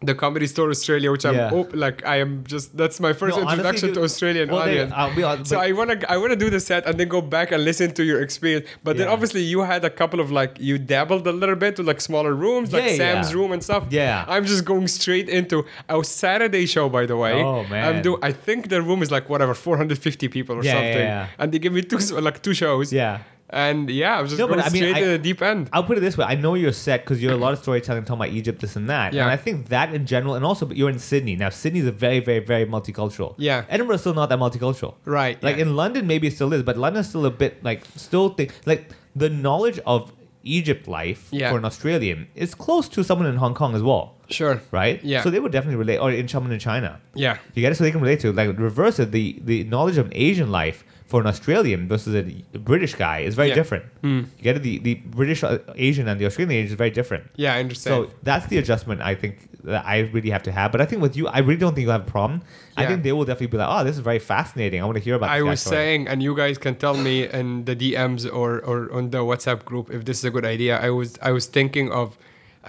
the 0.00 0.14
Comedy 0.14 0.46
Store 0.46 0.70
Australia, 0.70 1.10
which 1.10 1.24
I'm 1.26 1.34
Yeah. 1.34 1.50
op- 1.50 1.74
like 1.74 2.06
I 2.06 2.20
am 2.20 2.44
just 2.46 2.76
that's 2.76 3.00
my 3.00 3.12
first 3.12 3.36
No, 3.36 3.42
honestly, 3.42 3.52
introduction 3.58 3.88
to 3.88 3.94
dude- 3.96 4.04
Australian 4.04 4.48
well, 4.48 4.60
audience. 4.62 4.92
I'll 4.94 5.12
be 5.12 5.22
hon- 5.22 5.44
so 5.44 5.58
I 5.58 5.72
wanna 5.72 5.96
I 6.08 6.16
wanna 6.18 6.36
do 6.36 6.50
the 6.50 6.60
set 6.60 6.86
and 6.86 6.94
then 7.00 7.08
go 7.08 7.20
back 7.20 7.50
and 7.50 7.64
listen 7.64 7.90
to 7.94 8.04
your 8.04 8.20
experience. 8.22 8.64
But 8.84 8.96
then 8.96 9.08
obviously 9.08 9.40
you 9.42 9.62
had 9.62 9.84
a 9.84 9.90
couple 9.90 10.20
of 10.20 10.30
like 10.30 10.52
you 10.60 10.78
dabbled 10.78 11.26
a 11.26 11.32
little 11.32 11.56
bit 11.56 11.74
to 11.76 11.82
like 11.82 12.00
smaller 12.00 12.32
rooms, 12.32 12.72
like 12.72 12.84
Yeah, 12.84 12.96
Sam's 12.96 13.30
yeah. 13.30 13.36
room 13.38 13.50
and 13.50 13.60
stuff. 13.60 13.84
Yeah. 13.90 14.24
I'm 14.28 14.44
just 14.44 14.64
going 14.64 14.86
straight 14.86 15.28
into 15.28 15.64
a 15.88 16.04
Saturday 16.04 16.66
show, 16.66 16.88
by 16.88 17.04
the 17.04 17.16
way. 17.16 17.32
Oh, 17.42 17.64
man, 17.64 17.96
I'm 17.96 18.00
do 18.02 18.18
I 18.22 18.30
think 18.30 18.68
the 18.68 18.80
room 18.80 19.02
is 19.02 19.10
like 19.10 19.28
whatever 19.28 19.52
450 19.52 20.28
people 20.28 20.54
or 20.58 20.62
Yeah, 20.62 20.74
yeah, 20.74 20.78
something, 20.78 21.06
yeah. 21.14 21.26
and 21.40 21.46
they 21.50 21.58
give 21.58 21.72
me 21.72 21.82
two 21.82 21.98
like 22.20 22.40
two 22.40 22.54
shows. 22.54 22.92
Yeah. 22.92 23.18
And 23.50 23.88
yeah, 23.88 24.18
I'm 24.18 24.26
just 24.26 24.38
No, 24.38 24.46
going 24.46 24.58
but 24.60 24.66
I 24.66 24.70
mean, 24.70 24.82
straight 24.82 24.96
I- 24.96 25.00
to 25.00 25.06
the 25.06 25.18
deep 25.18 25.40
end. 25.40 25.70
I'll 25.72 25.84
put 25.84 25.96
it 25.96 26.00
this 26.00 26.18
way: 26.18 26.26
I 26.26 26.34
know 26.34 26.54
you're 26.54 26.72
set 26.72 27.02
because 27.02 27.22
you're 27.22 27.32
a 27.32 27.36
lot 27.36 27.54
of 27.54 27.58
storytelling, 27.60 28.04
talking 28.04 28.20
about 28.20 28.34
Egypt, 28.34 28.60
this 28.60 28.76
and 28.76 28.90
that. 28.90 29.14
Yeah. 29.14 29.22
And 29.22 29.30
I 29.30 29.36
think 29.36 29.68
that 29.68 29.94
in 29.94 30.04
general, 30.04 30.34
and 30.34 30.44
also, 30.44 30.66
but 30.66 30.76
you're 30.76 30.90
in 30.90 30.98
Sydney 30.98 31.34
now. 31.36 31.48
Sydney's 31.48 31.86
a 31.86 31.92
very, 31.92 32.20
very, 32.20 32.40
very 32.40 32.66
multicultural. 32.66 33.34
Yeah. 33.38 33.64
Edinburgh's 33.70 34.00
still 34.02 34.12
not 34.14 34.28
that 34.28 34.38
multicultural. 34.38 34.94
Right, 35.06 35.42
Like 35.42 35.56
yeah. 35.56 35.62
in 35.62 35.76
London, 35.76 36.06
maybe 36.06 36.26
it 36.26 36.34
still 36.34 36.52
is, 36.52 36.62
but 36.62 36.76
London's 36.76 37.08
still 37.08 37.24
a 37.24 37.30
bit 37.30 37.64
like 37.64 37.84
still 37.96 38.28
think 38.30 38.52
like 38.66 38.90
the 39.16 39.30
knowledge 39.30 39.78
of 39.86 40.12
Egypt 40.44 40.86
life 40.86 41.28
Yeah. 41.30 41.50
for 41.50 41.58
an 41.58 41.64
Australian 41.64 42.28
is 42.34 42.54
close 42.54 42.88
to 42.90 43.02
someone 43.02 43.26
in 43.28 43.36
Hong 43.36 43.54
Kong 43.54 43.74
as 43.74 43.82
well. 43.82 44.14
Sure. 44.30 44.60
Right. 44.70 45.02
Yeah. 45.02 45.22
So 45.22 45.30
they 45.30 45.40
would 45.40 45.52
definitely 45.52 45.76
relate, 45.76 45.98
or 45.98 46.10
in 46.10 46.28
someone 46.28 46.52
in 46.52 46.58
China. 46.58 47.00
Yeah. 47.14 47.38
You 47.54 47.62
get 47.62 47.72
it, 47.72 47.76
so 47.76 47.84
they 47.84 47.90
can 47.90 48.00
relate 48.02 48.20
to. 48.20 48.32
Like 48.32 48.58
reverse 48.58 48.98
it, 48.98 49.10
the 49.10 49.38
the 49.42 49.64
knowledge 49.64 49.96
of 49.98 50.08
Asian 50.12 50.50
life 50.50 50.84
for 51.10 51.18
an 51.22 51.26
Australian 51.26 51.88
versus 51.88 52.14
a 52.14 52.58
British 52.70 52.94
guy 52.94 53.18
is 53.28 53.34
very 53.34 53.48
Yeah. 53.48 53.54
different. 53.60 53.84
You 54.02 54.26
get 54.48 54.56
it, 54.58 54.62
the 54.68 54.74
the 54.88 54.94
British 55.20 55.40
uh, 55.42 55.58
Asian 55.88 56.06
and 56.10 56.16
the 56.20 56.26
Australian 56.30 56.52
Asian 56.60 56.72
is 56.74 56.78
very 56.84 56.90
different. 57.00 57.24
Yeah, 57.44 57.54
I 57.56 57.60
understand. 57.60 57.92
So 58.08 58.12
that's 58.28 58.46
the 58.52 58.58
adjustment 58.62 58.98
I 59.00 59.14
think 59.22 59.34
that 59.64 59.82
I 59.94 59.96
really 60.14 60.30
have 60.36 60.44
to 60.48 60.52
have. 60.58 60.68
But 60.72 60.80
I 60.84 60.86
think 60.88 61.00
with 61.06 61.16
you, 61.18 61.24
I 61.36 61.38
really 61.46 61.56
don't 61.64 61.74
think 61.74 61.84
you'll 61.86 61.98
have 62.00 62.06
a 62.10 62.14
problem. 62.18 62.42
I 62.80 62.86
think 62.86 63.02
they 63.06 63.12
will 63.16 63.24
definitely 63.30 63.52
be 63.56 63.58
like, 63.62 63.70
oh, 63.74 63.82
this 63.86 63.96
is 64.00 64.04
very 64.12 64.22
fascinating. 64.34 64.78
I 64.82 64.84
want 64.88 64.98
to 65.00 65.04
hear 65.08 65.16
about. 65.20 65.30
I 65.30 65.42
was 65.42 65.60
story." 65.60 65.76
saying, 65.76 66.00
and 66.10 66.22
you 66.26 66.32
guys 66.42 66.56
can 66.64 66.74
tell 66.84 66.96
me 67.08 67.14
in 67.40 67.46
the 67.68 67.74
DMs 67.82 68.22
or, 68.40 68.48
or 68.70 68.78
on 68.98 69.04
the 69.14 69.18
WhatsApp 69.30 69.60
group 69.70 69.86
if 69.96 70.00
this 70.08 70.16
is 70.20 70.24
a 70.30 70.32
good 70.36 70.44
idea. 70.56 70.72
I 70.88 70.90
was 70.98 71.08
I 71.28 71.30
was 71.38 71.44
thinking 71.58 71.90
of 72.00 72.06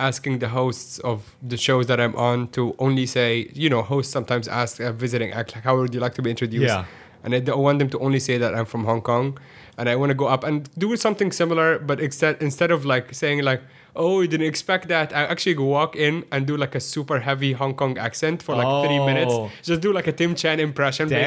asking 0.10 0.40
the 0.40 0.50
hosts 0.60 0.94
of 1.12 1.36
the 1.52 1.58
shows 1.58 1.86
that 1.88 2.00
I'm 2.00 2.16
on 2.16 2.48
to 2.58 2.62
only 2.80 3.06
say, 3.06 3.30
you 3.54 3.70
know, 3.74 3.82
hosts 3.82 4.12
sometimes 4.18 4.48
ask 4.48 4.80
a 4.80 4.92
visiting 4.94 5.30
act 5.40 5.56
like, 5.56 5.64
how 5.66 5.76
would 5.78 5.94
you 5.94 6.00
like 6.00 6.14
to 6.16 6.22
be 6.22 6.30
introduced? 6.30 6.68
Yeah. 6.74 6.86
And 7.24 7.36
I 7.36 7.39
don't 7.39 7.61
want 7.61 7.80
them 7.80 7.89
to 7.89 7.99
only 7.99 8.20
say 8.20 8.38
that 8.38 8.55
I'm 8.55 8.65
from 8.65 8.86
Hong 8.86 9.01
Kong, 9.01 9.38
and 9.78 9.89
I 9.89 9.95
want 9.97 10.09
to 10.11 10.13
go 10.15 10.28
up 10.28 10.43
and 10.45 10.70
do 10.78 10.95
something 10.95 11.32
similar, 11.34 11.78
but 11.80 11.99
instead 11.99 12.41
instead 12.41 12.72
of 12.72 12.86
like 12.86 13.13
saying 13.13 13.43
like. 13.43 13.61
Oh, 13.95 14.22
you 14.22 14.28
didn't 14.30 14.45
expect 14.45 14.88
that. 14.89 15.13
I 15.13 15.24
actually 15.26 15.55
go 15.55 15.65
walk 15.65 15.95
in 15.95 16.24
and 16.32 16.45
do 16.45 16.55
like 16.55 16.74
a 16.76 16.80
super 16.80 17.20
heavy 17.20 17.51
Hong 17.53 17.74
Kong 17.74 17.97
accent 17.97 18.41
for 18.41 18.55
like 18.55 18.86
three 18.86 18.99
minutes. 18.99 19.34
Oh. 19.34 19.51
Just 19.63 19.82
do 19.82 19.91
like 19.91 20.07
a 20.07 20.13
Tim 20.13 20.36
Chan 20.36 20.59
impression, 20.59 21.09
Damn. 21.09 21.20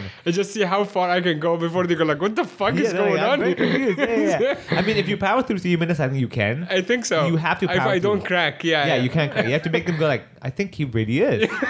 basically 0.00 0.10
and 0.24 0.34
just 0.34 0.52
see 0.52 0.62
how 0.62 0.82
far 0.84 1.10
I 1.10 1.20
can 1.20 1.38
go 1.38 1.56
before 1.58 1.86
they 1.86 1.94
go 1.94 2.04
like, 2.04 2.20
what 2.20 2.34
the 2.34 2.44
fuck 2.44 2.74
is 2.74 2.92
Yeah, 2.92 2.92
no, 2.92 2.98
going 3.04 3.14
yeah, 3.16 3.30
on? 3.30 3.40
Yeah, 3.40 4.06
yeah, 4.06 4.40
yeah. 4.40 4.78
I 4.78 4.82
mean, 4.82 4.96
if 4.96 5.06
you 5.06 5.16
power 5.18 5.42
through 5.42 5.58
three 5.58 5.76
minutes, 5.76 6.00
I 6.00 6.08
think 6.08 6.18
you 6.18 6.28
can. 6.28 6.66
I 6.70 6.80
think 6.80 7.04
so. 7.04 7.26
You 7.26 7.36
have 7.36 7.60
to 7.60 7.66
If 7.66 7.78
I 7.82 7.98
don't 8.00 8.20
through. 8.20 8.26
crack, 8.28 8.64
yeah, 8.64 8.86
yeah, 8.86 8.96
you 8.96 9.10
can't. 9.10 9.30
Crack. 9.30 9.44
You 9.44 9.52
have 9.52 9.62
to 9.62 9.70
make 9.70 9.86
them 9.86 9.98
go 9.98 10.08
like, 10.08 10.24
I 10.42 10.50
think 10.50 10.74
he 10.74 10.84
really 10.86 11.20
is. 11.20 11.48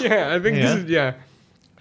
Yeah, 0.00 0.34
I 0.34 0.38
think 0.40 0.56
Yeah. 0.58 0.62
this 0.62 0.84
is 0.84 0.90
yeah. 0.90 1.14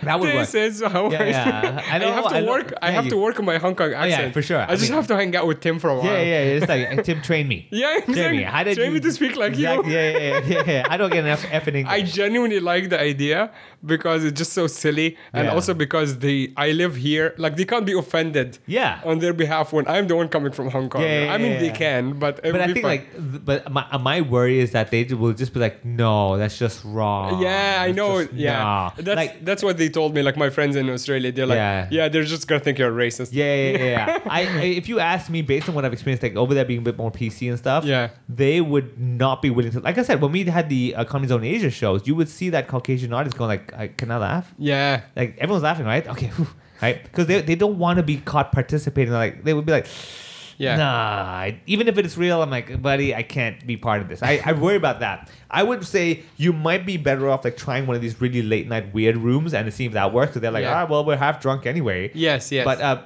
That 0.06 0.20
would 0.20 0.34
work. 0.34 0.54
Is 0.54 0.82
how 0.82 1.10
Yeah, 1.12 1.22
I, 1.22 1.26
yeah. 1.28 1.82
I 1.92 1.96
I, 1.96 2.00
have 2.12 2.28
to 2.30 2.36
I 2.36 2.40
know. 2.42 2.52
work. 2.52 2.74
I 2.82 2.92
have 2.92 3.06
you- 3.06 3.12
to 3.12 3.18
work 3.18 3.40
on 3.40 3.46
my 3.46 3.58
Hong 3.58 3.76
Kong 3.76 3.94
accent. 3.94 4.28
yeah, 4.28 4.32
for 4.32 4.42
sure. 4.42 4.60
I, 4.60 4.64
I 4.64 4.76
just 4.76 4.84
mean- 4.84 4.94
have 4.94 5.08
to 5.08 5.16
hang 5.16 5.36
out 5.36 5.48
with 5.48 5.60
Tim 5.62 5.80
for 5.80 5.90
a 5.90 5.96
while. 5.96 6.06
Yeah, 6.06 6.22
yeah. 6.22 6.56
It's 6.58 6.68
like 6.68 7.04
Tim, 7.08 7.22
train 7.22 7.48
me. 7.48 7.68
Yeah, 7.72 8.00
Train 8.06 8.32
me. 8.38 8.44
How 8.44 8.64
did 8.64 8.76
Train 8.76 8.88
you 8.90 8.94
me 8.96 9.00
to 9.02 9.12
speak 9.12 9.36
like 9.36 9.54
exactly, 9.54 9.92
you. 9.92 9.98
Yeah, 9.98 10.18
yeah, 10.18 10.40
yeah, 10.46 10.64
yeah. 10.68 10.88
I 10.90 10.98
don't 10.98 11.12
get 11.12 11.24
enough 11.26 11.46
F 11.52 11.68
in 11.70 11.76
English. 11.78 11.94
I 11.94 12.02
genuinely 12.04 12.60
like 12.60 12.90
the 12.90 13.00
idea 13.00 13.52
because 13.86 14.24
it's 14.24 14.38
just 14.38 14.54
so 14.54 14.68
silly, 14.68 15.18
and 15.34 15.46
Yeah. 15.46 15.54
also 15.54 15.74
because 15.74 16.20
they 16.20 16.54
I 16.58 16.72
live 16.72 16.96
here, 16.96 17.34
like 17.38 17.56
they 17.58 17.66
can't 17.66 17.86
be 17.86 17.94
offended. 17.98 18.58
Yeah. 18.66 19.02
On 19.06 19.20
their 19.20 19.34
behalf, 19.34 19.74
when 19.74 19.88
I'm 19.88 20.08
the 20.08 20.16
one 20.16 20.30
coming 20.30 20.52
from 20.52 20.70
Hong 20.70 20.90
Kong. 20.90 21.02
Yeah, 21.02 21.26
yeah, 21.26 21.34
I 21.34 21.38
mean, 21.38 21.52
yeah, 21.54 21.60
they 21.60 21.68
yeah. 21.68 21.84
can, 21.86 22.20
but 22.20 22.42
but 22.44 22.62
I 22.62 22.68
think 22.68 22.82
fun. 22.86 22.92
like, 22.96 23.46
but 23.46 23.72
my 23.72 23.86
uh, 23.92 23.98
my 24.00 24.22
worry 24.22 24.60
is 24.60 24.72
that 24.72 24.92
they 24.92 25.04
will 25.06 25.34
just 25.34 25.54
be 25.54 25.60
like, 25.60 25.84
no, 25.84 26.38
that's 26.38 26.58
just 26.58 26.84
wrong. 26.86 27.42
Yeah, 27.42 27.78
I 27.88 27.92
know. 27.92 28.20
yeah, 28.34 28.92
that's 28.98 29.32
that's 29.42 29.64
what 29.64 29.78
they 29.78 29.90
told 29.94 30.14
me. 30.16 30.22
Like 30.24 30.36
my 30.38 30.50
friends 30.50 30.76
in 30.76 30.90
Australia, 30.90 31.32
they're 31.32 31.46
like, 31.46 31.58
Yeah. 31.58 31.88
yeah, 31.92 32.10
they're 32.10 32.24
just 32.24 32.48
gonna 32.48 32.60
think 32.60 32.78
you're 32.80 32.92
racist. 32.92 33.30
yeah, 33.32 33.56
yeah, 33.56 33.78
yeah. 33.78 33.86
yeah. 33.86 34.20
I, 34.38 34.42
if 34.82 34.90
you 34.90 35.00
ask 35.00 35.30
me, 35.30 35.42
based 35.42 35.70
on 35.70 35.76
what 35.76 35.86
I've 35.86 35.94
experienced, 35.94 36.24
like 36.24 36.36
over 36.36 36.54
there 36.54 36.66
being 36.66 36.80
a 36.80 36.84
bit 36.84 36.98
more 36.98 37.12
PC 37.12 37.50
and 37.50 37.58
stuff, 37.58 37.86
Yeah. 37.86 38.10
they 38.28 38.60
would 38.62 39.00
not 39.00 39.42
be 39.42 39.50
willing 39.50 39.72
to. 39.72 39.80
Like 39.80 39.98
I 39.98 40.04
said, 40.04 40.22
when 40.22 40.32
we 40.32 40.44
had 40.46 40.68
the 40.70 40.96
uh, 40.96 41.04
Comedy 41.06 41.30
Zone 41.30 41.44
Asia 41.44 41.70
shows, 41.70 42.08
you 42.08 42.16
would 42.16 42.30
see 42.30 42.50
that 42.50 42.68
Caucasian 42.68 43.14
artist 43.14 43.38
going 43.38 43.48
like, 43.50 43.74
I, 43.74 43.88
"Can 43.88 44.12
I 44.12 44.18
laugh?" 44.18 44.54
yeah, 44.58 45.02
Like 45.16 45.38
everyone's 45.38 45.64
laughing, 45.64 45.86
right? 45.86 46.06
Okay, 46.08 46.28
whew, 46.36 46.48
right? 46.82 47.02
Because 47.04 47.28
they, 47.28 47.42
they 47.42 47.56
don't 47.56 47.78
want 47.78 47.98
to 47.98 48.04
be 48.04 48.18
caught 48.18 48.52
participating. 48.52 49.14
Like 49.14 49.44
they 49.44 49.54
would 49.54 49.66
be 49.66 49.72
like, 49.72 49.88
yeah. 50.58 50.76
Nah, 50.78 51.52
even 51.66 51.88
if 51.88 51.98
it's 51.98 52.18
real, 52.18 52.42
I'm 52.42 52.50
like, 52.50 52.82
buddy, 52.82 53.14
I 53.16 53.24
can't 53.24 53.66
be 53.66 53.78
part 53.78 54.02
of 54.02 54.08
this. 54.10 54.22
I, 54.24 54.42
I 54.46 54.54
worry 54.54 54.76
about 54.76 55.00
that. 55.02 55.30
I 55.50 55.64
would 55.64 55.86
say 55.86 56.24
you 56.38 56.54
might 56.54 56.86
be 56.86 56.98
better 56.98 57.30
off 57.30 57.44
like 57.46 57.58
trying 57.58 57.86
one 57.88 57.96
of 57.96 58.02
these 58.02 58.20
really 58.22 58.42
late 58.42 58.68
night 58.68 58.94
weird 58.94 59.18
rooms 59.18 59.54
and 59.54 59.72
see 59.74 59.86
if 59.86 59.94
that 59.94 60.14
works. 60.14 60.32
Because 60.32 60.42
they're 60.42 60.52
like, 60.52 60.64
Yeah. 60.64 60.84
ah, 60.84 60.88
well, 60.90 61.04
we're 61.06 61.18
half 61.18 61.42
drunk 61.42 61.66
anyway. 61.66 62.12
Yes, 62.14 62.52
yes. 62.52 62.66
But 62.66 62.82
uh, 62.82 63.02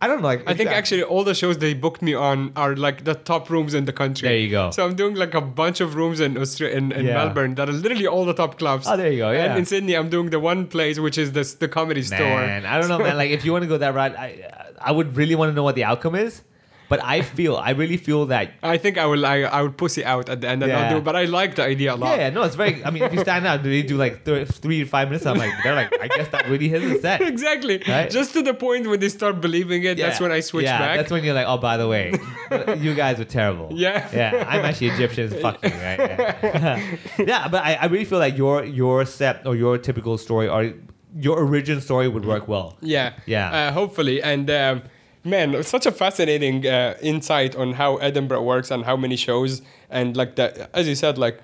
I 0.00 0.06
don't 0.06 0.20
know. 0.22 0.28
Like, 0.28 0.42
I 0.48 0.54
think 0.54 0.70
you- 0.70 0.76
actually 0.76 1.02
all 1.02 1.24
the 1.24 1.34
shows 1.34 1.58
they 1.58 1.74
booked 1.74 2.02
me 2.02 2.14
on 2.14 2.52
are 2.54 2.76
like 2.76 3.04
the 3.04 3.14
top 3.14 3.50
rooms 3.50 3.74
in 3.74 3.84
the 3.84 3.92
country. 3.92 4.28
There 4.28 4.36
you 4.38 4.50
go. 4.50 4.70
So 4.70 4.84
I'm 4.86 4.94
doing 4.94 5.14
like 5.16 5.34
a 5.34 5.40
bunch 5.40 5.80
of 5.80 5.94
rooms 5.96 6.20
in 6.20 6.34
Austra- 6.34 6.70
in, 6.72 6.92
in 6.92 7.06
Yeah. 7.06 7.14
Melbourne 7.14 7.54
that 7.56 7.68
are 7.68 7.72
literally 7.72 8.06
all 8.06 8.24
the 8.24 8.32
top 8.34 8.58
clubs. 8.58 8.86
Oh, 8.88 8.96
there 8.96 9.10
you 9.10 9.18
go, 9.18 9.32
yeah. 9.32 9.46
And 9.46 9.58
in 9.58 9.64
Sydney, 9.66 9.94
I'm 9.94 10.08
doing 10.08 10.30
the 10.30 10.38
one 10.40 10.66
place 10.68 10.98
which 11.00 11.18
is 11.18 11.32
the 11.32 11.42
the 11.58 11.66
comedy 11.68 12.02
store. 12.02 12.18
Man, 12.18 12.64
I 12.64 12.78
don't 12.78 12.88
know, 12.88 12.98
man. 12.98 13.16
Like, 13.16 13.30
if 13.30 13.44
you 13.44 13.52
want 13.52 13.62
to 13.64 13.68
go 13.68 13.76
that 13.78 13.92
route, 13.94 14.16
I 14.16 14.50
I 14.80 14.92
would 14.92 15.16
really 15.16 15.34
want 15.34 15.50
to 15.50 15.54
know 15.54 15.64
what 15.64 15.74
the 15.74 15.82
outcome 15.84 16.14
is. 16.14 16.42
But 16.88 17.04
I 17.04 17.20
feel, 17.20 17.56
I 17.56 17.70
really 17.70 17.98
feel 17.98 18.26
that. 18.26 18.52
I 18.62 18.78
think 18.78 18.96
I 18.96 19.04
will 19.04 19.26
I, 19.26 19.40
I 19.42 19.60
would 19.62 19.76
pussy 19.76 20.04
out 20.04 20.28
at 20.30 20.40
the 20.40 20.48
end 20.48 20.62
and 20.62 20.70
Yeah. 20.70 20.80
not 20.82 20.90
do 20.90 20.96
it, 20.98 21.04
but 21.04 21.16
I 21.16 21.24
like 21.26 21.54
the 21.56 21.64
idea 21.64 21.94
a 21.94 21.96
lot. 21.96 22.16
Yeah, 22.16 22.24
yeah, 22.24 22.30
no, 22.30 22.42
it's 22.42 22.54
very. 22.56 22.82
I 22.84 22.90
mean, 22.90 23.02
if 23.02 23.12
you 23.12 23.20
stand 23.20 23.46
out, 23.46 23.62
do 23.62 23.68
they 23.68 23.82
do 23.82 23.96
like 23.98 24.24
th- 24.24 24.48
three 24.48 24.78
to 24.80 24.86
five 24.86 25.08
minutes? 25.08 25.26
I'm 25.26 25.36
like, 25.36 25.52
they're 25.62 25.74
like, 25.74 25.92
I 26.00 26.08
guess 26.08 26.28
that 26.28 26.48
really 26.48 26.68
hit 26.68 26.80
the 26.80 26.98
set. 27.00 27.20
Exactly. 27.38 27.82
Right? 27.86 28.10
Just 28.10 28.32
to 28.32 28.42
the 28.42 28.54
point 28.54 28.86
when 28.86 29.00
they 29.00 29.10
start 29.10 29.40
believing 29.40 29.84
it, 29.84 29.98
that's 29.98 30.18
when 30.18 30.32
I 30.32 30.40
switch 30.40 30.64
yeah, 30.64 30.78
back. 30.78 30.96
That's 30.96 31.10
when 31.10 31.22
you're 31.24 31.34
like, 31.34 31.46
oh, 31.46 31.58
by 31.58 31.76
the 31.76 31.86
way, 31.86 32.12
you 32.78 32.94
guys 32.94 33.20
are 33.20 33.24
terrible. 33.24 33.68
Yeah. 33.72 34.08
Yeah, 34.12 34.46
I'm 34.48 34.64
actually 34.64 34.88
Egyptian. 34.88 35.28
Fuck 35.30 35.62
you, 35.62 35.70
right? 35.70 35.98
Yeah, 36.42 36.96
yeah 37.18 37.48
but 37.48 37.62
I, 37.64 37.74
I 37.74 37.86
really 37.86 38.04
feel 38.04 38.18
like 38.18 38.36
your 38.36 38.64
your 38.64 39.04
set 39.04 39.46
or 39.46 39.54
your 39.56 39.76
typical 39.78 40.16
story 40.16 40.48
or 40.48 40.72
your 41.16 41.38
origin 41.38 41.80
story 41.80 42.08
would 42.08 42.24
work 42.24 42.48
well. 42.48 42.76
Yeah. 42.80 43.12
Yeah. 43.26 43.50
Uh, 43.50 43.72
hopefully. 43.72 44.22
And 44.22 44.50
um, 44.50 44.82
man, 45.24 45.54
it's 45.54 45.68
such 45.68 45.86
a 45.86 45.92
fascinating 45.92 46.66
uh, 46.66 46.96
insight 47.02 47.56
on 47.56 47.74
how 47.74 47.96
Edinburgh 47.98 48.42
works 48.42 48.70
and 48.70 48.84
how 48.84 48.96
many 48.96 49.16
shows 49.16 49.62
and 49.90 50.16
like 50.16 50.36
that. 50.36 50.70
As 50.74 50.88
you 50.88 50.94
said, 50.94 51.18
like 51.18 51.40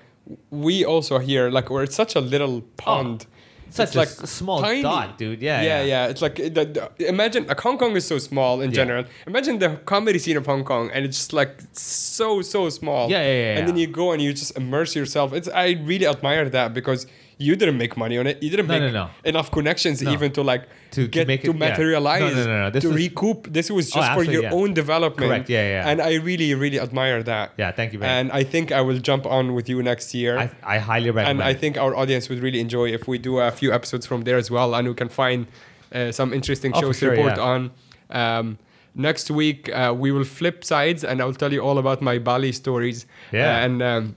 we 0.49 0.83
also 0.85 1.19
here, 1.19 1.49
like 1.49 1.69
we're 1.69 1.85
such 1.87 2.15
a 2.15 2.21
little 2.21 2.61
pond. 2.77 3.25
Oh, 3.27 3.31
Such 3.69 3.87
It's 3.87 3.95
a 3.95 3.99
like 3.99 4.09
small 4.27 4.61
tiny. 4.61 4.81
dot, 4.83 5.17
dude. 5.17 5.41
Yeah, 5.41 5.61
yeah, 5.61 5.67
yeah. 5.67 5.83
yeah. 6.05 6.07
It's 6.11 6.21
like 6.21 6.35
the, 6.35 6.63
the, 6.97 7.07
imagine 7.09 7.45
like 7.47 7.59
Hong 7.59 7.77
Kong 7.77 7.95
is 7.95 8.05
so 8.07 8.17
small 8.19 8.61
in 8.61 8.69
Yeah. 8.69 8.75
general. 8.75 9.03
Imagine 9.27 9.59
the 9.59 9.69
comedy 9.85 10.19
scene 10.19 10.37
of 10.37 10.45
Hong 10.45 10.63
Kong, 10.63 10.89
and 10.93 11.03
it's 11.05 11.17
just 11.17 11.33
like 11.33 11.51
so 11.73 12.41
so 12.41 12.69
small. 12.69 13.09
Yeah, 13.09 13.21
yeah, 13.21 13.41
yeah, 13.43 13.57
And 13.59 13.67
then 13.67 13.75
you 13.77 13.87
go 13.87 14.11
and 14.13 14.21
you 14.21 14.31
just 14.33 14.55
immerse 14.57 14.95
yourself. 14.95 15.33
It's 15.33 15.49
I 15.49 15.67
really 15.91 16.07
admire 16.07 16.47
that 16.49 16.73
because 16.73 17.05
you 17.37 17.55
didn't 17.55 17.77
make 17.77 17.97
money 17.97 18.17
on 18.17 18.27
it. 18.27 18.41
You 18.41 18.49
didn't 18.49 18.67
No, 18.67 18.73
make 18.79 18.93
no, 18.93 19.05
no. 19.05 19.09
enough 19.25 19.51
connections 19.51 20.01
even 20.01 20.31
to 20.33 20.41
like 20.41 20.63
To- 20.91 21.03
to 21.03 21.07
get 21.07 21.27
make 21.27 21.43
to 21.43 21.51
it- 21.51 21.57
yeah. 21.59 21.69
materialize 21.69 22.21
No, 22.21 22.29
no, 22.29 22.45
no, 22.45 22.57
no. 22.63 22.69
This 22.69 22.83
to 22.83 22.89
was- 22.89 22.97
recoup. 22.97 23.51
This 23.51 23.69
was 23.69 23.91
Oh, 23.91 23.99
just 23.99 24.11
for 24.13 24.23
your 24.23 24.43
yeah. 24.43 24.51
own 24.53 24.73
development. 24.73 25.29
Correct, 25.29 25.49
yeah, 25.49 25.67
yeah. 25.83 25.89
And 25.89 26.01
I 26.01 26.13
really 26.29 26.53
really 26.55 26.79
admire 26.79 27.21
that. 27.23 27.51
Yeah, 27.57 27.71
thank 27.71 27.91
you, 27.93 27.99
man. 27.99 28.09
And 28.17 28.31
I 28.31 28.43
think 28.43 28.71
I 28.71 28.81
will 28.81 28.99
jump 28.99 29.25
on 29.25 29.53
with 29.53 29.67
you 29.69 29.83
next 29.83 30.13
year. 30.13 30.37
I, 30.37 30.49
I 30.63 30.77
highly 30.79 31.11
recommend. 31.11 31.41
and 31.41 31.49
I 31.51 31.53
think 31.53 31.77
our 31.77 31.93
audience 31.95 32.29
would 32.29 32.39
really 32.39 32.59
enjoy 32.61 32.87
if 32.93 33.07
we 33.07 33.17
do 33.17 33.39
a 33.39 33.51
few 33.51 33.73
episodes 33.73 34.05
from 34.05 34.23
there 34.23 34.37
as 34.37 34.49
well, 34.49 34.73
and 34.75 34.87
we 34.87 34.93
can 34.93 35.09
find 35.09 35.47
uh, 35.93 36.11
some 36.11 36.33
interesting 36.33 36.71
Oh, 36.75 36.81
shows 36.81 36.97
sure, 36.99 37.11
to 37.15 37.15
report 37.21 37.37
yeah. 37.37 37.43
on. 37.53 37.71
Um, 38.09 38.57
next 38.95 39.29
week 39.29 39.69
uh, 39.73 39.93
we 39.97 40.11
will 40.11 40.23
flip 40.23 40.63
sides, 40.63 41.03
and 41.03 41.19
I'll 41.21 41.33
tell 41.33 41.51
you 41.51 41.59
all 41.61 41.77
about 41.77 42.01
my 42.01 42.17
Bali 42.17 42.51
stories. 42.53 43.05
Yeah. 43.31 43.57
Uh, 43.57 43.65
and 43.65 43.81
um, 43.81 44.15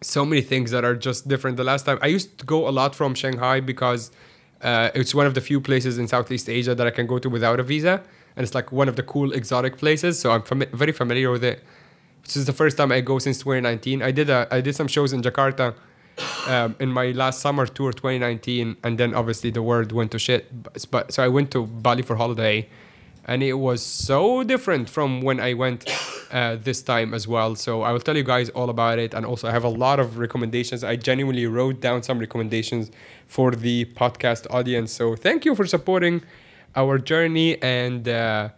so 0.00 0.24
many 0.24 0.42
things 0.42 0.70
that 0.70 0.84
are 0.84 0.94
just 0.94 1.28
different. 1.28 1.56
The 1.56 1.64
last 1.64 1.86
time 1.86 1.98
I 2.02 2.06
used 2.08 2.38
to 2.38 2.46
go 2.46 2.68
a 2.68 2.70
lot 2.70 2.94
from 2.94 3.14
Shanghai 3.14 3.60
because 3.60 4.10
uh, 4.62 4.90
it's 4.94 5.14
one 5.14 5.26
of 5.26 5.34
the 5.34 5.40
few 5.40 5.60
places 5.60 5.98
in 5.98 6.08
Southeast 6.08 6.48
Asia 6.48 6.74
that 6.74 6.86
I 6.86 6.90
can 6.90 7.06
go 7.06 7.18
to 7.18 7.28
without 7.28 7.60
a 7.60 7.62
visa, 7.62 8.02
and 8.36 8.44
it's 8.44 8.54
like 8.54 8.72
one 8.72 8.88
of 8.88 8.96
the 8.96 9.02
cool 9.02 9.32
exotic 9.32 9.78
places. 9.78 10.18
So 10.18 10.30
I'm 10.30 10.42
fami- 10.42 10.70
very 10.70 10.92
familiar 10.92 11.30
with 11.30 11.44
it. 11.44 11.62
This 12.24 12.36
is 12.36 12.46
the 12.46 12.52
first 12.52 12.76
time 12.76 12.90
I 12.90 13.00
go 13.00 13.18
since 13.18 13.38
2019. 13.38 14.02
I 14.02 14.10
did 14.10 14.30
a 14.30 14.48
I 14.50 14.60
did 14.60 14.74
some 14.74 14.88
shows 14.88 15.12
in 15.12 15.22
Jakarta 15.22 15.74
um, 16.46 16.76
in 16.80 16.90
my 16.90 17.10
last 17.12 17.40
summer 17.40 17.66
tour 17.66 17.92
2019, 17.92 18.76
and 18.82 18.98
then 18.98 19.14
obviously 19.14 19.50
the 19.50 19.62
world 19.62 19.92
went 19.92 20.10
to 20.12 20.18
shit. 20.18 20.62
But, 20.62 20.86
but 20.90 21.12
so 21.12 21.22
I 21.22 21.28
went 21.28 21.50
to 21.52 21.66
Bali 21.66 22.02
for 22.02 22.16
holiday, 22.16 22.68
and 23.24 23.42
it 23.42 23.54
was 23.54 23.82
so 23.82 24.42
different 24.42 24.88
from 24.88 25.20
when 25.20 25.40
I 25.40 25.54
went 25.54 25.84
uh, 26.32 26.56
this 26.56 26.82
time 26.82 27.14
as 27.14 27.26
well. 27.28 27.54
So 27.54 27.82
I 27.82 27.92
will 27.92 28.00
tell 28.00 28.16
you 28.16 28.22
guys 28.24 28.48
all 28.50 28.70
about 28.70 28.98
it, 28.98 29.14
and 29.14 29.24
also 29.26 29.48
I 29.48 29.52
have 29.52 29.64
a 29.64 29.68
lot 29.68 29.98
of 30.00 30.18
recommendations. 30.18 30.82
I 30.84 30.96
genuinely 30.96 31.46
wrote 31.46 31.80
down 31.80 32.02
some 32.02 32.18
recommendations 32.18 32.90
for 33.26 33.50
the 33.52 33.84
podcast 33.96 34.46
audience. 34.50 34.92
So 34.92 35.16
thank 35.16 35.44
you 35.44 35.54
for 35.54 35.66
supporting 35.66 36.22
our 36.74 36.98
journey 36.98 37.60
and. 37.62 38.08
Uh, 38.08 38.48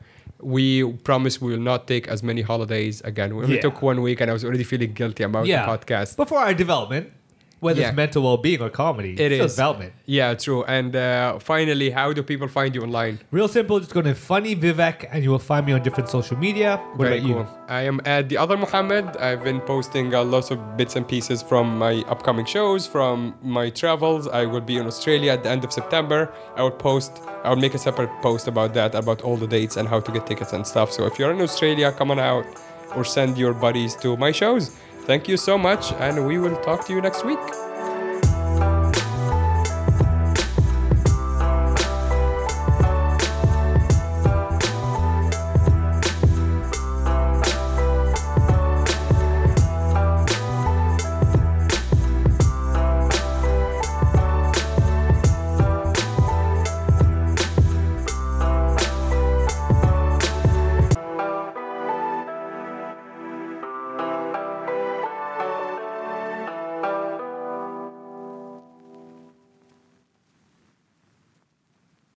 we 0.41 0.93
promise 1.03 1.41
we 1.43 1.51
will 1.51 1.59
not 1.59 1.89
take 1.89 2.07
as 2.07 2.23
many 2.23 2.43
holidays 2.43 3.01
again. 3.01 3.35
We 3.35 3.43
only 3.43 3.57
Yeah. 3.57 3.63
took 3.63 3.83
one 3.83 4.03
week, 4.03 4.21
and 4.21 4.31
I 4.31 4.33
was 4.33 4.45
already 4.45 4.63
feeling 4.63 4.93
guilty 4.93 5.25
about 5.25 5.47
yeah. 5.47 5.67
the 5.67 5.73
podcast. 5.77 6.17
Before 6.17 6.39
our 6.39 6.55
development, 6.55 7.11
whether 7.61 7.81
Yeah. 7.81 7.89
it's 7.89 7.97
mental 7.97 8.23
well 8.23 8.37
being 8.37 8.61
or 8.63 8.71
comedy, 8.71 9.13
It 9.19 9.33
it's 9.33 9.45
is. 9.45 9.55
development. 9.57 9.93
Yeah, 10.07 10.35
true. 10.35 10.65
And 10.65 10.95
uh, 10.95 11.39
finally, 11.39 11.91
how 11.91 12.13
do 12.13 12.23
people 12.23 12.49
find 12.49 12.75
you 12.75 12.83
online? 12.83 13.19
Real 13.31 13.49
simple, 13.49 13.79
just 13.81 13.93
go 13.93 14.03
to 14.03 14.15
Funny 14.15 14.55
Vivek 14.57 15.07
and 15.13 15.23
you 15.25 15.31
will 15.31 15.39
find 15.53 15.67
me 15.67 15.73
on 15.73 15.83
different 15.83 16.09
social 16.09 16.37
media. 16.37 16.77
What 16.97 17.07
Very 17.09 17.19
about 17.19 17.29
you? 17.29 17.47
I 17.69 17.83
am 17.83 18.01
at 18.05 18.29
the 18.29 18.37
other 18.39 18.57
Mohammed. 18.57 19.17
I've 19.19 19.43
been 19.45 19.61
posting 19.61 20.15
uh, 20.15 20.25
lots 20.25 20.51
of 20.51 20.59
bits 20.77 20.97
and 20.97 21.07
pieces 21.07 21.43
from 21.43 21.79
my 21.79 21.95
upcoming 22.09 22.47
shows, 22.47 22.87
from 22.87 23.35
my 23.43 23.71
travels. 23.71 24.29
I 24.29 24.45
will 24.47 24.61
be 24.73 24.77
in 24.77 24.87
Australia 24.87 25.33
at 25.33 25.43
the 25.43 25.51
end 25.51 25.65
of 25.65 25.73
September. 25.73 26.33
I 26.57 26.63
will 26.63 26.71
post, 26.71 27.13
I 27.45 27.49
will 27.51 27.57
make 27.67 27.75
a 27.75 27.79
separate 27.79 28.11
post 28.23 28.47
about 28.49 28.73
that, 28.75 28.95
about 28.95 29.23
all 29.23 29.37
the 29.37 29.47
dates 29.47 29.77
and 29.77 29.89
how 29.89 30.01
to 30.01 30.11
get 30.13 30.27
tickets 30.27 30.53
and 30.53 30.67
stuff. 30.67 30.93
So 30.93 31.07
if 31.07 31.19
you're 31.19 31.33
in 31.33 31.41
Australia, 31.41 31.93
come 31.93 32.11
on 32.11 32.19
out 32.19 32.47
or 32.97 33.05
send 33.05 33.37
your 33.37 33.53
buddies 33.53 33.95
to 33.97 34.17
my 34.17 34.33
shows. 34.33 34.71
Thank 35.09 35.27
you 35.27 35.39
so 35.39 35.57
much, 35.57 35.93
and 35.93 36.27
we 36.27 36.37
will 36.37 36.57
talk 36.57 36.85
to 36.85 36.93
you 36.93 37.01
next 37.01 37.25
week. 37.25 37.39